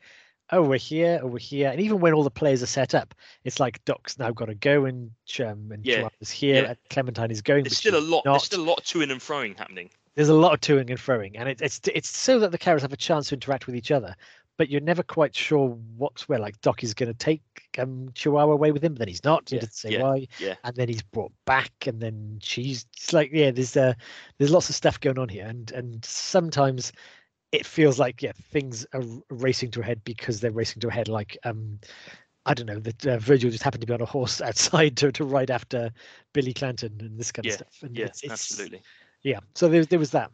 oh, 0.52 0.62
we're 0.62 0.78
here, 0.78 1.20
oh, 1.22 1.26
we're 1.26 1.38
here, 1.38 1.70
and 1.70 1.80
even 1.80 2.00
when 2.00 2.12
all 2.14 2.22
the 2.22 2.30
players 2.30 2.62
are 2.62 2.66
set 2.66 2.94
up, 2.94 3.14
it's 3.44 3.58
like 3.60 3.84
Doc's 3.84 4.18
now 4.18 4.30
got 4.30 4.46
to 4.46 4.54
go, 4.54 4.84
and 4.84 5.10
um, 5.40 5.70
and 5.72 5.84
Yeah, 5.84 6.08
is 6.20 6.30
here, 6.30 6.62
yeah. 6.62 6.68
and 6.70 6.78
Clementine 6.90 7.30
is 7.30 7.42
going. 7.42 7.64
there's 7.64 7.78
still 7.78 7.98
a 7.98 8.00
lot. 8.00 8.24
Not. 8.24 8.32
There's 8.34 8.44
still 8.44 8.60
a 8.62 8.68
lot 8.68 8.78
of 8.78 8.84
toing 8.84 9.10
and 9.10 9.20
froing 9.20 9.56
happening. 9.56 9.90
there's 10.14 10.28
a 10.28 10.34
lot 10.34 10.54
of 10.54 10.60
toing 10.60 10.88
and 10.90 10.98
froing, 10.98 11.32
and 11.34 11.48
it, 11.48 11.60
it's 11.60 11.80
it's 11.92 12.08
so 12.16 12.38
that 12.40 12.52
the 12.52 12.58
characters 12.58 12.82
have 12.82 12.92
a 12.92 12.96
chance 12.96 13.28
to 13.28 13.34
interact 13.34 13.66
with 13.66 13.76
each 13.76 13.90
other. 13.90 14.14
But 14.58 14.70
you're 14.70 14.80
never 14.80 15.02
quite 15.02 15.34
sure 15.36 15.76
what's 15.98 16.30
where. 16.30 16.38
Like 16.38 16.58
Doc 16.62 16.82
is 16.82 16.94
going 16.94 17.12
to 17.12 17.18
take 17.18 17.42
um, 17.76 18.08
Chihuahua 18.14 18.52
away 18.54 18.72
with 18.72 18.82
him, 18.82 18.94
but 18.94 19.00
then 19.00 19.08
he's 19.08 19.22
not. 19.22 19.50
He 19.50 19.56
Yeah, 19.56 19.60
doesn't 19.60 19.74
say 19.74 19.90
yeah, 19.90 20.02
why. 20.02 20.26
yeah. 20.38 20.54
And 20.64 20.74
then 20.74 20.88
he's 20.88 21.02
brought 21.02 21.32
back, 21.44 21.72
and 21.86 22.00
then 22.00 22.38
she's 22.40 22.86
it's 22.96 23.12
like, 23.12 23.30
yeah, 23.34 23.50
there's 23.50 23.76
uh, 23.76 23.92
there's 24.38 24.50
lots 24.50 24.70
of 24.70 24.74
stuff 24.74 24.98
going 24.98 25.18
on 25.18 25.28
here, 25.28 25.44
and 25.44 25.70
and 25.72 26.02
sometimes 26.06 26.92
it 27.56 27.66
feels 27.66 27.98
like 27.98 28.22
yeah, 28.22 28.32
things 28.52 28.86
are 28.94 29.02
racing 29.30 29.70
to 29.72 29.80
a 29.80 29.84
head 29.84 30.02
because 30.04 30.40
they're 30.40 30.50
racing 30.52 30.80
to 30.80 30.88
a 30.88 30.92
head. 30.92 31.08
Like 31.08 31.36
um, 31.44 31.80
I 32.46 32.54
don't 32.54 32.66
know 32.66 32.80
that 32.80 33.06
uh, 33.06 33.18
Virgil 33.18 33.50
just 33.50 33.62
happened 33.64 33.82
to 33.82 33.86
be 33.86 33.94
on 33.94 34.00
a 34.02 34.06
horse 34.06 34.40
outside 34.42 34.96
to 34.98 35.12
to 35.12 35.24
ride 35.24 35.50
after 35.50 35.90
Billy 36.32 36.54
Clanton 36.54 36.96
and 37.00 37.18
this 37.18 37.32
kind 37.32 37.46
Yeah, 37.46 37.52
of 37.52 37.54
stuff. 37.54 37.78
And 37.82 37.96
Yeah, 37.96 38.06
it's, 38.06 38.22
it's, 38.24 38.32
absolutely. 38.32 38.82
yeah 39.22 39.40
so 39.54 39.68
there, 39.68 39.84
there 39.84 39.98
was 39.98 40.12
that 40.12 40.30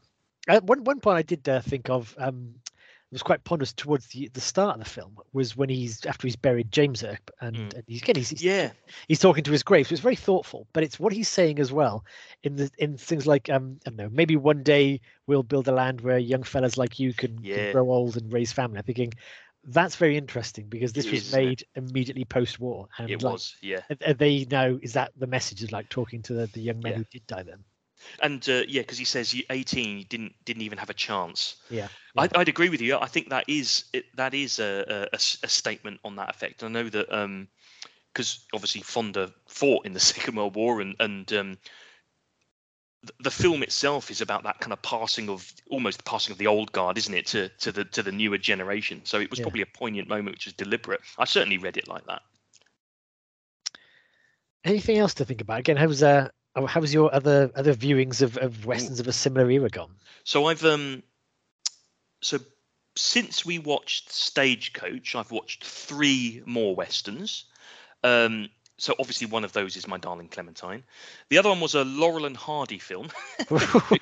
uh, 0.49 0.61
one 0.63 0.85
one 0.85 1.01
point 1.01 1.17
i 1.19 1.23
did 1.23 1.49
uh, 1.49 1.61
think 1.61 1.89
of 1.91 2.15
um 2.19 2.55
was 3.13 3.23
quite 3.23 3.45
ponderous 3.45 3.73
towards 3.73 4.07
the, 4.09 4.29
the 4.33 4.41
start 4.41 4.79
of 4.79 4.85
the 4.85 4.91
film 4.91 5.17
was 5.33 5.57
when 5.57 5.69
he's 5.69 6.05
after 6.07 6.27
he's 6.27 6.37
buried 6.37 6.73
James 6.73 7.05
Earp 7.05 7.31
and, 7.41 7.57
Mm. 7.57 7.75
and 7.75 7.85
he's 7.87 8.03
again 8.03 8.17
he's, 8.17 8.31
he's 8.31 8.43
Yeah, 8.43 8.71
he's 9.09 9.19
talking 9.19 9.45
to 9.45 9.53
his 9.53 9.63
grave 9.63 9.87
so 9.87 9.93
it's 9.93 10.01
very 10.03 10.17
thoughtful 10.17 10.67
but 10.73 10.83
it's 10.83 10.99
what 10.99 11.13
he's 11.13 11.29
saying 11.29 11.59
as 11.59 11.71
well 11.73 12.05
in 12.43 12.57
the 12.57 12.71
in 12.79 12.97
things 12.97 13.27
like 13.27 13.51
um 13.51 13.79
I 13.87 13.91
don't 13.91 13.99
know 13.99 14.09
maybe 14.11 14.37
one 14.37 14.63
day 14.63 15.01
we'll 15.27 15.43
build 15.43 15.69
a 15.69 15.73
land 15.73 16.01
where 16.01 16.19
young 16.19 16.43
fellas 16.43 16.77
like 16.79 16.99
you 16.99 17.13
can, 17.13 17.39
can 17.43 17.73
grow 17.73 17.91
old 17.91 18.17
and 18.17 18.33
raise 18.33 18.51
family 18.53 18.79
I'm 18.79 18.85
thinking 18.85 19.13
that's 19.65 19.95
very 19.95 20.17
interesting 20.17 20.67
because 20.69 20.93
this 20.93 21.07
It 21.07 21.13
was 21.13 21.21
is, 21.21 21.29
isn't 21.29 21.41
it? 21.41 21.45
made 21.47 21.65
immediately 21.77 22.25
post-war 22.25 22.89
and 22.99 23.09
it 23.11 23.23
like, 23.23 23.33
was. 23.35 23.55
Yeah. 23.63 23.81
are- 23.91 24.09
are 24.11 24.15
they 24.15 24.45
now 24.51 24.77
is 24.83 24.95
that 24.95 25.13
the 25.17 25.29
message 25.29 25.63
is 25.63 25.71
like 25.71 25.89
talking 25.89 26.21
to 26.23 26.33
the, 26.33 26.47
the 26.49 26.61
young 26.61 26.81
men 26.81 26.93
Yeah. 26.93 26.99
who 26.99 27.05
did 27.13 27.27
die 27.29 27.43
then 27.45 27.63
and 28.21 28.47
uh, 28.49 28.63
yeah, 28.69 28.83
because 28.83 28.99
he 28.99 29.05
says 29.05 29.33
you 29.35 29.45
18, 29.51 29.99
you 29.99 30.05
didn't 30.05 30.35
didn't 30.45 30.63
even 30.63 30.79
have 30.79 30.91
a 30.91 30.95
chance. 30.95 31.57
Yeah, 31.71 31.89
I, 32.17 32.29
I'd 32.35 32.49
agree 32.49 32.69
with 32.69 32.81
you. 32.81 32.97
I 32.97 33.07
think 33.07 33.31
that 33.31 33.45
is 33.49 33.85
it, 33.93 34.05
that 34.17 34.35
is 34.35 34.59
a, 34.59 35.09
a- 35.13 35.17
a 35.17 35.49
statement 35.49 36.01
on 36.05 36.17
that 36.17 36.31
effect. 36.31 36.63
I 36.63 36.69
know 36.69 36.89
that 36.89 37.13
um 37.13 37.49
because 38.13 38.45
obviously 38.53 38.83
Fonda 38.83 39.33
fought 39.49 39.87
in 39.87 39.95
the 39.95 40.01
Second 40.13 40.37
World 40.37 40.55
War, 40.55 40.81
and 40.81 40.95
and 41.01 41.33
um, 41.33 41.59
th- 43.07 43.15
the 43.21 43.31
film 43.31 43.63
itself 43.63 44.11
is 44.11 44.21
about 44.21 44.43
that 44.45 44.61
kind 44.61 44.73
of 44.73 44.83
passing 44.83 45.29
of 45.31 45.51
almost 45.71 45.99
the 45.99 46.05
passing 46.05 46.33
of 46.33 46.39
the 46.39 46.47
old 46.47 46.73
guard, 46.73 46.99
isn't 46.99 47.15
it, 47.15 47.27
to 47.27 47.49
to 47.61 47.73
the 47.73 47.85
to 47.87 48.03
the 48.03 48.13
newer 48.13 48.39
generation. 48.39 49.01
So 49.05 49.19
it 49.21 49.31
was 49.31 49.39
Yeah. 49.39 49.45
probably 49.45 49.63
a 49.63 49.67
poignant 49.67 50.09
moment, 50.09 50.37
which 50.37 50.47
was 50.47 50.55
deliberate. 50.55 51.01
I 51.19 51.25
certainly 51.25 51.59
read 51.59 51.77
it 51.77 51.89
like 51.89 52.05
that. 52.07 52.23
Anything 54.65 54.99
else 54.99 55.15
to 55.15 55.25
think 55.25 55.41
about? 55.41 55.59
Again, 55.61 55.77
how 55.77 55.87
was 55.89 56.03
uh, 56.03 56.29
oh, 56.57 56.67
how 56.67 56.81
was 56.81 56.93
your 56.93 57.15
other 57.15 57.51
other 57.55 57.75
viewings 57.75 58.23
of, 58.23 58.37
of 58.37 58.67
westerns 58.67 59.01
of 59.01 59.09
a 59.09 59.13
similar 59.13 59.51
era 59.51 59.69
gone? 59.69 59.95
So 60.25 60.47
I've 60.47 60.65
um 60.65 61.03
so 62.21 62.39
since 62.97 63.45
we 63.45 63.59
watched 63.59 64.13
Stagecoach, 64.13 65.15
I've 65.15 65.31
watched 65.31 65.65
three 65.65 66.43
more 66.47 66.75
westerns. 66.75 67.45
Um 68.05 68.49
so 68.79 68.95
obviously 68.99 69.29
one 69.29 69.45
of 69.45 69.53
those 69.53 69.77
is 69.77 69.87
My 69.87 69.99
Darling 69.99 70.29
Clementine. 70.29 70.83
The 71.29 71.39
other 71.39 71.51
one 71.51 71.61
was 71.61 71.75
a 71.75 71.85
Laurel 71.85 72.25
and 72.25 72.37
Hardy 72.37 72.79
film 72.79 73.09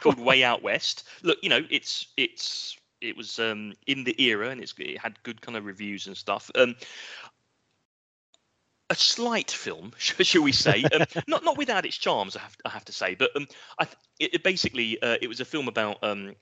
called 0.00 0.18
Way 0.18 0.42
Out 0.42 0.62
West. 0.62 1.06
Look, 1.22 1.38
you 1.42 1.50
know, 1.50 1.60
it's 1.70 2.06
it's 2.16 2.76
it 3.00 3.16
was 3.16 3.38
um 3.38 3.74
in 3.86 4.04
the 4.04 4.20
era 4.22 4.48
and 4.50 4.60
it's 4.60 4.74
it 4.78 4.98
had 4.98 5.22
good 5.22 5.40
kind 5.40 5.56
of 5.56 5.64
reviews 5.64 6.06
and 6.06 6.16
stuff. 6.16 6.50
Um 6.54 6.76
a 8.90 8.94
slight 8.94 9.50
film, 9.50 9.92
shall 9.98 10.42
we 10.42 10.52
say? 10.52 10.84
Um, 10.92 11.06
not 11.26 11.44
not 11.44 11.56
without 11.56 11.86
its 11.86 11.96
charms, 11.96 12.36
I 12.36 12.40
have 12.40 12.56
I 12.64 12.70
have 12.70 12.84
to 12.86 12.92
say. 12.92 13.14
But 13.14 13.34
um, 13.36 13.46
I 13.78 13.84
th- 13.84 13.96
it, 14.18 14.34
it 14.34 14.42
basically 14.42 15.00
uh, 15.00 15.16
it 15.22 15.28
was 15.28 15.40
a 15.40 15.44
film 15.44 15.68
about 15.68 16.02
um, 16.02 16.34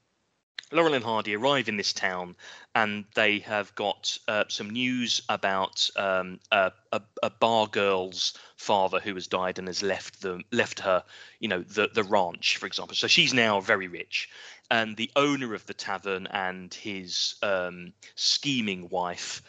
Laurel 0.72 0.94
and 0.94 1.04
Hardy 1.04 1.34
arrive 1.34 1.68
in 1.68 1.76
this 1.76 1.92
town, 1.92 2.36
and 2.74 3.04
they 3.14 3.38
have 3.40 3.74
got 3.74 4.18
uh, 4.28 4.44
some 4.48 4.70
news 4.70 5.22
about 5.28 5.88
um, 5.96 6.40
a, 6.50 6.72
a, 6.92 7.00
a 7.22 7.30
bar 7.30 7.66
girl's 7.66 8.34
father 8.56 9.00
who 9.00 9.14
has 9.14 9.26
died 9.26 9.58
and 9.58 9.68
has 9.68 9.82
left 9.82 10.20
them 10.20 10.44
left 10.52 10.80
her, 10.80 11.04
you 11.40 11.48
know, 11.48 11.62
the 11.62 11.88
the 11.94 12.04
ranch, 12.04 12.56
for 12.56 12.66
example. 12.66 12.96
So 12.96 13.06
she's 13.06 13.32
now 13.32 13.60
very 13.60 13.88
rich, 13.88 14.28
and 14.70 14.96
the 14.96 15.10
owner 15.16 15.54
of 15.54 15.64
the 15.66 15.74
tavern 15.74 16.26
and 16.28 16.72
his 16.72 17.36
um, 17.42 17.92
scheming 18.14 18.88
wife 18.88 19.42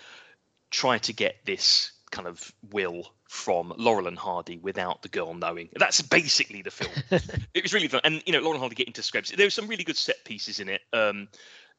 try 0.72 1.00
to 1.00 1.14
get 1.14 1.46
this 1.46 1.92
kind 2.12 2.28
of 2.28 2.52
will 2.72 3.14
from 3.28 3.74
Laurel 3.78 4.08
and 4.08 4.18
Hardy 4.18 4.58
without 4.58 5.02
the 5.02 5.10
girl 5.10 5.34
knowing. 5.34 5.70
That's 5.78 6.02
basically 6.02 6.62
the 6.62 6.72
film. 6.72 6.92
it 7.54 7.64
was 7.64 7.74
really 7.74 7.88
fun, 7.88 8.02
and 8.04 8.24
you 8.26 8.34
know, 8.34 8.40
Laurel 8.40 8.54
and 8.54 8.60
Hardy 8.62 8.76
get 8.76 8.88
into 8.88 9.04
scripts. 9.04 9.32
There's 9.32 9.54
some 9.54 9.68
really 9.68 9.84
good 9.84 9.98
set 9.98 10.24
pieces 10.26 10.60
in 10.60 10.70
it. 10.70 10.82
Um, 10.94 11.28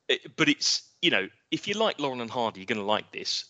it- 0.09 0.37
but 0.37 0.49
it's 0.49 0.83
you 1.03 1.11
know, 1.11 1.29
if 1.51 1.67
you 1.67 1.75
like 1.75 1.99
Laurel 1.99 2.21
and 2.21 2.31
Hardy, 2.31 2.61
you're 2.61 2.67
going 2.67 2.79
to 2.79 2.85
like 2.85 3.11
this. 3.13 3.47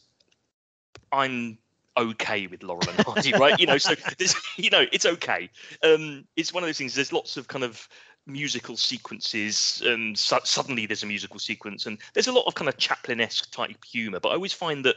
I'm 1.13 1.59
okay 1.97 2.47
with 2.47 2.63
Laurel 2.63 2.89
and 2.89 3.01
Hardy, 3.01 3.33
right? 3.39 3.59
You 3.59 3.67
know, 3.67 3.79
so 3.79 3.95
there's, 4.19 4.35
you 4.57 4.71
know, 4.71 4.85
it's 4.93 5.05
okay. 5.05 5.51
Um, 5.83 6.25
it's 6.37 6.53
one 6.55 6.63
of 6.63 6.69
those 6.69 6.79
things. 6.79 6.95
There's 6.95 7.13
lots 7.13 7.37
of 7.37 7.49
kind 7.49 7.65
of 7.65 7.89
musical 8.27 8.77
sequences, 8.77 9.83
and 9.85 10.17
su- 10.17 10.39
suddenly 10.45 10.87
there's 10.87 11.03
a 11.03 11.07
musical 11.07 11.39
sequence, 11.41 11.87
and 11.87 11.99
there's 12.15 12.29
a 12.29 12.33
lot 12.33 12.45
of 12.47 12.55
kind 12.55 12.69
of 12.69 12.77
Chaplin-esque 12.77 13.51
type 13.51 13.85
humor. 13.85 14.21
But 14.21 14.29
I 14.31 14.35
always 14.35 14.53
find 14.53 14.85
that 14.85 14.97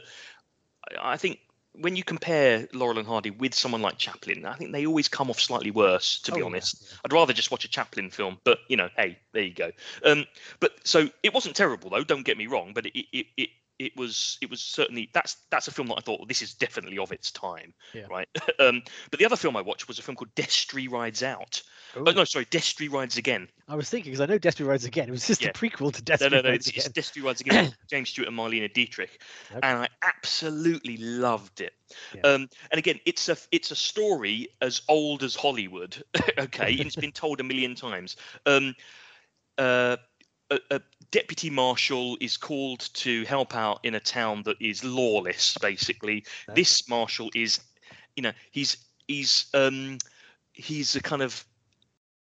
I 1.00 1.16
think 1.16 1.40
when 1.76 1.96
you 1.96 2.04
compare 2.04 2.68
Laurel 2.72 2.98
and 2.98 3.06
Hardy 3.06 3.30
with 3.30 3.54
someone 3.54 3.82
like 3.82 3.98
Chaplin, 3.98 4.46
I 4.46 4.54
think 4.54 4.72
they 4.72 4.86
always 4.86 5.08
come 5.08 5.30
off 5.30 5.40
slightly 5.40 5.70
worse. 5.70 6.20
To 6.20 6.32
be 6.32 6.42
Oh, 6.42 6.46
honest, 6.46 6.76
yeah. 6.80 6.96
I'd 7.04 7.12
rather 7.12 7.32
just 7.32 7.50
watch 7.50 7.64
a 7.64 7.68
Chaplin 7.68 8.10
film. 8.10 8.38
But 8.44 8.58
you 8.68 8.76
know, 8.76 8.88
hey, 8.96 9.18
there 9.32 9.42
you 9.42 9.54
go. 9.54 9.70
Um, 10.04 10.24
but 10.60 10.72
so 10.84 11.08
it 11.22 11.34
wasn't 11.34 11.56
terrible 11.56 11.90
though. 11.90 12.04
Don't 12.04 12.24
get 12.24 12.38
me 12.38 12.46
wrong. 12.46 12.72
But 12.74 12.86
it 12.86 12.92
it 13.12 13.26
it, 13.36 13.48
it 13.78 13.96
was 13.96 14.38
it 14.40 14.48
was 14.50 14.60
certainly 14.60 15.10
that's 15.12 15.36
that's 15.50 15.66
a 15.68 15.70
film 15.72 15.88
that 15.88 15.96
I 15.98 16.00
thought 16.00 16.20
well, 16.20 16.26
this 16.26 16.42
is 16.42 16.54
definitely 16.54 16.98
of 16.98 17.10
its 17.12 17.30
time, 17.32 17.74
Yeah. 17.92 18.06
right? 18.08 18.28
um, 18.60 18.82
but 19.10 19.18
the 19.18 19.26
other 19.26 19.36
film 19.36 19.56
I 19.56 19.62
watched 19.62 19.88
was 19.88 19.98
a 19.98 20.02
film 20.02 20.16
called 20.16 20.34
Destry 20.34 20.90
Rides 20.90 21.22
Out. 21.22 21.62
Oh, 21.96 22.02
no, 22.02 22.24
sorry, 22.24 22.44
Destry 22.46 22.90
Rides 22.90 23.18
Again. 23.18 23.48
I 23.68 23.76
was 23.76 23.88
thinking 23.88 24.10
because 24.10 24.20
I 24.20 24.26
know 24.26 24.38
Destiny 24.38 24.68
Rides 24.68 24.84
Again. 24.84 25.08
It 25.08 25.12
was 25.12 25.26
just 25.26 25.42
Yeah. 25.42 25.50
a 25.50 25.52
prequel 25.52 25.92
to 25.92 26.18
No, 26.20 26.28
no, 26.28 26.42
no, 26.42 26.50
Rides 26.50 26.66
it's, 26.68 26.76
it's 26.78 26.86
Again. 26.86 27.02
Destry 27.02 27.24
Rides 27.24 27.40
Again. 27.40 27.74
James 27.88 28.08
Stewart 28.10 28.28
and 28.28 28.36
Marlene 28.36 28.72
Dietrich, 28.72 29.20
Okay. 29.50 29.60
and 29.62 29.78
I 29.78 29.88
absolutely 30.02 30.96
loved 30.96 31.60
it. 31.60 31.72
Yeah. 32.14 32.22
Um, 32.22 32.48
and 32.70 32.78
again, 32.78 32.98
it's 33.06 33.28
a 33.28 33.36
it's 33.52 33.70
a 33.70 33.76
story 33.76 34.48
as 34.60 34.82
old 34.88 35.22
as 35.22 35.34
Hollywood. 35.34 36.02
okay, 36.38 36.72
it's 36.74 36.96
been 36.96 37.12
told 37.12 37.40
a 37.40 37.44
million 37.44 37.74
times. 37.74 38.16
Um, 38.46 38.74
uh, 39.58 39.96
a, 40.50 40.58
a 40.70 40.80
deputy 41.14 41.48
marshal 41.48 42.18
is 42.20 42.36
called 42.36 42.80
to 42.92 43.24
help 43.26 43.54
out 43.54 43.78
in 43.84 43.94
a 43.94 44.00
town 44.00 44.42
that 44.42 44.56
is 44.60 44.82
lawless. 44.82 45.56
Basically, 45.58 46.24
Okay. 46.48 46.60
this 46.60 46.88
marshal 46.88 47.30
is, 47.36 47.60
you 48.16 48.22
know, 48.24 48.32
he's 48.50 48.76
he's 49.06 49.46
um, 49.54 49.98
he's 50.54 50.96
a 50.96 51.00
kind 51.00 51.22
of 51.22 51.44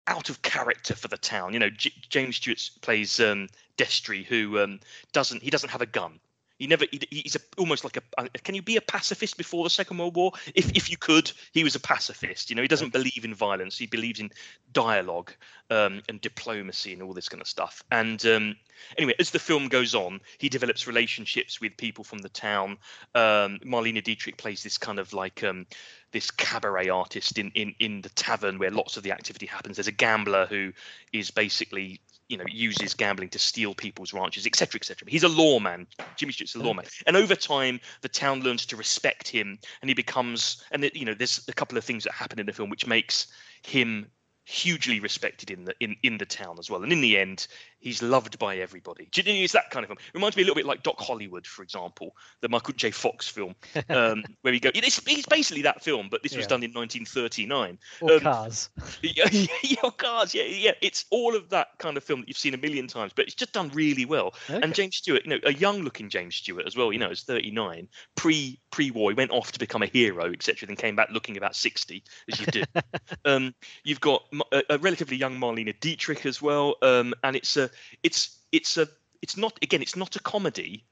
out 0.08 0.28
of 0.28 0.42
character 0.42 0.96
for 0.96 1.06
the 1.06 1.16
town. 1.16 1.52
You 1.52 1.60
know, 1.60 1.70
J- 1.70 1.94
James 2.08 2.34
Stewart 2.34 2.68
plays 2.82 3.20
um, 3.20 3.46
Destry, 3.78 4.24
who 4.24 4.58
um, 4.58 4.80
doesn't 5.12 5.40
he 5.40 5.50
doesn't 5.50 5.70
have 5.70 5.82
a 5.82 5.86
gun. 5.86 6.18
He 6.64 6.68
never 6.68 6.86
he, 6.90 6.98
he's 7.10 7.36
a, 7.36 7.40
almost 7.58 7.84
like 7.84 7.98
a. 7.98 8.28
Can 8.38 8.54
you 8.54 8.62
be 8.62 8.78
a 8.78 8.80
pacifist 8.80 9.36
before 9.36 9.64
the 9.64 9.68
Second 9.68 9.98
World 9.98 10.16
War? 10.16 10.32
If 10.54 10.70
if 10.74 10.90
you 10.90 10.96
could, 10.96 11.30
he 11.52 11.62
was 11.62 11.74
a 11.74 11.80
pacifist. 11.80 12.48
You 12.48 12.56
know, 12.56 12.62
he 12.62 12.68
doesn't 12.68 12.90
believe 12.90 13.22
in 13.22 13.34
violence. 13.34 13.76
He 13.76 13.84
believes 13.84 14.18
in 14.18 14.30
dialogue 14.72 15.30
um, 15.68 16.00
and 16.08 16.22
diplomacy 16.22 16.94
and 16.94 17.02
all 17.02 17.12
this 17.12 17.28
kind 17.28 17.42
of 17.42 17.48
stuff. 17.48 17.84
And 17.92 18.24
um, 18.24 18.56
anyway, 18.96 19.12
as 19.18 19.30
the 19.30 19.38
film 19.38 19.68
goes 19.68 19.94
on, 19.94 20.22
he 20.38 20.48
develops 20.48 20.86
relationships 20.86 21.60
with 21.60 21.76
people 21.76 22.02
from 22.02 22.20
the 22.20 22.30
town. 22.30 22.78
Um, 23.14 23.60
Marlene 23.62 24.02
Dietrich 24.02 24.38
plays 24.38 24.62
this 24.62 24.78
kind 24.78 24.98
of 24.98 25.12
like 25.12 25.44
um, 25.44 25.66
this 26.12 26.30
cabaret 26.30 26.88
artist 26.88 27.36
in, 27.38 27.50
in 27.50 27.74
in 27.78 28.00
the 28.00 28.08
tavern 28.08 28.58
where 28.58 28.70
lots 28.70 28.96
of 28.96 29.02
the 29.02 29.12
activity 29.12 29.44
happens. 29.44 29.76
There's 29.76 29.86
a 29.86 29.92
gambler 29.92 30.46
who 30.46 30.72
is 31.12 31.30
basically 31.30 32.00
you 32.34 32.38
know 32.38 32.44
uses 32.48 32.94
gambling 32.94 33.28
to 33.28 33.38
steal 33.38 33.74
people's 33.74 34.12
ranches, 34.12 34.44
etc., 34.44 34.78
etc. 34.78 35.08
He's 35.08 35.22
a 35.22 35.28
lawman. 35.28 35.86
Jimmy 36.16 36.32
Stewart's 36.32 36.56
a 36.56 36.58
mm. 36.58 36.64
lawman, 36.64 36.86
and 37.06 37.16
over 37.16 37.36
time 37.36 37.80
the 38.00 38.08
town 38.08 38.40
learns 38.40 38.66
to 38.66 38.76
respect 38.76 39.28
him, 39.28 39.56
and 39.80 39.88
he 39.88 39.94
becomes. 39.94 40.64
And 40.72 40.84
it- 40.84 40.96
you 40.96 41.04
know, 41.04 41.14
there's 41.14 41.46
a 41.48 41.52
couple 41.52 41.78
of 41.78 41.84
things 41.84 42.02
that 42.04 42.12
happen 42.12 42.40
in 42.40 42.46
the 42.46 42.52
film 42.52 42.70
which 42.70 42.88
makes 42.88 43.28
him 43.62 44.10
hugely 44.46 44.98
respected 44.98 45.50
in 45.50 45.64
the 45.64 45.74
in, 45.78 45.94
in 46.02 46.18
the 46.18 46.26
town 46.26 46.56
as 46.58 46.68
well. 46.68 46.82
And 46.82 46.92
in 46.92 47.00
the 47.00 47.16
end, 47.16 47.46
he's 47.84 48.02
loved 48.02 48.38
by 48.38 48.56
everybody. 48.56 49.08
Do 49.12 49.20
you 49.20 49.44
it's 49.44 49.52
that 49.52 49.70
kind 49.70 49.84
of 49.84 49.88
film. 49.88 49.98
It 49.98 50.14
reminds 50.14 50.36
me 50.36 50.42
a 50.42 50.46
little 50.46 50.56
bit 50.56 50.66
like 50.66 50.82
Doc 50.82 50.96
Hollywood, 50.98 51.46
for 51.46 51.62
example, 51.62 52.16
the 52.40 52.48
Michael 52.48 52.74
J. 52.74 52.90
Fox 52.90 53.28
film, 53.28 53.54
um, 53.90 54.24
where 54.42 54.52
he 54.52 54.58
go. 54.58 54.70
It's, 54.74 55.00
it's 55.06 55.26
basically 55.26 55.62
that 55.62 55.84
film, 55.84 56.08
but 56.10 56.22
this 56.22 56.34
was 56.34 56.44
Yeah. 56.44 56.48
done 56.48 56.62
in 56.62 56.72
1939. 56.72 57.78
Or 58.00 58.14
um, 58.14 58.20
Cars. 58.20 58.70
Yeah, 59.02 59.28
your 59.62 59.92
cars, 59.92 60.34
yeah, 60.34 60.44
yeah. 60.44 60.72
It's 60.80 61.04
all 61.10 61.36
of 61.36 61.50
that 61.50 61.68
kind 61.78 61.96
of 61.96 62.02
film 62.04 62.20
that 62.20 62.28
you've 62.28 62.38
seen 62.38 62.54
a 62.54 62.58
million 62.58 62.86
times, 62.86 63.12
but 63.14 63.26
it's 63.26 63.34
just 63.34 63.52
done 63.52 63.70
really 63.74 64.06
well. 64.06 64.34
Okay. 64.48 64.60
And 64.62 64.74
James 64.74 64.96
Stewart, 64.96 65.22
you 65.24 65.30
know, 65.30 65.38
a 65.44 65.52
young-looking 65.52 66.08
James 66.08 66.36
Stewart 66.36 66.66
as 66.66 66.74
well. 66.76 66.92
You 66.92 66.98
know, 66.98 67.10
is 67.10 67.22
39, 67.22 67.88
pre 68.14 68.58
pre-war. 68.70 69.10
He 69.10 69.14
went 69.14 69.30
off 69.30 69.52
to 69.52 69.58
become 69.58 69.82
a 69.82 69.86
hero, 69.86 70.32
etc. 70.32 70.66
Then 70.66 70.76
came 70.76 70.96
back 70.96 71.10
looking 71.10 71.36
about 71.36 71.54
60, 71.54 72.02
as 72.32 72.40
you 72.40 72.46
do. 72.46 72.62
um, 73.24 73.54
you've 73.84 74.00
got 74.00 74.24
a 74.70 74.78
relatively 74.78 75.16
young 75.16 75.38
Marlene 75.38 75.78
Dietrich 75.80 76.26
as 76.26 76.40
well, 76.40 76.76
um, 76.82 77.14
and 77.22 77.36
it's 77.36 77.56
a, 77.56 77.70
it's 78.02 78.38
it's 78.52 78.76
a, 78.76 78.88
it's 79.22 79.36
not 79.36 79.58
again, 79.62 79.82
it's 79.82 79.96
not 79.96 80.16
a 80.16 80.20
comedy, 80.20 80.84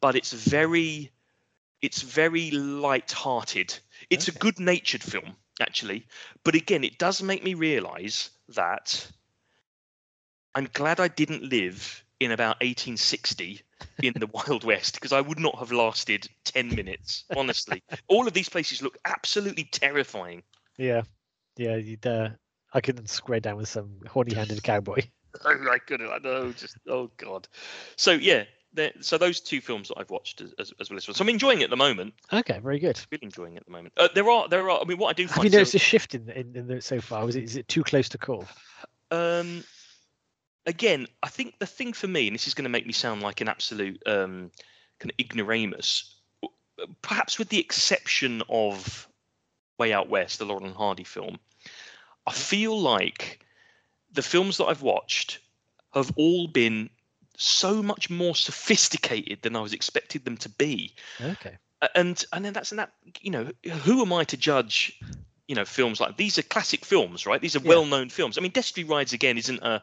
but 0.00 0.16
it's 0.16 0.32
very, 0.32 1.10
it's 1.82 2.02
very 2.02 2.50
light-hearted. 2.50 3.78
It's 4.08 4.28
a 4.28 4.32
good-natured 4.32 5.02
film 5.02 5.36
actually, 5.60 6.06
but 6.42 6.54
again, 6.54 6.84
it 6.84 6.98
does 6.98 7.22
make 7.22 7.44
me 7.44 7.54
realise 7.54 8.30
that 8.48 9.06
I'm 10.54 10.68
glad 10.72 11.00
I 11.00 11.08
didn't 11.08 11.44
live 11.44 12.04
in 12.18 12.32
about 12.32 12.56
1860 12.60 13.62
in 14.02 14.12
the 14.14 14.26
Wild 14.32 14.64
West 14.64 14.94
because 14.94 15.12
I 15.12 15.20
would 15.20 15.38
not 15.38 15.58
have 15.58 15.72
lasted 15.72 16.28
10 16.44 16.74
minutes. 16.74 17.24
Honestly, 17.36 17.82
all 18.08 18.26
of 18.26 18.32
these 18.32 18.48
places 18.48 18.82
look 18.82 18.98
absolutely 19.04 19.64
terrifying. 19.64 20.42
Yeah, 20.76 21.02
yeah. 21.56 21.76
You'd, 21.76 22.06
uh, 22.06 22.30
I 22.72 22.80
couldn't 22.80 23.08
square 23.08 23.40
down 23.40 23.56
with 23.56 23.68
some 23.68 24.00
horny-handed 24.06 24.62
cowboy. 24.62 25.02
Oh 25.44 25.58
my 25.58 25.78
goodness, 25.86 26.10
I 26.12 26.18
know. 26.18 26.52
Just 26.52 26.76
oh 26.88 27.10
god. 27.16 27.46
So 27.96 28.12
yeah, 28.12 28.44
so 29.00 29.18
those 29.18 29.40
two 29.40 29.60
films 29.60 29.88
that 29.88 29.98
I've 29.98 30.10
watched 30.10 30.40
as, 30.40 30.52
as, 30.58 30.72
as 30.80 30.90
well 30.90 30.96
as 30.96 31.06
well. 31.08 31.14
So 31.14 31.22
I'm 31.22 31.28
enjoying 31.28 31.60
it 31.60 31.64
at 31.64 31.70
the 31.70 31.76
moment. 31.76 32.14
Okay, 32.32 32.58
very 32.60 32.78
good. 32.78 33.00
Really 33.10 33.24
enjoying 33.24 33.54
it 33.54 33.58
at 33.58 33.66
the 33.66 33.72
moment. 33.72 33.94
Uh, 33.96 34.08
there 34.14 34.28
are 34.28 34.48
there 34.48 34.68
are. 34.70 34.80
I 34.80 34.84
mean, 34.84 34.98
what 34.98 35.10
I 35.10 35.12
do 35.12 35.24
Have 35.24 35.32
find. 35.36 35.44
you 35.44 35.50
so- 35.50 35.58
noticed 35.58 35.74
a 35.74 35.78
shift 35.78 36.14
in, 36.14 36.28
in, 36.30 36.56
in 36.56 36.66
the, 36.66 36.80
so 36.80 37.00
far? 37.00 37.24
Was 37.24 37.36
it 37.36 37.44
is 37.44 37.56
it 37.56 37.68
too 37.68 37.82
close 37.82 38.08
to 38.10 38.18
call? 38.18 38.44
Um, 39.10 39.64
again, 40.66 41.06
I 41.22 41.28
think 41.28 41.58
the 41.58 41.66
thing 41.66 41.92
for 41.92 42.06
me, 42.06 42.28
and 42.28 42.34
this 42.34 42.46
is 42.46 42.54
going 42.54 42.64
to 42.64 42.70
make 42.70 42.86
me 42.86 42.92
sound 42.92 43.22
like 43.22 43.40
an 43.40 43.48
absolute 43.48 44.02
um, 44.06 44.50
kind 44.98 45.10
of 45.10 45.16
ignoramus, 45.18 46.16
perhaps 47.02 47.38
with 47.38 47.48
the 47.48 47.58
exception 47.58 48.42
of 48.48 49.08
Way 49.78 49.92
Out 49.92 50.08
West, 50.08 50.38
the 50.38 50.44
Laurel 50.44 50.66
and 50.66 50.74
Hardy 50.76 51.04
film, 51.04 51.38
I 52.26 52.32
feel 52.32 52.78
like 52.78 53.44
the 54.12 54.22
films 54.22 54.56
that 54.58 54.66
I've 54.66 54.82
watched 54.82 55.38
have 55.94 56.12
all 56.16 56.48
been 56.48 56.90
so 57.36 57.82
much 57.82 58.10
more 58.10 58.34
sophisticated 58.34 59.42
than 59.42 59.56
I 59.56 59.60
was 59.60 59.72
expected 59.72 60.24
them 60.24 60.36
to 60.38 60.48
be. 60.48 60.94
Okay. 61.20 61.56
And 61.94 62.22
and 62.32 62.44
then 62.44 62.52
that's 62.52 62.72
and 62.72 62.78
that 62.78 62.92
you 63.20 63.30
know 63.30 63.50
who 63.84 64.02
am 64.02 64.12
I 64.12 64.24
to 64.24 64.36
judge 64.36 65.00
you 65.48 65.54
know 65.54 65.64
films 65.64 65.98
like 66.00 66.16
these 66.16 66.38
are 66.38 66.42
classic 66.42 66.84
films 66.84 67.26
right 67.26 67.40
these 67.40 67.56
are 67.56 67.60
Yeah. 67.60 67.70
well-known 67.70 68.10
films 68.10 68.36
I 68.36 68.42
mean 68.42 68.52
Destry 68.52 68.88
Rides 68.88 69.12
Again 69.14 69.38
isn't 69.38 69.62
a 69.62 69.82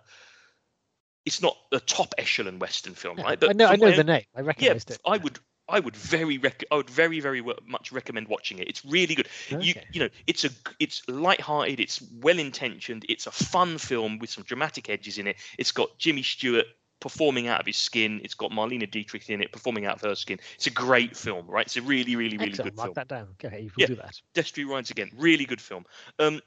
it's 1.26 1.42
not 1.42 1.58
a 1.74 1.80
top 1.80 2.14
echelon 2.18 2.60
western 2.60 2.94
film 2.94 3.18
Yeah, 3.18 3.24
right 3.24 3.44
I 3.44 3.54
know, 3.54 3.66
I 3.68 3.76
know 3.76 3.92
the 3.92 4.04
name. 4.04 4.24
I 4.36 4.40
yeah 4.40 4.46
recognized 4.46 4.92
it. 4.92 5.00
I 5.06 5.18
would 5.18 5.40
I 5.70 5.80
would 5.80 5.96
very 5.96 6.38
rec- 6.38 6.64
I 6.72 6.76
would 6.76 6.90
very 6.90 7.20
very 7.20 7.44
much 7.66 7.92
recommend 7.92 8.28
watching 8.28 8.60
it 8.60 8.68
it's 8.68 8.84
really 8.86 9.16
good 9.16 9.28
you 9.50 9.72
Okay. 9.72 9.86
you 9.92 10.00
know 10.00 10.10
it's 10.28 10.46
a 10.46 10.50
it's 10.80 11.08
light-hearted 11.08 11.80
it's 11.80 12.02
well 12.22 12.40
intentioned 12.40 13.06
it's 13.10 13.28
a 13.28 13.32
fun 13.32 13.78
film 13.78 14.18
with 14.20 14.30
some 14.30 14.44
dramatic 14.44 14.90
edges 14.90 15.18
in 15.18 15.28
it 15.28 15.36
it's 15.58 15.72
got 15.72 15.98
Jimmy 15.98 16.24
Stewart 16.24 16.66
performing 17.00 17.48
out 17.48 17.60
of 17.60 17.66
his 17.68 17.78
skin 17.78 18.20
it's 18.24 18.34
got 18.34 18.52
Marlene 18.52 18.90
Dietrich 18.90 19.30
in 19.30 19.42
it 19.42 19.52
performing 19.52 19.86
out 19.86 19.96
of 19.98 20.02
her 20.02 20.16
skin 20.16 20.40
it's 20.56 20.68
a 20.68 20.72
great 20.72 21.16
film 21.16 21.46
right 21.48 21.66
it's 21.66 21.78
a 21.78 21.82
really 21.82 22.16
really 22.16 22.38
really 22.38 22.50
Excellent. 22.50 22.72
good 22.72 22.78
Mark 22.78 22.88
film 22.88 22.94
that 22.96 23.08
down. 23.08 23.28
Okay, 23.44 23.64
we'll 23.64 23.72
Yeah. 23.78 23.88
do 23.88 23.96
that. 23.96 24.20
Destry 24.34 24.66
Rides 24.66 24.90
Again, 24.90 25.12
really 25.16 25.46
good 25.46 25.62
film. 25.62 25.86
Um, 26.18 26.42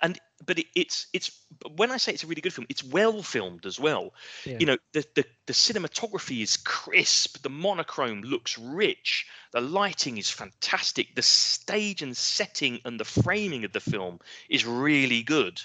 and 0.00 0.18
but 0.44 0.58
it, 0.58 0.66
it's 0.74 1.06
it's 1.12 1.30
when 1.74 1.90
I 1.90 1.96
say 1.96 2.12
it's 2.12 2.24
a 2.24 2.26
really 2.26 2.40
good 2.40 2.52
film, 2.52 2.66
it's 2.68 2.84
well 2.84 3.22
filmed 3.22 3.66
as 3.66 3.78
well. 3.78 4.12
Yeah. 4.44 4.58
You 4.58 4.66
know, 4.66 4.76
the, 4.92 5.04
the 5.14 5.24
the 5.46 5.52
cinematography 5.52 6.42
is 6.42 6.56
crisp, 6.56 7.42
the 7.42 7.50
monochrome 7.50 8.22
looks 8.22 8.58
rich, 8.58 9.26
the 9.52 9.60
lighting 9.60 10.18
is 10.18 10.30
fantastic, 10.30 11.14
the 11.14 11.22
stage 11.22 12.02
and 12.02 12.16
setting 12.16 12.80
and 12.84 12.98
the 12.98 13.04
framing 13.04 13.64
of 13.64 13.72
the 13.72 13.80
film 13.80 14.18
is 14.48 14.64
really 14.64 15.22
good. 15.22 15.60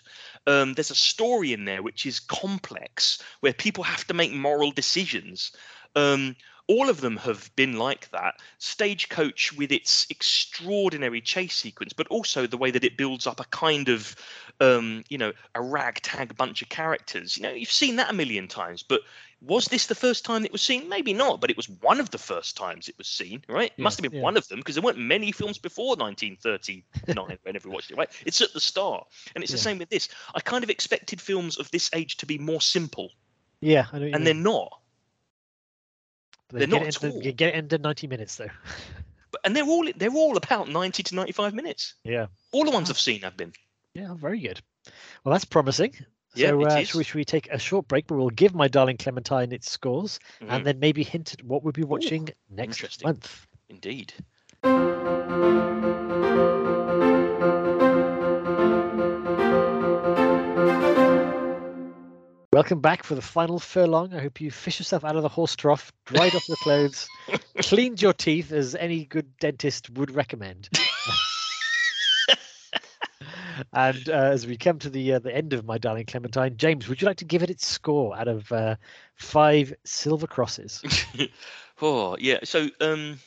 Um, 0.46 0.74
there's 0.74 0.92
a 0.92 0.96
story 0.96 1.54
in 1.54 1.66
there 1.66 1.84
which 1.84 2.06
is 2.06 2.20
complex, 2.20 3.22
where 3.42 3.54
people 3.54 3.84
have 3.84 4.06
to 4.08 4.14
make 4.14 4.34
moral 4.34 4.72
decisions. 4.72 5.52
Um, 5.96 6.36
all 6.68 6.90
of 6.90 7.02
them 7.02 7.18
have 7.18 7.50
been 7.56 7.78
like 7.78 8.10
that. 8.12 8.36
Stagecoach 8.60 9.54
with 9.54 9.72
its 9.72 10.06
extraordinary 10.10 11.22
chase 11.22 11.56
sequence, 11.56 11.94
but 11.94 12.08
also 12.08 12.46
the 12.48 12.58
way 12.58 12.72
that 12.72 12.84
it 12.84 12.98
builds 12.98 13.26
up 13.28 13.40
a 13.40 13.46
kind 13.46 13.90
of, 13.90 14.16
um, 14.60 15.04
you 15.10 15.18
know, 15.18 15.32
a 15.56 15.62
ragtag 15.62 16.36
bunch 16.38 16.62
of 16.62 16.70
characters. 16.70 17.38
You 17.38 17.44
know, 17.44 17.52
you've 17.54 17.72
seen 17.72 17.96
that 17.98 18.10
a 18.10 18.14
million 18.14 18.48
times, 18.48 18.84
but 18.84 19.02
was 19.42 19.66
this 19.66 19.86
the 19.86 19.96
first 19.96 20.26
time 20.26 20.46
it 20.46 20.52
was 20.52 20.62
seen? 20.62 20.90
Maybe 20.90 21.14
not, 21.14 21.40
but 21.42 21.50
it 21.50 21.58
was 21.58 21.70
one 21.70 22.00
of 22.00 22.10
the 22.10 22.18
first 22.18 22.58
times 22.58 22.90
it 22.90 22.98
was 22.98 23.08
seen, 23.08 23.44
right? 23.48 23.72
It 23.78 23.78
Yeah, 23.78 23.84
must 23.84 23.98
have 23.98 24.04
been 24.04 24.20
yeah. 24.20 24.24
one 24.24 24.36
of 24.36 24.48
them 24.48 24.60
because 24.60 24.76
there 24.76 24.82
weren't 24.84 24.98
many 24.98 25.32
films 25.32 25.58
before 25.60 25.96
1939 25.96 27.38
whenever 27.44 27.70
we 27.70 27.74
watched 27.76 27.92
it, 27.92 27.98
right? 27.98 28.10
It's 28.26 28.42
at 28.42 28.54
the 28.54 28.60
start. 28.60 29.08
And 29.36 29.44
it's 29.44 29.52
the 29.52 29.58
same 29.58 29.78
with 29.78 29.90
this. 29.90 30.10
I 30.34 30.40
kind 30.40 30.64
of 30.64 30.70
expected 30.70 31.22
films 31.22 31.58
of 31.60 31.70
this 31.72 31.90
age 31.94 32.18
to 32.18 32.26
be 32.26 32.38
more 32.40 32.62
simple, 32.62 33.12
Yeah, 33.62 33.86
I 33.94 34.00
know. 34.00 34.06
and 34.06 34.16
mean. 34.16 34.24
they're 34.24 34.34
not. 34.34 34.82
But 36.50 36.60
they're 36.60 36.68
not 36.68 36.84
at 36.84 37.04
into, 37.04 37.12
all. 37.16 37.32
get 37.34 37.54
into 37.54 37.78
90 37.78 38.08
minutes 38.08 38.36
though. 38.36 38.48
But 39.30 39.42
and 39.44 39.54
they're 39.54 39.66
all 39.66 39.86
they're 39.98 40.10
all 40.10 40.38
about 40.38 40.70
90 40.70 41.04
to 41.04 41.16
95 41.16 41.54
minutes. 41.54 41.96
yeah. 42.06 42.28
All 42.54 42.64
the 42.64 42.72
ones 42.72 42.90
I've 42.90 42.98
seen 42.98 43.22
have 43.24 43.36
been. 43.36 43.52
Yeah, 43.94 44.14
very 44.14 44.40
good. 44.40 44.62
Well, 45.26 45.34
that's 45.34 45.44
promising. 45.44 45.96
Yeah, 46.34 46.50
so, 46.52 46.64
uh. 46.64 46.84
Should, 46.86 46.98
we, 46.98 47.04
should 47.04 47.16
we 47.16 47.26
take 47.26 47.50
a 47.52 47.60
short 47.60 47.90
break? 47.90 48.08
But 48.08 48.16
we'll 48.16 48.30
give 48.30 48.56
my 48.56 48.70
darling 48.70 48.96
Clementine 48.96 49.52
its 49.52 49.70
scores, 49.70 50.20
Mhm, 50.42 50.48
and 50.50 50.66
then 50.66 50.80
maybe 50.80 51.04
hint 51.04 51.34
at 51.34 51.44
what 51.44 51.62
we'll 51.64 51.74
be 51.74 51.84
watching 51.84 52.30
next 52.50 52.78
interesting. 52.78 53.08
month. 53.08 53.46
Indeed. 53.68 54.14
Welcome 62.58 62.82
back 62.82 63.04
for 63.04 63.14
the 63.14 63.22
final 63.22 63.60
furlong. 63.60 64.16
I 64.16 64.20
hope 64.20 64.42
you 64.42 64.50
fish 64.50 64.80
yourself 64.80 65.06
out 65.06 65.16
of 65.16 65.22
the 65.22 65.30
horse 65.30 65.56
trough, 65.56 65.94
dried 66.06 66.34
off 66.34 66.50
your 66.50 66.58
clothes, 66.64 67.08
cleaned 67.60 68.02
your 68.02 68.14
teeth 68.14 68.52
as 68.52 68.74
any 68.74 69.06
good 69.06 69.38
dentist 69.38 69.92
would 69.92 70.10
recommend. 70.10 70.68
and 73.74 74.10
uh, 74.10 74.12
as 74.12 74.48
we 74.48 74.58
come 74.58 74.80
to 74.80 74.90
the 74.90 75.14
uh, 75.14 75.20
the 75.20 75.36
end 75.36 75.54
of 75.54 75.66
my 75.66 75.78
darling 75.78 76.08
Clementine, 76.08 76.58
James, 76.58 76.90
would 76.90 77.00
you 77.00 77.06
like 77.06 77.18
to 77.18 77.26
give 77.26 77.44
it 77.44 77.52
its 77.52 77.68
score 77.68 78.18
out 78.18 78.28
of 78.28 78.52
uh, 78.52 78.76
five 79.14 79.72
silver 79.84 80.26
crosses? 80.26 80.82
oh 81.84 82.18
yeah. 82.20 82.40
So 82.44 82.70
um, 82.82 83.20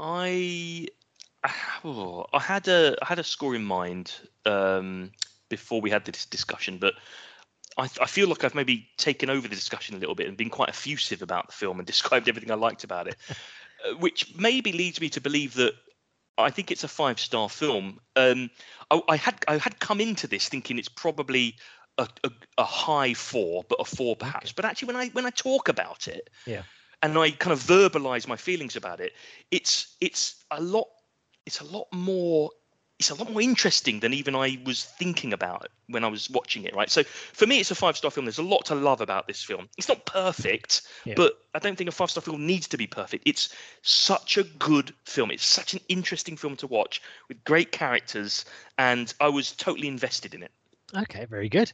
I 0.00 0.88
oh, 1.84 2.26
I 2.32 2.40
had 2.40 2.66
a 2.66 2.96
I 3.00 3.06
had 3.06 3.20
a 3.20 3.24
score 3.24 3.54
in 3.54 3.62
mind 3.64 4.12
um, 4.46 5.12
before 5.48 5.80
we 5.80 5.90
had 5.90 6.04
this 6.04 6.26
discussion, 6.26 6.78
but 6.78 6.94
I, 7.76 7.84
I 8.00 8.06
feel 8.06 8.28
like 8.28 8.44
I've 8.44 8.54
maybe 8.54 8.88
taken 8.96 9.30
over 9.30 9.48
the 9.48 9.54
discussion 9.54 9.96
a 9.96 9.98
little 9.98 10.14
bit 10.14 10.28
and 10.28 10.36
been 10.36 10.50
quite 10.50 10.68
effusive 10.68 11.22
about 11.22 11.48
the 11.48 11.52
film 11.52 11.78
and 11.78 11.86
described 11.94 12.28
everything 12.28 12.50
I 12.50 12.54
liked 12.54 12.84
about 12.84 13.08
it, 13.08 13.16
uh, 13.30 13.94
which 13.96 14.34
maybe 14.36 14.72
leads 14.72 15.00
me 15.00 15.08
to 15.10 15.20
believe 15.20 15.54
that 15.54 15.74
I 16.36 16.50
think 16.50 16.70
it's 16.70 16.84
a 16.84 16.88
five 16.88 17.20
star 17.20 17.48
film. 17.48 18.00
Um, 18.16 18.50
I, 18.90 19.00
I 19.08 19.16
had 19.16 19.36
I 19.48 19.58
had 19.58 19.78
come 19.78 20.00
into 20.00 20.26
this 20.26 20.48
thinking 20.48 20.78
it's 20.78 20.88
probably 20.88 21.56
a, 21.98 22.08
a, 22.24 22.30
a 22.58 22.64
high 22.64 23.14
four, 23.14 23.64
but 23.68 23.80
a 23.80 23.84
four 23.84 24.16
perhaps. 24.16 24.52
But 24.52 24.64
actually, 24.64 24.86
when 24.86 24.96
I 24.96 25.08
when 25.08 25.26
I 25.26 25.30
talk 25.30 25.68
about 25.68 26.08
it, 26.08 26.30
Yeah. 26.46 26.62
and 27.02 27.16
I 27.16 27.30
kind 27.30 27.52
of 27.52 27.60
verbalize 27.60 28.26
my 28.26 28.36
feelings 28.36 28.76
about 28.76 29.00
it, 29.00 29.12
it's 29.50 29.96
it's 30.00 30.44
a 30.50 30.60
lot 30.60 30.88
it's 31.46 31.60
a 31.60 31.64
lot 31.64 31.86
more 31.92 32.50
it's 32.98 33.10
a 33.10 33.14
lot 33.14 33.30
more 33.32 33.42
interesting 33.42 34.00
than 34.00 34.14
even 34.14 34.36
I 34.36 34.58
was 34.64 34.84
thinking 34.84 35.32
about 35.32 35.68
when 35.88 36.04
I 36.04 36.08
was 36.08 36.30
watching 36.30 36.64
it. 36.64 36.74
Right. 36.74 36.90
So 36.90 37.02
for 37.02 37.46
me, 37.46 37.58
it's 37.58 37.70
a 37.70 37.74
five 37.74 37.96
star 37.96 38.10
film. 38.10 38.26
There's 38.26 38.38
a 38.38 38.42
lot 38.42 38.64
to 38.66 38.74
love 38.74 39.00
about 39.00 39.26
this 39.26 39.42
film. 39.42 39.68
It's 39.76 39.88
not 39.88 40.06
perfect, 40.06 40.82
Yeah. 41.04 41.14
but 41.16 41.38
I 41.54 41.58
don't 41.58 41.76
think 41.76 41.88
a 41.88 41.92
five 41.92 42.10
star 42.10 42.22
film 42.22 42.46
needs 42.46 42.68
to 42.68 42.76
be 42.76 42.86
perfect. 42.86 43.24
It's 43.26 43.54
such 43.82 44.38
a 44.38 44.44
good 44.44 44.94
film. 45.04 45.30
It's 45.30 45.44
such 45.44 45.74
an 45.74 45.80
interesting 45.88 46.36
film 46.36 46.56
to 46.56 46.66
watch 46.66 47.02
with 47.28 47.42
great 47.44 47.72
characters, 47.72 48.44
and 48.78 49.12
I 49.20 49.28
was 49.28 49.52
totally 49.52 49.88
invested 49.88 50.34
in 50.34 50.42
it. 50.42 50.52
Okay, 50.96 51.24
very 51.24 51.48
good. 51.48 51.72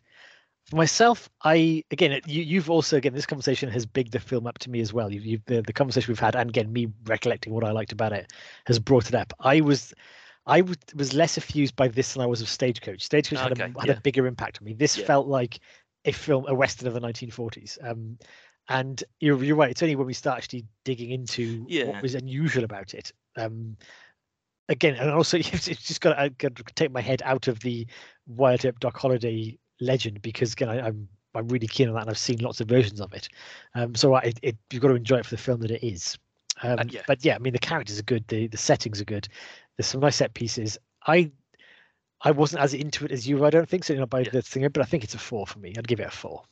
For 0.64 0.76
myself, 0.76 1.28
I 1.42 1.84
again, 1.90 2.20
you, 2.26 2.42
you've 2.42 2.70
also 2.70 2.96
again 2.96 3.12
this 3.12 3.26
conversation 3.26 3.68
has 3.70 3.84
bigged 3.84 4.12
the 4.12 4.20
film 4.20 4.46
up 4.46 4.58
to 4.58 4.70
me 4.70 4.80
as 4.80 4.92
well. 4.92 5.12
You, 5.12 5.20
you've 5.20 5.44
the, 5.44 5.60
the 5.62 5.72
conversation 5.72 6.10
we've 6.12 6.18
had, 6.18 6.34
and 6.34 6.48
again, 6.48 6.72
me 6.72 6.88
recollecting 7.04 7.52
what 7.52 7.64
I 7.64 7.72
liked 7.72 7.92
about 7.92 8.12
it 8.12 8.32
has 8.66 8.78
brought 8.78 9.08
it 9.08 9.14
up. 9.14 9.32
I 9.40 9.60
was, 9.60 9.92
I 10.50 10.60
was, 10.62 10.76
was 10.94 11.14
less 11.14 11.38
effused 11.38 11.76
by 11.76 11.88
this 11.88 12.14
than 12.14 12.22
I 12.22 12.26
was 12.26 12.40
of 12.40 12.48
Stagecoach. 12.48 13.02
Stagecoach 13.02 13.38
had, 13.38 13.52
Okay, 13.52 13.72
a, 13.74 13.80
had 13.80 13.88
yeah. 13.88 13.96
a 13.96 14.00
bigger 14.00 14.26
impact 14.26 14.58
on 14.60 14.64
me. 14.66 14.74
This 14.74 14.98
Yeah. 14.98 15.06
felt 15.06 15.28
like 15.28 15.60
a 16.04 16.12
film, 16.12 16.46
a 16.48 16.54
western 16.54 16.88
of 16.88 16.94
the 16.94 17.00
1940s. 17.00 17.78
Um, 17.82 18.18
and 18.68 19.02
you're, 19.20 19.42
you're 19.42 19.56
right. 19.56 19.70
It's 19.70 19.82
only 19.82 19.96
when 19.96 20.06
we 20.06 20.12
start 20.12 20.38
actually 20.38 20.64
digging 20.84 21.10
into 21.10 21.64
Yeah. 21.68 21.86
what 21.86 22.02
was 22.02 22.14
unusual 22.14 22.64
about 22.64 22.94
it. 22.94 23.12
Um, 23.36 23.76
again, 24.68 24.94
and 24.96 25.10
also 25.10 25.36
you've 25.36 25.62
just 25.62 26.00
got 26.00 26.14
to, 26.14 26.30
got 26.30 26.56
to 26.56 26.64
take 26.74 26.90
my 26.90 27.00
head 27.00 27.22
out 27.24 27.48
of 27.48 27.60
the 27.60 27.86
Wyatt 28.26 28.64
Earp 28.64 28.80
Doc 28.80 28.96
Holliday 28.96 29.58
legend 29.80 30.20
because 30.22 30.52
again, 30.52 30.68
I, 30.68 30.80
I'm 30.86 31.08
I'm 31.32 31.46
really 31.46 31.68
keen 31.68 31.88
on 31.88 31.94
that, 31.94 32.00
and 32.02 32.10
I've 32.10 32.18
seen 32.18 32.38
lots 32.40 32.60
of 32.60 32.66
versions 32.66 33.00
of 33.00 33.12
it. 33.12 33.28
Um, 33.76 33.94
so 33.94 34.14
I, 34.14 34.32
it, 34.42 34.56
you've 34.72 34.82
got 34.82 34.88
to 34.88 34.96
enjoy 34.96 35.18
it 35.18 35.26
for 35.26 35.30
the 35.36 35.40
film 35.40 35.60
that 35.60 35.70
it 35.70 35.84
is. 35.86 36.18
Um, 36.62 36.88
yeah. 36.90 37.02
But 37.06 37.24
yeah, 37.24 37.36
I 37.36 37.38
mean, 37.38 37.52
the 37.52 37.60
characters 37.60 37.98
are 38.00 38.04
good, 38.04 38.26
the 38.28 38.48
the 38.48 38.56
settings 38.56 39.00
are 39.00 39.04
good. 39.04 39.28
There's 39.80 39.86
some 39.86 40.02
nice 40.02 40.16
set 40.16 40.34
pieces. 40.34 40.76
I 41.06 41.30
I 42.20 42.32
wasn't 42.32 42.60
as 42.62 42.74
into 42.74 43.06
it 43.06 43.12
as 43.12 43.26
you. 43.26 43.42
I 43.46 43.48
don't 43.48 43.66
think 43.66 43.82
so. 43.84 43.94
You 43.94 44.00
know, 44.00 44.04
by 44.06 44.20
Yeah. 44.20 44.28
the 44.30 44.42
thing, 44.42 44.68
but 44.68 44.82
I 44.82 44.84
think 44.84 45.04
it's 45.04 45.14
a 45.14 45.18
four 45.18 45.46
for 45.46 45.58
me. 45.58 45.72
I'd 45.78 45.88
give 45.88 46.00
it 46.00 46.06
a 46.06 46.10
four. 46.10 46.42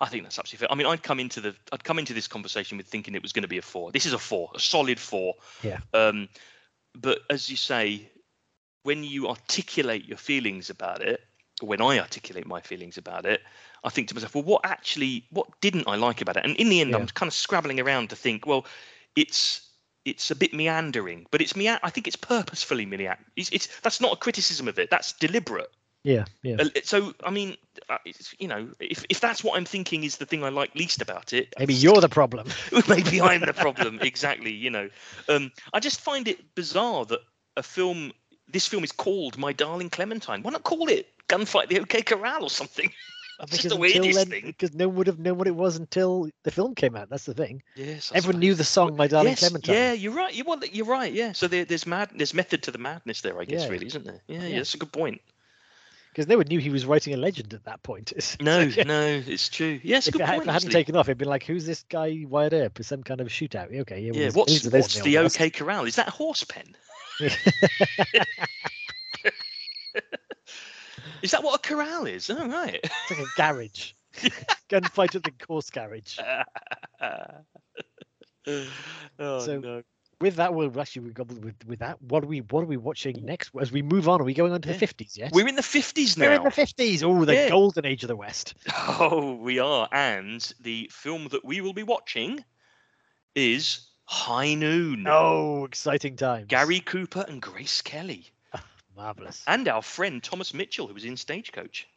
I 0.00 0.06
think 0.06 0.22
that's 0.22 0.38
absolutely 0.38 0.68
fair. 0.68 0.72
I 0.72 0.76
mean, 0.76 0.86
I'd 0.86 1.02
come 1.02 1.18
into 1.18 1.40
the 1.40 1.56
I'd 1.72 1.82
come 1.82 1.98
into 1.98 2.14
this 2.14 2.28
conversation 2.28 2.76
with 2.78 2.86
thinking 2.86 3.16
it 3.16 3.22
was 3.22 3.32
going 3.32 3.42
to 3.42 3.48
be 3.48 3.58
a 3.58 3.62
four. 3.62 3.90
This 3.90 4.06
is 4.06 4.12
a 4.12 4.20
four, 4.20 4.52
a 4.54 4.60
solid 4.60 5.00
four. 5.00 5.34
Yeah. 5.64 5.80
Um, 5.94 6.28
but 6.94 7.22
as 7.28 7.50
you 7.50 7.56
say, 7.56 8.08
when 8.84 9.02
you 9.02 9.26
articulate 9.26 10.04
your 10.06 10.18
feelings 10.18 10.70
about 10.70 11.02
it, 11.02 11.24
when 11.60 11.82
I 11.82 11.98
articulate 11.98 12.46
my 12.46 12.60
feelings 12.60 12.98
about 12.98 13.26
it, 13.26 13.42
I 13.82 13.88
think 13.88 14.06
to 14.10 14.14
myself, 14.14 14.36
well, 14.36 14.44
what 14.44 14.60
actually, 14.64 15.26
what 15.30 15.60
didn't 15.60 15.88
I 15.88 15.96
like 15.96 16.20
about 16.20 16.36
it? 16.36 16.44
And 16.44 16.54
in 16.56 16.68
the 16.68 16.80
end, 16.82 16.90
Yeah. 16.90 16.98
I'm 16.98 17.08
kind 17.08 17.26
of 17.26 17.34
scrabbling 17.34 17.80
around 17.80 18.10
to 18.10 18.16
think, 18.16 18.46
well, 18.46 18.64
it's 19.16 19.65
it's 20.06 20.30
a 20.30 20.36
bit 20.36 20.54
meandering, 20.54 21.26
but 21.30 21.42
it's 21.42 21.56
me. 21.56 21.68
I 21.68 21.90
think 21.90 22.06
it's 22.06 22.16
purposefully 22.16 22.86
meandering. 22.86 23.18
It's, 23.34 23.50
it's 23.50 23.68
that's 23.80 24.00
not 24.00 24.12
a 24.12 24.16
criticism 24.16 24.68
of 24.68 24.78
it. 24.78 24.88
That's 24.88 25.12
deliberate. 25.12 25.70
Yeah, 26.04 26.24
yeah. 26.44 26.56
Uh, 26.60 26.68
So 26.84 27.14
I 27.24 27.30
mean, 27.30 27.56
uh, 27.88 27.98
you 28.38 28.46
know, 28.46 28.68
if 28.78 29.04
if 29.08 29.20
that's 29.20 29.42
what 29.42 29.58
I'm 29.58 29.64
thinking 29.64 30.04
is 30.04 30.18
the 30.18 30.26
thing 30.26 30.44
I 30.44 30.50
like 30.50 30.74
least 30.76 31.02
about 31.02 31.32
it, 31.32 31.52
Maybe 31.58 31.74
you're 31.74 32.00
the 32.00 32.08
problem. 32.08 32.46
maybe 32.88 33.20
I'm 33.20 33.40
the 33.40 33.52
problem. 33.52 33.98
exactly. 34.02 34.52
You 34.52 34.70
know, 34.70 34.88
um, 35.28 35.50
I 35.74 35.80
just 35.80 36.00
find 36.00 36.28
it 36.28 36.54
bizarre 36.54 37.04
that 37.06 37.20
a 37.56 37.62
film, 37.62 38.12
this 38.48 38.68
film 38.68 38.84
is 38.84 38.92
called 38.92 39.36
My 39.36 39.52
Darling 39.52 39.90
Clementine. 39.90 40.42
Why 40.42 40.52
not 40.52 40.62
call 40.62 40.88
it 40.88 41.08
Gunfight 41.28 41.68
the 41.68 41.80
OK 41.80 42.02
Corral 42.02 42.44
or 42.44 42.50
something? 42.50 42.92
It's 43.40 43.58
just 43.58 43.68
the 43.68 43.76
weirdest 43.76 44.18
then- 44.18 44.26
thing. 44.28 44.46
Because 44.46 44.74
no 44.74 44.88
one 44.88 44.96
would 44.98 45.06
have 45.06 45.18
known 45.18 45.38
what 45.38 45.46
it 45.46 45.54
was 45.54 45.76
until 45.76 46.28
the 46.42 46.50
film 46.50 46.74
came 46.74 46.96
out. 46.96 47.08
That's 47.10 47.24
the 47.24 47.34
thing. 47.34 47.62
Yes. 47.74 48.10
Everyone 48.14 48.40
knew 48.40 48.54
the 48.54 48.64
song 48.64 48.96
"My 48.96 49.06
Darling 49.06 49.32
yes, 49.32 49.40
Clementine." 49.40 49.74
Yeah, 49.74 49.92
you're 49.92 50.12
right. 50.12 50.32
You 50.34 50.44
well, 50.44 50.60
you're 50.72 50.86
right. 50.86 51.12
Yeah. 51.12 51.32
So 51.32 51.46
there, 51.46 51.64
there's 51.64 51.86
mad, 51.86 52.10
there's 52.16 52.32
method 52.34 52.62
to 52.64 52.70
the 52.70 52.78
madness 52.78 53.20
there, 53.20 53.38
I 53.38 53.44
guess. 53.44 53.62
Yeah. 53.64 53.68
Really, 53.68 53.86
isn't 53.86 54.04
there? 54.04 54.22
Yeah, 54.26 54.40
yeah. 54.42 54.46
Yeah. 54.48 54.56
That's 54.58 54.74
a 54.74 54.78
good 54.78 54.92
point. 54.92 55.20
because 56.12 56.28
no 56.28 56.38
one 56.38 56.46
knew 56.48 56.58
he 56.60 56.70
was 56.70 56.86
writing 56.86 57.12
a 57.12 57.18
legend 57.18 57.52
at 57.52 57.64
that 57.64 57.82
point. 57.82 58.12
No, 58.40 58.64
no, 58.86 59.22
it's 59.26 59.50
true. 59.50 59.80
Yes, 59.82 60.06
if, 60.06 60.12
good 60.14 60.22
it, 60.22 60.26
had- 60.26 60.36
point. 60.36 60.42
if 60.44 60.48
it 60.48 60.52
hadn't 60.52 60.70
taken 60.70 60.96
off, 60.96 61.08
it'd 61.08 61.18
been 61.18 61.28
like, 61.28 61.44
"Who's 61.44 61.66
this 61.66 61.84
guy 61.90 62.24
Wyatt 62.26 62.54
Earp?" 62.54 62.80
It's 62.80 62.88
some 62.88 63.02
kind 63.02 63.20
of 63.20 63.28
shootout. 63.28 63.74
Okay, 63.80 64.00
yeah. 64.00 64.12
yeah, 64.14 64.30
what's 64.32 64.52
loads 64.52 64.66
of 64.66 64.72
those 64.72 64.82
what's 64.82 65.00
the 65.00 65.18
OK 65.18 65.50
Corral? 65.50 65.84
Is 65.84 65.96
that 65.96 66.08
a 66.08 66.12
horse 66.12 66.44
pen? 66.44 66.74
Is 71.26 71.32
that 71.32 71.42
what 71.42 71.56
a 71.56 71.58
corral 71.68 72.06
is? 72.06 72.30
Oh 72.30 72.48
right. 72.48 72.80
It's 72.82 73.10
like 73.10 73.18
a 73.20 73.26
garage. 73.36 73.92
Gunfight 74.70 75.14
at 75.16 75.22
the 75.24 75.32
course 75.32 75.68
garage. 75.70 76.18
oh 78.48 79.40
So- 79.44 79.60
no. 79.60 79.82
With 80.18 80.36
that, 80.36 80.54
we'll 80.54 80.80
actually 80.80 81.02
we 81.08 81.10
got 81.12 81.26
with 81.28 81.56
with 81.66 81.80
that. 81.80 82.00
What 82.00 82.24
are 82.24 82.26
we 82.26 82.38
what 82.40 82.62
are 82.62 82.66
we 82.66 82.78
watching 82.78 83.22
next? 83.22 83.50
As 83.60 83.70
we 83.70 83.82
move 83.82 84.08
on, 84.08 84.18
are 84.18 84.24
we 84.24 84.32
going 84.32 84.50
on 84.50 84.62
to 84.62 84.68
Yeah. 84.68 84.72
the 84.72 84.78
fifties 84.78 85.14
yet? 85.14 85.30
We're 85.34 85.46
in 85.46 85.56
the 85.56 85.62
fifties 85.62 86.16
now. 86.16 86.28
We're 86.28 86.36
in 86.36 86.44
the 86.44 86.50
fifties. 86.50 87.02
Oh, 87.02 87.26
the 87.26 87.34
Yeah. 87.34 87.50
golden 87.50 87.84
age 87.84 88.02
of 88.02 88.08
the 88.08 88.16
West. 88.16 88.54
Oh, 88.98 89.34
we 89.34 89.58
are. 89.58 89.86
And 89.92 90.40
the 90.60 90.88
film 90.90 91.28
that 91.32 91.44
we 91.44 91.60
will 91.60 91.74
be 91.74 91.82
watching 91.82 92.42
is 93.34 93.88
High 94.06 94.54
Noon. 94.54 95.04
Oh, 95.06 95.66
exciting 95.66 96.16
times. 96.16 96.46
Gary 96.48 96.80
Cooper 96.80 97.26
and 97.28 97.42
Grace 97.42 97.82
Kelly. 97.82 98.30
Marvelous. 98.96 99.42
And 99.46 99.68
our 99.68 99.82
friend 99.82 100.22
Thomas 100.22 100.54
Mitchell, 100.54 100.86
who 100.86 100.94
was 100.94 101.04
in 101.04 101.16
Stagecoach. 101.16 101.88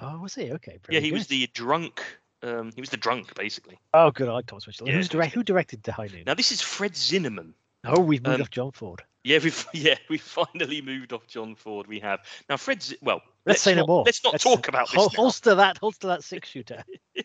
Oh, 0.00 0.18
was 0.18 0.34
he? 0.34 0.52
Okay. 0.52 0.78
yeah, 0.90 1.00
he 1.00 1.12
was 1.12 1.26
the 1.26 1.48
drunk. 1.52 2.02
Um, 2.42 2.72
he 2.74 2.80
was 2.80 2.90
the 2.90 2.96
drunk, 2.96 3.34
basically. 3.34 3.78
Oh, 3.94 4.10
good. 4.10 4.28
I 4.28 4.32
like 4.32 4.46
Thomas 4.46 4.66
Mitchell. 4.66 4.88
Yeah, 4.88 4.94
Who's 4.94 5.08
direct? 5.08 5.34
Who 5.34 5.42
directed 5.42 5.82
the 5.82 5.92
High 5.92 6.08
Noon? 6.08 6.24
Now 6.26 6.34
this 6.34 6.50
is 6.50 6.60
Fred 6.60 6.92
Zinnemann. 6.92 7.52
Oh, 7.84 8.00
we've 8.00 8.22
moved 8.22 8.36
um, 8.36 8.42
off 8.42 8.50
John 8.50 8.70
Ford. 8.72 9.02
Yeah, 9.24 9.38
we've 9.42 9.66
yeah 9.72 9.96
we 10.08 10.18
finally 10.18 10.82
moved 10.82 11.12
off 11.12 11.26
John 11.26 11.54
Ford. 11.54 11.86
We 11.86 12.00
have 12.00 12.20
now 12.48 12.56
Fred. 12.56 12.82
Z- 12.82 12.96
well, 13.02 13.22
Let's, 13.46 13.60
say 13.60 13.74
not, 13.74 13.82
no 13.82 13.86
more. 13.86 14.02
Let's 14.04 14.22
not 14.24 14.40
talk 14.40 14.68
about 14.68 14.88
this. 14.88 14.94
hol- 14.94 15.10
now. 15.12 15.22
Holster 15.22 15.54
that. 15.54 15.78
Holster 15.78 16.08
that 16.08 16.24
six 16.24 16.48
shooter. 16.48 16.84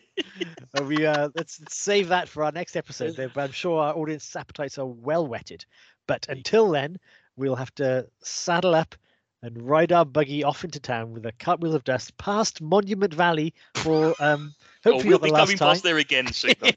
We 0.82 1.06
uh, 1.06 1.30
let's 1.34 1.60
save 1.74 2.08
that 2.08 2.28
for 2.28 2.44
our 2.44 2.52
next 2.52 2.76
episode. 2.76 3.18
I'm 3.36 3.52
sure 3.52 3.82
our 3.82 3.94
audience 3.94 4.36
appetites 4.36 4.78
are 4.78 4.86
well 4.86 5.26
whetted. 5.26 5.64
But 6.06 6.26
until 6.28 6.70
then, 6.70 6.98
we'll 7.36 7.56
have 7.56 7.74
to 7.76 8.06
saddle 8.22 8.74
up 8.74 8.94
and 9.42 9.68
ride 9.68 9.92
our 9.92 10.04
buggy 10.04 10.44
off 10.44 10.64
into 10.64 10.78
town 10.80 11.12
with 11.12 11.24
a 11.26 11.32
cartwheel 11.32 11.74
of 11.74 11.84
dust 11.84 12.16
past 12.18 12.60
Monument 12.60 13.14
Valley 13.14 13.54
for 13.76 14.14
um 14.20 14.54
Oh, 14.84 14.92
hopefully 14.92 15.10
we'll 15.10 15.18
not 15.18 15.22
the 15.22 15.26
be 15.26 15.32
last 15.32 15.40
coming 15.46 15.58
time. 15.58 15.68
past 15.70 15.82
there 15.82 15.98
again 15.98 16.32
soon. 16.32 16.54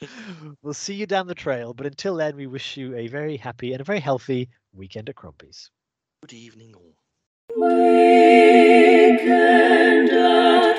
We'll 0.62 0.74
see 0.74 0.94
you 0.94 1.06
down 1.06 1.26
the 1.26 1.34
trail. 1.34 1.74
But 1.74 1.86
until 1.86 2.14
then, 2.14 2.36
we 2.36 2.46
wish 2.46 2.76
you 2.76 2.94
a 2.94 3.08
very 3.08 3.36
happy 3.36 3.72
and 3.72 3.80
a 3.80 3.84
very 3.84 3.98
healthy 3.98 4.48
weekend 4.72 5.08
at 5.08 5.16
Crombie's. 5.16 5.70
Good 6.22 6.34
evening, 6.34 6.72
all. 6.76 6.94
Weekend 8.78 10.10
at 10.10 10.78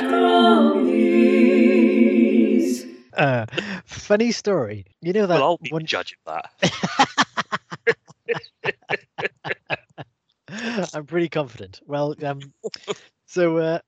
Crombie's. 1.20 2.86
Uh, 3.18 3.46
funny 3.86 4.32
story. 4.32 4.86
You 5.02 5.12
know 5.12 5.28
that 5.28 5.36
Well, 5.36 5.44
I'll 5.44 5.58
be 5.58 5.70
one 5.70 5.82
the 5.82 5.88
judge 5.88 6.16
of 6.26 6.34
that. 6.34 7.26
I'm 10.94 11.06
pretty 11.06 11.30
confident. 11.30 11.82
Well, 11.86 12.16
um, 12.24 12.40
so 13.26 13.58
uh, 13.58 13.80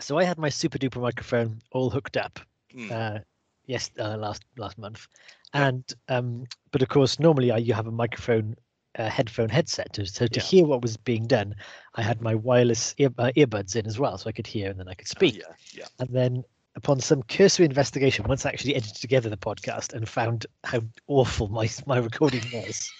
so 0.00 0.18
I 0.18 0.24
had 0.24 0.38
my 0.38 0.48
super 0.48 0.78
duper 0.78 1.00
microphone 1.00 1.60
all 1.72 1.90
hooked 1.90 2.16
up. 2.16 2.38
Hmm. 2.72 2.92
Uh, 2.92 3.18
yes, 3.66 3.90
uh, 3.98 4.16
last 4.16 4.44
last 4.56 4.78
month, 4.78 5.06
and 5.52 5.84
um, 6.08 6.44
but 6.70 6.82
of 6.82 6.88
course 6.88 7.18
normally 7.18 7.50
I, 7.50 7.58
you 7.58 7.74
have 7.74 7.86
a 7.86 7.92
microphone 7.92 8.56
uh, 8.98 9.08
headphone 9.08 9.48
headset. 9.48 9.92
To, 9.94 10.06
so 10.06 10.26
to 10.26 10.40
Yeah. 10.40 10.44
hear 10.44 10.66
what 10.66 10.82
was 10.82 10.96
being 10.96 11.26
done, 11.26 11.54
I 11.94 12.02
had 12.02 12.20
my 12.20 12.34
wireless 12.34 12.94
ear, 12.98 13.10
uh, 13.18 13.30
earbuds 13.36 13.76
in 13.76 13.86
as 13.86 13.98
well, 13.98 14.18
so 14.18 14.28
I 14.28 14.32
could 14.32 14.46
hear 14.46 14.70
and 14.70 14.78
then 14.78 14.88
I 14.88 14.94
could 14.94 15.08
Oh, 15.08 15.10
speak. 15.10 15.34
yeah, 15.34 15.52
yeah. 15.72 15.86
And 15.98 16.08
then 16.10 16.44
upon 16.76 17.00
some 17.00 17.22
cursory 17.22 17.64
investigation, 17.66 18.26
once 18.28 18.44
I 18.44 18.50
actually 18.50 18.74
edited 18.74 18.96
together 18.96 19.28
the 19.30 19.36
podcast 19.36 19.94
and 19.94 20.08
found 20.08 20.46
how 20.64 20.80
awful 21.06 21.48
my 21.48 21.68
my 21.86 21.98
recording 21.98 22.42
was, 22.52 22.90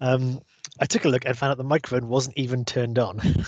um, 0.00 0.40
I 0.80 0.86
took 0.86 1.04
a 1.04 1.08
look 1.08 1.24
and 1.24 1.36
found 1.36 1.52
out 1.52 1.58
the 1.58 1.64
microphone 1.64 2.08
wasn't 2.08 2.38
even 2.38 2.64
turned 2.64 2.98
on. 2.98 3.20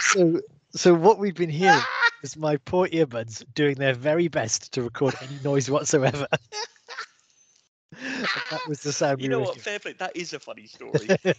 so 0.00 0.40
so 0.74 0.94
what 0.94 1.18
we've 1.18 1.34
been 1.34 1.50
hearing 1.50 1.80
is 2.22 2.36
my 2.36 2.56
poor 2.58 2.88
earbuds 2.88 3.44
doing 3.54 3.76
their 3.76 3.94
very 3.94 4.28
best 4.28 4.72
to 4.72 4.82
record 4.82 5.14
any 5.22 5.38
noise 5.42 5.70
whatsoever. 5.70 6.26
That 8.50 8.66
was 8.68 8.80
the 8.80 8.92
sound 8.92 9.20
You 9.20 9.28
know 9.28 9.40
what? 9.40 9.60
Fair 9.60 9.78
play. 9.78 9.92
That 9.94 10.16
is 10.16 10.32
a 10.32 10.38
funny 10.38 10.66
story. 10.66 11.08